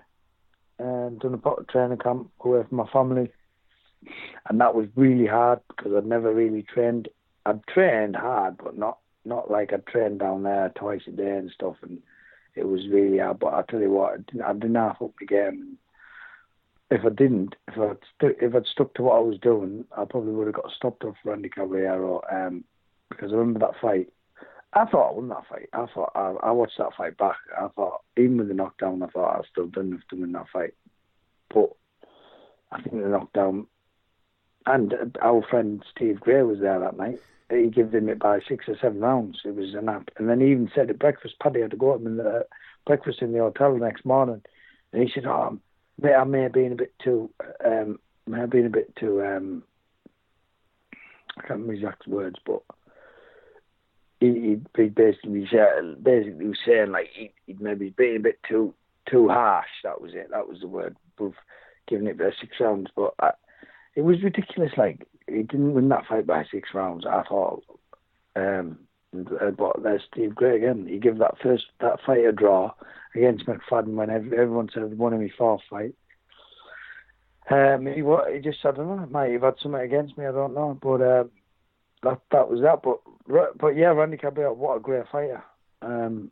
and 0.79 1.19
done 1.21 1.35
a 1.35 1.39
pot 1.39 1.69
training 1.69 1.99
camp 1.99 2.31
away 2.41 2.63
from 2.69 2.79
my 2.79 2.87
family, 2.93 3.31
and 4.49 4.61
that 4.61 4.75
was 4.75 4.87
really 4.97 5.27
hard 5.27 5.61
because 5.69 5.93
I'd 5.97 6.07
never 6.07 6.33
really 6.33 6.63
trained. 6.63 7.09
I'd 7.45 7.67
trained 7.67 8.17
hard, 8.17 8.59
but 8.59 8.77
not 8.77 8.99
not 9.25 9.51
like 9.51 9.73
I'd 9.73 9.87
trained 9.87 10.21
down 10.21 10.43
there 10.43 10.73
twice 10.77 11.03
a 11.07 11.11
day 11.11 11.37
and 11.37 11.51
stuff, 11.51 11.77
and 11.83 11.99
it 12.55 12.67
was 12.67 12.89
really 12.91 13.19
hard. 13.19 13.39
But 13.39 13.55
I 13.55 13.63
tell 13.63 13.81
you 13.81 13.91
what, 13.91 14.15
I 14.15 14.17
didn't, 14.17 14.43
I 14.43 14.53
didn't 14.53 14.75
half 14.75 15.03
up 15.03 15.13
the 15.19 15.27
game. 15.27 15.79
If 16.91 17.05
I 17.05 17.09
didn't, 17.09 17.57
if 17.69 17.79
I'd 17.79 17.99
if 18.41 18.55
I'd 18.55 18.67
stuck 18.67 18.95
to 18.95 19.03
what 19.03 19.17
I 19.17 19.21
was 19.21 19.39
doing, 19.41 19.85
I 19.97 20.05
probably 20.05 20.33
would 20.33 20.47
have 20.47 20.55
got 20.55 20.71
stopped 20.71 21.05
off 21.05 21.17
Randy 21.25 21.49
Caballero. 21.49 22.23
Um, 22.31 22.65
because 23.11 23.33
I 23.33 23.37
remember 23.37 23.61
that 23.61 23.81
fight. 23.81 24.09
I 24.73 24.85
thought 24.85 25.11
I 25.11 25.13
won 25.13 25.29
that 25.29 25.47
fight. 25.49 25.69
I 25.73 25.87
thought 25.93 26.13
I, 26.15 26.49
I 26.49 26.51
watched 26.51 26.79
that 26.79 26.95
fight 26.97 27.17
back. 27.17 27.37
I 27.57 27.69
thought 27.69 28.03
even 28.17 28.39
with 28.39 28.49
the 28.49 28.55
knockdown, 28.55 29.03
I 29.03 29.07
thought 29.07 29.35
I 29.35 29.39
was 29.39 29.47
still 29.51 29.69
done 29.69 29.89
enough 29.89 30.01
to 30.11 30.17
win 30.17 30.33
that 30.33 30.49
fight. 30.53 30.75
But 31.53 31.71
I 32.73 32.83
think 32.83 33.03
the 33.03 33.09
knockdown, 33.09 33.67
and 34.67 35.17
our 35.23 35.43
friend 35.43 35.83
Steve 35.91 36.21
Gray 36.21 36.43
was 36.43 36.61
there 36.61 36.79
that 36.79 36.97
night. 36.97 37.21
He 37.51 37.69
gave 37.69 37.95
him 37.95 38.09
it 38.09 38.19
by 38.19 38.41
six 38.47 38.69
or 38.69 38.77
seven 38.81 39.01
rounds. 39.01 39.41
It 39.45 39.55
was 39.55 39.75
a 39.75 39.81
nap, 39.81 40.11
and 40.17 40.29
then 40.29 40.41
he 40.41 40.51
even 40.51 40.71
said 40.75 40.91
at 40.91 40.99
breakfast, 40.99 41.39
Paddy 41.41 41.61
had 41.61 41.71
to 41.71 41.77
go 41.77 41.95
up 41.95 42.01
in 42.01 42.17
the 42.17 42.47
breakfast 42.87 43.23
in 43.23 43.33
the 43.33 43.39
hotel 43.39 43.73
the 43.73 43.85
next 43.85 44.05
morning, 44.05 44.43
and 44.93 45.03
he 45.03 45.11
said, 45.13 45.27
"Oh, 45.27 45.59
mate, 46.03 46.15
I 46.15 46.25
may 46.25 46.43
have 46.43 46.53
been 46.53 46.73
a 46.73 46.77
bit 46.77 46.93
too, 46.99 47.31
um, 47.65 48.01
may 48.27 48.41
have 48.41 48.51
been 48.51 48.67
a 48.67 48.71
bit 48.71 48.95
too, 48.97 49.25
um, 49.25 49.63
I 50.93 51.41
can't 51.43 51.51
remember 51.51 51.75
exact 51.75 52.07
words, 52.09 52.37
but." 52.45 52.63
he, 54.21 54.59
he 54.77 54.85
basically 54.89 55.47
said, 55.51 56.03
basically 56.03 56.47
was 56.47 56.59
saying 56.67 56.91
like 56.91 57.09
he, 57.13 57.33
he'd 57.47 57.61
maybe 57.61 57.91
been 57.91 58.17
a 58.17 58.21
bit 58.21 58.39
too 58.49 58.75
too 59.11 59.29
harsh. 59.29 59.69
That 59.85 60.01
was 60.01 60.15
it. 60.15 60.31
That 60.31 60.49
was 60.49 60.61
the 60.61 60.69
word. 60.69 60.97
Of 61.19 61.35
giving 61.87 62.09
it 62.09 62.19
by 62.19 62.31
six 62.41 62.57
rounds, 62.61 62.91
but 62.95 63.15
I, 63.21 63.31
it 63.97 64.03
was 64.03 64.23
ridiculous. 64.23 64.73
Like 64.77 65.07
he 65.27 65.43
didn't 65.43 65.75
win 65.75 65.89
that 65.89 66.07
fight 66.07 66.27
by 66.27 66.45
six 66.51 66.71
rounds 66.73 67.05
at 67.05 67.27
all. 67.31 67.63
Um, 68.37 68.79
but 69.13 69.83
there's 69.83 70.03
Steve 70.13 70.35
Gray 70.35 70.57
again. 70.57 70.87
He 70.89 70.99
gave 70.99 71.19
that 71.19 71.39
first 71.43 71.65
that 71.81 71.99
fight 72.07 72.25
a 72.25 72.33
draw 72.33 72.73
against 73.15 73.47
McFadden 73.47 73.95
when 73.95 74.11
everyone 74.11 74.69
said 74.73 74.85
he 74.89 74.95
won 74.95 75.15
him 75.15 75.23
his 75.23 75.33
fight. 75.39 75.95
Um, 77.49 77.87
he, 77.87 78.03
he 78.35 78.41
just 78.41 78.61
said, 78.61 78.75
I 78.75 78.77
don't 78.79 78.97
know. 78.97 79.07
Might 79.11 79.33
have 79.33 79.43
had 79.43 79.55
something 79.63 79.81
against 79.81 80.17
me. 80.17 80.27
I 80.27 80.33
don't 80.33 80.55
know, 80.55 80.79
but. 80.81 81.03
Um, 81.03 81.31
that 82.03 82.21
that 82.31 82.49
was 82.49 82.61
that. 82.63 82.83
But 82.83 83.59
but 83.59 83.77
yeah, 83.77 83.89
Randy 83.89 84.17
Caballero, 84.17 84.53
what 84.55 84.77
a 84.77 84.81
great 84.81 85.05
fighter. 85.11 85.43
Um, 85.83 86.31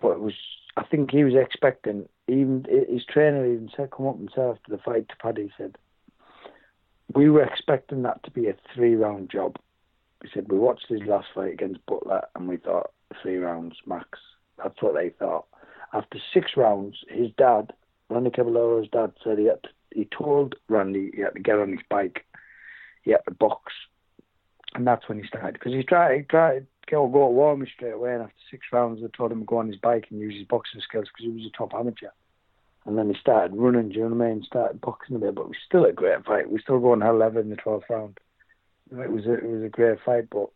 but 0.00 0.12
it 0.12 0.20
was, 0.20 0.34
I 0.76 0.84
think 0.84 1.10
he 1.10 1.24
was 1.24 1.34
expecting. 1.34 2.08
Even 2.28 2.66
his 2.68 3.04
trainer 3.04 3.44
even 3.44 3.70
said, 3.76 3.90
"Come 3.90 4.06
up 4.06 4.18
and 4.18 4.30
say 4.34 4.42
after 4.42 4.70
the 4.70 4.78
fight 4.78 5.08
to 5.08 5.16
Paddy." 5.16 5.44
He 5.44 5.50
said, 5.56 5.76
"We 7.14 7.30
were 7.30 7.42
expecting 7.42 8.02
that 8.02 8.22
to 8.24 8.30
be 8.30 8.48
a 8.48 8.56
three-round 8.74 9.30
job." 9.30 9.56
He 10.22 10.28
said, 10.32 10.50
"We 10.50 10.58
watched 10.58 10.88
his 10.88 11.02
last 11.02 11.28
fight 11.34 11.52
against 11.52 11.84
Butler, 11.86 12.26
and 12.34 12.48
we 12.48 12.56
thought 12.56 12.92
three 13.22 13.38
rounds 13.38 13.76
max. 13.86 14.18
That's 14.56 14.80
what 14.82 14.94
they 14.94 15.10
thought." 15.10 15.46
After 15.92 16.18
six 16.34 16.56
rounds, 16.56 17.04
his 17.08 17.30
dad, 17.32 17.72
Randy 18.10 18.30
Caballero's 18.30 18.88
dad, 18.88 19.12
said 19.22 19.38
he 19.38 19.46
had 19.46 19.62
to, 19.62 19.70
he 19.94 20.04
told 20.06 20.54
Randy 20.68 21.10
he 21.14 21.22
had 21.22 21.34
to 21.34 21.40
get 21.40 21.58
on 21.58 21.72
his 21.72 21.86
bike, 21.88 22.26
he 23.02 23.12
had 23.12 23.24
to 23.24 23.30
box 23.30 23.72
and 24.74 24.86
that's 24.86 25.08
when 25.08 25.18
he 25.18 25.26
started 25.26 25.54
because 25.54 25.72
he 25.72 25.82
tried 25.82 26.16
he 26.16 26.22
tried 26.22 26.66
to 26.86 26.90
go, 26.90 27.08
go 27.08 27.26
to 27.26 27.32
war 27.32 27.56
me 27.56 27.68
straight 27.74 27.92
away. 27.94 28.14
And 28.14 28.22
after 28.22 28.34
six 28.50 28.66
rounds, 28.72 29.00
they 29.00 29.08
told 29.08 29.32
him 29.32 29.40
to 29.40 29.44
go 29.44 29.58
on 29.58 29.68
his 29.68 29.76
bike 29.76 30.06
and 30.10 30.20
use 30.20 30.34
his 30.34 30.46
boxing 30.46 30.80
skills 30.80 31.06
because 31.08 31.24
he 31.24 31.30
was 31.30 31.46
a 31.46 31.56
top 31.56 31.74
amateur. 31.74 32.08
And 32.88 32.96
then 32.96 33.10
he 33.10 33.20
started 33.20 33.54
running. 33.54 33.90
Do 33.90 33.96
you 33.96 34.08
know 34.08 34.16
what 34.16 34.24
I 34.24 34.30
mean? 34.30 34.42
Started 34.42 34.80
boxing 34.80 35.16
a 35.16 35.18
bit, 35.18 35.34
but 35.34 35.42
it 35.42 35.48
was 35.48 35.58
still 35.66 35.84
a 35.84 35.92
great 35.92 36.24
fight. 36.24 36.50
We 36.50 36.58
still 36.58 36.80
going 36.80 37.02
hell 37.02 37.18
level 37.18 37.42
in 37.42 37.50
the 37.50 37.56
twelfth 37.56 37.84
round. 37.90 38.18
It 38.90 39.12
was 39.12 39.26
a, 39.26 39.34
it 39.34 39.46
was 39.46 39.62
a 39.62 39.68
great 39.68 39.98
fight, 40.06 40.30
but 40.30 40.48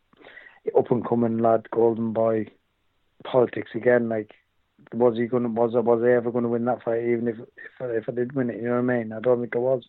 up 0.75 0.89
and 0.89 1.07
coming 1.07 1.37
lad, 1.37 1.69
golden 1.69 2.11
boy, 2.11 2.47
politics 3.23 3.69
again. 3.75 4.09
Like, 4.09 4.31
was 4.95 5.15
he 5.15 5.27
going? 5.27 5.53
Was 5.53 5.73
was 5.73 6.01
I 6.03 6.13
ever 6.13 6.31
going 6.31 6.41
to 6.43 6.49
win 6.49 6.65
that 6.65 6.83
fight? 6.83 7.03
Even 7.03 7.27
if 7.27 7.37
if 7.37 7.79
I, 7.79 7.85
if 7.85 8.09
I 8.09 8.11
did 8.13 8.33
win 8.33 8.49
it, 8.49 8.55
you 8.55 8.63
know 8.63 8.81
what 8.81 8.91
I 8.91 8.97
mean? 8.97 9.13
I 9.13 9.19
don't 9.19 9.39
think 9.39 9.55
I 9.55 9.59
was. 9.59 9.83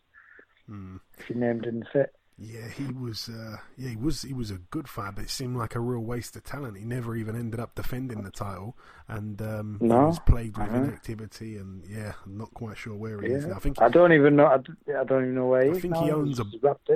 Mm. 0.71 1.01
If 1.17 1.31
your 1.31 1.39
name 1.39 1.63
didn't 1.63 1.89
fit. 1.95 2.15
Yeah, 2.37 2.69
he 2.69 2.87
was. 2.93 3.29
Uh, 3.29 3.59
yeah, 3.77 3.91
he 3.91 3.97
was. 3.97 4.23
He 4.23 4.33
was 4.33 4.51
a 4.51 4.59
good 4.71 4.89
fight, 4.89 5.15
but 5.15 5.25
it 5.25 5.31
seemed 5.31 5.57
like 5.57 5.77
a 5.77 5.81
real 5.81 6.01
waste 6.01 6.35
of 6.35 6.43
talent. 6.43 6.77
He 6.77 6.85
never 6.85 7.15
even 7.15 7.37
ended 7.37 7.61
up 7.61 7.77
defending 7.77 8.23
the 8.25 8.33
title, 8.33 8.77
and 9.07 9.41
um, 9.41 9.79
no, 9.81 10.01
he 10.01 10.07
was 10.07 10.19
plagued 10.19 10.59
with 10.59 10.67
uh-huh. 10.67 10.79
inactivity. 10.79 11.57
And 11.57 11.85
yeah, 11.87 12.15
I'm 12.27 12.37
not 12.37 12.53
quite 12.53 12.77
sure 12.77 12.97
where 12.97 13.21
he 13.21 13.29
yeah. 13.29 13.37
is. 13.37 13.47
I 13.47 13.61
think. 13.61 13.81
I 13.81 13.89
don't 13.89 14.13
even 14.13 14.35
know. 14.35 14.47
I, 14.47 14.57
don't 15.05 15.23
even 15.23 15.35
know 15.37 15.47
where 15.47 15.63
he 15.63 15.69
I 15.69 15.73
is. 15.75 15.83
think 15.83 15.95
now. 15.95 16.05
he 16.05 16.11
owns 16.11 16.41
a. 16.41 16.45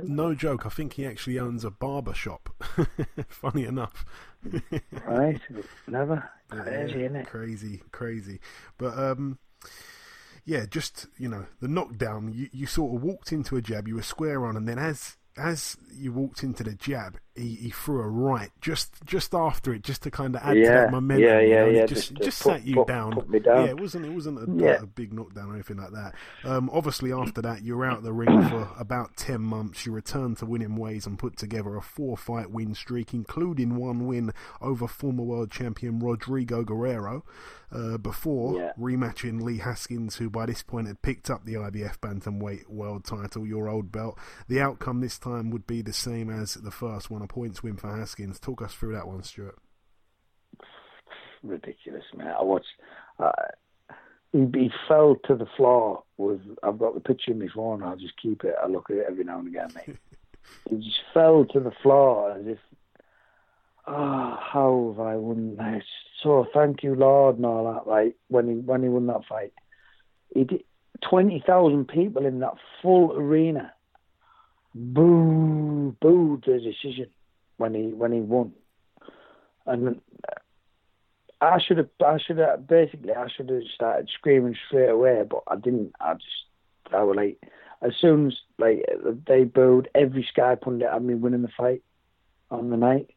No 0.03 0.35
joke. 0.35 0.67
I 0.67 0.71
think 0.71 0.95
he 0.95 1.07
actually 1.07 1.39
owns 1.39 1.65
a 1.65 1.71
barber 1.71 2.15
shop. 2.15 2.51
Funny 3.29 3.65
enough. 3.65 4.05
right. 5.07 5.41
Never. 5.87 6.31
Yeah, 6.51 6.63
Crazy, 6.63 7.05
isn't 7.05 7.17
it? 7.17 7.27
Crazy, 7.27 7.83
crazy. 7.93 8.41
But 8.79 8.99
um, 8.99 9.39
yeah, 10.47 10.65
just 10.65 11.07
you 11.19 11.29
know, 11.29 11.45
the 11.61 11.69
knockdown. 11.69 12.33
You 12.33 12.49
you 12.53 12.65
sort 12.65 12.97
of 12.97 13.03
walked 13.03 13.33
into 13.33 13.57
a 13.57 13.61
jab. 13.61 13.87
You 13.87 13.97
were 13.97 14.03
square 14.03 14.47
on, 14.47 14.57
and 14.57 14.67
then 14.67 14.79
as 14.79 15.19
as 15.39 15.77
you 15.95 16.13
walked 16.13 16.43
into 16.43 16.65
the 16.65 16.75
jab, 16.75 17.19
he, 17.39 17.55
he 17.55 17.71
threw 17.71 18.01
a 18.03 18.09
right 18.09 18.51
just 18.61 18.93
just 19.05 19.35
after 19.35 19.73
it, 19.73 19.83
just 19.83 20.03
to 20.03 20.11
kind 20.11 20.35
of 20.37 20.43
add 20.43 20.55
to 20.55 20.61
Yeah, 20.61 20.71
that 20.83 20.91
momentum. 20.91 21.23
yeah, 21.29 21.41
you 21.41 21.49
yeah, 21.49 21.57
know, 21.61 21.67
and 21.69 21.77
yeah, 21.77 21.87
Just 21.87 22.09
just 22.15 22.23
just 22.23 22.43
put- 22.43 22.53
sat 22.53 22.67
you 22.67 22.75
put- 22.75 22.87
down. 22.89 23.13
put 23.15 23.43
down. 23.45 23.65
Yeah, 23.65 23.71
it 23.71 23.81
wasn't 23.81 24.05
it 24.07 24.13
wasn't 24.13 24.39
a, 24.39 24.65
Yeah. 24.65 24.83
a 24.83 24.87
big 24.87 25.13
knockdown 25.13 25.51
or 25.51 25.55
anything 25.55 25.77
like 25.79 25.93
that. 25.93 26.15
Um, 26.45 26.69
obviously, 26.73 27.13
after 27.13 27.41
that, 27.43 27.63
you 27.63 27.77
were 27.77 27.87
out 27.87 27.99
of 27.99 28.03
the 28.05 28.13
ring 28.13 28.49
for 28.49 28.69
about 28.79 29.17
ten 29.17 29.41
months. 29.41 29.87
You 29.87 29.93
returned 29.93 30.39
to 30.39 30.47
winning 30.47 30.77
ways 30.77 31.07
and 31.07 31.19
put 31.19 31.37
together 31.37 31.77
a 31.77 31.83
four-fight 31.83 32.51
win 32.51 32.75
streak, 32.75 33.15
including 33.15 33.77
one 33.77 34.07
win 34.07 34.33
over 34.61 34.87
former 34.89 35.23
world 35.23 35.51
champion 35.51 36.01
Rodrigo 36.01 36.65
Guerrero. 36.65 37.25
Uh, 37.71 37.99
before 37.99 38.57
Yeah. 38.57 38.73
rematching 38.81 39.43
Lee 39.43 39.59
Haskins, 39.59 40.17
who 40.17 40.31
by 40.31 40.47
this 40.47 40.63
point 40.63 40.87
had 40.87 41.03
picked 41.03 41.29
up 41.29 41.45
the 41.45 41.53
IBF 41.59 42.01
bantamweight 42.01 42.67
world 42.67 43.05
title, 43.05 43.47
your 43.47 43.69
old 43.69 43.93
belt. 43.93 44.19
The 44.49 44.59
outcome 44.59 45.03
this 45.03 45.19
time 45.19 45.51
would 45.51 45.67
be 45.67 45.83
the 45.83 45.93
same 45.93 46.31
as 46.31 46.55
the 46.55 46.71
first 46.71 47.11
one, 47.11 47.21
a 47.29 47.33
points 47.33 47.63
win 47.63 47.77
for 47.77 47.95
Haskins. 47.95 48.39
Talk 48.39 48.63
us 48.63 48.75
through 48.75 48.95
that 48.95 49.07
one, 49.07 49.23
Stuart. 49.23 49.59
ridiculous, 51.43 52.05
man. 52.17 52.35
I 52.39 52.43
watched. 52.43 52.67
Uh, 53.19 53.33
he, 54.33 54.47
he 54.55 54.71
fell 54.87 55.17
to 55.27 55.35
the 55.35 55.47
floor 55.57 56.03
with. 56.17 56.41
I've 56.63 56.79
got 56.79 56.95
the 56.95 57.01
picture 57.01 57.33
in 57.33 57.39
my 57.39 57.49
phone. 57.55 57.83
I'll 57.83 57.97
just 57.97 58.21
keep 58.21 58.45
it. 58.45 58.55
I 58.63 58.67
look 58.67 58.91
at 58.91 58.97
it 58.97 59.07
every 59.09 59.25
now 59.25 59.39
and 59.39 59.49
again, 59.49 59.69
mate. 59.75 59.97
he 60.71 60.77
just 60.77 61.01
fell 61.15 61.45
to 61.47 61.61
the 61.61 61.73
floor 61.83 62.33
as 62.33 62.47
if. 62.47 62.59
Oh, 63.87 64.39
how 64.41 64.95
have 64.95 65.07
I 65.07 65.17
won 65.17 65.57
this? 65.57 65.85
So 66.23 66.47
thank 66.53 66.83
you, 66.83 66.95
Lord, 66.95 67.37
and 67.37 67.47
all 67.47 67.73
that. 67.73 67.91
Right 67.91 68.15
when 68.29 68.49
he 68.49 68.55
when 68.55 68.83
he 68.83 68.89
won 68.89 69.07
that 69.07 69.25
fight, 69.27 69.53
he 70.35 70.45
did 70.45 70.65
twenty 71.09 71.43
thousand 71.47 71.89
people 71.89 72.27
in 72.27 72.41
that 72.41 72.55
full 72.83 73.13
arena. 73.17 73.73
Boo, 74.75 75.97
booed 76.01 76.45
the 76.47 76.61
decision 76.61 77.09
when 77.59 77.75
he 77.75 77.89
when 77.89 78.13
he 78.13 78.21
won, 78.21 78.53
and 79.67 80.01
I 81.41 81.59
should 81.61 81.79
have, 81.79 81.89
I 82.05 82.19
should 82.19 82.39
have, 82.39 82.67
basically, 82.67 83.13
I 83.13 83.29
should 83.29 83.49
have 83.51 83.63
started 83.75 84.09
screaming 84.13 84.57
straight 84.67 84.89
away, 84.89 85.23
but 85.29 85.43
I 85.47 85.57
didn't. 85.57 85.93
I 86.01 86.15
just, 86.15 86.93
I 86.93 87.03
was 87.03 87.17
like, 87.17 87.39
as 87.81 87.93
soon 88.01 88.29
as 88.29 88.35
like 88.59 88.85
they 89.27 89.45
booed, 89.45 89.89
every 89.95 90.27
Sky 90.33 90.57
pundit 90.57 90.91
had 90.91 91.05
me 91.05 91.15
winning 91.15 91.43
the 91.43 91.49
fight 91.57 91.83
on 92.51 92.71
the 92.71 92.77
night. 92.77 93.11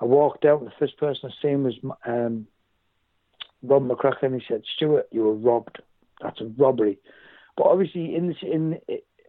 I 0.00 0.06
walked 0.06 0.44
out, 0.44 0.64
the 0.64 0.72
first 0.78 0.98
person 0.98 1.30
I 1.30 1.42
seen 1.42 1.62
was 1.62 1.74
um, 2.04 2.48
Rob 3.62 3.86
McCracken. 3.86 4.40
He 4.40 4.44
said, 4.48 4.62
"Stuart, 4.74 5.06
you 5.12 5.22
were 5.22 5.34
robbed. 5.34 5.80
That's 6.20 6.40
a 6.40 6.50
robbery." 6.58 6.98
But 7.56 7.66
obviously, 7.66 8.16
in 8.16 8.34
in 8.42 8.78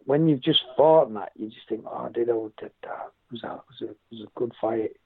when 0.04 0.28
you've 0.28 0.42
just 0.42 0.62
fought 0.76 1.08
and 1.08 1.16
that, 1.16 1.32
you 1.36 1.48
just 1.48 1.68
think, 1.68 1.84
"Oh, 1.86 2.08
did 2.08 2.30
I 2.30 2.34
did 2.60 2.72
that? 2.82 3.12
Was 3.30 3.42
that 3.42 3.62
was 3.68 3.82
a 3.82 3.94
was 4.10 4.22
a 4.22 4.38
good 4.38 4.52
fight? 4.60 4.96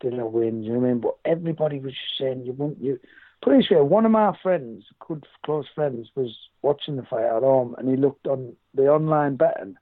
Did 0.00 0.18
I 0.18 0.24
win?" 0.24 0.62
You 0.62 0.74
know 0.74 0.78
what 0.80 0.86
I 0.86 0.92
mean? 0.92 1.00
But 1.00 1.16
everybody 1.24 1.80
was 1.80 1.92
just 1.92 2.18
saying, 2.18 2.44
"You 2.44 2.52
won't." 2.52 2.80
You 2.80 2.98
put 3.42 3.54
it 3.54 3.58
this 3.58 3.70
way: 3.70 3.80
one 3.80 4.06
of 4.06 4.12
my 4.12 4.36
friends, 4.42 4.84
good 5.06 5.26
close 5.44 5.66
friends, 5.74 6.08
was 6.14 6.36
watching 6.62 6.96
the 6.96 7.02
fight 7.02 7.24
at 7.24 7.42
home, 7.42 7.74
and 7.78 7.88
he 7.88 7.96
looked 7.96 8.26
on 8.26 8.56
the 8.74 8.88
online 8.88 9.36
betting, 9.36 9.76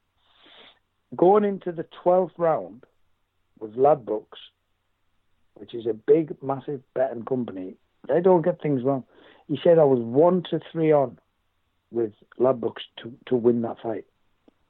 going 1.14 1.44
into 1.44 1.72
the 1.72 1.86
12th 2.04 2.32
round 2.38 2.84
with 3.58 3.76
Ladbrokes, 3.76 4.50
which 5.54 5.74
is 5.74 5.86
a 5.86 5.94
big, 5.94 6.36
massive 6.42 6.82
betting 6.94 7.24
company, 7.24 7.74
they 8.08 8.20
don't 8.20 8.42
get 8.42 8.60
things 8.60 8.82
wrong. 8.82 9.04
He 9.48 9.58
said 9.62 9.78
I 9.78 9.84
was 9.84 10.00
one 10.00 10.42
to 10.50 10.60
three 10.72 10.92
on 10.92 11.18
with 11.90 12.12
Ladbrokes 12.38 12.82
to, 13.02 13.12
to 13.26 13.36
win 13.36 13.62
that 13.62 13.80
fight, 13.82 14.04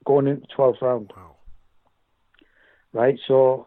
going 0.07 0.29
into 0.29 0.47
12th 0.57 0.81
round. 0.81 1.13
Wow. 1.15 1.37
Right, 2.93 3.19
so 3.29 3.67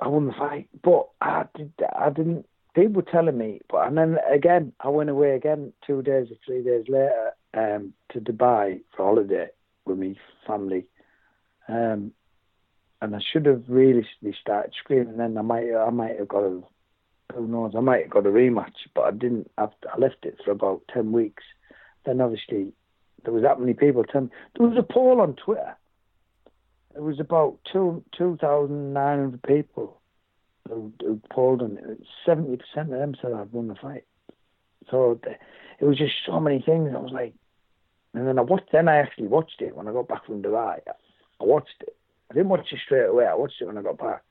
I 0.00 0.08
won 0.08 0.26
the 0.26 0.32
fight, 0.32 0.68
but 0.82 1.08
I 1.20 1.44
did. 1.54 1.72
I 1.98 2.08
didn't. 2.08 2.46
People 2.74 3.02
were 3.02 3.10
telling 3.10 3.36
me, 3.36 3.60
but 3.70 3.86
and 3.86 3.98
then 3.98 4.16
again, 4.32 4.72
I 4.80 4.88
went 4.88 5.10
away 5.10 5.34
again 5.34 5.72
two 5.86 6.02
days 6.02 6.28
or 6.30 6.36
three 6.44 6.62
days 6.62 6.84
later 6.88 7.32
um, 7.54 7.92
to 8.12 8.20
Dubai 8.20 8.80
for 8.96 9.04
holiday 9.04 9.48
with 9.84 9.98
my 9.98 10.14
family, 10.46 10.86
um, 11.68 12.12
and 13.02 13.16
I 13.16 13.18
should 13.32 13.46
have 13.46 13.64
really 13.68 14.06
started 14.40 14.72
screaming. 14.82 15.16
Then 15.16 15.36
I 15.36 15.42
might, 15.42 15.74
I 15.74 15.90
might 15.90 16.18
have 16.18 16.28
got 16.28 16.44
a, 16.44 16.62
who 17.34 17.46
knows, 17.46 17.72
I 17.76 17.80
might 17.80 18.02
have 18.02 18.10
got 18.10 18.26
a 18.26 18.30
rematch, 18.30 18.76
but 18.94 19.02
I 19.02 19.10
didn't. 19.10 19.50
I, 19.58 19.64
I 19.64 19.98
left 19.98 20.24
it 20.24 20.38
for 20.44 20.50
about 20.50 20.82
ten 20.92 21.12
weeks. 21.12 21.42
Then 22.04 22.20
obviously 22.20 22.72
there 23.26 23.34
was 23.34 23.42
that 23.42 23.58
many 23.58 23.74
people 23.74 24.04
telling 24.04 24.28
me. 24.28 24.32
There 24.56 24.68
was 24.68 24.78
a 24.78 24.84
poll 24.84 25.20
on 25.20 25.34
Twitter. 25.34 25.76
It 26.94 27.02
was 27.02 27.18
about 27.18 27.58
two 27.70 28.04
two 28.16 28.38
thousand 28.40 28.92
nine 28.94 29.18
hundred 29.18 29.42
people 29.42 30.00
who, 30.68 30.92
who 31.00 31.20
polled, 31.30 31.60
and 31.60 31.76
seventy 32.24 32.56
percent 32.56 32.92
of 32.92 33.00
them 33.00 33.16
said 33.20 33.32
I'd 33.32 33.52
won 33.52 33.66
the 33.66 33.74
fight. 33.74 34.04
So 34.90 35.20
it 35.80 35.84
was 35.84 35.98
just 35.98 36.14
so 36.24 36.38
many 36.38 36.62
things. 36.62 36.92
I 36.94 36.98
was 36.98 37.10
like, 37.12 37.34
and 38.14 38.28
then 38.28 38.38
I 38.38 38.42
watched. 38.42 38.70
Then 38.70 38.88
I 38.88 38.98
actually 38.98 39.26
watched 39.26 39.60
it 39.60 39.76
when 39.76 39.88
I 39.88 39.92
got 39.92 40.06
back 40.06 40.24
from 40.24 40.40
Dubai. 40.40 40.78
I 40.86 41.44
watched 41.44 41.74
it. 41.80 41.96
I 42.30 42.34
didn't 42.34 42.48
watch 42.48 42.68
it 42.70 42.78
straight 42.84 43.06
away. 43.06 43.26
I 43.26 43.34
watched 43.34 43.60
it 43.60 43.66
when 43.66 43.76
I 43.76 43.82
got 43.82 43.98
back, 43.98 44.22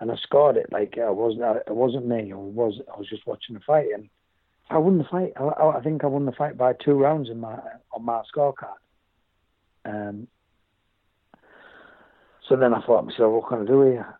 and 0.00 0.10
I 0.10 0.16
scored 0.16 0.56
it 0.56 0.72
like 0.72 0.96
it 0.96 1.14
wasn't. 1.14 1.42
It 1.64 1.76
wasn't 1.76 2.08
me. 2.08 2.30
It 2.30 2.36
was. 2.36 2.80
I 2.92 2.98
was 2.98 3.08
just 3.08 3.26
watching 3.26 3.54
the 3.54 3.60
fight, 3.60 3.86
and 3.94 4.08
I 4.70 4.78
won 4.78 4.98
the 4.98 5.04
fight. 5.04 5.32
I, 5.36 5.78
I 5.78 5.80
think 5.82 6.04
I 6.04 6.06
won 6.06 6.26
the 6.26 6.32
fight 6.32 6.56
by 6.56 6.72
two 6.72 6.94
rounds 6.94 7.28
in 7.28 7.40
my 7.40 7.58
on 7.92 8.04
my 8.04 8.22
scorecard. 8.34 8.78
Um. 9.84 10.28
So 12.48 12.56
then 12.56 12.74
I 12.74 12.84
thought 12.84 13.02
to 13.02 13.06
myself, 13.06 13.32
what 13.32 13.48
can 13.48 13.62
I 13.62 13.64
do 13.66 13.82
here? 13.82 14.18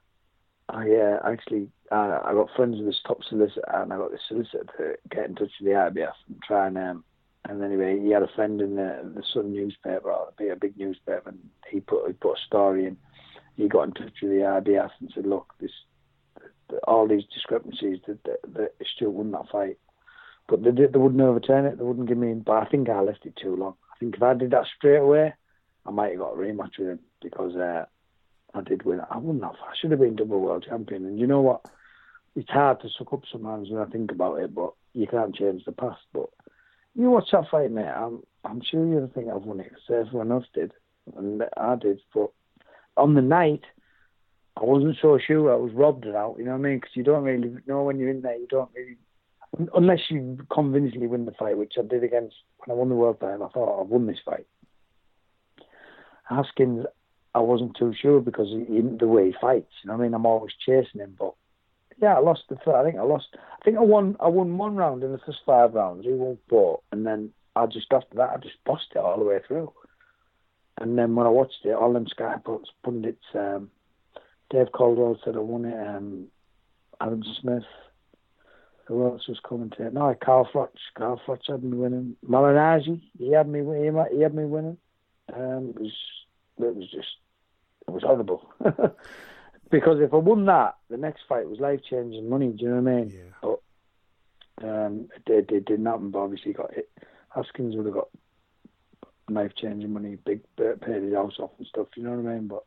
I 0.69 0.91
uh, 0.91 1.33
actually 1.33 1.69
I 1.91 2.33
got 2.33 2.51
friends 2.55 2.77
with 2.77 2.87
this 2.87 3.01
top 3.07 3.19
solicitor, 3.29 3.65
and 3.73 3.93
I 3.93 3.97
got 3.97 4.11
the 4.11 4.19
solicitor 4.29 4.67
to 4.77 4.95
get 5.09 5.29
in 5.29 5.35
touch 5.35 5.51
with 5.61 5.69
the 5.69 5.71
IBF 5.71 6.13
and 6.29 6.43
try 6.47 6.67
and. 6.67 6.79
Um, 6.79 7.05
and 7.49 7.65
anyway, 7.65 7.99
he 7.99 8.11
had 8.11 8.23
a 8.23 8.29
friend 8.37 8.61
in 8.61 8.77
the 8.77 9.13
the 9.15 9.23
Sun 9.33 9.53
newspaper, 9.53 10.11
a 10.11 10.57
big 10.57 10.77
newspaper, 10.77 11.31
and 11.31 11.39
he 11.69 11.81
put 11.81 12.07
he 12.07 12.13
put 12.13 12.37
a 12.37 12.47
story 12.47 12.85
in. 12.85 12.99
He 13.57 13.67
got 13.67 13.85
in 13.85 13.95
touch 13.95 14.13
with 14.23 14.31
the 14.31 14.45
IBF 14.45 14.91
and 15.01 15.11
said, 15.15 15.27
"Look, 15.27 15.55
this 15.59 15.73
all 16.87 17.09
these 17.09 17.25
discrepancies 17.33 17.99
that, 18.07 18.23
that, 18.25 18.55
that 18.55 18.73
Stuart 18.95 19.11
won 19.11 19.31
that 19.33 19.49
fight, 19.51 19.79
but 20.51 20.63
they, 20.63 20.73
did, 20.73 20.93
they 20.93 20.99
wouldn't 20.99 21.21
overturn 21.23 21.65
it. 21.65 21.79
They 21.79 21.85
wouldn't 21.85 22.09
give 22.09 22.19
me. 22.19 22.35
But 22.35 22.57
I 22.57 22.65
think 22.67 22.89
I 22.89 23.01
left 23.01 23.25
it 23.25 23.37
too 23.37 23.57
long. 23.57 23.75
I 23.95 23.99
think 23.99 24.17
if 24.17 24.23
I 24.23 24.35
did 24.35 24.51
that 24.51 24.67
straight 24.77 24.99
away, 24.99 25.33
I 25.87 25.91
might 25.91 26.11
have 26.11 26.19
got 26.19 26.35
a 26.35 26.37
rematch 26.37 26.79
with 26.79 26.89
him 26.89 26.99
because 27.23 27.57
uh, 27.57 27.85
I 28.53 28.61
did 28.63 28.85
win. 28.85 29.01
I 29.11 29.17
wouldn't 29.17 29.45
have. 29.45 29.55
I 29.55 29.75
should 29.81 29.93
have 29.93 30.01
been 30.01 30.17
double 30.17 30.41
world 30.41 30.67
champion. 30.69 31.07
And 31.07 31.19
you 31.19 31.27
know 31.27 31.41
what? 31.41 31.65
It's 32.37 32.51
hard 32.51 32.81
to 32.81 32.89
suck 32.97 33.13
up 33.13 33.23
sometimes 33.31 33.71
when 33.71 33.83
I 33.83 33.87
think 33.87 34.13
about 34.13 34.41
it, 34.41 34.55
but 34.55 34.73
you 34.93 35.07
can't 35.07 35.35
change 35.35 35.65
the 35.65 35.73
past. 35.73 36.01
But 36.13 36.27
you 36.95 37.11
watch 37.11 37.29
that 37.33 37.49
fight, 37.51 37.71
mate. 37.71 37.87
I'm 37.87 38.23
I'm 38.45 38.63
sure 38.63 38.87
you'll 38.87 39.11
think 39.15 39.29
I've 39.29 39.43
won 39.43 39.61
it 39.61 39.73
everyone 39.89 40.33
else 40.33 40.47
did, 40.55 40.73
and 41.17 41.43
I 41.57 41.77
did. 41.77 42.01
But 42.15 42.31
on 42.97 43.15
the 43.15 43.23
night, 43.23 43.63
I 44.57 44.65
wasn't 44.65 44.97
so 45.01 45.19
sure. 45.19 45.53
I 45.53 45.57
was 45.57 45.73
robbed 45.73 46.07
it 46.07 46.15
out. 46.15 46.37
You 46.39 46.45
know 46.45 46.53
what 46.53 46.59
I 46.59 46.71
mean? 46.71 46.79
Because 46.79 46.95
you 46.95 47.03
don't 47.03 47.25
really 47.25 47.57
know 47.67 47.83
when 47.83 47.99
you're 47.99 48.11
in 48.11 48.23
there. 48.23 48.37
You 48.37 48.47
don't 48.49 48.71
really, 48.75 48.97
unless 49.75 50.01
you 50.11 50.39
convincingly 50.53 51.07
win 51.07 51.25
the 51.25 51.33
fight, 51.33 51.59
which 51.59 51.75
I 51.79 51.83
did 51.83 52.05
against 52.05 52.37
when 52.59 52.75
I 52.75 52.79
won 52.79 52.89
the 52.89 52.95
world 52.95 53.21
title. 53.21 53.45
I 53.45 53.49
thought 53.49 53.81
I've 53.81 53.89
won 53.89 54.07
this 54.07 54.19
fight. 54.25 54.47
Haskins, 56.29 56.87
I 57.35 57.41
wasn't 57.41 57.77
too 57.77 57.93
sure 58.01 58.21
because 58.21 58.49
he, 58.49 58.81
the 58.81 59.07
way 59.07 59.27
he 59.27 59.35
fights. 59.41 59.73
You 59.83 59.89
know 59.89 59.97
what 59.97 60.03
I 60.03 60.07
mean? 60.07 60.15
I'm 60.15 60.27
always 60.27 60.53
chasing 60.65 61.01
him, 61.01 61.17
but 61.19 61.35
yeah, 62.01 62.15
I 62.15 62.21
lost 62.21 62.43
the. 62.49 62.57
Fight 62.57 62.81
I 62.81 62.85
think 62.85 62.97
I 62.97 63.03
lost. 63.03 63.29
I 63.35 63.65
think 63.65 63.77
I 63.77 63.83
won. 63.83 64.17
I 64.21 64.29
won 64.29 64.57
one 64.57 64.77
round 64.77 65.03
in 65.03 65.13
the 65.13 65.19
first 65.19 65.39
five 65.45 65.75
rounds. 65.75 66.05
He 66.05 66.13
won 66.13 66.39
four, 66.49 66.81
and 66.93 67.07
then 67.07 67.31
I 67.57 67.67
just 67.67 67.93
after 67.93 68.17
that 68.17 68.31
I 68.31 68.37
just 68.39 68.63
bossed 68.65 68.93
it 68.95 68.99
all 68.99 69.19
the 69.19 69.25
way 69.25 69.41
through. 69.47 69.73
And 70.79 70.97
then 70.97 71.15
when 71.15 71.27
I 71.27 71.31
watched 71.31 71.65
it, 71.65 71.75
all 71.75 71.93
them 71.93 72.07
Sky 72.07 72.37
pundits, 72.83 73.25
um, 73.35 73.71
Dave 74.49 74.73
Coldwell 74.73 75.19
said 75.25 75.37
I 75.37 75.41
won 75.41 75.67
it. 75.67 75.87
Um, 75.87 76.29
Adam 77.01 77.23
Smith. 77.41 77.65
Who 78.91 79.05
else 79.05 79.29
was 79.29 79.39
commentating? 79.45 79.93
No, 79.93 80.13
Carl 80.21 80.49
Froch. 80.53 80.71
Carl 80.99 81.21
Froch 81.25 81.47
had 81.47 81.63
me 81.63 81.77
winning. 81.77 82.17
Malignaggi, 82.29 83.01
he 83.17 83.31
had 83.31 83.49
me. 83.49 83.61
He 83.61 84.21
had 84.21 84.35
me 84.35 84.45
winning. 84.45 84.79
Um, 85.33 85.75
it 85.77 85.81
was. 85.81 85.93
It 86.59 86.75
was 86.75 86.91
just. 86.91 87.07
It 87.87 87.93
was 87.93 88.03
horrible. 88.03 88.53
because 89.71 90.01
if 90.01 90.13
I 90.13 90.17
won 90.17 90.45
that, 90.47 90.75
the 90.89 90.97
next 90.97 91.23
fight 91.29 91.49
was 91.49 91.61
life 91.61 91.83
changing 91.89 92.29
money. 92.29 92.49
Do 92.49 92.65
you 92.65 92.71
know 92.71 92.83
what 92.83 92.91
I 92.91 92.95
mean? 92.97 93.11
Yeah. 93.15 93.55
But 94.59 94.69
um, 94.69 95.09
it, 95.29 95.53
it, 95.53 95.67
didn't 95.67 95.87
happen. 95.87 96.11
But 96.11 96.25
obviously, 96.25 96.53
got 96.53 96.77
it. 96.77 96.91
Haskins 97.33 97.77
would 97.77 97.87
have 97.87 97.95
got 97.95 98.09
life 99.29 99.53
changing 99.57 99.93
money, 99.93 100.17
big 100.17 100.41
paid 100.57 101.05
his 101.05 101.15
house 101.15 101.39
off 101.39 101.53
and 101.59 101.67
stuff. 101.69 101.87
You 101.97 102.03
know 102.03 102.11
what 102.11 102.29
I 102.29 102.35
mean? 102.35 102.49
But 102.49 102.65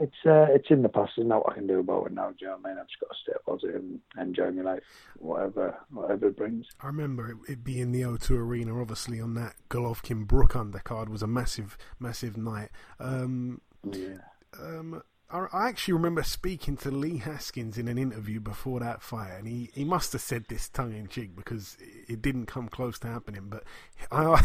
it's 0.00 0.16
uh, 0.24 0.46
it's 0.50 0.70
in 0.70 0.82
the 0.82 0.88
past. 0.88 1.12
There's 1.16 1.28
not 1.28 1.44
what 1.44 1.52
I 1.52 1.56
can 1.56 1.66
do 1.66 1.80
about 1.80 2.06
it 2.06 2.12
now. 2.12 2.30
Do 2.30 2.36
you 2.40 2.46
know 2.46 2.56
what 2.56 2.66
I 2.66 2.68
mean? 2.70 2.78
I've 2.78 2.88
just 2.88 3.00
got 3.00 3.10
to 3.10 3.16
stay 3.22 3.32
positive 3.46 3.76
and 3.76 4.00
enjoy 4.18 4.50
my 4.50 4.62
life, 4.62 4.82
whatever 5.18 5.76
whatever 5.90 6.28
it 6.28 6.36
brings. 6.36 6.66
I 6.80 6.86
remember 6.86 7.30
it, 7.30 7.36
it 7.52 7.64
being 7.64 7.92
the 7.92 8.02
O2 8.02 8.30
Arena. 8.30 8.80
Obviously, 8.80 9.20
on 9.20 9.34
that 9.34 9.54
Golovkin 9.68 10.26
Brook 10.26 10.52
undercard 10.52 11.08
was 11.08 11.22
a 11.22 11.26
massive, 11.26 11.76
massive 11.98 12.36
night. 12.36 12.70
Um, 12.98 13.60
yeah. 13.90 14.18
Um, 14.58 15.02
I 15.32 15.68
actually 15.68 15.94
remember 15.94 16.22
speaking 16.22 16.76
to 16.78 16.90
Lee 16.90 17.16
Haskins 17.16 17.78
in 17.78 17.88
an 17.88 17.96
interview 17.96 18.38
before 18.38 18.80
that 18.80 19.00
fight, 19.00 19.30
and 19.38 19.48
he, 19.48 19.70
he 19.72 19.82
must 19.82 20.12
have 20.12 20.20
said 20.20 20.44
this 20.48 20.68
tongue 20.68 20.94
in 20.94 21.08
cheek 21.08 21.34
because 21.34 21.78
it 21.80 22.20
didn't 22.20 22.46
come 22.46 22.68
close 22.68 22.98
to 22.98 23.06
happening. 23.06 23.44
But 23.48 23.64
I 24.12 24.42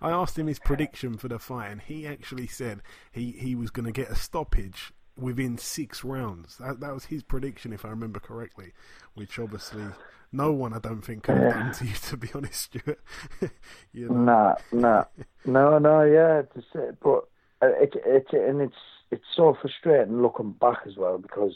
I 0.00 0.10
asked 0.10 0.38
him 0.38 0.46
his 0.46 0.60
prediction 0.60 1.16
for 1.16 1.26
the 1.26 1.40
fight, 1.40 1.70
and 1.70 1.82
he 1.82 2.06
actually 2.06 2.46
said 2.46 2.80
he, 3.10 3.32
he 3.32 3.56
was 3.56 3.70
going 3.70 3.86
to 3.86 3.92
get 3.92 4.08
a 4.08 4.14
stoppage 4.14 4.92
within 5.18 5.58
six 5.58 6.04
rounds. 6.04 6.56
That, 6.58 6.78
that 6.78 6.94
was 6.94 7.06
his 7.06 7.24
prediction, 7.24 7.72
if 7.72 7.84
I 7.84 7.88
remember 7.88 8.20
correctly, 8.20 8.72
which 9.14 9.38
obviously 9.38 9.84
no 10.32 10.52
one, 10.52 10.72
I 10.72 10.78
don't 10.78 11.02
think, 11.02 11.24
could 11.24 11.38
have 11.38 11.54
done 11.54 11.72
to 11.74 11.84
you, 11.86 11.94
to 12.08 12.16
be 12.16 12.28
honest, 12.34 12.62
Stuart. 12.62 13.00
you 13.92 14.08
know? 14.08 14.14
Nah, 14.14 14.54
nah. 14.72 15.04
no, 15.44 15.78
no, 15.78 16.02
yeah, 16.02 16.40
it, 16.40 17.00
but 17.02 17.28
uh, 17.62 17.68
it, 17.80 17.94
it, 18.06 18.26
and 18.32 18.60
it's 18.60 18.74
it's 19.10 19.24
so 19.34 19.56
frustrating 19.60 20.22
looking 20.22 20.52
back 20.52 20.80
as 20.86 20.96
well 20.96 21.18
because 21.18 21.52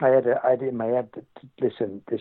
I 0.00 0.08
had 0.08 0.26
a, 0.26 0.40
I 0.44 0.50
had 0.50 0.62
in 0.62 0.76
my 0.76 0.86
head 0.86 1.08
that 1.14 1.26
listen 1.60 2.02
this 2.08 2.20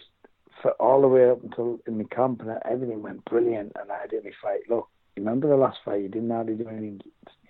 for 0.61 0.71
all 0.73 1.01
the 1.01 1.07
way 1.07 1.29
up 1.29 1.43
until 1.43 1.79
in 1.85 1.97
the 1.97 2.05
camp 2.05 2.41
and 2.41 2.57
everything 2.65 3.03
went 3.03 3.25
brilliant 3.25 3.73
and 3.79 3.91
I 3.91 3.99
had 4.01 4.13
in 4.13 4.23
my 4.23 4.31
fight. 4.41 4.61
Look, 4.69 4.87
remember 5.15 5.47
the 5.47 5.55
last 5.55 5.79
fight 5.85 6.01
you 6.01 6.09
didn't 6.09 6.31
hardly 6.31 6.55
do 6.55 6.67
anything. 6.67 7.01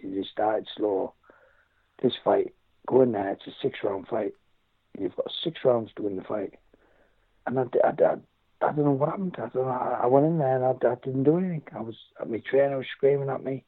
You 0.01 0.19
just 0.19 0.31
started 0.31 0.67
slow. 0.75 1.13
This 2.01 2.13
fight, 2.23 2.53
go 2.87 3.01
in 3.01 3.13
there. 3.13 3.31
It's 3.31 3.47
a 3.47 3.51
six 3.61 3.79
round 3.83 4.07
fight. 4.07 4.33
You've 4.99 5.15
got 5.15 5.31
six 5.43 5.59
rounds 5.63 5.91
to 5.95 6.03
win 6.03 6.17
the 6.17 6.23
fight. 6.23 6.55
And 7.45 7.59
I, 7.59 7.63
I, 7.83 7.87
I, 7.87 8.15
I 8.67 8.71
don't 8.73 8.85
know 8.85 8.91
what 8.91 9.09
happened. 9.09 9.35
I 9.37 9.47
don't 9.47 9.55
know. 9.55 9.97
I 10.01 10.05
went 10.07 10.25
in 10.25 10.39
there 10.39 10.55
and 10.55 10.65
I, 10.65 10.91
I 10.91 10.95
didn't 10.95 11.23
do 11.23 11.37
anything. 11.37 11.63
I 11.75 11.81
was 11.81 11.95
my 12.27 12.41
trainer 12.49 12.77
was 12.77 12.87
screaming 12.95 13.29
at 13.29 13.43
me. 13.43 13.63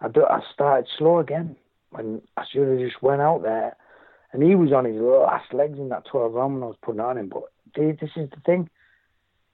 I, 0.00 0.08
do, 0.08 0.24
I 0.24 0.40
started 0.52 0.88
slow 0.96 1.18
again 1.18 1.56
when 1.90 2.22
I 2.36 2.44
should 2.50 2.68
have 2.68 2.78
just 2.78 3.02
went 3.02 3.20
out 3.20 3.42
there. 3.42 3.76
And 4.32 4.42
he 4.42 4.54
was 4.54 4.72
on 4.72 4.84
his 4.84 5.00
last 5.00 5.52
legs 5.54 5.78
in 5.78 5.88
that 5.88 6.04
12 6.10 6.32
round 6.32 6.54
when 6.54 6.62
I 6.62 6.66
was 6.66 6.76
putting 6.82 7.00
on 7.00 7.16
him. 7.16 7.28
But 7.28 7.44
dude, 7.74 7.98
this 8.00 8.10
is 8.16 8.28
the 8.30 8.40
thing. 8.44 8.68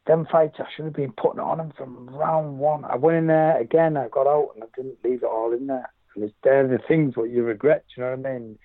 Them 0.06 0.26
fights, 0.30 0.56
I 0.58 0.64
should 0.74 0.84
have 0.84 0.94
been 0.94 1.12
putting 1.12 1.40
on 1.40 1.60
him 1.60 1.72
from 1.76 2.08
round 2.10 2.58
one. 2.58 2.84
I 2.84 2.96
went 2.96 3.18
in 3.18 3.26
there 3.28 3.58
again, 3.58 3.96
I 3.96 4.08
got 4.08 4.26
out 4.26 4.50
and 4.54 4.64
I 4.64 4.66
didn't 4.76 5.02
leave 5.04 5.22
it 5.22 5.26
all 5.26 5.52
in 5.52 5.66
there. 5.66 5.90
And 6.14 6.24
it's 6.24 6.34
there 6.42 6.66
the 6.66 6.78
things 6.86 7.16
what 7.16 7.30
you 7.30 7.42
regret, 7.42 7.84
you 7.96 8.02
know 8.02 8.10
what 8.10 8.26
I 8.26 8.32
mean? 8.32 8.58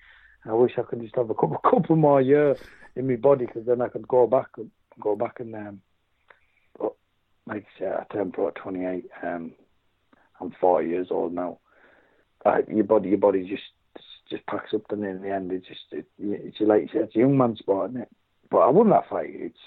I 0.44 0.52
wish 0.52 0.72
I 0.78 0.82
could 0.82 1.00
just 1.00 1.16
have 1.16 1.30
a 1.30 1.34
couple, 1.34 1.58
couple 1.70 1.96
more 1.96 2.20
years 2.20 2.58
in 2.96 3.06
my 3.06 3.16
body 3.16 3.46
because 3.46 3.66
then 3.66 3.80
I 3.80 3.88
could 3.88 4.08
go 4.08 4.26
back 4.26 4.48
and 4.56 4.70
go 5.00 5.16
back 5.16 5.40
and 5.40 5.54
um, 5.54 5.80
but 6.78 6.94
like 7.46 7.64
I 7.76 7.78
said, 7.78 7.92
I 7.94 8.12
turned 8.12 8.34
pro 8.34 8.48
at 8.48 8.56
28. 8.56 9.08
Um, 9.22 9.52
I'm 10.40 10.54
40 10.60 10.88
years 10.88 11.08
old 11.10 11.32
now. 11.32 11.58
Uh, 12.44 12.58
your 12.68 12.84
body, 12.84 13.10
your 13.10 13.18
body 13.18 13.46
just 13.48 13.62
just 14.30 14.46
packs 14.46 14.72
up, 14.72 14.82
and 14.90 15.04
in 15.04 15.22
the 15.22 15.30
end, 15.30 15.52
it's 15.52 15.66
just 15.66 15.80
it, 15.90 16.06
it's 16.18 16.56
like 16.60 16.82
you 16.82 16.88
said, 16.92 17.02
it's 17.02 17.16
a 17.16 17.18
young 17.18 17.36
man 17.36 17.56
sport, 17.56 17.90
isn't 17.90 18.02
it? 18.02 18.08
But 18.50 18.58
I 18.58 18.70
won 18.70 18.90
that 18.90 19.08
fight. 19.08 19.30
It's 19.30 19.58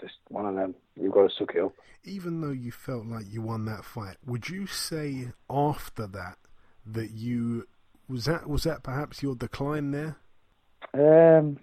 just 0.00 0.14
one 0.28 0.46
of 0.46 0.54
them. 0.54 0.74
You've 0.94 1.12
got 1.12 1.28
to 1.28 1.34
suck 1.36 1.54
it 1.54 1.62
up. 1.62 1.72
Even 2.04 2.40
though 2.40 2.50
you 2.50 2.70
felt 2.70 3.06
like 3.06 3.24
you 3.30 3.42
won 3.42 3.64
that 3.64 3.84
fight, 3.84 4.16
would 4.26 4.48
you 4.48 4.66
say 4.66 5.32
after 5.48 6.06
that 6.06 6.36
that 6.84 7.10
you 7.10 7.66
was 8.08 8.26
that 8.26 8.48
was 8.48 8.64
that 8.64 8.82
perhaps 8.82 9.22
your 9.22 9.34
decline 9.34 9.90
there? 9.90 10.16
Um, 10.94 11.58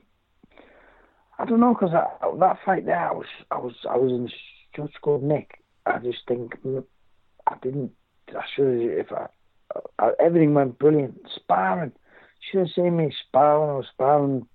I 1.37 1.45
don't 1.45 1.59
know 1.59 1.73
because 1.73 1.91
that 1.91 2.57
fight 2.65 2.85
there, 2.85 3.09
I 3.09 3.13
was 3.13 3.27
I 3.51 3.57
was 3.57 3.73
I 3.89 3.97
was 3.97 4.11
in 4.11 4.29
such 4.75 4.93
good 5.01 5.23
nick. 5.23 5.63
I 5.85 5.99
just 5.99 6.19
think 6.27 6.53
I 7.47 7.55
didn't. 7.61 7.91
I 8.35 8.43
should 8.55 8.81
have 8.81 8.99
if 8.99 9.11
I, 9.11 9.27
I 9.99 10.11
everything 10.19 10.53
went 10.53 10.79
brilliant. 10.79 11.19
Sparring, 11.35 11.91
should 12.39 12.61
have 12.61 12.69
seen 12.75 12.97
me 12.97 13.13
sparring. 13.27 13.69
I 13.69 13.73
was 13.73 13.85
sparring 13.93 14.47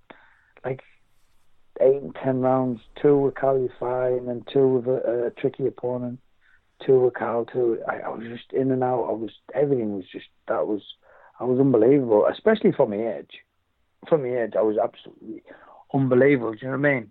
like 0.65 0.83
eight 1.81 2.03
and 2.03 2.15
ten 2.15 2.41
rounds, 2.41 2.81
two 3.01 3.19
with 3.19 3.37
Kal 3.37 3.57
Yafai 3.57 4.19
and 4.19 4.29
then 4.29 4.45
two 4.53 4.69
with 4.69 4.87
a, 4.87 5.27
a 5.27 5.31
tricky 5.41 5.67
opponent, 5.67 6.21
two 6.85 7.01
with 7.01 7.15
Cal, 7.15 7.45
two. 7.45 7.79
I, 7.89 8.01
I 8.01 8.09
was 8.09 8.27
just 8.29 8.53
in 8.53 8.71
and 8.71 8.83
out. 8.83 9.05
I 9.09 9.13
was 9.13 9.31
everything 9.55 9.97
was 9.97 10.05
just 10.11 10.27
that 10.49 10.67
was 10.67 10.83
I 11.41 11.45
was 11.45 11.61
unbelievable, 11.61 12.27
especially 12.31 12.73
from 12.73 12.91
the 12.91 13.05
edge. 13.05 13.41
From 14.09 14.23
the 14.23 14.39
edge, 14.39 14.53
I 14.57 14.63
was 14.63 14.77
absolutely 14.83 15.43
unbelievable. 15.93 16.53
Do 16.53 16.59
you 16.63 16.67
know 16.69 16.79
what 16.79 16.89
I 16.89 16.95
mean? 16.95 17.11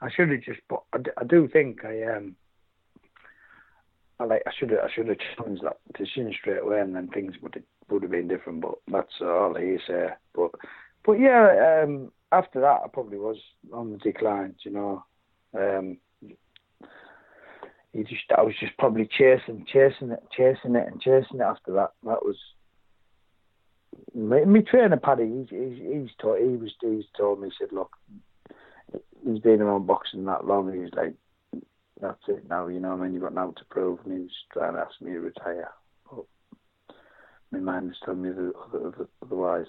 I 0.00 0.10
should 0.10 0.30
have 0.30 0.42
just, 0.42 0.60
but 0.68 0.82
I, 0.92 0.98
I 1.18 1.24
do 1.24 1.48
think 1.48 1.84
I 1.84 2.02
um. 2.04 2.36
I 4.18 4.24
like 4.24 4.42
I 4.46 4.50
should 4.58 4.70
have 4.70 4.80
I 4.80 4.90
should 4.92 5.08
have 5.08 5.18
challenged 5.36 5.62
that 5.62 5.76
decision 5.96 6.32
straight 6.38 6.62
away, 6.62 6.80
and 6.80 6.94
then 6.94 7.08
things 7.08 7.34
would 7.42 7.54
have, 7.54 7.64
would 7.90 8.02
have 8.02 8.10
been 8.10 8.28
different. 8.28 8.62
But 8.62 8.74
that's 8.90 9.20
all 9.20 9.54
he 9.54 9.78
say. 9.86 10.08
But 10.34 10.52
but 11.04 11.20
yeah, 11.20 11.82
um, 11.82 12.10
after 12.32 12.60
that 12.60 12.80
I 12.84 12.88
probably 12.92 13.18
was 13.18 13.36
on 13.72 13.92
the 13.92 13.98
decline. 13.98 14.54
You 14.64 14.70
know, 14.72 15.04
um, 15.54 15.98
you 17.92 18.04
just 18.04 18.24
I 18.36 18.42
was 18.42 18.54
just 18.58 18.76
probably 18.78 19.06
chasing, 19.06 19.66
chasing 19.66 20.10
it, 20.10 20.22
chasing 20.36 20.76
it, 20.76 20.86
and 20.86 21.00
chasing 21.00 21.40
it. 21.40 21.42
After 21.42 21.72
that, 21.72 21.92
that 22.04 22.24
was 22.24 22.36
my, 24.14 24.44
my 24.44 24.60
trainer 24.60 24.96
Paddy. 24.96 25.26
He's, 25.26 25.48
he's, 25.50 25.78
he's 25.78 26.10
taught, 26.20 26.38
he 26.38 26.56
was 26.56 26.72
he's 26.80 27.04
told 27.16 27.40
me. 27.40 27.48
He 27.48 27.54
said, 27.58 27.72
look, 27.72 27.96
he's 29.24 29.38
been 29.40 29.62
around 29.62 29.86
boxing 29.86 30.24
that 30.26 30.46
long. 30.46 30.72
He's 30.72 30.92
like, 30.94 31.14
that's 32.00 32.22
it 32.28 32.48
now. 32.48 32.68
You 32.68 32.80
know, 32.80 32.92
I 32.92 32.96
mean, 32.96 33.12
you've 33.12 33.22
got 33.22 33.34
now 33.34 33.52
to 33.56 33.64
prove. 33.70 34.00
And 34.04 34.12
he 34.12 34.20
was 34.20 34.30
trying 34.52 34.74
to 34.74 34.80
ask 34.80 35.00
me 35.00 35.12
to 35.12 35.20
retire, 35.20 35.70
but 36.10 36.24
my 37.50 37.58
mind 37.58 37.88
was 37.88 37.96
telling 38.04 38.22
me 38.22 38.30
otherwise 39.22 39.66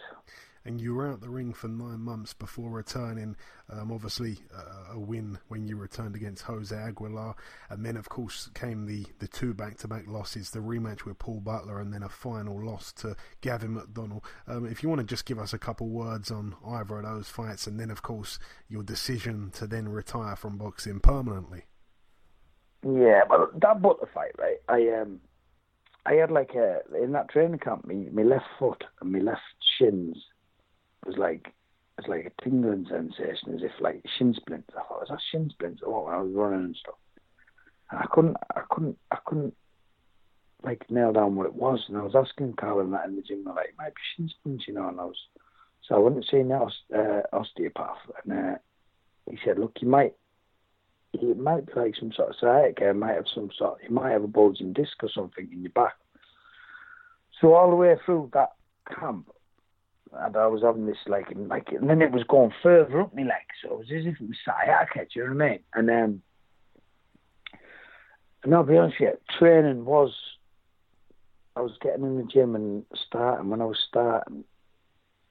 and 0.68 0.82
you 0.82 0.94
were 0.94 1.08
out 1.08 1.22
the 1.22 1.30
ring 1.30 1.54
for 1.54 1.70
nine 1.70 2.02
months 2.02 2.34
before 2.34 2.70
returning. 2.70 3.38
Um, 3.70 3.90
obviously, 3.90 4.40
uh, 4.54 4.96
a 4.96 5.00
win 5.00 5.40
when 5.48 5.66
you 5.66 5.78
returned 5.78 6.14
against 6.14 6.44
Jose 6.44 6.76
Aguilar, 6.76 7.36
and 7.70 7.86
then 7.86 7.96
of 7.96 8.10
course 8.10 8.50
came 8.54 8.86
the 8.86 9.06
the 9.20 9.30
two 9.30 9.54
back 9.54 9.78
to 9.78 9.88
back 9.88 10.08
losses, 10.08 10.52
the 10.52 10.60
rematch 10.60 11.06
with 11.06 11.20
Paul 11.20 11.40
Butler, 11.40 11.80
and 11.80 11.94
then 11.94 12.04
a 12.04 12.10
final 12.10 12.62
loss 12.62 12.92
to 12.94 13.16
Gavin 13.40 13.76
McDonnell. 13.78 14.24
Um, 14.46 14.66
if 14.66 14.84
you 14.84 14.90
want 14.90 15.00
to 15.00 15.08
just 15.08 15.26
give 15.26 15.40
us 15.40 15.54
a 15.54 15.58
couple 15.58 15.88
words 15.88 16.30
on 16.30 16.56
either 16.68 16.98
of 16.98 17.06
those 17.06 17.30
fights, 17.30 17.66
and 17.66 17.80
then 17.80 17.90
of 17.90 18.02
course 18.02 18.38
your 18.68 18.84
decision 18.84 19.52
to 19.52 19.68
then 19.68 19.88
retire 19.88 20.36
from 20.36 20.58
boxing 20.58 21.00
permanently. 21.00 21.64
Yeah, 22.84 23.22
well, 23.30 23.50
that 23.62 23.82
Butler 23.82 24.10
fight, 24.14 24.34
right? 24.38 24.58
I 24.68 24.90
um. 25.02 25.20
I 26.06 26.14
had 26.14 26.32
like 26.32 26.52
a 26.56 26.80
in 27.04 27.12
that 27.12 27.30
training 27.30 27.60
camp, 27.60 27.86
me 27.86 28.08
my 28.14 28.24
left 28.24 28.46
foot 28.58 28.84
and 29.02 29.12
my 29.12 29.20
left 29.20 29.42
shins 29.78 30.16
was 31.06 31.18
like 31.18 31.54
was 31.98 32.08
like 32.08 32.26
a 32.26 32.44
tingling 32.44 32.86
sensation, 32.90 33.56
as 33.56 33.64
if 33.64 33.72
like 33.82 34.04
shin 34.18 34.34
splints. 34.34 34.70
I 34.74 34.82
thought, 34.82 35.02
was 35.02 35.10
that 35.10 35.20
shin 35.32 35.50
splints? 35.50 35.82
Oh, 35.86 36.06
when 36.06 36.14
I 36.14 36.22
was 36.22 36.32
running 36.34 36.66
and 36.66 36.76
stuff. 36.76 36.96
And 37.92 38.00
I 38.00 38.06
couldn't, 38.12 38.38
I 38.56 38.62
couldn't, 38.70 38.98
I 39.12 39.18
couldn't 39.26 39.56
like 40.64 40.90
nail 40.90 41.14
down 41.14 41.36
what 41.36 41.48
it 41.48 41.56
was. 41.56 41.84
And 41.88 41.98
I 41.98 42.04
was 42.04 42.16
asking 42.16 42.54
Carl 42.54 42.86
that 42.90 43.06
in 43.06 43.16
the 43.16 43.22
gym, 43.22 43.44
like, 43.46 43.70
it 43.70 43.76
might 43.78 43.96
be 43.96 44.02
shin 44.16 44.30
splints, 44.30 44.66
you 44.68 44.74
know. 44.74 44.88
And 44.88 45.00
I 45.00 45.06
was, 45.06 45.18
so 45.84 45.96
I 45.96 46.00
went 46.00 46.22
to 46.22 46.28
see 46.30 46.38
an 46.38 46.52
uh, 46.52 47.22
osteopath, 47.34 47.98
and 48.24 48.34
uh, 48.34 48.58
he 49.30 49.38
said, 49.44 49.58
look, 49.58 49.78
you 49.82 49.88
might, 49.88 50.14
it 51.22 51.38
might 51.38 51.66
be 51.66 51.74
like 51.76 51.96
some 51.96 52.12
sort 52.12 52.30
of 52.30 52.36
sciatica. 52.40 52.94
Might 52.94 53.16
have 53.16 53.26
some 53.34 53.50
sort, 53.58 53.80
you 53.84 53.94
might 53.94 54.12
have 54.12 54.24
a 54.24 54.28
bulging 54.28 54.74
disc 54.74 55.02
or 55.02 55.10
something 55.14 55.48
in 55.52 55.62
your 55.62 55.72
back. 55.72 55.96
So 57.40 57.54
all 57.54 57.70
the 57.70 57.76
way 57.76 57.96
through 58.06 58.32
that 58.34 58.54
camp, 59.00 59.30
and 60.14 60.36
I 60.36 60.48
was 60.48 60.64
having 60.64 60.86
this 60.86 60.98
like, 61.06 61.28
like, 61.36 61.68
and 61.70 61.90
then 61.90 62.02
it 62.02 62.12
was 62.12 62.24
going 62.24 62.54
further 62.64 63.02
up 63.02 63.14
my 63.14 63.24
leg, 63.24 63.46
so 63.62 63.74
it 63.74 63.78
was 63.78 63.88
as 63.92 64.06
if 64.06 64.22
it 64.22 64.28
was 64.28 64.38
sciatica. 64.44 65.06
Do 65.14 65.20
you 65.20 65.28
know 65.28 65.36
what 65.36 65.44
I 65.44 65.50
mean? 65.50 65.60
And 65.74 65.90
um, 65.90 66.22
and 68.44 68.56
I'll 68.56 68.64
be 68.64 68.78
honest 68.78 69.00
you, 69.00 69.12
training 69.38 69.86
was. 69.86 70.14
I 71.56 71.62
was 71.62 71.74
getting 71.82 72.06
in 72.06 72.18
the 72.18 72.24
gym 72.24 72.56
and 72.56 72.86
starting. 73.08 73.50
When 73.50 73.62
I 73.62 73.66
was 73.66 73.80
starting, 73.90 74.44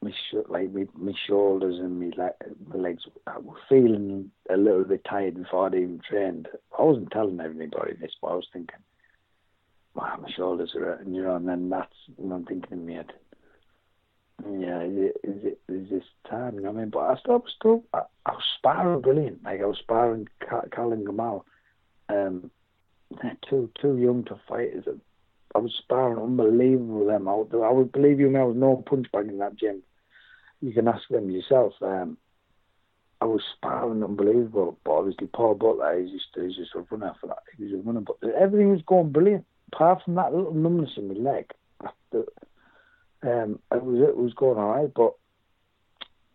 my 0.06 0.10
sh- 0.10 0.48
like 0.48 0.72
my, 0.72 0.86
my 0.96 1.12
shoulders 1.26 1.78
and 1.78 2.00
my, 2.00 2.10
le- 2.16 2.54
my 2.68 2.76
legs 2.76 3.02
I 3.26 3.38
were 3.38 3.54
feeling 3.68 4.30
a 4.50 4.56
little 4.56 4.84
bit 4.84 5.04
tired 5.08 5.36
before 5.36 5.66
I 5.66 5.76
even 5.76 6.00
trained. 6.08 6.48
I 6.78 6.82
wasn't 6.82 7.10
telling 7.10 7.40
anybody 7.40 7.94
this, 8.00 8.12
but 8.20 8.28
I 8.28 8.34
was 8.34 8.48
thinking, 8.52 8.76
wow, 9.94 10.18
my 10.20 10.30
shoulders 10.30 10.74
are 10.74 10.84
hurting, 10.84 11.14
you 11.14 11.22
know. 11.22 11.36
And 11.36 11.48
then 11.48 11.68
that's 11.68 11.94
what 12.16 12.34
I'm 12.34 12.44
thinking 12.44 12.72
in 12.72 12.86
my 12.86 12.92
head 12.94 13.12
yeah, 14.44 14.82
is 14.82 14.92
it, 14.96 15.16
is 15.24 15.44
it 15.44 15.60
is 15.68 15.90
this 15.90 16.04
time? 16.28 16.56
You 16.56 16.62
know 16.62 16.70
what 16.70 16.78
I 16.78 16.80
mean? 16.82 16.90
But 16.90 16.98
I 16.98 17.16
still, 17.18 17.44
still, 17.58 17.84
I, 17.92 18.02
I 18.26 18.32
was 18.32 18.42
sparring 18.58 19.00
brilliant. 19.00 19.42
Like 19.44 19.60
I 19.60 19.64
was 19.64 19.78
sparring 19.78 20.28
Colin 20.74 21.04
Gamal. 21.04 21.42
Um, 22.08 22.50
they're 23.22 23.36
too 23.48 23.70
too 23.80 23.96
young 23.98 24.24
to 24.24 24.38
fight. 24.48 24.70
Is 24.74 24.86
it? 24.86 24.98
I 25.54 25.58
was 25.58 25.72
sparring 25.78 26.18
unbelievable 26.18 27.06
them. 27.06 27.28
I, 27.28 27.32
I 27.32 27.72
would 27.72 27.92
believe 27.92 28.20
you, 28.20 28.28
me, 28.28 28.40
I 28.40 28.44
was 28.44 28.56
no 28.56 28.84
punch 28.86 29.10
bag 29.10 29.28
in 29.28 29.38
that 29.38 29.56
gym. 29.56 29.82
You 30.60 30.72
can 30.72 30.88
ask 30.88 31.08
them 31.08 31.30
yourself. 31.30 31.74
Um, 31.82 32.16
I 33.20 33.24
was 33.24 33.42
sparring 33.56 34.04
unbelievable, 34.04 34.78
but 34.84 34.92
obviously 34.92 35.26
Paul 35.28 35.54
Butler, 35.54 36.00
he's 36.00 36.12
just 36.12 36.26
he's 36.34 36.56
just 36.56 36.74
a 36.74 36.80
runner 36.90 37.14
for 37.20 37.28
that. 37.28 37.42
He 37.56 37.64
was 37.64 37.72
a 37.72 37.76
runner, 37.76 38.00
but 38.00 38.16
everything 38.38 38.70
was 38.70 38.82
going 38.82 39.10
brilliant. 39.10 39.44
Apart 39.72 40.02
from 40.04 40.14
that 40.14 40.32
little 40.34 40.54
numbness 40.54 40.96
in 40.96 41.08
my 41.08 41.14
leg, 41.14 41.50
after 41.82 42.24
um, 43.22 43.58
it 43.72 43.82
was 43.82 44.08
it 44.08 44.16
was 44.16 44.34
going 44.34 44.58
all 44.58 44.76
right, 44.76 44.92
but 44.94 45.14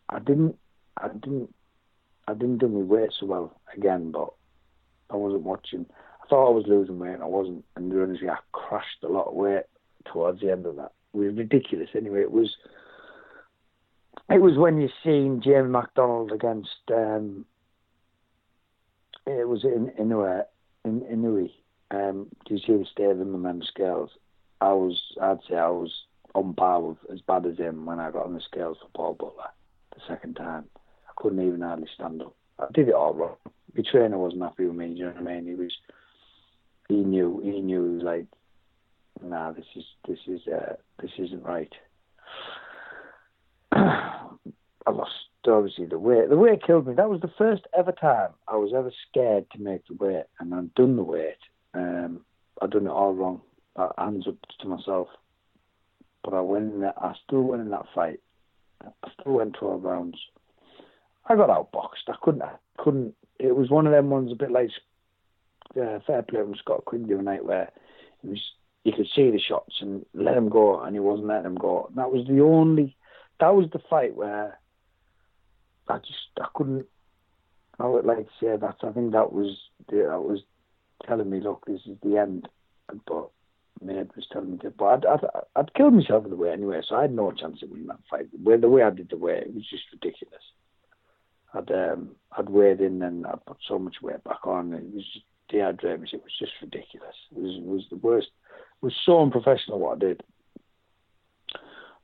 I 0.09 0.19
didn't 0.19 0.57
I 0.97 1.07
didn't 1.09 1.53
I 2.27 2.33
didn't 2.33 2.57
do 2.57 2.67
my 2.67 2.81
weight 2.81 3.11
so 3.19 3.27
well 3.27 3.61
again. 3.75 4.11
But 4.11 4.29
I 5.09 5.15
wasn't 5.15 5.43
watching. 5.43 5.85
I 6.23 6.27
thought 6.27 6.49
I 6.49 6.53
was 6.53 6.65
losing 6.67 6.99
weight, 6.99 7.13
and 7.13 7.23
I 7.23 7.27
wasn't. 7.27 7.63
And 7.75 7.93
honestly, 7.93 8.29
I 8.29 8.37
crashed 8.51 9.03
a 9.03 9.07
lot 9.07 9.27
of 9.27 9.35
weight 9.35 9.65
towards 10.05 10.41
the 10.41 10.51
end 10.51 10.65
of 10.65 10.77
that. 10.77 10.93
It 11.13 11.17
was 11.17 11.35
ridiculous. 11.35 11.89
Anyway, 11.95 12.21
it 12.21 12.31
was. 12.31 12.55
It 14.29 14.41
was 14.41 14.57
when 14.57 14.79
you 14.79 14.89
seen 15.03 15.41
Jamie 15.43 15.69
McDonnell 15.69 16.31
against. 16.31 16.69
Um, 16.93 17.45
it 19.25 19.47
was 19.47 19.63
in 19.63 19.91
Inoue, 19.99 20.45
in 20.85 21.01
Inoue. 21.01 21.51
Um, 21.91 22.27
do 22.45 22.55
you 22.55 22.59
see 22.59 22.77
the 22.77 22.85
state 22.85 23.11
of 23.11 23.19
him 23.19 23.45
and 23.45 23.61
the 23.61 23.65
scales? 23.65 24.11
I 24.61 24.73
was. 24.73 25.01
I'd 25.21 25.39
say 25.49 25.55
I 25.55 25.69
was 25.69 25.91
on 26.33 26.53
par 26.53 26.81
with 26.81 26.97
as 27.11 27.19
bad 27.21 27.45
as 27.45 27.57
him 27.57 27.85
when 27.85 27.99
I 27.99 28.11
got 28.11 28.25
on 28.25 28.33
the 28.33 28.41
scales 28.41 28.77
for 28.81 28.89
Paul 28.95 29.13
Butler 29.15 29.49
the 29.93 30.01
second 30.07 30.35
time. 30.35 30.65
I 30.77 31.11
couldn't 31.17 31.45
even 31.45 31.61
hardly 31.61 31.87
stand 31.93 32.21
up. 32.21 32.33
I 32.57 32.67
did 32.73 32.87
it 32.87 32.93
all 32.93 33.13
wrong. 33.13 33.35
My 33.75 33.83
trainer 33.89 34.17
wasn't 34.17 34.43
happy 34.43 34.65
with 34.65 34.75
me. 34.75 34.93
You 34.93 35.05
know 35.05 35.11
what 35.11 35.29
I 35.29 35.35
mean? 35.35 35.47
He 35.47 35.55
was. 35.55 35.73
He 36.87 36.95
knew. 36.95 37.41
He 37.43 37.61
knew. 37.61 37.83
He 37.83 37.95
was 37.95 38.03
like, 38.03 38.27
"Nah, 39.21 39.51
this 39.51 39.65
is 39.75 39.83
this 40.07 40.19
is 40.27 40.47
uh, 40.47 40.75
this 41.01 41.11
isn't 41.17 41.43
right." 41.43 41.73
I 43.71 44.91
lost 44.91 45.11
obviously 45.47 45.85
the 45.85 45.99
weight. 45.99 46.29
The 46.29 46.37
weight 46.37 46.63
killed 46.65 46.87
me. 46.87 46.93
That 46.93 47.09
was 47.09 47.21
the 47.21 47.31
first 47.37 47.63
ever 47.77 47.91
time 47.91 48.29
I 48.47 48.55
was 48.55 48.73
ever 48.75 48.91
scared 49.09 49.45
to 49.51 49.61
make 49.61 49.87
the 49.87 49.95
weight, 49.95 50.25
and 50.39 50.53
I'd 50.53 50.73
done 50.75 50.95
the 50.95 51.03
weight. 51.03 51.37
Um, 51.73 52.21
I'd 52.61 52.71
done 52.71 52.87
it 52.87 52.91
all 52.91 53.13
wrong. 53.13 53.41
I, 53.75 53.89
hands 53.97 54.27
up 54.27 54.35
to 54.59 54.67
myself 54.67 55.07
but 56.23 56.33
I 56.33 56.41
went 56.41 56.73
in 56.73 56.81
that. 56.81 56.95
I 56.97 57.13
still 57.25 57.43
went 57.43 57.61
in 57.61 57.69
that 57.69 57.85
fight. 57.93 58.19
I 58.81 59.11
still 59.19 59.33
went 59.33 59.55
12 59.59 59.83
rounds. 59.83 60.17
I 61.27 61.35
got 61.35 61.49
outboxed. 61.49 62.09
I 62.09 62.15
couldn't. 62.21 62.41
I 62.41 62.53
couldn't. 62.77 63.15
It 63.39 63.55
was 63.55 63.69
one 63.69 63.87
of 63.87 63.93
them 63.93 64.09
ones, 64.09 64.31
a 64.31 64.35
bit 64.35 64.51
like 64.51 64.69
uh, 65.75 65.99
fair 66.05 66.21
play 66.23 66.41
from 66.41 66.55
Scott 66.55 66.85
Quinn 66.85 67.07
the 67.07 67.13
other 67.13 67.23
night, 67.23 67.45
where 67.45 67.71
it 68.23 68.29
was 68.29 68.41
you 68.83 68.91
could 68.91 69.07
see 69.15 69.29
the 69.29 69.39
shots 69.39 69.75
and 69.81 70.05
let 70.13 70.35
him 70.35 70.49
go, 70.49 70.81
and 70.81 70.95
he 70.95 70.99
wasn't 70.99 71.27
letting 71.27 71.45
him 71.45 71.55
go. 71.55 71.89
That 71.95 72.11
was 72.11 72.25
the 72.27 72.41
only. 72.41 72.95
That 73.41 73.55
was 73.55 73.69
the 73.73 73.81
fight 73.89 74.15
where 74.15 74.59
I 75.89 75.97
just 75.97 76.29
I 76.39 76.47
couldn't. 76.53 76.85
I 77.79 77.87
would 77.87 78.05
like 78.05 78.19
to 78.19 78.31
say 78.39 78.55
that. 78.55 78.75
I 78.83 78.91
think 78.91 79.11
that 79.11 79.33
was 79.33 79.57
that 79.89 80.21
was 80.21 80.41
telling 81.05 81.29
me, 81.29 81.41
look, 81.41 81.65
this 81.65 81.81
is 81.87 81.97
the 82.03 82.17
end. 82.17 82.47
But 83.07 83.29
Maynard 83.81 84.11
was 84.15 84.27
telling 84.31 84.51
me 84.51 84.57
to. 84.59 84.69
But 84.69 84.85
I'd, 84.85 85.05
I'd, 85.05 85.41
I'd 85.55 85.73
killed 85.73 85.95
myself 85.95 86.23
in 86.25 86.29
the 86.29 86.37
way 86.37 86.51
anyway, 86.51 86.81
so 86.87 86.95
I 86.95 87.03
had 87.03 87.13
no 87.13 87.31
chance 87.31 87.63
of 87.63 87.69
winning 87.71 87.87
that 87.87 87.99
fight. 88.09 88.31
The 88.31 88.49
way, 88.49 88.57
the 88.57 88.69
way 88.69 88.83
I 88.83 88.91
did 88.91 89.09
the 89.09 89.17
way, 89.17 89.39
it 89.39 89.53
was 89.53 89.67
just 89.69 89.83
ridiculous. 89.91 90.43
I'd 91.53 91.71
um, 91.71 92.11
I'd 92.37 92.49
weighed 92.49 92.79
in 92.79 93.01
and 93.01 93.25
I 93.25 93.33
put 93.45 93.57
so 93.67 93.79
much 93.79 93.95
weight 94.01 94.23
back 94.23 94.45
on. 94.45 94.73
It 94.73 94.83
was 94.93 95.03
me. 95.51 95.59
It 95.59 96.23
was 96.23 96.37
just 96.39 96.53
ridiculous. 96.61 97.15
It 97.35 97.41
was 97.41 97.55
it 97.55 97.65
was 97.65 97.85
the 97.89 97.97
worst. 97.97 98.27
It 98.81 98.85
was 98.85 98.95
so 99.05 99.21
unprofessional 99.21 99.79
what 99.79 99.97
I 99.97 99.99
did. 99.99 100.23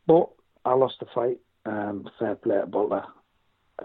But 0.05 0.29
I 0.67 0.73
lost 0.73 0.95
the 0.99 1.05
fight. 1.13 1.39
Um, 1.65 2.09
fair 2.19 2.35
play 2.35 2.59
to 2.59 2.65
Butler. 2.65 3.03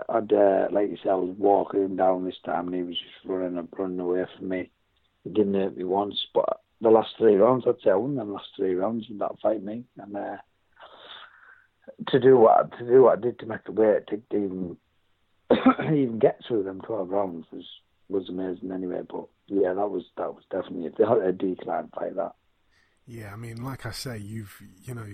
I'd 0.08 0.32
uh, 0.32 0.68
like 0.70 0.90
you 0.90 0.96
said, 1.02 1.10
I 1.10 1.14
was 1.14 1.34
walking 1.38 1.84
him 1.84 1.96
down 1.96 2.24
this 2.24 2.38
time, 2.44 2.66
and 2.66 2.76
he 2.76 2.82
was 2.82 2.96
just 2.96 3.24
running 3.24 3.58
and 3.58 3.68
running 3.76 4.00
away 4.00 4.24
from 4.36 4.48
me. 4.48 4.70
He 5.24 5.30
didn't 5.30 5.54
hurt 5.54 5.76
me 5.76 5.84
once, 5.84 6.26
but 6.34 6.60
the 6.80 6.90
last 6.90 7.10
three 7.18 7.36
rounds, 7.36 7.64
I'd 7.66 7.80
say 7.84 7.90
I 7.90 7.94
won 7.94 8.16
the 8.16 8.24
last 8.24 8.48
three 8.56 8.74
rounds 8.74 9.06
in 9.08 9.18
that 9.18 9.38
fight, 9.40 9.62
me. 9.62 9.84
And 9.98 10.16
uh, 10.16 10.36
to 12.08 12.18
do 12.18 12.36
what 12.38 12.76
to 12.78 12.86
do 12.86 13.02
what 13.02 13.18
I 13.18 13.20
did 13.20 13.38
to 13.38 13.46
make 13.46 13.64
the 13.64 13.72
weight 13.72 14.06
to 14.08 14.20
even 14.36 14.76
even 15.80 16.18
get 16.18 16.40
through 16.46 16.64
them 16.64 16.80
twelve 16.80 17.10
rounds 17.10 17.46
was 17.52 17.66
was 18.08 18.28
amazing 18.28 18.72
anyway. 18.72 19.02
But 19.08 19.26
yeah, 19.46 19.74
that 19.74 19.88
was 19.88 20.04
that 20.16 20.34
was 20.34 20.42
definitely 20.50 20.90
a, 20.98 21.28
a 21.28 21.32
decline 21.32 21.90
fight 21.94 22.16
that. 22.16 22.32
Yeah, 23.06 23.32
I 23.32 23.36
mean, 23.36 23.62
like 23.64 23.84
I 23.84 23.90
say, 23.90 24.18
you've 24.18 24.62
you 24.84 24.94
know, 24.94 25.06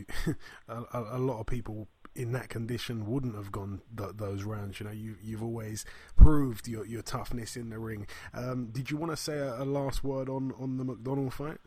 a, 0.68 1.16
a, 1.16 1.18
lot 1.18 1.40
of 1.40 1.46
people 1.46 1.88
in 2.14 2.32
that 2.32 2.48
condition 2.48 3.06
wouldn't 3.06 3.34
have 3.34 3.50
gone 3.50 3.80
th- 3.96 4.12
those 4.16 4.44
rounds. 4.44 4.78
You 4.78 4.86
know, 4.86 4.92
you 4.92 5.16
you've 5.22 5.42
always 5.42 5.84
proved 6.16 6.68
your 6.68 6.84
your 6.84 7.02
toughness 7.02 7.56
in 7.56 7.70
the 7.70 7.78
ring. 7.78 8.06
Um, 8.34 8.66
did 8.66 8.90
you 8.90 8.96
want 8.96 9.12
to 9.12 9.16
say 9.16 9.38
a, 9.38 9.62
a, 9.62 9.64
last 9.64 10.04
word 10.04 10.28
on 10.28 10.52
on 10.58 10.76
the 10.76 10.84
McDonnell 10.84 11.32
fight? 11.32 11.58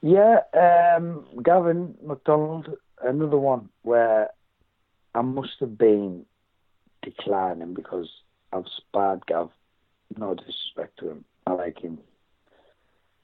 Yeah, 0.00 0.38
um, 0.54 1.26
Gavin 1.42 1.96
McDonnell, 2.04 2.76
another 3.02 3.38
one 3.38 3.68
where 3.82 4.30
I 5.14 5.22
must 5.22 5.58
have 5.58 5.76
been 5.76 6.24
declining 7.02 7.74
because 7.74 8.08
I've 8.52 8.66
sparred 8.76 9.26
Gav. 9.26 9.50
No 10.16 10.34
disrespect 10.34 11.00
to 11.00 11.10
him, 11.10 11.24
I 11.46 11.52
like 11.52 11.80
him 11.80 11.98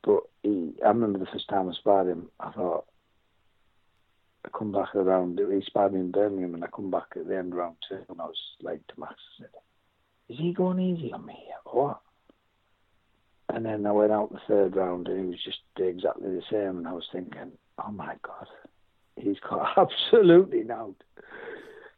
but 0.04 0.22
he, 0.44 0.74
I 0.84 0.88
remember 0.88 1.18
the 1.18 1.26
first 1.26 1.48
time 1.48 1.68
I 1.68 1.72
sparred 1.72 2.06
him, 2.06 2.28
I 2.38 2.52
thought, 2.52 2.84
I 4.44 4.50
come 4.56 4.72
back 4.72 4.94
around, 4.94 5.40
he 5.40 5.62
sparred 5.64 5.94
me 5.94 6.00
in 6.00 6.10
Birmingham, 6.10 6.54
and 6.54 6.62
I 6.62 6.66
come 6.68 6.90
back 6.90 7.06
at 7.16 7.26
the 7.26 7.36
end 7.36 7.54
round 7.54 7.76
two, 7.88 7.96
and 8.08 8.20
I 8.20 8.24
was 8.24 8.38
like 8.62 8.86
to 8.88 9.00
Max, 9.00 9.14
I 9.14 9.42
said, 9.42 9.50
is 10.28 10.38
he 10.38 10.52
going 10.52 10.78
easy 10.78 11.12
on 11.12 11.24
me 11.24 11.38
or 11.64 11.86
what? 11.86 12.00
And 13.48 13.64
then 13.64 13.86
I 13.86 13.92
went 13.92 14.12
out 14.12 14.32
the 14.32 14.40
third 14.46 14.76
round, 14.76 15.08
and 15.08 15.18
he 15.18 15.26
was 15.30 15.42
just 15.42 15.60
exactly 15.78 16.28
the 16.28 16.42
same, 16.50 16.78
and 16.78 16.88
I 16.88 16.92
was 16.92 17.08
thinking, 17.10 17.52
oh 17.82 17.90
my 17.90 18.16
God, 18.22 18.46
he's 19.16 19.40
got 19.48 19.78
absolutely 19.78 20.64
nailed. 20.64 20.96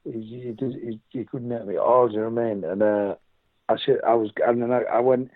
He, 0.04 0.12
he, 0.12 0.54
he, 0.56 1.00
he 1.10 1.24
couldn't 1.24 1.50
hit 1.50 1.66
me 1.66 1.74
at 1.74 1.80
all, 1.80 2.06
do 2.06 2.14
you 2.14 2.20
know 2.20 2.28
what 2.28 2.42
I 2.42 2.54
mean? 2.54 2.64
And 2.64 2.82
uh, 2.82 3.14
I 3.68 3.76
should, 3.84 4.04
I 4.04 4.14
was, 4.14 4.30
and 4.46 4.62
then 4.62 4.70
I, 4.70 4.82
I 4.82 5.00
went, 5.00 5.32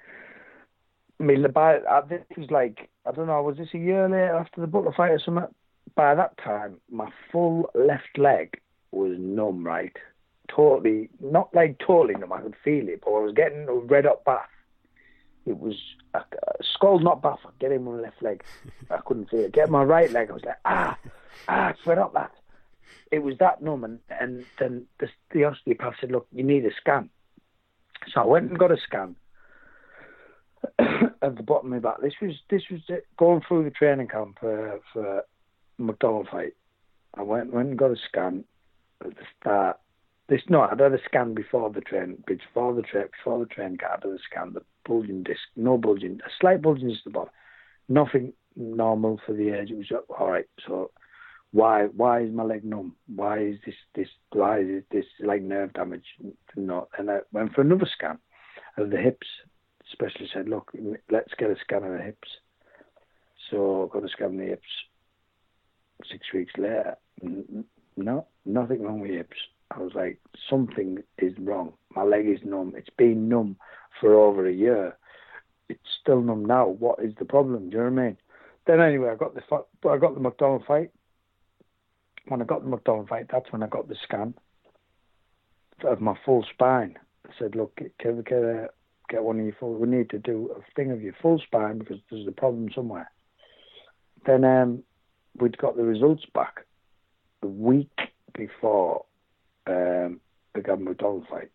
I 1.21 1.25
mean, 1.25 1.43
the 1.43 1.49
by 1.49 1.79
uh, 1.79 2.03
this 2.07 2.23
was 2.37 2.51
like 2.51 2.90
I 3.11 3.13
don't 3.13 3.27
know, 3.27 3.43
was 3.43 3.57
this 3.57 3.75
a 3.75 3.79
year 3.79 4.09
later 4.09 4.37
after 4.37 4.61
the 4.61 4.69
Butler 4.69 4.93
fight 4.93 5.11
or 5.11 5.19
something? 5.19 5.45
By 5.97 6.15
that 6.15 6.39
time, 6.39 6.77
my 6.89 7.11
full 7.33 7.69
left 7.75 8.17
leg 8.17 8.61
was 8.93 9.17
numb, 9.19 9.67
right? 9.67 9.97
Totally, 10.49 11.11
not 11.19 11.53
like 11.53 11.81
totally 11.85 12.15
numb. 12.15 12.33
I 12.33 12.41
could 12.41 12.55
feel 12.63 12.89
it, 12.89 13.03
but 13.05 13.11
I 13.11 13.19
was 13.19 13.35
getting 13.35 13.67
a 13.69 13.75
red 13.75 14.05
hot 14.05 14.25
bath. 14.25 14.49
It 15.45 15.59
was 15.59 15.75
a, 16.15 16.19
a 16.19 16.63
scald, 16.63 17.03
not 17.03 17.21
bath. 17.21 17.41
Get 17.59 17.73
in 17.73 17.83
my 17.83 17.93
left 17.93 18.23
leg. 18.23 18.45
I 18.91 18.99
couldn't 18.99 19.29
feel 19.29 19.41
it. 19.41 19.53
Get 19.53 19.71
my 19.71 19.83
right 19.83 20.13
leg. 20.13 20.31
I 20.31 20.35
was 20.35 20.45
like, 20.45 20.61
ah, 20.65 20.97
ah, 21.49 21.69
it's 21.71 21.85
red 21.85 21.99
up 21.99 22.15
that. 22.15 22.31
It 23.11 23.25
was 23.25 23.39
that 23.39 23.61
numb, 23.61 23.83
and, 23.83 23.99
and 24.09 24.45
then 24.61 24.87
the, 25.01 25.09
the 25.33 25.45
osteopath 25.47 25.95
said, 26.01 26.13
look, 26.13 26.29
you 26.33 26.45
need 26.45 26.65
a 26.65 26.73
scan. 26.81 27.11
So 28.15 28.21
I 28.21 28.27
went 28.27 28.51
and 28.51 28.59
got 28.59 28.71
a 28.71 28.77
scan 28.77 29.17
at 31.23 31.37
the 31.37 31.43
bottom 31.43 31.73
of 31.73 31.83
my 31.83 31.91
back. 31.91 32.01
This 32.01 32.15
was 32.21 32.35
this 32.51 32.63
was 32.71 32.81
going 33.19 33.43
through 33.47 33.65
the 33.65 33.71
training 33.71 34.09
camp 34.09 34.39
uh, 34.43 34.79
for 34.93 35.25
McDonnell 35.81 36.31
fight. 36.31 36.55
I 37.15 37.23
went 37.23 37.53
went 37.53 37.69
and 37.69 37.79
got 37.79 37.91
a 37.91 37.97
scan 38.09 38.45
at 39.05 39.11
the 39.11 39.25
start. 39.41 39.79
This 40.29 40.43
no, 40.49 40.63
I'd 40.63 40.79
had 40.79 40.93
a 40.93 40.99
scan 41.05 41.35
before 41.35 41.71
the 41.71 41.81
train, 41.81 42.23
before 42.27 42.75
the 42.75 42.83
train, 42.83 43.07
before 43.17 43.41
the 43.41 43.47
train 43.47 43.77
got 43.77 43.91
out 43.93 44.05
of 44.05 44.13
the 44.13 44.19
scan. 44.31 44.53
The 44.53 44.63
bulging 44.87 45.23
disc, 45.25 45.41
no 45.57 45.77
bulging, 45.77 46.21
a 46.25 46.31
slight 46.41 46.63
bulging 46.63 46.91
at 46.91 46.97
the 47.05 47.11
bottom, 47.11 47.31
nothing 47.89 48.33
normal 48.57 49.21
for 49.27 49.33
the 49.33 49.51
age. 49.51 49.71
It 49.71 49.77
was 49.77 49.91
all 50.19 50.31
right. 50.31 50.47
So 50.67 50.93
why 51.53 51.87
why 51.97 52.23
is 52.23 52.33
my 52.33 52.45
leg 52.45 52.65
numb? 52.65 52.95
Why 53.15 53.41
is 53.41 53.57
this 53.67 53.75
this 53.95 54.09
why 54.33 54.61
is 54.61 54.85
this 54.93 55.07
like 55.21 55.43
nerve 55.43 55.73
damage? 55.73 56.07
Not 56.55 56.89
and 56.97 57.11
I 57.11 57.19
went 57.33 57.53
for 57.55 57.63
another 57.63 57.89
scan 57.93 58.19
of 58.77 58.91
the 58.91 58.99
hips 58.99 59.27
specialist 59.93 60.33
said, 60.33 60.49
look, 60.49 60.73
let's 61.11 61.33
get 61.39 61.51
a 61.51 61.57
scan 61.61 61.85
of 61.85 61.93
the 61.93 62.03
hips. 62.03 62.29
So 63.51 63.85
I 63.85 63.93
got 63.93 64.05
a 64.05 64.09
scan 64.09 64.33
of 64.33 64.39
the 64.39 64.45
hips. 64.45 64.69
Six 66.11 66.27
weeks 66.33 66.53
later, 66.57 66.97
no, 67.97 68.27
nothing 68.47 68.83
wrong 68.83 69.01
with 69.01 69.11
hips. 69.11 69.37
I 69.71 69.79
was 69.79 69.93
like, 69.95 70.19
something 70.49 70.99
is 71.19 71.35
wrong. 71.39 71.75
My 71.95 72.03
leg 72.03 72.27
is 72.27 72.41
numb. 72.45 72.75
It's 72.77 72.91
been 72.97 73.29
numb 73.29 73.57
for 74.01 74.15
over 74.15 74.47
a 74.47 74.53
year. 74.53 74.97
It's 75.69 75.81
still 76.01 76.23
numb 76.23 76.45
now. 76.45 76.67
What 76.67 77.01
is 77.01 77.15
the 77.19 77.25
problem? 77.25 77.71
Do 77.71 77.77
you 77.77 77.85
know 77.85 77.91
what 77.91 78.01
I 78.01 78.07
mean? 78.07 78.17
Then 78.67 78.81
anyway, 78.81 79.11
I 79.11 79.15
got 79.15 79.35
the 79.35 79.43
I 79.89 79.99
got 79.99 80.15
the 80.15 80.21
McDonnell 80.21 80.67
fight. 80.67 80.91
When 82.29 82.43
I 82.43 82.45
got 82.45 82.65
the 82.65 82.77
McDonnell 82.77 83.09
fight, 83.09 83.27
that's 83.31 83.53
when 83.53 83.63
I 83.63 83.67
got 83.67 83.89
the 83.89 83.97
scan 84.03 84.35
of 85.85 86.01
my 86.01 86.15
full 86.25 86.45
spine. 86.53 86.99
I 87.27 87.33
said, 87.39 87.55
look, 87.55 87.81
can, 87.99 88.17
we 88.17 88.23
can, 88.23 88.69
get 89.11 89.25
one 89.25 89.39
of 89.39 89.45
your 89.45 89.55
full. 89.59 89.75
We 89.75 89.89
need 89.89 90.11
to 90.11 90.19
do 90.19 90.55
a 90.57 90.75
thing 90.75 90.91
of 90.91 91.03
your 91.03 91.15
full 91.21 91.39
spine 91.39 91.79
because 91.79 91.99
there's 92.11 92.27
a 92.27 92.33
problem 92.33 92.71
somewhere. 92.75 93.11
Then 94.25 94.45
um, 94.45 94.83
we'd 95.39 95.59
got 95.59 95.77
the 95.77 95.85
results 95.85 96.25
back 96.35 96.67
a 97.43 97.47
week 97.47 97.99
before 98.35 99.05
um, 99.67 100.21
the 100.55 100.63
Gavin 100.63 100.87
McDonnell 100.87 101.29
fight. 101.29 101.51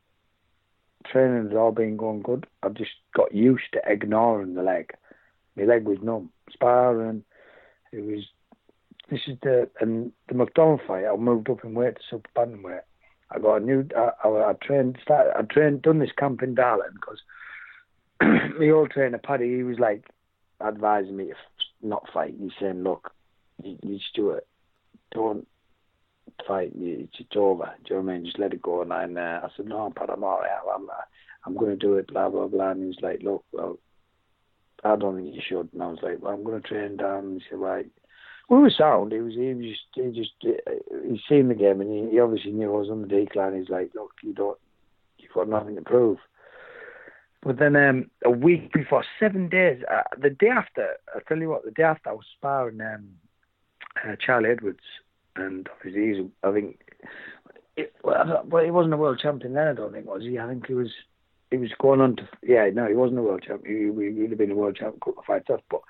Training 1.11 1.49
had 1.49 1.57
all 1.57 1.71
been 1.71 1.97
going 1.97 2.21
good. 2.21 2.47
I 2.63 2.69
just 2.69 2.91
got 3.15 3.33
used 3.33 3.71
to 3.73 3.81
ignoring 3.85 4.55
the 4.55 4.63
leg. 4.63 4.91
My 5.55 5.63
leg 5.63 5.85
was 5.85 5.99
numb. 6.01 6.31
Sparring, 6.51 7.23
it 7.91 8.03
was. 8.03 8.23
This 9.09 9.21
is 9.27 9.37
the 9.43 9.69
and 9.79 10.11
the 10.27 10.33
McDonnell 10.33 10.85
fight. 10.85 11.05
I 11.05 11.15
moved 11.15 11.49
up 11.49 11.63
in 11.63 11.75
weight 11.75 11.95
to 11.95 12.01
super 12.09 12.29
bantamweight. 12.35 12.81
I 13.29 13.39
got 13.39 13.57
a 13.57 13.59
new. 13.59 13.87
I, 13.95 14.27
I, 14.27 14.49
I 14.49 14.53
trained. 14.61 14.97
Started. 15.01 15.33
I 15.37 15.43
trained. 15.43 15.83
Done 15.83 15.99
this 15.99 16.11
camp 16.17 16.41
in 16.41 16.55
Darlington 16.55 16.95
because 16.95 17.21
my 18.21 18.69
old 18.69 18.91
trainer 18.91 19.17
Paddy, 19.17 19.57
he 19.57 19.63
was 19.63 19.79
like 19.79 20.05
advising 20.65 21.17
me 21.17 21.25
to 21.27 21.35
not 21.81 22.09
fight. 22.13 22.35
He's 22.39 22.51
saying, 22.59 22.83
"Look, 22.83 23.11
you, 23.63 23.77
you 23.83 23.99
Stuart, 24.09 24.47
don't 25.11 25.47
fight. 26.47 26.71
It's, 26.75 27.13
it's 27.19 27.35
over. 27.35 27.73
Do 27.85 27.93
you 27.93 27.99
know 27.99 28.05
what 28.05 28.11
I 28.11 28.15
mean? 28.15 28.25
Just 28.25 28.39
let 28.39 28.53
it 28.53 28.61
go." 28.61 28.81
And 28.81 28.93
I, 28.93 29.03
uh, 29.03 29.45
I 29.45 29.49
said, 29.55 29.67
"No, 29.67 29.91
Paddy, 29.95 30.13
I'm 30.13 30.23
all 30.23 30.39
right. 30.39 30.49
I'm, 30.75 30.89
uh, 30.89 30.93
I'm 31.45 31.57
going 31.57 31.71
to 31.71 31.77
do 31.77 31.95
it." 31.95 32.07
Blah 32.07 32.29
blah 32.29 32.47
blah. 32.47 32.71
And 32.71 32.93
he's 32.93 33.01
like, 33.01 33.21
"Look, 33.21 33.43
well, 33.51 33.79
I 34.83 34.95
don't 34.95 35.17
think 35.17 35.35
you 35.35 35.41
should." 35.45 35.69
And 35.73 35.83
I 35.83 35.87
was 35.87 35.99
like, 36.01 36.21
"Well, 36.21 36.33
I'm 36.33 36.43
going 36.43 36.61
to 36.61 36.67
train 36.67 36.97
down." 36.97 37.25
And 37.25 37.41
he 37.41 37.47
said, 37.49 37.59
"Right." 37.59 37.87
We 38.47 38.59
were 38.59 38.69
sound. 38.69 39.11
He 39.11 39.19
was. 39.19 39.33
He 39.33 39.53
was 39.53 39.65
just. 39.65 39.81
He 39.93 40.21
just. 40.21 40.59
He's 41.09 41.21
seen 41.27 41.47
the 41.47 41.55
game, 41.55 41.81
and 41.81 41.91
he, 41.91 42.11
he 42.11 42.19
obviously 42.19 42.51
knew 42.51 42.73
I 42.73 42.77
was 42.77 42.89
on 42.89 43.01
the 43.01 43.07
decline. 43.07 43.57
He's 43.57 43.69
like, 43.69 43.91
"Look, 43.95 44.11
you 44.23 44.33
don't. 44.33 44.57
You've 45.17 45.33
got 45.33 45.49
nothing 45.49 45.75
to 45.75 45.81
prove." 45.81 46.19
But 47.45 47.59
then 47.59 47.75
um, 47.75 48.09
a 48.23 48.31
week 48.31 48.73
before, 48.73 49.05
seven 49.19 49.49
days, 49.49 49.83
uh, 49.91 50.01
the 50.19 50.31
day 50.31 50.49
after, 50.49 50.95
I'll 51.13 51.21
tell 51.21 51.37
you 51.37 51.49
what, 51.49 51.63
the 51.63 51.71
day 51.71 51.83
after 51.83 52.09
I 52.09 52.13
was 52.13 52.25
sparring 52.35 52.81
um, 52.81 53.07
uh, 54.03 54.15
Charlie 54.19 54.49
Edwards, 54.49 54.79
and 55.35 55.69
obviously 55.71 56.07
he's, 56.07 56.25
I 56.43 56.51
think, 56.51 56.79
it, 57.77 57.93
well, 58.03 58.43
he 58.63 58.71
wasn't 58.71 58.95
a 58.95 58.97
world 58.97 59.19
champion 59.21 59.53
then, 59.53 59.67
I 59.67 59.73
don't 59.73 59.93
think, 59.93 60.07
was 60.07 60.23
he? 60.23 60.39
I 60.39 60.47
think 60.47 60.65
he 60.65 60.73
was 60.73 60.89
he 61.51 61.57
was 61.57 61.71
going 61.79 62.01
on 62.01 62.15
to, 62.15 62.27
yeah, 62.41 62.67
no, 62.73 62.87
he 62.87 62.95
wasn't 62.95 63.19
a 63.19 63.21
world 63.23 63.43
champion. 63.47 63.77
He, 63.77 63.89
would 63.89 64.29
have 64.31 64.39
been 64.39 64.51
a 64.51 64.55
world 64.55 64.75
champion 64.75 64.97
a 65.01 65.05
couple 65.05 65.19
of 65.19 65.25
fights 65.25 65.49
off. 65.49 65.61
But 65.69 65.81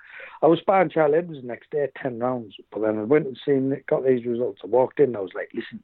I 0.42 0.46
was 0.46 0.58
sparring 0.60 0.90
Charlie 0.90 1.18
Edwards 1.18 1.40
the 1.40 1.48
next 1.48 1.70
day, 1.70 1.88
10 2.00 2.18
rounds. 2.18 2.54
But 2.70 2.82
then 2.82 2.98
I 2.98 3.02
went 3.02 3.26
and 3.26 3.38
seen, 3.44 3.74
got 3.88 4.04
these 4.04 4.26
results. 4.26 4.60
I 4.62 4.66
walked 4.66 5.00
in, 5.00 5.16
I 5.16 5.20
was 5.20 5.32
like, 5.34 5.48
listen, 5.54 5.82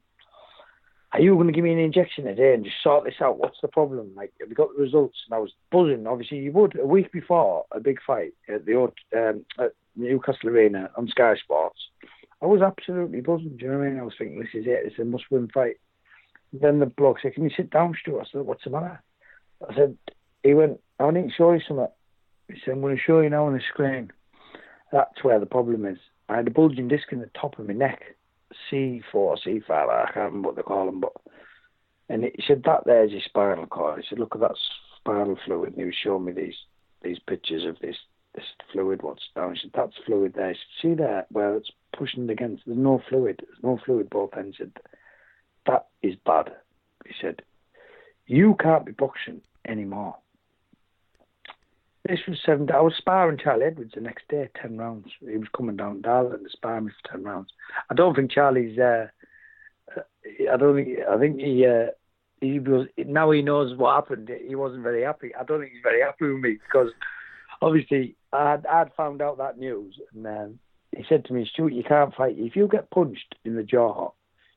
are 1.12 1.20
you 1.20 1.34
going 1.34 1.46
to 1.46 1.52
give 1.52 1.64
me 1.64 1.72
an 1.72 1.78
injection 1.78 2.24
today 2.24 2.54
and 2.54 2.64
just 2.64 2.82
sort 2.82 3.04
this 3.04 3.20
out? 3.20 3.38
What's 3.38 3.60
the 3.60 3.68
problem? 3.68 4.12
Like, 4.16 4.32
have 4.40 4.48
you 4.48 4.54
got 4.54 4.68
the 4.74 4.82
results? 4.82 5.18
And 5.26 5.34
I 5.34 5.38
was 5.38 5.52
buzzing. 5.70 6.06
Obviously, 6.06 6.38
you 6.38 6.52
would 6.52 6.78
a 6.78 6.86
week 6.86 7.12
before 7.12 7.66
a 7.70 7.80
big 7.80 7.98
fight 8.06 8.32
at 8.48 8.64
the 8.64 8.90
um, 9.14 9.44
at 9.58 9.72
Newcastle 9.94 10.48
Arena 10.48 10.90
on 10.96 11.08
Sky 11.08 11.34
Sports. 11.36 11.78
I 12.40 12.46
was 12.46 12.62
absolutely 12.62 13.20
buzzing. 13.20 13.56
Do 13.58 13.66
you 13.66 13.72
know 13.72 13.78
what 13.78 13.86
I 13.86 13.90
mean? 13.90 14.00
I 14.00 14.04
was 14.04 14.14
thinking, 14.16 14.40
this 14.40 14.54
is 14.54 14.66
it. 14.66 14.86
It's 14.86 14.98
a 14.98 15.04
must-win 15.04 15.48
fight. 15.52 15.76
Then 16.52 16.80
the 16.80 16.86
bloke 16.86 17.18
said, 17.20 17.34
"Can 17.34 17.44
you 17.44 17.50
sit 17.54 17.70
down, 17.70 17.94
Stuart?" 18.00 18.22
I 18.22 18.24
said, 18.32 18.42
"What's 18.42 18.64
the 18.64 18.70
matter?" 18.70 19.02
I 19.68 19.74
said, 19.74 19.96
"He 20.42 20.54
went. 20.54 20.80
I 20.98 21.10
need 21.10 21.28
to 21.28 21.34
show 21.34 21.52
you 21.52 21.60
something." 21.60 21.88
He 22.48 22.58
said, 22.64 22.72
"I'm 22.72 22.80
going 22.80 22.96
to 22.96 23.02
show 23.02 23.20
you 23.20 23.30
now 23.30 23.46
on 23.46 23.52
the 23.52 23.60
screen." 23.68 24.10
That's 24.90 25.22
where 25.22 25.38
the 25.38 25.46
problem 25.46 25.84
is. 25.86 25.98
I 26.28 26.36
had 26.36 26.46
a 26.46 26.50
bulging 26.50 26.88
disc 26.88 27.12
in 27.12 27.20
the 27.20 27.30
top 27.38 27.58
of 27.58 27.66
my 27.66 27.74
neck 27.74 28.02
C4, 28.70 29.02
C5, 29.14 29.70
I 29.70 30.10
can't 30.12 30.16
remember 30.26 30.48
what 30.48 30.56
they 30.56 30.62
call 30.62 30.86
them, 30.86 31.00
but 31.00 31.12
And 32.08 32.24
he 32.24 32.42
said 32.46 32.62
that 32.64 32.84
there's 32.84 33.10
your 33.10 33.22
spinal 33.24 33.66
cord. 33.66 34.00
He 34.00 34.06
said, 34.08 34.18
look 34.18 34.34
at 34.34 34.40
that 34.40 34.56
spinal 34.98 35.38
fluid. 35.44 35.70
And 35.70 35.78
he 35.78 35.86
was 35.86 35.94
showing 35.94 36.24
me 36.26 36.32
these 36.32 36.56
these 37.02 37.18
pictures 37.26 37.64
of 37.64 37.78
this 37.80 37.96
this 38.34 38.44
fluid 38.72 39.02
what's 39.02 39.28
down. 39.34 39.54
He 39.54 39.60
said, 39.62 39.72
that's 39.74 39.96
fluid 40.06 40.34
there. 40.34 40.50
He 40.50 40.54
said, 40.54 40.82
see 40.90 40.94
there 40.94 41.26
where 41.30 41.56
it's 41.56 41.70
pushing 41.96 42.28
against. 42.28 42.64
There's 42.66 42.78
no 42.78 43.00
fluid. 43.08 43.40
There's 43.40 43.62
no 43.62 43.78
fluid 43.84 44.10
both 44.10 44.36
ends. 44.36 44.56
He 44.58 44.64
said, 44.64 44.72
that 45.66 45.86
is 46.02 46.14
bad. 46.24 46.52
He 47.06 47.14
said, 47.20 47.42
you 48.26 48.56
can't 48.60 48.86
be 48.86 48.92
boxing 48.92 49.42
anymore. 49.66 50.16
This 52.08 52.20
was 52.26 52.38
seven. 52.44 52.68
I 52.72 52.80
was 52.80 52.94
sparring 52.98 53.38
Charlie 53.38 53.66
Edwards 53.66 53.92
the 53.94 54.00
next 54.00 54.26
day, 54.28 54.48
ten 54.60 54.76
rounds. 54.76 55.06
He 55.20 55.36
was 55.36 55.48
coming 55.56 55.76
down 55.76 56.02
Darlington 56.02 56.44
to 56.44 56.50
spar 56.50 56.80
me 56.80 56.90
for 56.90 57.10
ten 57.10 57.22
rounds. 57.22 57.50
I 57.90 57.94
don't 57.94 58.14
think 58.14 58.32
Charlie's. 58.32 58.78
Uh, 58.78 59.06
I 60.52 60.56
don't 60.56 60.74
think. 60.74 60.98
I 61.08 61.18
think 61.18 61.40
he. 61.40 61.66
Uh, 61.66 61.92
he 62.40 62.58
was 62.58 62.88
now 62.98 63.30
he 63.30 63.40
knows 63.40 63.76
what 63.78 63.94
happened. 63.94 64.30
He 64.46 64.56
wasn't 64.56 64.82
very 64.82 65.04
happy. 65.04 65.32
I 65.34 65.44
don't 65.44 65.60
think 65.60 65.72
he's 65.72 65.82
very 65.82 66.02
happy 66.02 66.26
with 66.26 66.42
me 66.42 66.58
because 66.66 66.88
obviously 67.60 68.16
I'd, 68.32 68.66
I'd 68.66 68.92
found 68.96 69.22
out 69.22 69.38
that 69.38 69.58
news 69.58 69.96
and 70.12 70.26
um, 70.26 70.58
he 70.96 71.04
said 71.08 71.24
to 71.26 71.32
me, 71.32 71.48
Stuart, 71.50 71.72
you 71.72 71.82
can't 71.82 72.14
fight. 72.14 72.34
If 72.36 72.56
you 72.56 72.68
get 72.68 72.90
punched 72.90 73.34
in 73.44 73.56
the 73.56 73.62
jaw, 73.62 74.10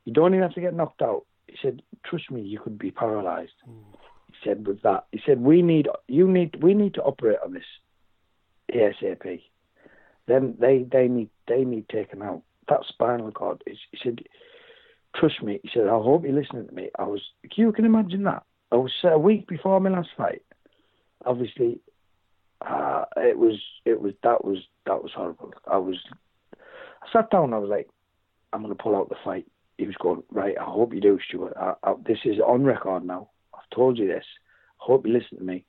you 0.04 0.12
don't 0.12 0.34
even 0.34 0.42
have 0.42 0.54
to 0.54 0.60
get 0.60 0.74
knocked 0.74 1.02
out. 1.02 1.24
He 1.46 1.56
said, 1.62 1.82
trust 2.04 2.30
me, 2.30 2.42
you 2.42 2.58
could 2.58 2.78
be 2.78 2.90
paralysed. 2.90 3.52
Mm. 3.68 3.98
He 4.46 4.50
said 4.50 4.66
with 4.66 4.82
that, 4.82 5.06
he 5.10 5.20
said 5.26 5.40
we 5.40 5.62
need 5.62 5.88
you 6.06 6.28
need 6.28 6.62
we 6.62 6.74
need 6.74 6.94
to 6.94 7.02
operate 7.02 7.38
on 7.44 7.52
this 7.52 7.64
ASAP. 8.72 9.42
Then 10.26 10.54
they 10.60 10.86
they 10.90 11.08
need 11.08 11.30
they 11.48 11.64
need 11.64 11.88
taken 11.88 12.22
out. 12.22 12.42
That 12.68 12.80
spinal 12.88 13.30
cord. 13.32 13.62
He 13.66 13.76
said 14.02 14.20
trust 15.18 15.42
me, 15.42 15.60
he 15.62 15.70
said, 15.72 15.86
I 15.86 15.90
hope 15.90 16.24
you're 16.24 16.32
listening 16.32 16.66
to 16.66 16.74
me. 16.74 16.90
I 16.98 17.04
was, 17.04 17.22
you 17.54 17.72
can 17.72 17.84
imagine 17.84 18.24
that. 18.24 18.42
I 18.72 18.76
was 18.76 18.92
a 19.04 19.18
week 19.18 19.46
before 19.46 19.80
my 19.80 19.90
last 19.90 20.10
fight. 20.16 20.42
Obviously, 21.24 21.80
uh, 22.60 23.04
it 23.16 23.38
was, 23.38 23.60
it 23.84 24.00
was, 24.00 24.12
that 24.22 24.44
was, 24.44 24.58
that 24.86 25.02
was 25.02 25.12
horrible. 25.14 25.54
I 25.70 25.78
was, 25.78 25.96
I 26.54 27.06
sat 27.12 27.30
down. 27.30 27.54
I 27.54 27.58
was 27.58 27.70
like, 27.70 27.88
I'm 28.52 28.62
going 28.62 28.76
to 28.76 28.82
pull 28.82 28.96
out 28.96 29.08
the 29.08 29.16
fight. 29.24 29.46
He 29.78 29.86
was 29.86 29.96
going, 29.96 30.22
right. 30.30 30.56
I 30.58 30.64
hope 30.64 30.94
you 30.94 31.00
do, 31.00 31.18
Stuart. 31.28 31.54
I, 31.58 31.74
I, 31.82 31.94
this 32.06 32.18
is 32.24 32.38
on 32.40 32.64
record 32.64 33.04
now. 33.04 33.30
I've 33.70 33.76
told 33.76 33.98
you 33.98 34.06
this. 34.06 34.24
I 34.80 34.84
hope 34.84 35.06
you 35.06 35.12
listen 35.12 35.38
to 35.38 35.44
me. 35.44 35.64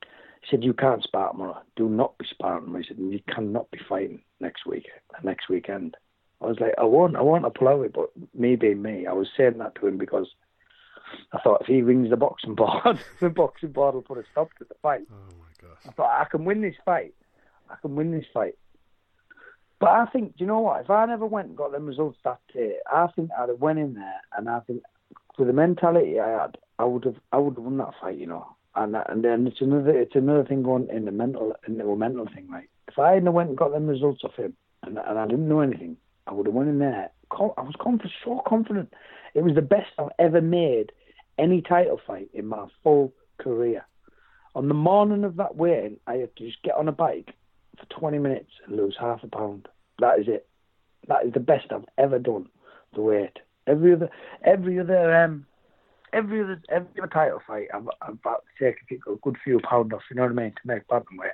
He 0.00 0.50
said, 0.50 0.64
you 0.64 0.74
can't 0.74 1.02
spar 1.02 1.32
tomorrow. 1.32 1.60
Do 1.74 1.88
not 1.88 2.16
be 2.18 2.26
sparring 2.30 2.64
tomorrow. 2.64 2.82
He 2.82 2.88
said, 2.88 2.98
you 2.98 3.20
cannot 3.34 3.70
be 3.70 3.80
fighting 3.88 4.22
next 4.40 4.66
week, 4.66 4.86
next 5.22 5.48
weekend. 5.48 5.96
I 6.40 6.46
was 6.46 6.60
like, 6.60 6.74
I 6.78 6.84
won't, 6.84 7.16
I 7.16 7.22
won't 7.22 7.52
pull 7.54 7.68
out, 7.68 7.92
but 7.92 8.10
me 8.34 8.56
being 8.56 8.82
me, 8.82 9.06
I 9.06 9.12
was 9.12 9.28
saying 9.36 9.58
that 9.58 9.74
to 9.76 9.86
him 9.86 9.96
because 9.96 10.28
I 11.32 11.38
thought 11.40 11.62
if 11.62 11.66
he 11.66 11.82
rings 11.82 12.10
the 12.10 12.16
boxing 12.16 12.54
board, 12.56 12.98
the 13.20 13.30
boxing 13.30 13.72
board 13.72 13.94
will 13.94 14.02
put 14.02 14.18
a 14.18 14.24
stop 14.32 14.50
to 14.58 14.64
the 14.64 14.74
fight. 14.82 15.06
Oh 15.10 15.36
my 15.38 15.68
gosh! 15.68 15.78
I 15.86 15.92
thought 15.92 16.20
I 16.20 16.24
can 16.24 16.44
win 16.44 16.60
this 16.60 16.74
fight. 16.84 17.14
I 17.70 17.76
can 17.80 17.96
win 17.96 18.12
this 18.12 18.26
fight. 18.32 18.56
But 19.78 19.90
I 19.90 20.06
think, 20.06 20.36
do 20.36 20.44
you 20.44 20.46
know 20.46 20.60
what? 20.60 20.82
If 20.82 20.90
I 20.90 21.04
never 21.06 21.26
went 21.26 21.48
and 21.48 21.56
got 21.56 21.72
them 21.72 21.86
results 21.86 22.18
that 22.24 22.40
day, 22.52 22.76
I 22.90 23.08
think 23.14 23.30
I'd 23.38 23.50
have 23.50 23.60
went 23.60 23.78
in 23.78 23.94
there, 23.94 24.20
and 24.36 24.48
I 24.48 24.60
think 24.60 24.82
with 25.38 25.48
the 25.48 25.54
mentality 25.54 26.18
I 26.20 26.42
had, 26.42 26.58
I 26.78 26.84
would 26.84 27.04
have, 27.04 27.16
I 27.32 27.38
would 27.38 27.56
have 27.56 27.64
won 27.64 27.78
that 27.78 27.94
fight, 28.00 28.18
you 28.18 28.26
know. 28.26 28.46
And 28.74 28.94
and 28.94 29.24
then 29.24 29.46
it's 29.46 29.60
another, 29.60 29.98
it's 29.98 30.14
another 30.14 30.44
thing 30.44 30.62
going 30.62 30.88
in 30.90 31.06
the 31.06 31.12
mental, 31.12 31.54
in 31.66 31.78
the 31.78 31.84
mental 31.84 32.26
thing, 32.26 32.48
right? 32.50 32.68
If 32.88 32.98
I 32.98 33.14
hadn't 33.14 33.32
went 33.32 33.48
and 33.48 33.58
got 33.58 33.72
them 33.72 33.86
results 33.86 34.22
off 34.24 34.34
him, 34.36 34.54
and 34.82 34.98
and 34.98 35.18
I 35.18 35.26
didn't 35.26 35.48
know 35.48 35.60
anything, 35.60 35.96
I 36.26 36.32
would 36.34 36.46
have 36.46 36.54
won 36.54 36.68
in 36.68 36.78
there. 36.78 37.10
I 37.30 37.62
was 37.62 37.74
confident, 37.80 38.12
so 38.24 38.42
confident. 38.46 38.92
It 39.34 39.42
was 39.42 39.54
the 39.54 39.62
best 39.62 39.88
I've 39.98 40.08
ever 40.18 40.40
made 40.40 40.92
any 41.38 41.60
title 41.60 42.00
fight 42.06 42.30
in 42.32 42.46
my 42.46 42.66
full 42.82 43.12
career. 43.38 43.84
On 44.54 44.68
the 44.68 44.74
morning 44.74 45.24
of 45.24 45.36
that 45.36 45.56
weigh 45.56 45.98
I 46.06 46.14
had 46.14 46.36
to 46.36 46.46
just 46.46 46.62
get 46.62 46.76
on 46.76 46.88
a 46.88 46.92
bike 46.92 47.34
for 47.78 47.84
20 47.98 48.18
minutes 48.18 48.50
and 48.66 48.76
lose 48.76 48.96
half 48.98 49.22
a 49.22 49.28
pound. 49.28 49.68
That 49.98 50.18
is 50.18 50.28
it. 50.28 50.48
That 51.08 51.26
is 51.26 51.32
the 51.32 51.40
best 51.40 51.66
I've 51.70 51.84
ever 51.98 52.18
done. 52.18 52.46
The 52.94 53.02
weight. 53.02 53.38
Every 53.66 53.92
other, 53.92 54.10
every 54.44 54.78
other, 54.78 55.14
um, 55.16 55.46
every 56.12 56.42
other, 56.42 56.62
every 56.70 56.88
other 56.98 57.08
title 57.08 57.42
fight, 57.46 57.68
I've, 57.74 57.88
I've 58.00 58.14
about 58.14 58.44
to 58.58 58.64
take 58.64 58.76
a 58.92 59.16
good 59.22 59.36
few 59.42 59.60
pound 59.60 59.92
off. 59.92 60.02
You 60.10 60.16
know 60.16 60.22
what 60.22 60.32
I 60.32 60.34
mean? 60.34 60.52
To 60.52 60.66
make 60.66 60.82
weight. 60.90 61.30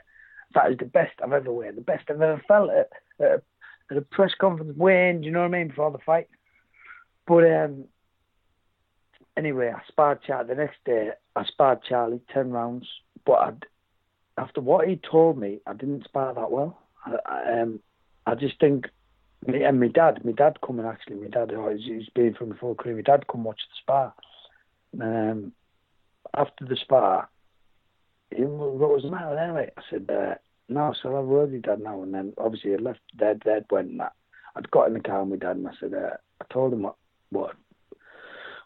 That 0.54 0.70
is 0.70 0.78
the 0.78 0.84
best 0.84 1.12
I've 1.22 1.32
ever 1.32 1.52
weighed. 1.52 1.76
The 1.76 1.82
best 1.82 2.10
I've 2.10 2.20
ever 2.20 2.42
felt 2.46 2.70
at, 2.70 2.88
at 3.20 3.26
a 3.26 3.42
at 3.90 3.96
a 3.96 4.02
press 4.02 4.32
conference 4.40 4.76
when, 4.76 5.20
do 5.20 5.26
you 5.26 5.32
know 5.32 5.40
what 5.40 5.54
I 5.54 5.58
mean, 5.58 5.68
before 5.68 5.90
the 5.90 5.98
fight. 5.98 6.28
But 7.26 7.44
um, 7.44 7.84
anyway, 9.36 9.72
I 9.74 9.80
sparred 9.88 10.22
Charlie 10.22 10.48
the 10.48 10.54
next 10.54 10.78
day. 10.84 11.10
I 11.36 11.44
sparred 11.44 11.82
Charlie 11.82 12.20
ten 12.32 12.50
rounds, 12.50 12.88
but 13.26 13.34
I'd, 13.34 13.66
after 14.38 14.60
what 14.60 14.88
he 14.88 14.96
told 14.96 15.38
me, 15.38 15.60
I 15.66 15.74
didn't 15.74 16.04
spar 16.04 16.32
that 16.34 16.50
well. 16.50 16.78
I, 17.04 17.16
I, 17.26 17.60
um, 17.60 17.80
I 18.26 18.34
just 18.34 18.58
think, 18.60 18.86
and 19.46 19.80
my 19.80 19.88
dad, 19.88 20.24
my 20.24 20.32
dad 20.32 20.58
coming 20.64 20.86
actually, 20.86 21.16
my 21.16 21.28
dad, 21.28 21.52
oh, 21.52 21.74
he's, 21.76 22.08
been 22.14 22.34
from 22.34 22.56
full 22.56 22.74
career. 22.74 22.96
My 22.96 23.02
dad 23.02 23.26
come 23.26 23.44
watch 23.44 23.60
the 23.68 23.76
spar. 23.80 24.14
Um, 25.00 25.52
after 26.36 26.64
the 26.64 26.76
spar, 26.76 27.28
he, 28.30 28.42
what 28.42 28.90
was 28.90 29.02
the 29.02 29.10
matter 29.10 29.36
anyway? 29.36 29.70
I 29.76 29.82
said, 29.90 30.08
uh, 30.10 30.34
no, 30.68 30.94
so 31.02 31.08
I've 31.10 31.28
already 31.28 31.58
done 31.58 31.82
now. 31.82 32.02
And 32.02 32.14
then 32.14 32.32
obviously 32.38 32.74
I 32.74 32.76
left 32.76 33.00
Dead, 33.16 33.40
Dead 33.40 33.64
went 33.70 33.96
that. 33.98 34.12
I'd 34.54 34.70
got 34.70 34.88
in 34.88 34.94
the 34.94 35.00
car 35.00 35.24
with 35.24 35.40
Dad 35.40 35.56
and 35.56 35.66
I 35.66 35.72
said, 35.80 35.94
uh, 35.94 36.16
I 36.40 36.44
told 36.52 36.72
him 36.72 36.82
what, 36.82 36.96
what, 37.30 37.56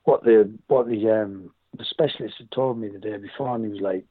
what 0.05 0.25
the, 0.25 0.53
what 0.67 0.89
the, 0.89 1.11
um, 1.11 1.51
the 1.79 1.85
specialist 1.85 2.35
had 2.39 2.51
told 2.51 2.79
me 2.79 2.89
the 2.89 2.99
day 2.99 3.17
before. 3.17 3.55
And 3.55 3.65
he 3.65 3.71
was 3.71 3.81
like, 3.81 4.05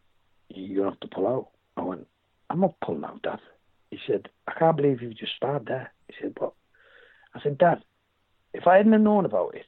you're 0.50 0.86
to 0.86 0.90
have 0.92 1.00
to 1.02 1.08
pull 1.08 1.28
out. 1.28 1.50
I 1.78 1.82
went, 1.84 2.08
I'm 2.50 2.62
not 2.62 2.80
pulling 2.84 3.04
out, 3.04 3.22
Dad. 3.22 3.40
He 3.91 3.99
said, 4.07 4.30
I 4.48 4.53
can't 4.57 4.78
believe 4.78 5.02
you've 5.02 5.18
just 5.18 5.36
sparred 5.36 5.66
there. 5.66 5.91
He 6.07 6.16
said, 6.22 6.34
but 6.40 6.53
I 7.34 7.41
said, 7.41 7.57
Dad, 7.57 7.84
if 8.53 8.68
I 8.68 8.78
hadn't 8.78 9.03
known 9.03 9.26
about 9.26 9.56
it, 9.56 9.66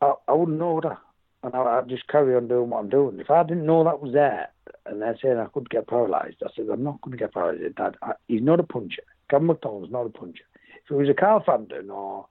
I, 0.00 0.14
I 0.28 0.32
wouldn't 0.32 0.58
know 0.58 0.80
that. 0.82 0.98
And 1.42 1.54
I, 1.54 1.78
I'd 1.78 1.88
just 1.88 2.08
carry 2.08 2.34
on 2.36 2.48
doing 2.48 2.70
what 2.70 2.80
I'm 2.80 2.88
doing. 2.88 3.18
If 3.20 3.30
I 3.30 3.42
didn't 3.42 3.66
know 3.66 3.84
that 3.84 4.00
was 4.00 4.12
there, 4.12 4.50
and 4.84 5.02
they're 5.02 5.18
saying 5.22 5.38
I 5.38 5.46
could 5.46 5.70
get 5.70 5.88
paralysed. 5.88 6.42
I 6.44 6.48
said, 6.54 6.66
I'm 6.72 6.82
not 6.82 7.00
going 7.00 7.16
to 7.16 7.22
get 7.22 7.34
paralysed, 7.34 7.76
Dad. 7.76 7.96
I, 8.02 8.12
he's 8.28 8.42
not 8.42 8.60
a 8.60 8.64
puncher. 8.64 9.02
Gavin 9.30 9.48
McDonnell's 9.48 9.90
not 9.90 10.06
a 10.06 10.10
puncher. 10.10 10.44
If 10.84 10.90
it 10.90 10.94
was 10.94 11.08
a 11.08 11.14
Carl 11.14 11.42
Frampton 11.44 11.90
or 11.90 12.26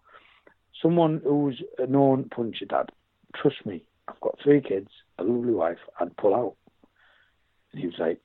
someone 0.82 1.22
who's 1.24 1.62
a 1.78 1.88
known 1.88 2.30
puncher, 2.30 2.66
Dad, 2.66 2.90
trust 3.36 3.66
me, 3.66 3.84
I've 4.08 4.20
got 4.22 4.38
three 4.44 4.62
kids, 4.62 4.90
a 5.18 5.24
lovely 5.24 5.54
wife, 5.54 5.80
I'd 6.00 6.16
pull 6.18 6.36
out. 6.36 6.56
And 7.72 7.82
he 7.82 7.88
was 7.88 7.96
like, 8.00 8.22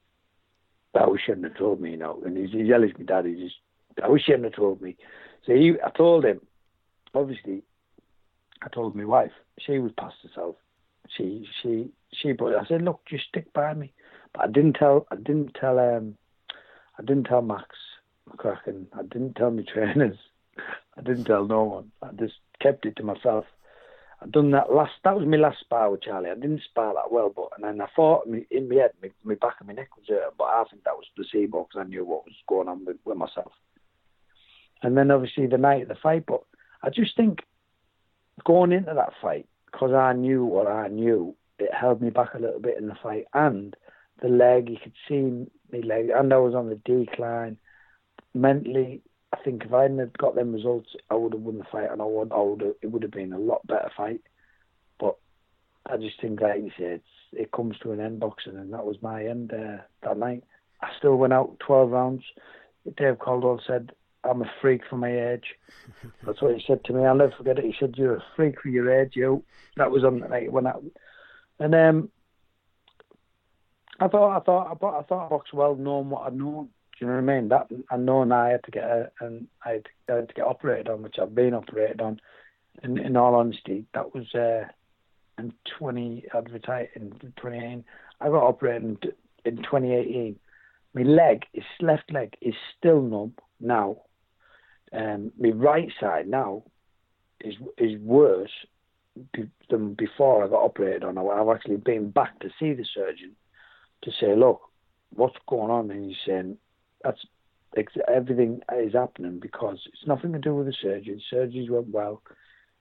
I 0.95 1.07
wish 1.07 1.23
you 1.29 1.35
hadn't 1.35 1.57
told 1.57 1.81
me, 1.81 1.93
you 1.93 1.97
know. 1.97 2.21
And 2.25 2.37
he's, 2.37 2.51
he's 2.51 2.67
yelling 2.67 2.91
at 2.91 2.99
me, 2.99 3.05
Dad, 3.05 3.27
he 3.27 3.35
just, 3.35 3.57
I 4.03 4.09
wish 4.09 4.23
you 4.27 4.35
hadn't 4.35 4.55
told 4.55 4.81
me. 4.81 4.97
So 5.47 5.55
he, 5.55 5.75
I 5.85 5.91
told 5.91 6.25
him, 6.25 6.41
obviously, 7.15 7.63
I 8.63 8.69
told 8.69 8.95
my 8.95 9.05
wife, 9.05 9.33
she 9.59 9.79
was 9.79 9.93
past 9.99 10.17
herself. 10.23 10.57
She, 11.17 11.47
she, 11.63 11.91
she, 12.13 12.33
but 12.33 12.55
I 12.55 12.65
said, 12.67 12.83
look, 12.83 13.01
just 13.09 13.29
stick 13.29 13.53
by 13.53 13.75
me. 13.75 13.93
But 14.33 14.45
I 14.45 14.47
didn't 14.49 14.75
tell. 14.75 15.07
I 15.11 15.17
didn't 15.17 15.55
tell. 15.55 15.79
Um, 15.79 16.17
I 16.99 17.03
didn't 17.03 17.25
tell 17.25 17.43
Max 17.43 17.69
McCracken. 18.29 18.87
I 18.93 19.03
didn't 19.03 19.35
tell 19.35 19.51
my 19.51 19.63
trainers. 19.73 20.19
I 20.97 21.03
didn't 21.03 21.25
tell 21.25 21.47
no 21.47 21.65
one. 21.65 21.93
I 22.03 22.13
just 22.13 22.35
kept 22.61 22.87
it 22.87 22.97
to 22.97 23.03
myself. 23.03 23.45
I'd 24.23 24.33
done 24.33 24.51
that 24.51 24.73
last. 24.73 24.93
That 25.05 25.17
was 25.17 25.27
my 25.27 25.37
last 25.39 25.61
spar 25.61 25.91
with 25.91 26.03
Charlie. 26.03 26.31
I 26.31 26.35
didn't 26.35 26.63
spar 26.63 26.93
that 26.95 27.11
well, 27.11 27.33
but 27.35 27.49
and 27.57 27.65
then 27.65 27.81
I 27.81 27.89
thought 27.97 28.27
in 28.27 28.69
my 28.69 28.75
head, 28.77 28.93
my, 29.03 29.11
my 29.25 29.35
back 29.35 29.61
of 29.61 29.67
my 29.67 29.73
neck 29.73 29.97
was 29.97 30.07
hurt, 30.09 30.35
but 30.37 30.45
I 30.45 30.65
think 30.71 30.85
that 30.85 30.97
was 30.97 31.07
placebo 31.17 31.65
because 31.65 31.85
I 31.87 31.89
knew 31.89 32.05
what 32.05 32.25
was 32.25 32.35
going 32.47 32.69
on 32.69 32.85
with, 32.85 32.99
with 33.05 33.17
myself. 33.17 33.53
And 34.83 34.97
then 34.97 35.11
obviously 35.11 35.47
the 35.47 35.59
night 35.59 35.83
of 35.83 35.89
the 35.89 35.95
fight, 35.95 36.25
but 36.27 36.43
I 36.83 36.91
just 36.91 37.17
think 37.17 37.41
going 38.45 38.73
into 38.73 38.93
that 38.95 39.13
fight 39.21 39.47
because 39.71 39.93
I 39.93 40.13
knew 40.13 40.45
what 40.45 40.67
I 40.67 40.89
knew, 40.89 41.35
it 41.59 41.73
held 41.75 42.01
me 42.03 42.11
back 42.11 42.35
a 42.35 42.39
little 42.39 42.61
bit 42.61 42.79
in 42.79 42.89
the 42.89 42.97
fight, 43.03 43.27
and 43.35 43.77
the 44.23 44.29
leg. 44.29 44.69
You 44.69 44.77
could 44.83 44.95
see 45.09 45.47
me 45.71 45.83
leg, 45.83 46.11
and 46.15 46.33
I 46.33 46.39
was 46.39 46.55
on 46.55 46.69
the 46.69 46.77
decline. 46.77 47.59
Mentally, 48.35 49.03
I 49.33 49.39
think 49.45 49.65
if 49.65 49.73
I 49.73 49.83
hadn't 49.83 50.19
got 50.19 50.35
them 50.35 50.53
results, 50.53 50.91
I 51.09 51.15
would 51.15 51.33
have 51.33 51.43
won 51.43 51.59
the 51.59 51.65
fight, 51.65 51.91
and 51.91 52.03
I 52.03 52.05
would, 52.05 52.33
I 52.33 52.41
would 52.41 52.61
have, 52.61 52.75
it 52.83 52.89
would 52.89 53.03
have 53.03 53.13
been 53.13 53.33
a 53.33 53.39
lot 53.39 53.67
better 53.67 53.91
fight. 53.97 54.23
But 54.99 55.17
I 55.87 55.97
just 55.97 56.21
think, 56.21 56.41
like 56.41 56.61
you 56.63 56.73
said, 56.77 57.01
it 57.33 57.53
comes 57.53 57.79
to 57.79 57.93
an 57.93 58.01
end 58.01 58.21
boxing, 58.21 58.57
and 58.57 58.73
that 58.73 58.85
was 58.85 58.97
my 59.03 59.25
end 59.25 59.53
uh, 59.53 59.83
that 60.03 60.19
night. 60.19 60.43
I 60.83 60.89
still 60.99 61.17
went 61.17 61.33
out 61.33 61.61
12 61.61 61.91
rounds. 61.91 62.25
Dave 62.97 63.19
Coldwell 63.19 63.61
said, 63.67 63.93
I'm 64.25 64.43
a 64.43 64.51
freak 64.61 64.83
for 64.89 64.97
my 64.97 65.33
age. 65.33 65.55
That's 66.27 66.43
what 66.43 66.55
he 66.55 66.63
said 66.67 66.85
to 66.85 66.93
me. 66.93 67.05
I'll 67.05 67.15
never 67.15 67.35
forget 67.37 67.59
it. 67.59 67.65
He 67.65 67.75
said, 67.79 67.95
You're 67.97 68.17
a 68.17 68.25
freak 68.37 68.61
for 68.61 68.69
your 68.69 68.93
age, 68.93 69.13
you. 69.15 69.45
That 69.77 69.91
was 69.91 70.05
on 70.05 70.21
the 70.21 70.29
night 70.29 70.53
when 70.53 70.67
I. 70.67 70.75
And 71.59 71.75
um, 71.75 72.11
I 73.99 74.09
thought, 74.09 74.37
I 74.37 74.41
thought, 74.41 74.71
I 74.71 74.75
thought, 74.75 74.99
I 74.99 75.03
thought 75.03 75.27
I 75.27 75.29
boxed 75.29 75.53
well, 75.53 75.75
knowing 75.75 76.11
what 76.11 76.27
I'd 76.27 76.35
known. 76.35 76.71
Do 77.01 77.07
you 77.07 77.13
know 77.13 77.23
I? 77.23 77.49
That 77.49 77.69
and 77.91 78.33
I 78.33 78.51
had 78.51 78.65
to 78.65 78.71
get 78.71 78.85
a, 78.85 79.11
and 79.21 79.47
I 79.65 79.71
had, 79.71 79.85
to, 79.85 80.13
I 80.13 80.17
had 80.17 80.29
to 80.29 80.35
get 80.35 80.47
operated 80.47 80.89
on, 80.89 81.03
which 81.03 81.17
I've 81.21 81.35
been 81.35 81.55
operated 81.55 82.03
on. 82.03 82.21
In, 82.83 82.99
in 82.99 83.17
all 83.17 83.35
honesty, 83.35 83.87
that 83.95 84.15
was 84.15 84.35
uh, 84.35 84.69
in 85.39 85.55
20 85.79 86.27
advertised 86.35 86.91
in 86.97 87.11
2018. 87.21 87.85
I 88.21 88.27
got 88.27 88.47
operated 88.47 88.83
in, 88.83 88.99
in 89.47 89.57
2018. 89.63 90.39
My 90.93 91.03
leg, 91.03 91.45
his 91.53 91.65
left 91.81 92.13
leg, 92.13 92.37
is 92.43 92.55
still 92.79 93.01
numb 93.01 93.35
now. 93.61 94.03
Um, 94.93 95.33
my 95.39 95.51
right 95.51 95.91
side 96.01 96.29
now 96.29 96.65
is 97.41 97.55
is 97.79 97.99
worse 98.01 98.51
than 99.71 99.95
before 99.95 100.45
I 100.45 100.49
got 100.49 100.65
operated 100.65 101.05
on. 101.05 101.17
I've 101.17 101.57
actually 101.57 101.77
been 101.77 102.11
back 102.11 102.39
to 102.41 102.51
see 102.59 102.75
the 102.75 102.85
surgeon 102.95 103.37
to 104.03 104.11
say, 104.21 104.37
look, 104.37 104.61
what's 105.15 105.37
going 105.49 105.71
on? 105.71 105.91
And 105.91 106.05
he's 106.07 106.17
saying 106.27 106.59
that's 107.03 107.25
everything 108.09 108.61
is 108.77 108.95
happening 108.95 109.39
because 109.39 109.79
it's 109.87 110.07
nothing 110.07 110.33
to 110.33 110.39
do 110.39 110.55
with 110.55 110.67
the 110.67 110.75
surgery. 110.81 111.23
The 111.31 111.37
surgeries 111.37 111.71
went 111.71 111.89
well. 111.89 112.23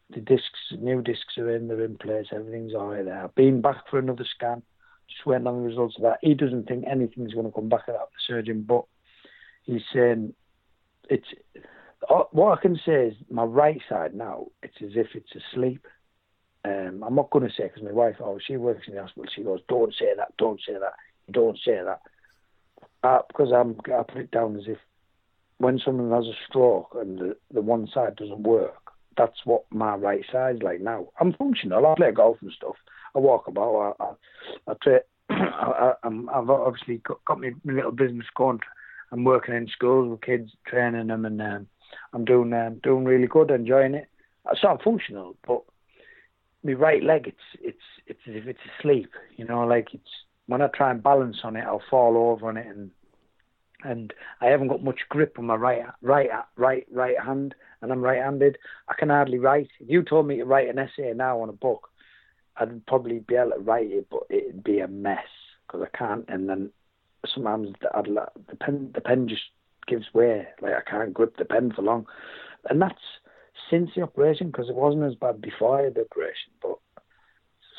The 0.09 0.21
discs, 0.21 0.59
new 0.79 1.01
discs 1.01 1.37
are 1.37 1.55
in, 1.55 1.67
they're 1.67 1.83
in 1.83 1.97
place. 1.97 2.27
Everything's 2.31 2.73
all 2.73 2.87
right 2.87 3.05
there. 3.05 3.29
Been 3.35 3.61
back 3.61 3.89
for 3.89 3.99
another 3.99 4.25
scan. 4.35 4.63
Just 5.07 5.25
waiting 5.25 5.47
on 5.47 5.61
the 5.61 5.67
results 5.67 5.95
of 5.97 6.03
that. 6.03 6.17
He 6.21 6.33
doesn't 6.33 6.67
think 6.67 6.85
anything's 6.87 7.33
going 7.33 7.45
to 7.45 7.51
come 7.51 7.69
back 7.69 7.83
out 7.89 7.95
of 7.95 8.09
the 8.09 8.33
surgeon, 8.33 8.63
but 8.67 8.85
he's 9.63 9.81
saying 9.93 10.33
it's. 11.09 11.27
What 12.31 12.57
I 12.57 12.61
can 12.61 12.79
say 12.85 13.07
is 13.07 13.13
my 13.29 13.43
right 13.43 13.81
side 13.89 14.15
now. 14.15 14.47
It's 14.63 14.75
as 14.81 14.91
if 14.95 15.07
it's 15.15 15.31
asleep. 15.35 15.85
Um, 16.63 17.03
I'm 17.05 17.15
not 17.15 17.29
going 17.29 17.47
to 17.47 17.53
say 17.53 17.63
because 17.63 17.83
my 17.83 17.91
wife, 17.91 18.15
oh, 18.21 18.39
she 18.45 18.57
works 18.57 18.87
in 18.87 18.95
the 18.95 19.01
hospital. 19.01 19.29
She 19.35 19.43
goes, 19.43 19.59
"Don't 19.67 19.93
say 19.93 20.13
that. 20.15 20.35
Don't 20.37 20.59
say 20.65 20.73
that. 20.73 20.93
Don't 21.31 21.57
say 21.63 21.79
that." 21.83 21.99
Uh, 23.03 23.19
because 23.27 23.51
I'm, 23.53 23.79
I 23.97 24.03
put 24.03 24.21
it 24.21 24.31
down 24.31 24.57
as 24.57 24.63
if 24.67 24.77
when 25.57 25.79
someone 25.83 26.11
has 26.11 26.25
a 26.25 26.37
stroke 26.47 26.95
and 26.95 27.19
the, 27.19 27.37
the 27.51 27.61
one 27.61 27.87
side 27.93 28.15
doesn't 28.15 28.43
work, 28.43 28.91
that's 29.17 29.45
what 29.45 29.63
my 29.69 29.95
right 29.95 30.23
side's 30.31 30.61
like 30.63 30.81
now. 30.81 31.07
I'm 31.19 31.33
functional. 31.33 31.85
I 31.85 31.95
play 31.95 32.11
golf 32.11 32.37
and 32.41 32.51
stuff. 32.51 32.75
I 33.15 33.19
walk 33.19 33.47
about. 33.47 33.95
I, 33.99 34.03
I, 34.03 34.71
I 34.71 34.73
tra- 34.81 35.01
I, 35.29 35.93
have 36.03 36.49
obviously 36.49 36.97
got, 36.97 37.23
got 37.25 37.39
my, 37.39 37.51
my, 37.63 37.73
little 37.73 37.91
business 37.91 38.25
going. 38.35 38.59
I'm 39.11 39.23
working 39.23 39.55
in 39.55 39.67
schools 39.67 40.09
with 40.09 40.21
kids, 40.21 40.51
training 40.67 41.07
them, 41.07 41.25
and 41.25 41.41
um, 41.41 41.67
I'm 42.13 42.23
doing 42.23 42.53
um, 42.53 42.79
doing 42.83 43.05
really 43.05 43.27
good, 43.27 43.51
enjoying 43.51 43.95
it. 43.95 44.07
So 44.61 44.67
I'm 44.69 44.77
functional, 44.79 45.35
but 45.45 45.63
my 46.63 46.73
right 46.73 47.03
leg, 47.03 47.27
it's 47.27 47.61
it's 47.61 47.77
it's 48.07 48.19
as 48.27 48.35
if 48.35 48.47
it's 48.47 48.59
asleep. 48.79 49.09
You 49.35 49.45
know, 49.45 49.65
like 49.65 49.93
it's 49.93 50.09
when 50.49 50.63
I 50.63 50.67
try 50.67 50.89
and 50.89 51.03
balance 51.03 51.37
on 51.43 51.55
it, 51.55 51.63
I'll 51.63 51.83
fall 51.91 52.17
over 52.17 52.49
on 52.49 52.57
it, 52.57 52.65
and 52.65 52.89
and 53.83 54.11
I 54.41 54.47
haven't 54.47 54.67
got 54.67 54.83
much 54.83 55.01
grip 55.07 55.35
on 55.37 55.45
my 55.45 55.55
right 55.55 55.83
right 56.01 56.29
right 56.57 56.87
right 56.91 57.19
hand, 57.23 57.53
and 57.81 57.91
I'm 57.91 58.01
right-handed. 58.01 58.57
I 58.87 58.95
can 58.97 59.09
hardly 59.09 59.37
write. 59.37 59.69
If 59.79 59.89
you 59.89 60.03
told 60.03 60.27
me 60.27 60.37
to 60.37 60.45
write 60.45 60.67
an 60.67 60.79
essay 60.79 61.13
now 61.13 61.39
on 61.41 61.49
a 61.49 61.53
book, 61.53 61.89
I'd 62.57 62.83
probably 62.87 63.19
be 63.19 63.35
able 63.35 63.51
to 63.51 63.59
write 63.59 63.91
it, 63.91 64.07
but 64.09 64.23
it'd 64.31 64.63
be 64.63 64.79
a 64.79 64.87
mess 64.87 65.19
because 65.67 65.85
I 65.85 65.97
can't. 65.97 66.25
And 66.27 66.49
then 66.49 66.71
sometimes 67.31 67.69
I'd, 67.93 68.07
the 68.07 68.55
pen 68.59 68.89
the 68.95 69.01
pen 69.01 69.29
just 69.29 69.43
gives 69.87 70.11
way. 70.15 70.47
Like 70.61 70.73
I 70.73 70.89
can't 70.89 71.13
grip 71.13 71.37
the 71.37 71.45
pen 71.45 71.73
for 71.75 71.83
long, 71.83 72.07
and 72.67 72.81
that's 72.81 72.95
since 73.69 73.91
the 73.95 74.01
operation 74.01 74.47
because 74.47 74.67
it 74.67 74.75
wasn't 74.75 75.03
as 75.03 75.13
bad 75.13 75.41
before 75.41 75.91
the 75.93 76.01
operation, 76.01 76.51
but 76.59 76.79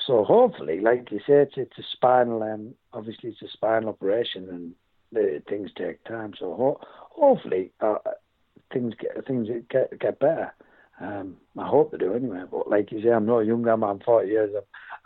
so 0.07 0.25
hopefully, 0.25 0.81
like 0.81 1.11
you 1.11 1.19
say, 1.21 1.43
it's, 1.43 1.55
it's 1.57 1.79
a 1.79 1.83
spinal. 1.93 2.43
Um, 2.43 2.75
obviously, 2.93 3.31
it's 3.31 3.43
a 3.43 3.49
spinal 3.49 3.91
operation, 3.91 4.49
and 4.49 4.75
the 5.13 5.43
things 5.49 5.71
take 5.77 6.03
time. 6.05 6.33
So 6.39 6.55
ho- 6.55 6.81
hopefully, 6.83 7.73
uh, 7.81 7.97
things 8.73 8.95
get 8.99 9.27
things 9.27 9.49
get 9.69 9.99
get 9.99 10.19
better. 10.19 10.55
Um, 11.01 11.37
I 11.59 11.67
hope 11.67 11.93
they 11.93 11.99
do 11.99 12.15
anyway. 12.15 12.43
But 12.51 12.69
like 12.69 12.93
you 12.93 13.03
say, 13.03 13.11
I'm 13.11 13.27
not 13.27 13.41
a 13.41 13.45
young. 13.45 13.67
I'm, 13.67 13.83
I'm 13.83 14.01
40 14.01 14.29
years. 14.29 14.51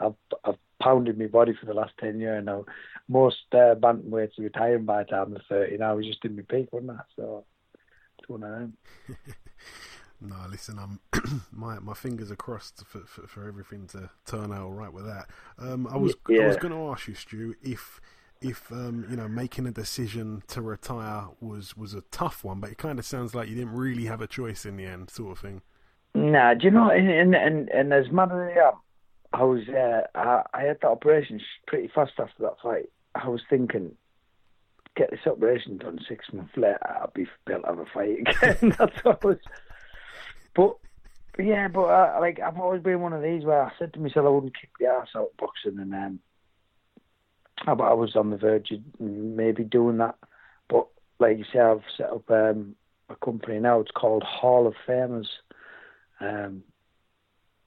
I've, 0.00 0.06
I've, 0.06 0.38
I've 0.44 0.58
pounded 0.82 1.18
my 1.18 1.26
body 1.26 1.54
for 1.58 1.66
the 1.66 1.74
last 1.74 1.92
10 2.00 2.18
years 2.18 2.44
now. 2.44 2.64
Most 3.08 3.36
uh, 3.52 3.76
bantamweights 3.76 4.38
are 4.38 4.42
retiring 4.42 4.84
by 4.84 5.04
the 5.04 5.10
time 5.10 5.30
they're 5.30 5.66
30. 5.66 5.78
Now 5.78 5.90
I 5.90 5.94
was 5.94 6.06
just 6.06 6.24
in 6.24 6.34
my 6.34 6.42
peak, 6.42 6.72
wasn't 6.72 6.92
I? 6.92 7.00
So 7.14 7.44
it's 8.18 8.28
one 8.28 8.42
of 8.42 8.50
them. 8.50 8.76
No, 10.24 10.36
listen, 10.50 10.78
I'm 10.78 11.00
my 11.52 11.78
my 11.78 11.94
fingers 11.94 12.30
are 12.30 12.36
crossed 12.36 12.84
for, 12.86 13.00
for, 13.00 13.26
for 13.26 13.48
everything 13.48 13.86
to 13.88 14.10
turn 14.26 14.52
out 14.52 14.62
all 14.62 14.72
right 14.72 14.92
with 14.92 15.06
that. 15.06 15.26
Um, 15.58 15.86
I 15.86 15.96
was 15.96 16.14
yeah. 16.28 16.42
I 16.42 16.46
was 16.46 16.56
going 16.56 16.72
to 16.72 16.90
ask 16.90 17.06
you, 17.08 17.14
Stu, 17.14 17.54
if 17.62 18.00
if 18.40 18.70
um, 18.72 19.06
you 19.08 19.16
know 19.16 19.28
making 19.28 19.66
a 19.66 19.70
decision 19.70 20.42
to 20.48 20.62
retire 20.62 21.26
was 21.40 21.76
was 21.76 21.94
a 21.94 22.02
tough 22.10 22.44
one, 22.44 22.60
but 22.60 22.70
it 22.70 22.78
kind 22.78 22.98
of 22.98 23.04
sounds 23.04 23.34
like 23.34 23.48
you 23.48 23.54
didn't 23.54 23.74
really 23.74 24.06
have 24.06 24.20
a 24.20 24.26
choice 24.26 24.64
in 24.64 24.76
the 24.76 24.86
end, 24.86 25.10
sort 25.10 25.32
of 25.32 25.38
thing. 25.38 25.62
Nah, 26.14 26.54
do 26.54 26.64
you 26.64 26.70
know? 26.70 26.90
And 26.90 27.34
and 27.34 27.68
and 27.68 27.92
as 27.92 28.10
mad 28.10 28.30
as 28.30 28.38
I 28.38 28.68
am, 28.68 28.74
I 29.32 29.42
was 29.42 29.68
uh, 29.68 30.02
I, 30.14 30.42
I 30.54 30.62
had 30.62 30.78
that 30.82 30.88
operation 30.88 31.40
pretty 31.66 31.88
fast 31.94 32.12
after 32.18 32.42
that 32.42 32.60
fight. 32.62 32.88
I 33.14 33.28
was 33.28 33.42
thinking, 33.48 33.96
get 34.96 35.10
this 35.10 35.26
operation 35.26 35.78
done 35.78 35.98
six 36.08 36.26
months 36.32 36.56
later, 36.56 36.78
I'll 36.84 37.12
be 37.14 37.26
able 37.48 37.62
to 37.62 37.66
have 37.66 37.78
a 37.78 37.86
fight 37.86 38.20
again. 38.20 38.74
That's 38.78 39.04
what 39.04 39.24
I 39.24 39.26
was. 39.26 39.38
But, 40.54 40.76
yeah, 41.38 41.68
but 41.68 41.84
uh, 41.84 42.18
like 42.20 42.40
I've 42.40 42.58
always 42.58 42.82
been 42.82 43.00
one 43.00 43.12
of 43.12 43.22
these 43.22 43.44
where 43.44 43.62
I 43.62 43.72
said 43.78 43.92
to 43.94 44.00
myself 44.00 44.26
I 44.26 44.30
wouldn't 44.30 44.58
kick 44.60 44.70
the 44.78 44.86
ass 44.86 45.08
out 45.16 45.30
of 45.32 45.36
boxing, 45.36 45.78
and 45.80 45.94
um, 45.94 46.20
I, 47.66 47.72
I 47.72 47.92
was 47.92 48.14
on 48.16 48.30
the 48.30 48.36
verge 48.36 48.70
of 48.70 48.80
maybe 49.00 49.64
doing 49.64 49.98
that. 49.98 50.16
But 50.68 50.86
like 51.18 51.38
you 51.38 51.44
say, 51.52 51.58
I've 51.58 51.82
set 51.96 52.10
up 52.10 52.30
um, 52.30 52.76
a 53.08 53.16
company 53.16 53.58
now. 53.58 53.80
It's 53.80 53.90
called 53.90 54.22
Hall 54.22 54.66
of 54.66 54.74
Famers, 54.88 55.26
um, 56.20 56.62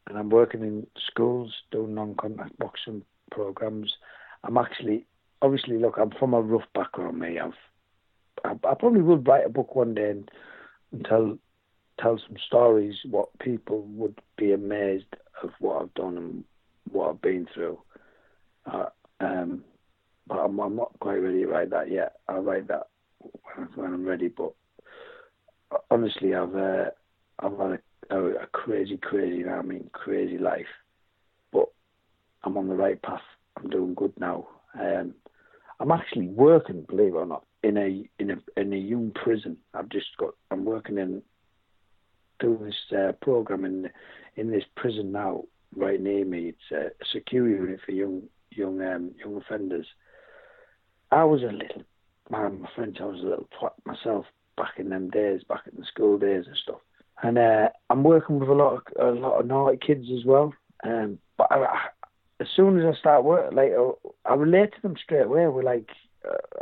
and 0.07 0.17
I'm 0.17 0.29
working 0.29 0.61
in 0.61 0.87
schools 1.05 1.53
doing 1.71 1.93
non-contact 1.93 2.57
boxing 2.57 3.03
programs. 3.31 3.93
I'm 4.43 4.57
actually, 4.57 5.05
obviously, 5.41 5.77
look, 5.77 5.97
I'm 5.97 6.11
from 6.11 6.33
a 6.33 6.41
rough 6.41 6.67
background. 6.73 7.19
Me, 7.19 7.39
I've, 7.39 7.53
I, 8.45 8.51
I 8.51 8.73
probably 8.75 9.01
will 9.01 9.17
write 9.17 9.45
a 9.45 9.49
book 9.49 9.75
one 9.75 9.93
day 9.93 10.11
and, 10.11 10.31
and 10.91 11.05
tell 11.05 11.37
tell 11.99 12.19
some 12.27 12.37
stories, 12.45 12.95
what 13.09 13.29
people 13.39 13.81
would 13.89 14.19
be 14.37 14.53
amazed 14.53 15.15
of 15.43 15.51
what 15.59 15.81
I've 15.81 15.93
done 15.93 16.17
and 16.17 16.43
what 16.91 17.09
I've 17.09 17.21
been 17.21 17.47
through. 17.53 17.79
Uh, 18.65 18.85
um, 19.19 19.63
but 20.27 20.35
I'm, 20.35 20.59
I'm, 20.59 20.75
not 20.75 20.91
quite 20.99 21.17
ready 21.17 21.39
to 21.39 21.47
write 21.47 21.69
that 21.69 21.91
yet. 21.91 22.17
I'll 22.27 22.41
write 22.41 22.67
that 22.67 22.87
when, 23.19 23.67
when 23.75 23.93
I'm 23.93 24.05
ready. 24.05 24.27
But 24.27 24.53
honestly, 25.89 26.35
I've 26.35 26.55
uh, 26.55 26.89
I've 27.39 27.57
had 27.57 27.79
a, 28.09 28.15
a, 28.15 28.25
a, 28.43 28.47
crazy, 28.47 28.97
crazy, 28.97 29.47
I 29.47 29.61
mean, 29.61 29.89
crazy 29.93 30.37
life. 30.37 30.65
But 31.51 31.67
I'm 32.43 32.57
on 32.57 32.67
the 32.67 32.75
right 32.75 33.01
path. 33.01 33.21
I'm 33.57 33.69
doing 33.69 33.93
good 33.93 34.13
now. 34.19 34.47
Um, 34.79 35.15
I'm 35.79 35.91
actually 35.91 36.27
working, 36.27 36.85
believe 36.87 37.13
it 37.13 37.17
or 37.17 37.25
not, 37.25 37.45
in 37.63 37.77
a 37.77 38.09
in 38.19 38.31
a 38.31 38.59
in 38.59 38.73
a 38.73 38.77
young 38.77 39.11
prison. 39.11 39.57
I've 39.73 39.89
just 39.89 40.07
got. 40.17 40.33
I'm 40.51 40.65
working 40.65 40.97
in 40.97 41.21
doing 42.39 42.63
this 42.65 42.97
uh, 42.97 43.11
program 43.21 43.65
in 43.65 43.89
in 44.35 44.51
this 44.51 44.63
prison 44.75 45.11
now, 45.11 45.43
right 45.75 45.99
near 45.99 46.25
me. 46.25 46.49
It's 46.49 46.71
a 46.71 46.91
secure 47.11 47.47
unit 47.47 47.79
for 47.85 47.91
young 47.91 48.23
young 48.51 48.81
um, 48.81 49.11
young 49.19 49.37
offenders. 49.37 49.87
I 51.11 51.23
was 51.23 51.41
a 51.41 51.47
little 51.47 51.83
man, 52.29 52.61
my 52.61 52.69
friends. 52.75 52.97
I 52.99 53.05
was 53.05 53.21
a 53.21 53.27
little 53.27 53.49
twat 53.59 53.73
myself 53.85 54.25
back 54.55 54.73
in 54.77 54.89
them 54.89 55.09
days, 55.09 55.41
back 55.47 55.61
in 55.71 55.79
the 55.79 55.85
school 55.85 56.17
days 56.17 56.45
and 56.47 56.57
stuff. 56.57 56.79
And 57.23 57.37
uh, 57.37 57.69
I'm 57.89 58.03
working 58.03 58.39
with 58.39 58.49
a 58.49 58.53
lot 58.53 58.81
of 58.95 59.15
a 59.15 59.19
lot 59.19 59.39
of 59.39 59.47
naughty 59.47 59.77
kids 59.77 60.07
as 60.11 60.25
well. 60.25 60.53
Um, 60.83 61.19
but 61.37 61.47
I, 61.51 61.65
I, 61.65 61.87
as 62.39 62.47
soon 62.55 62.79
as 62.79 62.85
I 62.85 62.99
start 62.99 63.23
work, 63.23 63.53
like 63.53 63.71
I 64.25 64.33
relate 64.33 64.73
to 64.75 64.81
them 64.81 64.95
straight 65.01 65.25
away. 65.25 65.47
We're 65.47 65.63
like 65.63 65.89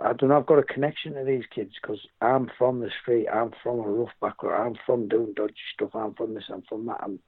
I 0.03 0.13
don't 0.13 0.29
know, 0.29 0.37
I've 0.37 0.45
got 0.45 0.59
a 0.59 0.63
connection 0.63 1.13
to 1.13 1.23
these 1.23 1.45
kids 1.53 1.71
because 1.81 1.99
I'm 2.21 2.49
from 2.57 2.79
the 2.79 2.89
street, 3.01 3.27
I'm 3.33 3.51
from 3.63 3.79
a 3.79 3.83
rough 3.83 4.13
background, 4.21 4.77
I'm 4.77 4.81
from 4.85 5.07
doing 5.07 5.33
dodgy 5.35 5.53
stuff, 5.73 5.91
I'm 5.93 6.13
from 6.13 6.33
this, 6.33 6.45
I'm 6.51 6.63
from 6.67 6.85
that. 6.87 6.99
I'm, 7.01 7.19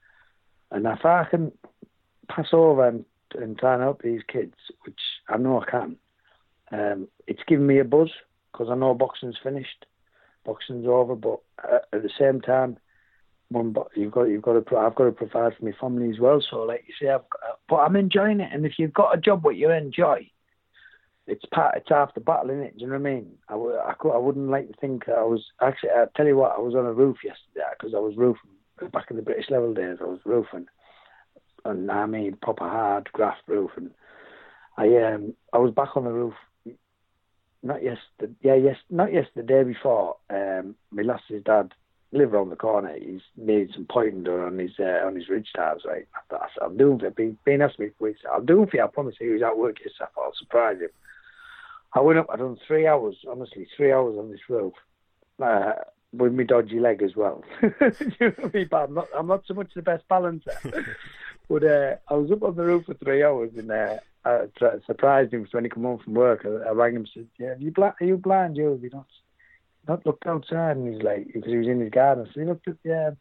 and 0.72 0.86
if 0.86 1.06
I 1.06 1.26
can 1.30 1.52
pass 2.30 2.48
over 2.54 2.88
and, 2.88 3.06
and 3.36 3.58
try 3.58 3.74
and 3.74 3.84
help 3.84 4.02
these 4.02 4.22
kids, 4.32 4.54
which 4.86 5.00
I 5.30 5.38
know 5.38 5.62
I 5.62 5.72
can, 5.72 5.96
um, 6.72 7.08
it's 7.28 7.44
given 7.48 7.66
me 7.66 7.80
a 7.80 7.86
buzz 7.86 8.10
because 8.52 8.68
I 8.70 8.76
know 8.76 8.94
boxing's 8.94 9.38
finished, 9.42 9.86
boxing's 10.46 10.88
over, 10.88 11.16
but 11.16 11.40
uh, 11.64 11.80
at 11.94 12.04
the 12.04 12.12
same 12.20 12.42
time, 12.42 12.78
one, 13.50 13.74
you've 13.96 14.12
got 14.12 14.24
you've 14.24 14.42
got 14.42 14.54
to 14.54 14.78
I've 14.78 14.96
got 14.96 15.06
to 15.06 15.12
provide 15.12 15.56
for 15.56 15.64
my 15.64 15.72
family 15.80 16.10
as 16.10 16.20
well. 16.20 16.42
So 16.50 16.64
like 16.64 16.84
you 16.86 16.94
say, 17.00 17.10
I've 17.10 17.30
got, 17.30 17.60
but 17.70 17.78
I'm 17.78 17.96
enjoying 17.96 18.42
it, 18.42 18.50
and 18.52 18.66
if 18.66 18.74
you've 18.78 18.94
got 18.94 19.18
a 19.18 19.22
job 19.22 19.46
what 19.46 19.56
you 19.56 19.72
enjoy, 19.72 20.30
it's 21.28 21.46
part, 21.54 21.76
it's 21.76 21.90
half 21.90 22.14
the 22.14 22.22
battle, 22.22 22.50
isn't 22.50 22.64
it? 22.64 22.78
Do 22.78 22.86
you 22.86 22.88
know 22.88 22.98
what 22.98 23.10
I 23.10 23.14
mean? 23.14 23.32
I, 23.50 23.56
I, 23.56 23.94
I 24.14 24.18
wouldn't 24.18 24.50
like 24.50 24.68
to 24.70 24.78
think 24.80 25.10
I 25.10 25.24
was 25.24 25.46
actually. 25.62 25.90
I 25.92 26.06
tell 26.16 26.26
you 26.26 26.38
what, 26.38 26.54
I 26.56 26.60
was 26.60 26.74
on 26.74 26.86
a 26.86 26.94
roof 26.94 27.18
yesterday 27.24 27.66
because 27.78 27.94
I 27.94 28.00
was 28.00 28.16
roofing 28.16 28.52
back 28.92 29.08
in 29.10 29.18
the 29.18 29.22
British 29.22 29.50
level 29.50 29.74
days. 29.74 29.98
I 30.00 30.06
was 30.06 30.20
roofing, 30.26 30.68
and 31.66 31.92
I 31.92 32.06
mean 32.06 32.38
proper 32.42 32.68
hard 32.68 33.10
graft 33.12 33.42
roofing. 33.48 33.92
I 34.78 34.88
um 34.98 35.34
I 35.54 35.58
was 35.58 35.74
back 35.74 35.98
on 35.98 36.06
the 36.06 36.12
roof. 36.12 36.34
Not 37.64 37.84
yesterday, 37.84 38.34
yeah, 38.42 38.56
yes, 38.56 38.78
not 38.90 39.12
yesterday. 39.12 39.42
The 39.42 39.44
day 39.44 39.64
before, 39.64 40.16
um, 40.30 40.76
my 40.92 41.02
lass's 41.02 41.44
dad 41.44 41.74
live 42.12 42.34
around 42.34 42.50
the 42.50 42.56
corner. 42.56 42.96
He's 42.98 43.22
made 43.36 43.72
some 43.74 43.88
pointing 43.90 44.24
done 44.24 44.40
on 44.40 44.58
his 44.60 44.72
uh, 44.80 45.06
on 45.06 45.16
his 45.16 45.28
ridge 45.28 45.50
tires, 45.56 45.82
right? 45.86 46.08
I 46.16 46.20
thought, 46.30 46.50
I'll 46.62 46.70
do 46.70 46.94
him 46.94 47.00
for 47.00 47.10
being, 47.10 47.62
asked 47.62 47.80
me 47.80 47.90
for 47.98 48.06
weeks. 48.06 48.22
I'll 48.32 48.42
do 48.44 48.62
him 48.62 48.70
for 48.70 48.78
you. 48.78 48.84
I 48.84 48.88
promise 48.88 49.16
you. 49.20 49.28
He 49.28 49.34
was 49.34 49.42
at 49.42 49.58
work 49.58 49.78
yesterday. 49.80 50.10
I'll 50.18 50.34
surprise 50.38 50.80
him. 50.80 50.90
I 51.94 52.02
went 52.02 52.20
up. 52.20 52.28
I 52.30 52.36
done 52.36 52.58
three 52.68 52.88
hours. 52.88 53.16
Honestly, 53.30 53.68
three 53.76 53.92
hours 53.92 54.18
on 54.18 54.32
this 54.32 54.42
roof. 54.50 54.74
Uh, 55.42 55.74
with 56.14 56.34
my 56.34 56.44
dodgy 56.44 56.80
leg 56.80 57.02
as 57.02 57.16
well. 57.16 57.44
I 57.62 57.92
mean? 58.54 58.68
But 58.70 58.84
I'm 58.84 58.94
not. 58.94 59.08
I'm 59.16 59.28
not 59.28 59.44
so 59.46 59.54
much 59.54 59.74
the 59.76 59.82
best 59.82 60.08
balancer. 60.08 60.58
but 61.50 61.64
uh, 61.64 61.96
I 62.08 62.14
was 62.14 62.32
up 62.32 62.44
on 62.44 62.56
the 62.56 62.64
roof 62.64 62.86
for 62.86 62.94
three 62.96 63.24
hours, 63.24 63.52
and 63.58 63.72
uh, 63.72 63.98
I 64.26 64.46
tried, 64.58 64.84
surprised 64.86 65.34
him 65.34 65.48
when 65.52 65.64
he 65.64 65.70
come 65.70 65.84
home 65.84 66.00
from 66.00 66.14
work. 66.14 66.46
I, 66.46 66.70
I 66.70 66.72
rang 66.72 66.96
him 66.96 66.98
and 66.98 67.10
said, 67.14 67.28
"Yeah, 67.38 67.48
are 67.50 67.58
you 67.58 67.72
blind? 67.72 67.96
Are 68.02 68.06
you 68.06 68.18
blind? 68.18 68.58
You 68.58 68.72
have 68.72 68.84
you 68.84 68.90
not 68.92 69.08
not 69.88 70.06
looked 70.06 70.26
outside?" 70.26 70.78
And 70.78 70.94
he's 70.94 71.04
like, 71.04 71.28
because 71.28 71.46
he 71.46 71.58
was 71.58 71.68
in 71.68 71.80
his 71.80 71.92
garden. 71.92 72.28
So 72.34 72.40
he 72.40 72.46
looked 72.46 72.68
at 72.68 72.78
the 72.84 72.96
uh, 72.96 73.12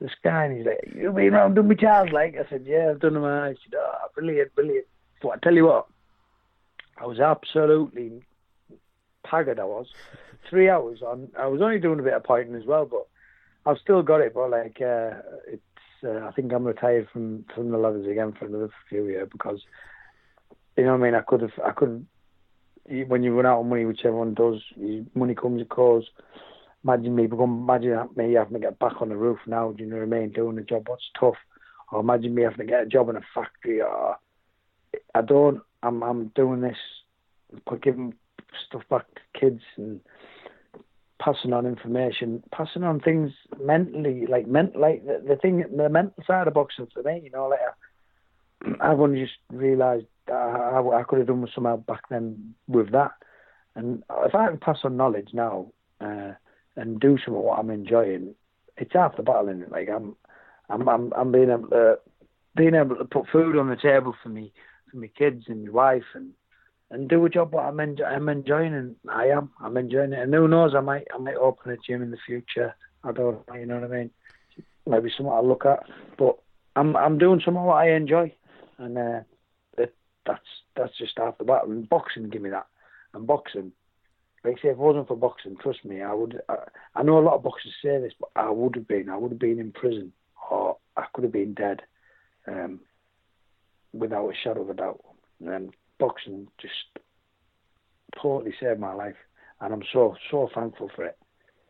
the 0.00 0.08
sky, 0.20 0.46
and 0.46 0.56
he's 0.56 0.66
like, 0.66 0.92
"You 0.94 1.12
been 1.12 1.34
around 1.34 1.54
doing 1.54 1.68
my 1.68 1.74
child 1.74 2.12
like?" 2.12 2.36
I 2.36 2.48
said, 2.48 2.64
"Yeah, 2.66 2.90
I've 2.90 3.00
done 3.00 3.14
my." 3.14 3.50
He 3.50 3.56
said, 3.64 3.78
"Oh, 3.78 4.08
brilliant, 4.14 4.54
brilliant." 4.54 4.86
But 5.22 5.30
I 5.30 5.36
tell 5.38 5.54
you 5.54 5.66
what, 5.66 5.86
I 7.00 7.06
was 7.06 7.20
absolutely 7.20 8.22
haggard. 9.24 9.60
I 9.60 9.64
was 9.64 9.86
three 10.48 10.68
hours 10.68 11.02
on. 11.02 11.28
I 11.38 11.46
was 11.46 11.60
only 11.60 11.78
doing 11.78 12.00
a 12.00 12.02
bit 12.02 12.14
of 12.14 12.24
pointing 12.24 12.54
as 12.54 12.64
well, 12.64 12.86
but 12.86 13.06
I've 13.66 13.78
still 13.78 14.02
got 14.02 14.20
it. 14.20 14.34
But 14.34 14.50
like, 14.50 14.80
uh, 14.80 15.20
it's. 15.46 15.62
Uh, 16.04 16.26
I 16.26 16.30
think 16.30 16.52
I'm 16.52 16.64
retired 16.64 17.08
from 17.12 17.44
from 17.54 17.70
the 17.70 17.78
levels 17.78 18.06
again 18.06 18.32
for 18.32 18.46
another 18.46 18.70
few 18.88 19.06
years 19.08 19.28
because, 19.32 19.60
you 20.76 20.84
know, 20.84 20.92
what 20.92 21.00
I 21.00 21.02
mean, 21.02 21.14
I 21.14 21.22
could 21.22 21.42
have, 21.42 21.52
I 21.64 21.72
could. 21.72 22.06
When 23.08 23.22
you 23.22 23.34
run 23.34 23.46
out 23.46 23.60
of 23.60 23.66
money, 23.66 23.84
which 23.84 24.04
everyone 24.04 24.32
does, 24.32 24.62
money 25.14 25.34
comes, 25.34 25.60
it 25.60 25.68
goes. 25.68 26.08
Imagine 26.84 27.16
me 27.16 27.26
become, 27.26 27.68
imagine 27.68 28.08
me 28.16 28.32
having 28.32 28.54
to 28.54 28.60
get 28.60 28.78
back 28.78 29.02
on 29.02 29.10
the 29.10 29.16
roof 29.16 29.38
now. 29.46 29.72
Do 29.72 29.82
you 29.82 29.90
know 29.90 29.96
what 29.96 30.04
I 30.04 30.20
mean? 30.20 30.30
Doing 30.30 30.56
a 30.56 30.62
job 30.62 30.88
what's 30.88 31.10
tough, 31.18 31.34
or 31.92 32.00
imagine 32.00 32.34
me 32.34 32.42
having 32.42 32.58
to 32.58 32.64
get 32.64 32.84
a 32.84 32.86
job 32.86 33.10
in 33.10 33.16
a 33.16 33.20
factory. 33.34 33.82
Or 33.82 34.16
I 35.14 35.20
don't. 35.20 35.60
I'm 35.82 36.02
I'm 36.02 36.28
doing 36.34 36.60
this, 36.60 36.78
giving 37.82 38.14
stuff 38.66 38.82
back 38.90 39.06
to 39.14 39.40
kids 39.40 39.62
and 39.76 40.00
passing 41.20 41.52
on 41.52 41.66
information, 41.66 42.42
passing 42.52 42.84
on 42.84 43.00
things 43.00 43.32
mentally, 43.60 44.26
like 44.26 44.46
ment, 44.46 44.76
like 44.76 45.04
the, 45.04 45.22
the 45.26 45.36
thing, 45.36 45.64
the 45.76 45.88
mental 45.88 46.22
side 46.26 46.46
of 46.46 46.54
boxing 46.54 46.88
for 46.92 47.02
me. 47.02 47.20
You 47.24 47.30
know, 47.30 47.48
like 47.48 47.60
I've 48.80 49.00
only 49.00 49.22
just 49.22 49.38
realised 49.50 50.06
I, 50.28 50.32
I, 50.32 51.00
I 51.00 51.02
could 51.04 51.18
have 51.18 51.28
done 51.28 51.42
with 51.42 51.50
somehow 51.54 51.76
back 51.76 52.02
then 52.10 52.54
with 52.66 52.92
that. 52.92 53.12
And 53.74 54.02
if 54.24 54.34
I 54.34 54.48
can 54.48 54.58
pass 54.58 54.78
on 54.84 54.96
knowledge 54.96 55.28
now 55.32 55.72
uh, 56.00 56.32
and 56.76 57.00
do 57.00 57.18
some 57.24 57.34
of 57.34 57.42
what 57.42 57.58
I'm 57.58 57.70
enjoying, 57.70 58.34
it's 58.76 58.92
half 58.92 59.16
the 59.16 59.22
battle 59.22 59.48
in 59.48 59.62
it. 59.62 59.70
Like 59.70 59.88
I'm, 59.88 60.16
I'm, 60.68 60.88
I'm, 60.88 61.12
I'm 61.12 61.32
being 61.32 61.50
able 61.50 61.68
to, 61.68 61.98
being 62.56 62.74
able 62.74 62.96
to 62.96 63.04
put 63.04 63.28
food 63.30 63.56
on 63.56 63.68
the 63.68 63.76
table 63.76 64.14
for 64.22 64.28
me, 64.28 64.52
for 64.90 64.96
my 64.98 65.08
kids 65.08 65.44
and 65.48 65.64
my 65.64 65.70
wife 65.70 66.04
and 66.14 66.32
and 66.90 67.08
do 67.08 67.24
a 67.26 67.28
job 67.28 67.52
what 67.52 67.66
I'm, 67.66 67.80
enjoy- 67.80 68.04
I'm 68.04 68.28
enjoying, 68.30 68.72
and 68.74 68.96
I 69.10 69.26
am. 69.26 69.50
I'm 69.60 69.76
enjoying 69.76 70.14
it. 70.14 70.20
And 70.20 70.32
who 70.32 70.48
knows, 70.48 70.74
I 70.74 70.80
might 70.80 71.06
I 71.14 71.18
might 71.18 71.36
open 71.36 71.72
a 71.72 71.76
gym 71.76 72.02
in 72.02 72.10
the 72.10 72.16
future. 72.26 72.74
I 73.04 73.12
don't 73.12 73.46
know, 73.46 73.54
you 73.54 73.66
know 73.66 73.78
what 73.80 73.90
I 73.92 73.94
mean? 73.94 74.10
Maybe 74.86 75.10
something 75.14 75.32
I'll 75.32 75.46
look 75.46 75.66
at. 75.66 75.84
But 76.16 76.38
I'm 76.76 76.96
I'm 76.96 77.18
doing 77.18 77.40
something 77.44 77.62
what 77.62 77.74
I 77.74 77.90
enjoy, 77.90 78.34
and 78.78 78.96
uh, 78.96 79.20
it, 79.76 79.94
that's 80.24 80.40
that's 80.76 80.96
just 80.96 81.18
half 81.18 81.36
the 81.38 81.44
battle. 81.44 81.72
And 81.72 81.88
boxing, 81.88 82.30
give 82.30 82.42
me 82.42 82.50
that. 82.50 82.66
And 83.12 83.26
boxing, 83.26 83.72
like 84.44 84.58
I 84.58 84.62
say, 84.62 84.68
if 84.68 84.72
it 84.72 84.78
wasn't 84.78 85.08
for 85.08 85.16
boxing, 85.16 85.56
trust 85.56 85.84
me, 85.84 86.00
I 86.02 86.14
would. 86.14 86.40
I, 86.48 86.56
I 86.94 87.02
know 87.02 87.18
a 87.18 87.20
lot 87.20 87.34
of 87.34 87.42
boxers 87.42 87.74
say 87.82 87.98
this, 88.00 88.14
but 88.18 88.30
I 88.34 88.48
would 88.48 88.76
have 88.76 88.88
been. 88.88 89.10
I 89.10 89.16
would 89.18 89.32
have 89.32 89.38
been 89.38 89.58
in 89.58 89.72
prison, 89.72 90.12
or 90.50 90.78
I 90.96 91.04
could 91.12 91.24
have 91.24 91.32
been 91.32 91.52
dead, 91.54 91.82
um, 92.46 92.80
without 93.92 94.28
a 94.28 94.34
shadow 94.42 94.62
of 94.62 94.70
a 94.70 94.74
doubt. 94.74 95.00
And 95.44 95.72
boxing 95.98 96.48
just 96.60 96.74
totally 98.20 98.54
saved 98.60 98.80
my 98.80 98.92
life, 98.92 99.16
and 99.60 99.72
I'm 99.72 99.82
so 99.92 100.16
so 100.30 100.48
thankful 100.54 100.90
for 100.94 101.04
it. 101.04 101.18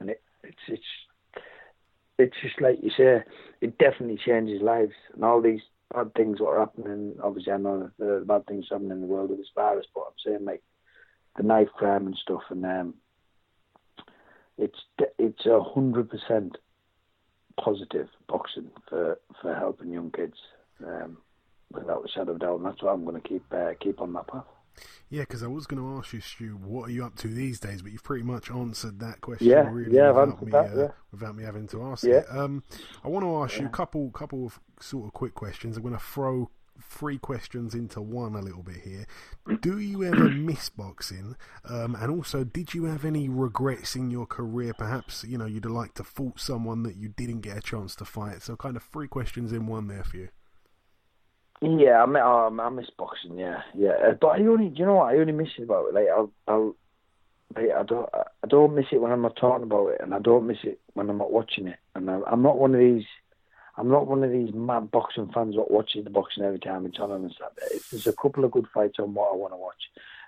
And 0.00 0.10
it 0.10 0.22
it's 0.42 0.56
it's 0.68 0.82
it's 2.18 2.36
just 2.42 2.60
like 2.60 2.78
you 2.82 2.90
say, 2.96 3.22
it 3.60 3.78
definitely 3.78 4.18
changes 4.24 4.62
lives. 4.62 4.94
And 5.14 5.24
all 5.24 5.40
these 5.40 5.60
bad 5.94 6.14
things 6.14 6.40
what 6.40 6.54
are 6.54 6.60
happening. 6.60 7.14
Obviously, 7.22 7.52
I 7.52 7.58
know 7.58 7.90
the 7.98 8.24
bad 8.26 8.46
things 8.46 8.66
happening 8.70 8.92
in 8.92 9.00
the 9.00 9.06
world 9.06 9.30
with 9.30 9.38
this 9.38 9.50
virus, 9.54 9.86
but 9.94 10.04
I'm 10.06 10.12
saying 10.24 10.44
like 10.44 10.62
the 11.36 11.42
knife 11.42 11.68
crime 11.76 12.06
and 12.06 12.16
stuff, 12.16 12.42
and 12.50 12.64
um, 12.64 12.94
it's 14.56 14.78
it's 15.18 15.46
a 15.46 15.62
hundred 15.62 16.10
percent 16.10 16.56
positive 17.62 18.08
boxing 18.28 18.70
for 18.88 19.18
for 19.40 19.54
helping 19.54 19.92
young 19.92 20.10
kids. 20.10 20.36
Um, 20.84 21.18
without 21.72 22.04
a 22.04 22.08
shadow 22.08 22.32
of 22.32 22.38
doubt, 22.40 22.56
and 22.58 22.66
that's 22.66 22.82
what 22.82 22.92
I'm 22.92 23.04
going 23.04 23.20
to 23.20 23.28
keep 23.28 23.44
uh, 23.52 23.72
keep 23.80 24.00
on 24.00 24.12
that 24.14 24.26
path. 24.26 24.44
Yeah, 25.10 25.22
because 25.22 25.42
I 25.42 25.46
was 25.48 25.66
going 25.66 25.82
to 25.82 25.98
ask 25.98 26.12
you, 26.12 26.20
Stu, 26.20 26.50
what 26.62 26.88
are 26.88 26.92
you 26.92 27.04
up 27.04 27.16
to 27.16 27.28
these 27.28 27.58
days? 27.58 27.82
But 27.82 27.92
you've 27.92 28.04
pretty 28.04 28.22
much 28.24 28.50
answered 28.50 29.00
that 29.00 29.20
question. 29.20 29.48
Yeah, 29.48 29.68
really 29.70 29.96
yeah, 29.96 30.10
without 30.10 30.42
me, 30.42 30.50
that, 30.52 30.72
uh, 30.72 30.76
yeah. 30.76 30.88
without 31.10 31.34
me 31.36 31.44
having 31.44 31.66
to 31.68 31.82
ask 31.84 32.04
Yeah. 32.04 32.18
it. 32.18 32.26
Um, 32.30 32.62
I 33.02 33.08
want 33.08 33.24
to 33.24 33.36
ask 33.42 33.58
you 33.58 33.66
a 33.66 33.70
couple, 33.70 34.10
couple 34.10 34.46
of 34.46 34.60
sort 34.80 35.06
of 35.06 35.12
quick 35.14 35.34
questions. 35.34 35.76
I'm 35.76 35.82
going 35.82 35.94
to 35.94 36.00
throw 36.00 36.50
three 36.80 37.18
questions 37.18 37.74
into 37.74 38.00
one 38.00 38.36
a 38.36 38.40
little 38.40 38.62
bit 38.62 38.82
here. 38.82 39.06
Do 39.60 39.80
you 39.80 40.04
ever 40.04 40.28
miss 40.30 40.68
boxing? 40.68 41.34
Um, 41.64 41.96
and 41.96 42.10
also, 42.12 42.44
did 42.44 42.74
you 42.74 42.84
have 42.84 43.04
any 43.04 43.28
regrets 43.28 43.96
in 43.96 44.10
your 44.12 44.26
career? 44.26 44.74
Perhaps 44.74 45.24
you 45.24 45.38
know 45.38 45.46
you'd 45.46 45.64
liked 45.64 45.96
to 45.96 46.04
fault 46.04 46.38
someone 46.38 46.82
that 46.84 46.96
you 46.96 47.08
didn't 47.08 47.40
get 47.40 47.56
a 47.56 47.60
chance 47.62 47.96
to 47.96 48.04
fight. 48.04 48.42
So, 48.42 48.54
kind 48.56 48.76
of 48.76 48.82
three 48.84 49.08
questions 49.08 49.52
in 49.52 49.66
one 49.66 49.88
there 49.88 50.04
for 50.04 50.18
you. 50.18 50.28
Yeah, 51.60 52.02
I 52.02 52.06
miss, 52.06 52.22
um, 52.22 52.60
I 52.60 52.68
miss 52.68 52.90
boxing. 52.96 53.38
Yeah, 53.38 53.62
yeah. 53.74 53.90
Uh, 53.90 54.12
But 54.20 54.28
I 54.28 54.40
only, 54.46 54.68
you 54.68 54.86
know 54.86 54.94
what? 54.94 55.14
I 55.14 55.18
only 55.18 55.32
miss 55.32 55.48
it 55.58 55.64
about. 55.64 55.92
Like 55.92 56.06
I'll, 56.08 56.30
I'll, 56.46 56.76
like, 57.56 57.70
I 57.76 57.82
don't, 57.82 58.08
I 58.14 58.46
don't 58.46 58.74
miss 58.74 58.86
it 58.92 59.00
when 59.00 59.10
I'm 59.10 59.22
not 59.22 59.36
talking 59.36 59.64
about 59.64 59.88
it, 59.88 60.00
and 60.00 60.14
I 60.14 60.18
don't 60.18 60.46
miss 60.46 60.58
it 60.62 60.80
when 60.94 61.10
I'm 61.10 61.18
not 61.18 61.32
watching 61.32 61.66
it. 61.66 61.78
And 61.94 62.10
I'm, 62.10 62.22
I'm 62.30 62.42
not 62.42 62.58
one 62.58 62.74
of 62.74 62.80
these, 62.80 63.04
I'm 63.76 63.88
not 63.88 64.06
one 64.06 64.22
of 64.22 64.30
these 64.30 64.52
mad 64.54 64.90
boxing 64.90 65.30
fans 65.32 65.56
that 65.56 65.70
watches 65.70 66.04
the 66.04 66.10
boxing 66.10 66.44
every 66.44 66.60
time 66.60 66.86
it's 66.86 66.98
on 66.98 67.10
and 67.10 67.32
stuff. 67.32 67.52
If 67.70 67.90
there's 67.90 68.06
a 68.06 68.12
couple 68.12 68.44
of 68.44 68.50
good 68.50 68.66
fights 68.72 68.98
on 68.98 69.14
what 69.14 69.32
I 69.32 69.36
want 69.36 69.52
to 69.52 69.56
watch, 69.56 69.82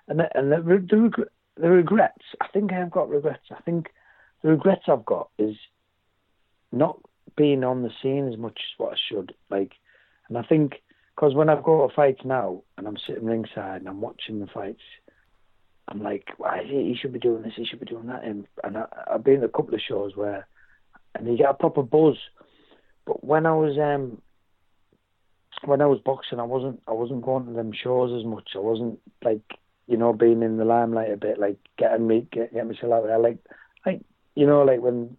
and 0.07 0.19
the, 0.19 0.37
and 0.37 0.51
the, 0.51 0.57
the, 0.57 1.25
the 1.61 1.69
regrets, 1.69 2.23
I 2.41 2.47
think 2.47 2.73
I've 2.73 2.91
got 2.91 3.09
regrets. 3.09 3.45
I 3.51 3.61
think 3.61 3.89
the 4.41 4.49
regrets 4.49 4.83
I've 4.87 5.05
got 5.05 5.29
is 5.37 5.55
not 6.71 6.99
being 7.37 7.63
on 7.63 7.83
the 7.83 7.91
scene 8.01 8.27
as 8.27 8.37
much 8.37 8.57
as 8.57 8.79
what 8.79 8.93
I 8.93 8.97
should. 9.09 9.33
Like, 9.49 9.73
and 10.27 10.37
I 10.37 10.43
think 10.43 10.81
because 11.21 11.35
when 11.35 11.49
I 11.49 11.61
go 11.61 11.87
to 11.87 11.93
fights 11.93 12.21
now 12.25 12.63
and 12.77 12.87
I'm 12.87 12.97
sitting 13.05 13.25
ringside 13.25 13.81
and 13.81 13.87
I'm 13.87 14.01
watching 14.01 14.39
the 14.39 14.47
fights, 14.47 14.81
I'm 15.87 16.01
like, 16.01 16.29
why 16.37 16.63
he, 16.65 16.77
he 16.77 16.97
should 16.99 17.13
be 17.13 17.19
doing 17.19 17.43
this, 17.43 17.53
he 17.55 17.63
should 17.63 17.79
be 17.79 17.85
doing 17.85 18.07
that, 18.07 18.23
and, 18.23 18.47
and 18.63 18.77
I, 18.77 18.85
I've 19.13 19.23
been 19.23 19.41
to 19.41 19.45
a 19.45 19.49
couple 19.49 19.75
of 19.75 19.81
shows 19.87 20.15
where, 20.15 20.47
and 21.13 21.27
you 21.27 21.37
get 21.37 21.51
a 21.51 21.53
proper 21.53 21.83
buzz. 21.83 22.15
But 23.05 23.23
when 23.23 23.45
I 23.45 23.53
was 23.53 23.77
um, 23.77 24.19
when 25.65 25.81
I 25.81 25.85
was 25.85 25.99
boxing, 26.03 26.39
I 26.39 26.43
wasn't 26.43 26.81
I 26.87 26.93
wasn't 26.93 27.23
going 27.23 27.45
to 27.45 27.51
them 27.51 27.71
shows 27.71 28.17
as 28.17 28.25
much. 28.25 28.49
I 28.55 28.59
wasn't 28.59 28.99
like 29.23 29.41
you 29.87 29.97
know 29.97 30.13
being 30.13 30.41
in 30.41 30.57
the 30.57 30.65
limelight 30.65 31.11
a 31.11 31.17
bit, 31.17 31.39
like 31.39 31.57
getting 31.77 32.07
me 32.07 32.27
get, 32.31 32.53
get 32.53 32.65
myself 32.65 32.93
out 32.93 33.03
there, 33.05 33.19
like 33.19 33.37
like 33.85 34.01
you 34.35 34.47
know 34.47 34.63
like 34.63 34.81
when 34.81 35.17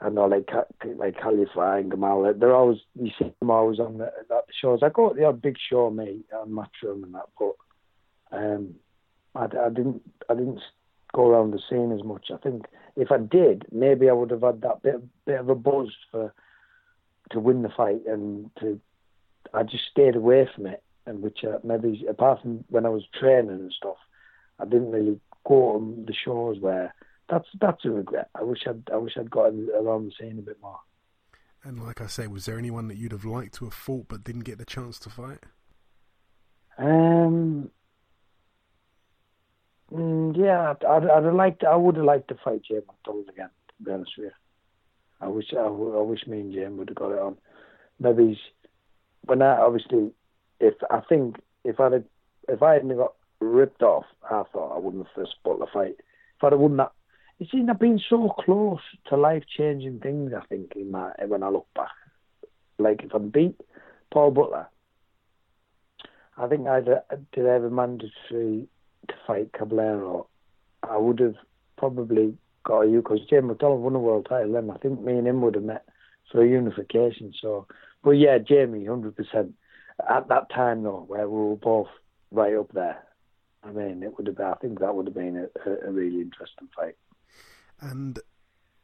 I 0.00 0.10
know 0.10 0.26
like 0.26 0.48
like 0.96 1.20
Khalifa 1.20 1.78
and 1.78 1.90
Gamal, 1.90 2.38
they're 2.38 2.54
always 2.54 2.78
you 2.94 3.10
see 3.18 3.32
them 3.40 3.50
always 3.50 3.80
on 3.80 3.98
the, 3.98 4.12
the 4.28 4.42
shows. 4.60 4.80
I 4.82 4.90
go 4.90 5.08
to 5.08 5.14
the 5.14 5.24
odd 5.24 5.42
big 5.42 5.56
show, 5.58 5.90
me 5.90 6.20
on 6.32 6.50
Matchroom 6.50 7.02
and 7.02 7.14
that, 7.14 7.28
but 7.38 7.54
um, 8.30 8.74
I, 9.34 9.44
I 9.44 9.68
didn't 9.70 10.02
I 10.28 10.34
didn't 10.34 10.60
go 11.12 11.28
around 11.28 11.50
the 11.50 11.60
scene 11.68 11.90
as 11.92 12.04
much. 12.04 12.30
I 12.32 12.36
think 12.36 12.66
if 12.96 13.10
I 13.10 13.18
did, 13.18 13.64
maybe 13.72 14.08
I 14.08 14.12
would 14.12 14.30
have 14.30 14.42
had 14.42 14.60
that 14.60 14.82
bit 14.82 15.02
bit 15.24 15.40
of 15.40 15.48
a 15.48 15.54
buzz 15.56 15.88
for 16.12 16.32
to 17.30 17.40
win 17.40 17.62
the 17.62 17.68
fight, 17.68 18.02
and 18.06 18.50
to 18.60 18.80
I 19.52 19.64
just 19.64 19.84
stayed 19.90 20.14
away 20.16 20.48
from 20.54 20.66
it. 20.66 20.82
And 21.06 21.22
which 21.22 21.42
uh, 21.42 21.58
maybe 21.64 22.04
apart 22.08 22.42
from 22.42 22.64
when 22.68 22.84
I 22.84 22.90
was 22.90 23.02
training 23.18 23.50
and 23.50 23.72
stuff, 23.72 23.96
I 24.60 24.64
didn't 24.64 24.92
really 24.92 25.18
go 25.44 25.74
on 25.74 26.04
the 26.06 26.12
shows 26.12 26.60
where 26.60 26.94
that's 27.28 27.48
that's 27.60 27.84
a 27.84 27.90
regret. 27.90 28.28
I 28.34 28.42
wish 28.42 28.60
I'd 28.66 28.82
I 28.92 28.96
wish 28.96 29.16
I'd 29.18 29.30
gotten 29.30 29.68
around 29.74 30.06
the 30.06 30.12
scene 30.18 30.38
a 30.38 30.42
bit 30.42 30.58
more. 30.62 30.80
And 31.64 31.82
like 31.82 32.00
I 32.00 32.06
say, 32.06 32.26
was 32.26 32.46
there 32.46 32.58
anyone 32.58 32.88
that 32.88 32.96
you'd 32.96 33.12
have 33.12 33.24
liked 33.24 33.54
to 33.54 33.64
have 33.64 33.74
fought 33.74 34.06
but 34.08 34.24
didn't 34.24 34.44
get 34.44 34.58
the 34.58 34.64
chance 34.64 34.98
to 35.00 35.10
fight? 35.10 35.40
Um. 36.78 37.70
mm, 39.92 40.36
yeah, 40.36 40.74
I'd, 40.80 41.04
I'd, 41.04 41.24
have 41.24 41.34
liked. 41.34 41.64
I 41.64 41.74
would 41.74 41.96
have 41.96 42.04
liked 42.04 42.28
to 42.28 42.36
fight 42.42 42.62
Jay 42.62 42.76
McDonnell 42.76 43.28
again. 43.28 43.50
To 43.68 43.84
be 43.84 43.90
honest 43.90 44.12
with 44.16 44.26
you, 44.26 44.30
I 45.20 45.28
wish. 45.28 45.46
I, 45.52 45.62
I 45.62 45.68
wish 45.68 46.26
me 46.26 46.40
and 46.40 46.52
Jim 46.52 46.76
would 46.76 46.88
have 46.88 46.96
got 46.96 47.12
it 47.12 47.18
on. 47.18 47.36
Maybe 47.98 48.28
he's, 48.28 48.38
when 49.22 49.42
I 49.42 49.58
obviously, 49.58 50.12
if 50.60 50.74
I 50.90 51.00
think 51.00 51.36
if 51.64 51.80
I'd 51.80 52.04
if 52.48 52.62
I 52.62 52.74
hadn't 52.74 52.96
got 52.96 53.14
ripped 53.40 53.82
off, 53.82 54.04
I 54.24 54.44
thought 54.52 54.76
I 54.76 54.78
wouldn't 54.78 55.06
have 55.06 55.14
first 55.14 55.34
fought 55.42 55.58
the 55.58 55.66
fight. 55.72 55.96
If 55.98 56.44
I'd 56.44 56.52
have 56.52 56.60
won 56.60 56.76
that, 56.76 56.92
See, 57.40 57.64
I've 57.68 57.78
been 57.78 58.00
so 58.10 58.34
close 58.40 58.80
to 59.06 59.16
life 59.16 59.44
changing 59.56 60.00
things. 60.00 60.32
I 60.36 60.44
think 60.46 60.72
in 60.74 60.90
my 60.90 61.12
when 61.26 61.44
I 61.44 61.48
look 61.50 61.68
back, 61.72 61.92
like 62.78 63.04
if 63.04 63.14
I 63.14 63.18
beat 63.18 63.54
Paul 64.12 64.32
Butler, 64.32 64.66
I 66.36 66.48
think 66.48 66.66
I 66.66 66.80
did 66.80 67.46
a 67.46 67.70
mandatory 67.70 68.66
to 69.08 69.14
fight 69.24 69.52
Caballero. 69.52 70.26
I 70.82 70.96
would 70.96 71.20
have 71.20 71.36
probably 71.76 72.36
got 72.64 72.82
a 72.82 72.88
because 72.88 73.20
Jim 73.30 73.48
McDonnell 73.48 73.78
won 73.78 73.94
a 73.94 74.00
world 74.00 74.26
title 74.28 74.52
then. 74.52 74.70
I 74.70 74.76
think 74.78 75.00
me 75.00 75.16
and 75.16 75.28
him 75.28 75.40
would 75.42 75.54
have 75.54 75.64
met 75.64 75.84
for 76.32 76.42
a 76.42 76.48
unification. 76.48 77.32
So, 77.40 77.68
but 78.02 78.12
yeah, 78.12 78.38
Jamie, 78.38 78.84
hundred 78.84 79.14
percent. 79.14 79.54
At 80.10 80.28
that 80.28 80.50
time 80.50 80.82
though, 80.82 81.04
where 81.06 81.28
we 81.28 81.38
were 81.38 81.56
both 81.56 81.88
right 82.32 82.56
up 82.56 82.72
there, 82.72 82.98
I 83.62 83.70
mean, 83.70 84.02
it 84.02 84.16
would 84.16 84.26
have 84.26 84.36
been. 84.36 84.46
I 84.46 84.54
think 84.54 84.80
that 84.80 84.94
would 84.94 85.06
have 85.06 85.14
been 85.14 85.48
a, 85.66 85.86
a 85.86 85.92
really 85.92 86.20
interesting 86.20 86.68
fight. 86.74 86.96
And 87.80 88.18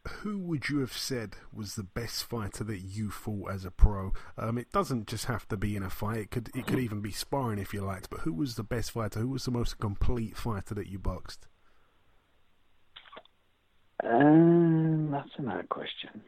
who 0.06 0.38
would 0.38 0.68
you 0.68 0.80
have 0.80 0.92
said 0.92 1.36
was 1.52 1.74
the 1.74 1.82
best 1.82 2.24
fighter 2.24 2.62
that 2.64 2.80
you 2.80 3.10
fought 3.10 3.52
as 3.52 3.64
a 3.64 3.70
pro? 3.70 4.12
Um, 4.36 4.58
it 4.58 4.70
doesn't 4.70 5.06
just 5.06 5.26
have 5.26 5.48
to 5.48 5.56
be 5.56 5.76
in 5.76 5.82
a 5.82 5.90
fight; 5.90 6.18
it 6.18 6.30
could 6.30 6.50
it 6.54 6.66
could 6.66 6.78
even 6.78 7.00
be 7.00 7.10
sparring 7.10 7.58
if 7.58 7.72
you 7.72 7.82
liked. 7.82 8.10
But 8.10 8.20
who 8.20 8.32
was 8.32 8.56
the 8.56 8.62
best 8.62 8.90
fighter? 8.92 9.20
Who 9.20 9.28
was 9.28 9.44
the 9.44 9.50
most 9.50 9.78
complete 9.78 10.36
fighter 10.36 10.74
that 10.74 10.88
you 10.88 10.98
boxed? 10.98 11.46
Um, 14.02 15.10
that's 15.10 15.30
an 15.38 15.46
hard 15.46 15.68
question. 15.70 16.22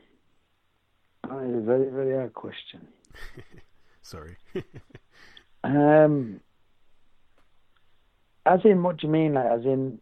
That 1.29 1.43
is 1.45 1.57
a 1.57 1.61
very 1.61 1.91
very 1.91 2.15
hard 2.15 2.33
question. 2.33 2.89
Sorry. 4.03 4.37
um, 5.65 6.41
as 8.47 8.61
in, 8.65 8.83
what 8.83 8.99
do 8.99 9.09
you 9.09 9.13
mean? 9.13 9.35
Like, 9.35 9.47
as 9.47 9.65
in, 9.65 9.99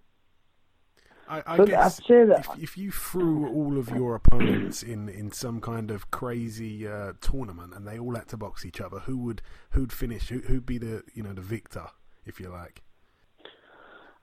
I, 1.28 1.42
I 1.46 1.56
Look, 1.56 1.68
guess 1.68 2.00
I'd 2.00 2.06
say 2.06 2.24
that- 2.24 2.46
if, 2.56 2.62
if 2.62 2.78
you 2.78 2.90
threw 2.90 3.48
all 3.48 3.78
of 3.78 3.90
your 3.90 4.14
opponents 4.14 4.82
in, 4.82 5.08
in 5.08 5.30
some 5.30 5.60
kind 5.60 5.90
of 5.90 6.10
crazy 6.10 6.86
uh, 6.86 7.14
tournament 7.20 7.74
and 7.74 7.86
they 7.86 7.98
all 7.98 8.14
had 8.14 8.28
to 8.28 8.36
box 8.36 8.64
each 8.66 8.80
other, 8.80 9.00
who 9.00 9.16
would 9.18 9.42
who'd 9.70 9.92
finish? 9.92 10.28
Who, 10.28 10.40
who'd 10.40 10.66
be 10.66 10.78
the 10.78 11.02
you 11.14 11.22
know 11.22 11.32
the 11.32 11.40
victor, 11.40 11.86
if 12.24 12.40
you 12.40 12.48
like? 12.50 12.82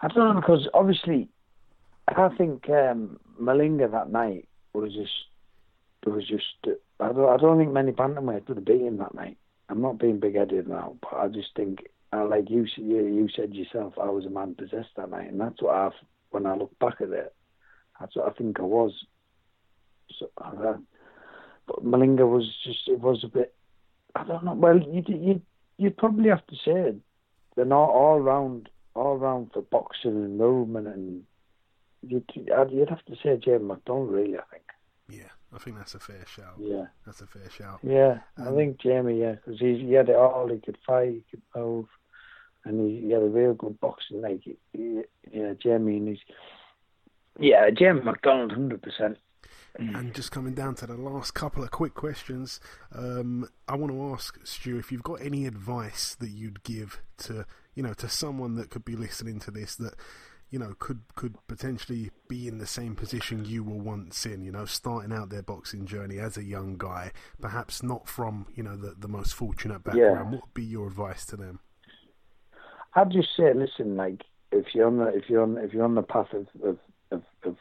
I 0.01 0.07
don't 0.07 0.33
know 0.35 0.41
because 0.41 0.67
obviously, 0.73 1.29
I 2.07 2.29
think 2.37 2.69
um, 2.69 3.19
Malinga 3.39 3.91
that 3.91 4.11
night 4.11 4.47
was 4.73 4.93
just 4.93 5.11
it 6.05 6.09
was 6.09 6.27
just. 6.27 6.45
I 6.99 7.11
don't, 7.11 7.29
I 7.29 7.37
don't 7.37 7.57
think 7.57 7.71
many 7.71 7.91
bantamweights 7.91 8.47
would 8.47 8.57
have 8.57 8.65
beat 8.65 8.81
him 8.81 8.97
that 8.97 9.15
night. 9.15 9.37
I'm 9.69 9.81
not 9.81 9.97
being 9.99 10.19
big-headed 10.19 10.67
now, 10.67 10.97
but 11.01 11.13
I 11.13 11.27
just 11.29 11.55
think, 11.55 11.79
uh, 12.13 12.27
like 12.27 12.49
you, 12.49 12.67
you, 12.75 13.05
you 13.07 13.29
said 13.35 13.55
yourself, 13.55 13.93
I 13.99 14.09
was 14.09 14.25
a 14.25 14.29
man 14.29 14.53
possessed 14.53 14.89
that 14.97 15.09
night, 15.09 15.29
and 15.31 15.39
that's 15.39 15.61
what 15.61 15.73
I've. 15.75 15.93
When 16.31 16.45
I 16.45 16.55
look 16.55 16.77
back 16.79 16.95
at 17.01 17.09
it, 17.09 17.33
what 18.15 18.27
I 18.27 18.31
think 18.31 18.59
I 18.59 18.63
was. 18.63 18.93
So, 20.17 20.29
uh, 20.43 20.77
but 21.67 21.85
Malinga 21.85 22.27
was 22.29 22.45
just. 22.65 22.87
It 22.87 22.99
was 22.99 23.23
a 23.23 23.27
bit. 23.27 23.53
I 24.15 24.23
don't 24.23 24.43
know. 24.43 24.53
Well, 24.53 24.77
you 24.79 25.03
you 25.07 25.41
you'd 25.77 25.97
probably 25.97 26.29
have 26.29 26.45
to 26.47 26.55
say 26.65 26.95
they're 27.55 27.65
not 27.65 27.89
all 27.89 28.19
round 28.19 28.69
all 28.93 29.17
round 29.17 29.51
for 29.53 29.61
boxing 29.61 30.11
and 30.11 30.37
movement 30.37 30.87
and 30.87 31.23
you'd, 32.01 32.29
you'd 32.35 32.89
have 32.89 33.03
to 33.05 33.15
say 33.23 33.37
James 33.37 33.63
McDonnell 33.63 34.11
really 34.11 34.37
I 34.37 34.43
think 34.51 34.63
Yeah, 35.09 35.29
I 35.53 35.59
think 35.59 35.77
that's 35.77 35.95
a 35.95 35.99
fair 35.99 36.25
shout. 36.27 36.55
yeah 36.59 36.85
That's 37.05 37.21
a 37.21 37.25
fair 37.27 37.49
shout. 37.49 37.79
yeah 37.83 38.19
I 38.37 38.47
Um, 38.47 38.55
think 38.57 38.81
Jamie 38.81 39.21
yeah 39.21 39.35
because 39.35 39.59
he, 39.59 39.77
he 39.77 39.93
had 39.93 40.09
it 40.09 40.15
all 40.15 40.49
he 40.49 40.59
could 40.59 40.77
fight 40.85 41.09
he 41.13 41.25
could 41.31 41.41
move 41.55 41.85
and 42.65 42.89
he, 42.89 43.11
had 43.11 43.21
a 43.21 43.25
real 43.25 43.53
good 43.53 43.79
boxing 43.79 44.21
like 44.21 44.41
yeah 44.73 45.53
Jamie 45.61 45.97
and 45.97 46.07
he's 46.09 46.19
yeah 47.39 47.69
Jamie 47.69 48.01
McDonnell 48.01 48.51
hundred 48.51 48.81
percent 48.81 49.17
And 49.77 50.13
just 50.13 50.31
coming 50.31 50.53
down 50.53 50.75
to 50.75 50.87
the 50.87 50.97
last 50.97 51.31
couple 51.31 51.63
of 51.63 51.71
quick 51.71 51.93
questions, 51.93 52.59
um, 52.93 53.47
I 53.69 53.75
want 53.75 53.93
to 53.93 54.13
ask 54.13 54.37
Stu 54.45 54.77
if 54.77 54.91
you've 54.91 55.03
got 55.03 55.21
any 55.21 55.45
advice 55.45 56.15
that 56.15 56.29
you'd 56.29 56.63
give 56.63 57.01
to 57.19 57.45
you 57.73 57.83
know 57.83 57.93
to 57.93 58.09
someone 58.09 58.55
that 58.55 58.69
could 58.69 58.83
be 58.83 58.95
listening 58.95 59.39
to 59.39 59.51
this 59.51 59.75
that 59.77 59.95
you 60.49 60.59
know 60.59 60.75
could 60.77 61.01
could 61.15 61.35
potentially 61.47 62.11
be 62.27 62.47
in 62.47 62.57
the 62.57 62.67
same 62.67 62.95
position 62.95 63.45
you 63.45 63.63
were 63.63 63.81
once 63.81 64.25
in. 64.25 64.43
You 64.43 64.51
know, 64.51 64.65
starting 64.65 65.13
out 65.13 65.29
their 65.29 65.41
boxing 65.41 65.85
journey 65.85 66.19
as 66.19 66.37
a 66.37 66.43
young 66.43 66.77
guy, 66.77 67.11
perhaps 67.39 67.81
not 67.81 68.07
from 68.07 68.47
you 68.53 68.63
know 68.63 68.75
the 68.75 68.93
the 68.97 69.07
most 69.07 69.33
fortunate 69.33 69.83
background. 69.83 70.31
What 70.31 70.41
would 70.41 70.53
be 70.53 70.65
your 70.65 70.87
advice 70.87 71.25
to 71.27 71.37
them? 71.37 71.61
I'd 72.93 73.11
just 73.11 73.29
say, 73.37 73.53
listen, 73.53 73.95
like 73.95 74.23
if 74.51 74.65
you're 74.73 74.87
on 74.87 74.97
the 74.97 75.07
if 75.07 75.29
you're 75.29 75.43
on 75.43 75.57
if 75.57 75.73
you're 75.73 75.85
on 75.85 75.95
the 75.95 76.01
path 76.01 76.33
of 76.33 76.47
of, 76.63 76.77
of, 77.11 77.23
of 77.43 77.55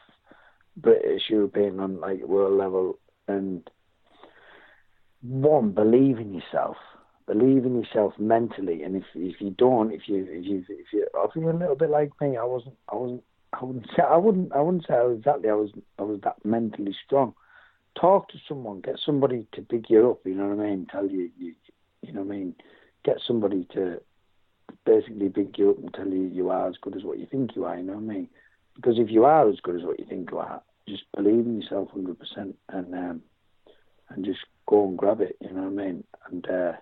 British 0.77 1.23
European 1.29 1.79
on 1.79 1.99
like 1.99 2.21
world 2.21 2.57
level, 2.57 2.99
and 3.27 3.69
one 5.21 5.71
believe 5.71 6.17
in 6.17 6.33
yourself, 6.33 6.75
believe 7.27 7.65
in 7.65 7.81
yourself 7.81 8.13
mentally, 8.19 8.83
and 8.83 8.95
if 8.95 9.03
if 9.15 9.39
you 9.39 9.51
don't, 9.51 9.91
if 9.93 10.01
you 10.07 10.27
if 10.29 10.45
you 10.45 10.65
if 10.67 10.91
you 10.91 11.07
if 11.13 11.35
you're 11.35 11.49
a 11.49 11.57
little 11.57 11.75
bit 11.75 11.89
like 11.89 12.11
me, 12.19 12.37
I 12.37 12.43
wasn't 12.43 12.75
I 12.89 12.95
wasn't 12.95 13.23
I 13.53 13.63
wouldn't 13.63 13.87
say 13.95 14.03
I 14.03 14.17
wouldn't 14.17 14.51
I 14.53 14.61
wouldn't 14.61 14.85
say 14.85 14.95
exactly 15.13 15.49
I 15.49 15.53
was 15.53 15.71
I 15.97 16.03
was 16.03 16.19
that 16.23 16.43
mentally 16.43 16.95
strong. 17.05 17.33
Talk 17.99 18.29
to 18.29 18.37
someone, 18.47 18.81
get 18.81 18.99
somebody 19.05 19.47
to 19.53 19.61
pick 19.61 19.89
you 19.89 20.11
up. 20.11 20.19
You 20.25 20.35
know 20.35 20.47
what 20.47 20.65
I 20.65 20.69
mean? 20.69 20.87
Tell 20.91 21.07
you 21.07 21.29
you 21.37 21.53
you 22.01 22.13
know 22.13 22.21
what 22.21 22.33
I 22.33 22.37
mean. 22.37 22.55
Get 23.03 23.17
somebody 23.25 23.65
to 23.73 24.01
basically 24.85 25.29
pick 25.29 25.57
you 25.57 25.71
up 25.71 25.77
and 25.77 25.93
tell 25.93 26.07
you 26.07 26.23
you 26.23 26.49
are 26.49 26.67
as 26.67 26.75
good 26.81 26.95
as 26.95 27.03
what 27.03 27.19
you 27.19 27.27
think 27.29 27.55
you 27.55 27.65
are. 27.65 27.77
You 27.77 27.83
know 27.83 27.93
what 27.93 28.11
I 28.11 28.13
mean? 28.13 28.29
Because 28.75 28.97
if 28.97 29.09
you 29.09 29.25
are 29.25 29.49
as 29.49 29.59
good 29.61 29.75
as 29.75 29.83
what 29.83 29.99
you 29.99 30.05
think 30.05 30.31
you 30.31 30.39
are, 30.39 30.61
just 30.87 31.03
believe 31.15 31.45
in 31.45 31.61
yourself 31.61 31.89
hundred 31.91 32.19
percent 32.19 32.57
and 32.69 32.93
um, 32.93 33.21
and 34.09 34.25
just 34.25 34.39
go 34.67 34.87
and 34.87 34.97
grab 34.97 35.21
it. 35.21 35.37
You 35.39 35.51
know 35.51 35.63
what 35.63 35.81
I 35.81 35.85
mean? 35.85 36.03
And 36.29 36.49
uh, 36.49 36.73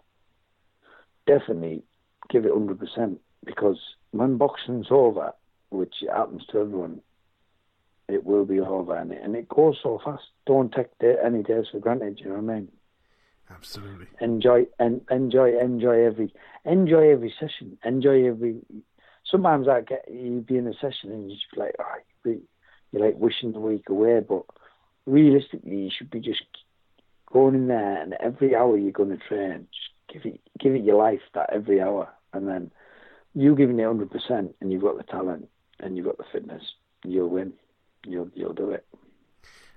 definitely 1.28 1.84
give 2.30 2.46
it 2.46 2.54
hundred 2.54 2.80
percent 2.80 3.20
because 3.46 3.80
when 4.12 4.38
boxing's 4.38 4.88
over, 4.90 5.34
which 5.70 5.96
happens 6.10 6.44
to 6.52 6.60
everyone, 6.60 7.02
it 8.08 8.26
will 8.26 8.46
be 8.46 8.60
over 8.60 8.96
and 8.96 9.12
it, 9.12 9.22
and 9.24 9.36
it 9.36 9.50
goes 9.50 9.78
so 9.82 10.00
fast. 10.04 10.24
Don't 10.46 10.72
take 10.72 10.98
day, 11.00 11.16
any 11.24 11.44
days 11.44 11.66
for 11.72 11.80
granted. 11.80 12.20
You 12.20 12.30
know 12.30 12.40
what 12.40 12.52
I 12.52 12.56
mean? 12.56 12.68
Absolutely. 13.50 14.08
enjoy 14.22 14.66
and 14.80 15.02
enjoy 15.10 15.58
enjoy 15.60 16.06
every 16.06 16.34
enjoy 16.66 17.12
every 17.12 17.34
session. 17.40 17.78
Enjoy 17.84 18.28
every 18.28 18.60
sometimes 19.26 19.68
i 19.68 19.82
get 19.82 20.06
you 20.12 20.44
be 20.48 20.58
in 20.58 20.66
a 20.68 20.74
session 20.74 21.12
and 21.12 21.30
you 21.30 21.36
just 21.36 21.52
be 21.54 21.60
like 21.60 21.76
oh, 21.80 21.96
you- 22.26 22.42
you're 22.92 23.06
like 23.06 23.18
wishing 23.18 23.52
the 23.52 23.60
week 23.60 23.88
away 23.90 24.20
but 24.20 24.44
realistically 25.06 25.76
you 25.78 25.92
should 25.96 26.10
be 26.10 26.20
just 26.20 26.42
going 27.32 27.54
in 27.54 27.68
there 27.68 28.02
and 28.02 28.14
every 28.20 28.56
hour 28.56 28.76
you're 28.78 28.92
going 28.92 29.10
to 29.10 29.18
train 29.18 29.68
just 29.72 29.90
give 30.12 30.26
it 30.34 30.42
give 30.60 30.74
it 30.74 30.84
your 30.84 30.98
life 30.98 31.22
that 31.34 31.50
every 31.54 31.82
hour. 31.82 32.10
And 32.34 32.48
then 32.48 32.72
you 33.36 33.56
giving 33.56 33.80
it 33.80 33.84
100% 33.84 34.54
and 34.60 34.72
you've 34.72 34.82
got 34.82 34.98
the 34.98 35.04
talent 35.04 35.48
and 35.80 35.96
you've 35.96 36.06
got 36.06 36.18
the 36.18 36.24
fitness 36.32 36.64
you'll 37.04 37.30
win. 37.30 37.54
You'll 38.06 38.30
you'll 38.34 38.54
do 38.54 38.72
it 38.72 38.86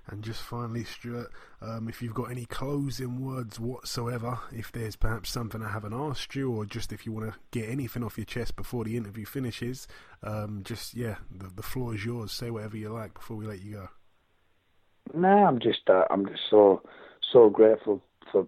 And 0.08 0.22
just 0.24 0.42
finally, 0.42 0.84
Stuart, 0.84 1.30
um, 1.60 1.88
if 1.88 2.02
you've 2.02 2.14
got 2.14 2.30
any 2.30 2.44
closing 2.44 3.24
words 3.24 3.60
whatsoever, 3.60 4.40
if 4.50 4.72
there's 4.72 4.96
perhaps 4.96 5.30
something 5.30 5.62
I 5.62 5.70
haven't 5.70 5.94
asked 5.94 6.34
you, 6.34 6.50
or 6.50 6.66
just 6.66 6.92
if 6.92 7.06
you 7.06 7.12
want 7.12 7.32
to 7.32 7.38
get 7.52 7.68
anything 7.68 8.02
off 8.02 8.18
your 8.18 8.24
chest 8.24 8.56
before 8.56 8.84
the 8.84 8.96
interview 8.96 9.24
finishes, 9.24 9.86
um, 10.22 10.62
just 10.64 10.94
yeah, 10.94 11.16
the, 11.30 11.46
the 11.54 11.62
floor 11.62 11.94
is 11.94 12.04
yours. 12.04 12.32
Say 12.32 12.50
whatever 12.50 12.76
you 12.76 12.88
like 12.88 13.14
before 13.14 13.36
we 13.36 13.46
let 13.46 13.62
you 13.62 13.74
go. 13.74 13.88
No, 15.14 15.28
I'm 15.28 15.60
just 15.60 15.88
uh, 15.88 16.04
I'm 16.10 16.26
just 16.26 16.42
so 16.50 16.82
so 17.32 17.48
grateful 17.50 18.02
for 18.30 18.46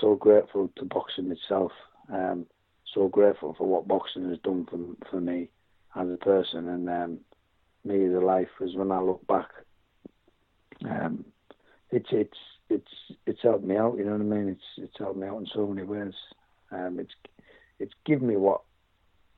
so 0.00 0.14
grateful 0.14 0.70
to 0.76 0.84
boxing 0.84 1.30
itself. 1.30 1.72
Um, 2.12 2.46
so 2.92 3.08
grateful 3.08 3.54
for 3.56 3.66
what 3.66 3.88
boxing 3.88 4.28
has 4.28 4.38
done 4.38 4.66
for 4.70 4.78
for 5.10 5.20
me 5.20 5.50
as 5.96 6.08
a 6.08 6.16
person 6.16 6.68
and 6.68 6.88
um, 6.88 7.18
me 7.84 8.06
as 8.06 8.12
a 8.12 8.24
life. 8.24 8.48
Is 8.60 8.76
when 8.76 8.92
I 8.92 9.00
look 9.00 9.26
back, 9.26 9.48
um, 10.88 11.24
it's 11.90 12.08
it's 12.10 12.38
it's 12.68 12.90
it's 13.26 13.42
helped 13.42 13.64
me 13.64 13.76
out. 13.76 13.96
You 13.96 14.04
know 14.04 14.12
what 14.12 14.20
I 14.20 14.24
mean? 14.24 14.48
It's 14.48 14.78
it's 14.78 14.98
helped 14.98 15.18
me 15.18 15.26
out 15.26 15.38
in 15.38 15.46
so 15.54 15.66
many 15.66 15.86
ways. 15.86 16.14
Um, 16.70 16.98
it's 16.98 17.14
it's 17.78 17.94
given 18.04 18.28
me 18.28 18.36
what 18.36 18.62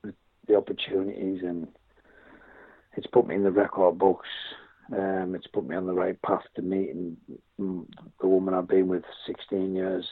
the, 0.03 0.55
opportunities 0.55 1.41
and 1.43 1.67
it's 2.95 3.07
put 3.07 3.27
me 3.27 3.35
in 3.35 3.43
the 3.43 3.51
record 3.51 3.97
books. 3.97 4.27
Um, 4.91 5.35
it's 5.35 5.47
put 5.47 5.67
me 5.67 5.75
on 5.75 5.85
the 5.85 5.93
right 5.93 6.19
path 6.21 6.43
to 6.55 6.61
meeting 6.61 7.17
mm, 7.59 7.85
the 8.21 8.27
woman 8.27 8.53
I've 8.53 8.69
been 8.69 8.87
with 8.87 9.03
16 9.25 9.75
years, 9.75 10.07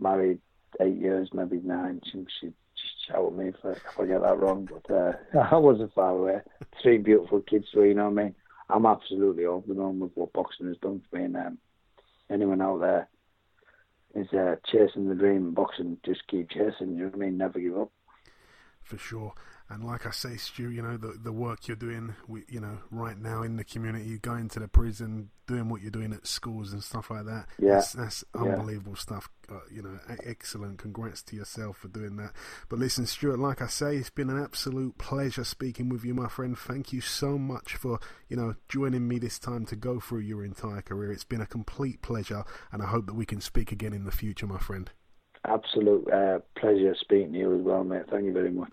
married 0.00 0.40
eight 0.80 0.96
years, 0.96 1.30
maybe 1.32 1.60
nine. 1.62 2.00
She, 2.10 2.26
she 2.40 2.52
shout 3.06 3.26
at 3.26 3.38
me 3.38 3.48
if 3.48 3.54
I, 3.64 3.70
if 3.70 4.00
I 4.00 4.06
get 4.06 4.22
that 4.22 4.38
wrong, 4.38 4.68
but 4.70 4.94
uh, 4.94 5.12
I 5.50 5.56
wasn't 5.56 5.94
far 5.94 6.10
away. 6.10 6.40
Three 6.82 6.98
beautiful 6.98 7.40
kids, 7.40 7.66
so 7.72 7.82
you 7.82 7.94
know 7.94 8.10
what 8.10 8.20
I 8.20 8.24
mean. 8.24 8.34
I'm 8.68 8.86
absolutely 8.86 9.44
over 9.44 9.66
the 9.66 9.74
moon 9.74 10.00
with 10.00 10.12
what 10.14 10.32
boxing 10.32 10.66
has 10.66 10.76
done 10.78 11.02
for 11.08 11.16
me, 11.16 11.24
and 11.24 11.36
um, 11.36 11.58
anyone 12.30 12.60
out 12.60 12.80
there 12.80 13.08
is 14.14 14.32
uh, 14.32 14.56
chasing 14.66 15.08
the 15.08 15.14
dream. 15.14 15.52
Boxing, 15.52 15.98
just 16.04 16.26
keep 16.26 16.50
chasing. 16.50 16.96
You 16.96 17.04
know 17.04 17.06
what 17.06 17.14
I 17.14 17.18
mean? 17.18 17.38
Never 17.38 17.60
give 17.60 17.78
up. 17.78 17.90
For 18.82 18.98
sure. 18.98 19.34
And 19.68 19.82
like 19.82 20.06
I 20.06 20.10
say, 20.10 20.36
Stu, 20.36 20.70
you 20.70 20.80
know 20.80 20.96
the 20.96 21.18
the 21.20 21.32
work 21.32 21.66
you're 21.66 21.76
doing, 21.76 22.14
you 22.48 22.60
know, 22.60 22.78
right 22.90 23.18
now 23.18 23.42
in 23.42 23.56
the 23.56 23.64
community, 23.64 24.16
going 24.18 24.48
to 24.50 24.60
the 24.60 24.68
prison, 24.68 25.30
doing 25.48 25.68
what 25.68 25.82
you're 25.82 25.90
doing 25.90 26.12
at 26.12 26.24
schools 26.24 26.72
and 26.72 26.84
stuff 26.84 27.10
like 27.10 27.24
that. 27.24 27.46
Yeah, 27.58 27.74
that's, 27.74 27.92
that's 27.92 28.24
unbelievable 28.32 28.92
yeah. 28.92 29.00
stuff. 29.00 29.28
Uh, 29.50 29.58
you 29.72 29.82
know, 29.82 29.98
excellent. 30.24 30.78
Congrats 30.78 31.22
to 31.24 31.36
yourself 31.36 31.78
for 31.78 31.88
doing 31.88 32.16
that. 32.16 32.32
But 32.68 32.78
listen, 32.78 33.06
Stuart, 33.06 33.40
like 33.40 33.60
I 33.60 33.66
say, 33.66 33.96
it's 33.96 34.10
been 34.10 34.30
an 34.30 34.40
absolute 34.40 34.98
pleasure 34.98 35.44
speaking 35.44 35.88
with 35.88 36.04
you, 36.04 36.14
my 36.14 36.28
friend. 36.28 36.56
Thank 36.56 36.92
you 36.92 37.00
so 37.00 37.36
much 37.36 37.74
for 37.74 37.98
you 38.28 38.36
know 38.36 38.54
joining 38.68 39.08
me 39.08 39.18
this 39.18 39.40
time 39.40 39.66
to 39.66 39.74
go 39.74 39.98
through 39.98 40.20
your 40.20 40.44
entire 40.44 40.82
career. 40.82 41.10
It's 41.10 41.24
been 41.24 41.40
a 41.40 41.46
complete 41.46 42.02
pleasure, 42.02 42.44
and 42.70 42.82
I 42.82 42.86
hope 42.86 43.06
that 43.06 43.16
we 43.16 43.26
can 43.26 43.40
speak 43.40 43.72
again 43.72 43.92
in 43.92 44.04
the 44.04 44.12
future, 44.12 44.46
my 44.46 44.58
friend. 44.58 44.90
Absolute 45.44 46.08
uh, 46.12 46.38
pleasure 46.56 46.94
speaking 47.00 47.32
to 47.32 47.38
you 47.38 47.58
as 47.58 47.62
well, 47.62 47.82
mate. 47.82 48.02
Thank 48.10 48.26
you 48.26 48.32
very 48.32 48.50
much. 48.52 48.72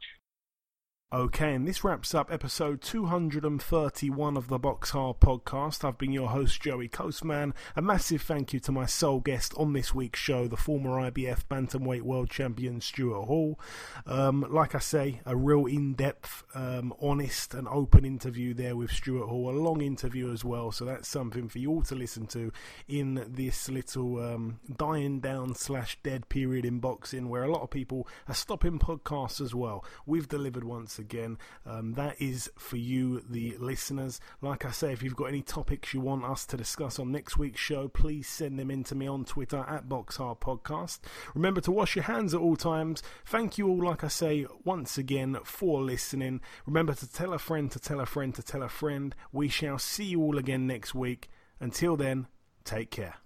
Okay, 1.14 1.54
and 1.54 1.68
this 1.68 1.84
wraps 1.84 2.16
up 2.16 2.34
episode 2.34 2.82
231 2.82 4.36
of 4.36 4.48
the 4.48 4.58
Box 4.58 4.90
Hard 4.90 5.20
podcast. 5.20 5.88
I've 5.88 6.00
been 6.00 6.12
your 6.12 6.30
host, 6.30 6.60
Joey 6.60 6.90
Coastman. 6.90 7.54
A 7.76 7.84
massive 7.84 8.24
thank 8.24 8.52
you 8.52 8.60
to 8.62 8.72
my 8.72 8.88
sole 8.88 9.20
guest 9.20 9.54
on 9.56 9.74
this 9.74 9.94
week's 9.94 10.20
show, 10.20 10.48
the 10.48 10.58
former 10.58 10.90
IBF 11.12 11.44
Bantamweight 11.48 12.02
World 12.02 12.32
Champion, 12.32 12.82
Stuart 12.82 13.26
Hall. 13.26 13.60
Um, 14.08 14.44
like 14.50 14.74
I 14.74 14.80
say, 14.80 15.22
a 15.24 15.36
real 15.36 15.68
in 15.68 15.94
depth, 15.94 16.46
um, 16.56 16.96
honest, 17.00 17.54
and 17.54 17.68
open 17.68 18.06
interview 18.06 18.56
there 18.56 18.76
with 18.76 18.90
Stuart 18.90 19.28
Hall. 19.28 19.52
A 19.52 19.54
long 19.56 19.82
interview 19.82 20.34
as 20.34 20.44
well, 20.44 20.72
so 20.72 20.84
that's 20.84 21.08
something 21.08 21.48
for 21.48 21.60
you 21.60 21.70
all 21.70 21.84
to 21.84 21.94
listen 21.94 22.26
to 22.26 22.52
in 22.88 23.24
this 23.28 23.70
little 23.70 24.20
um, 24.20 24.60
dying 24.78 25.20
down 25.20 25.54
slash 25.54 25.96
dead 26.02 26.28
period 26.30 26.66
in 26.66 26.80
boxing 26.80 27.30
where 27.30 27.44
a 27.44 27.52
lot 27.52 27.62
of 27.62 27.70
people 27.70 28.08
are 28.28 28.34
stopping 28.34 28.80
podcasts 28.80 29.40
as 29.40 29.54
well. 29.54 29.86
We've 30.08 30.28
delivered 30.28 30.64
once 30.64 30.98
again. 31.04 31.38
Um, 31.66 31.94
that 31.94 32.22
is 32.22 32.50
for 32.58 32.78
you, 32.78 33.22
the 33.30 33.56
listeners. 33.60 34.20
Like 34.42 34.66
I 34.66 34.72
say, 34.72 34.94
if 34.94 35.04
you've 35.04 35.16
got 35.16 35.26
any 35.26 35.42
topics 35.42 35.94
you 35.94 36.00
want 36.00 36.24
us 36.24 36.46
to 36.48 36.58
discuss 36.58 36.98
on 37.00 37.12
next 37.12 37.38
week's 37.38 37.60
show, 37.60 37.88
please 37.88 38.28
send 38.28 38.58
them 38.58 38.72
in 38.72 38.84
to 38.86 38.96
me 38.96 39.08
on 39.08 39.26
Twitter 39.26 39.66
at 39.68 39.90
Boxhard 39.90 40.40
Podcast. 40.40 41.00
Remember 41.36 41.62
to 41.62 41.72
wash 41.72 41.96
your 41.96 42.04
hands 42.04 42.34
at 42.34 42.40
all 42.40 42.56
times. 42.56 43.04
Thank 43.26 43.58
you 43.58 43.68
all, 43.68 43.84
like 43.84 44.04
I 44.04 44.08
say, 44.08 44.48
once 44.64 44.98
again 44.98 45.38
for 45.44 45.82
listening. 45.82 46.42
Remember 46.66 46.94
to 46.94 47.12
tell 47.12 47.34
a 47.34 47.40
friend 47.40 47.70
to 47.72 47.80
tell 47.80 48.00
a 48.00 48.06
friend 48.06 48.34
to 48.36 48.44
tell 48.44 48.64
a 48.64 48.70
friend. 48.70 49.14
We 49.32 49.50
shall 49.50 49.78
see 49.78 50.06
you 50.06 50.22
all 50.22 50.38
again 50.38 50.66
next 50.66 50.96
week. 50.96 51.30
Until 51.60 51.96
then, 51.96 52.28
take 52.64 52.92
care. 52.92 53.23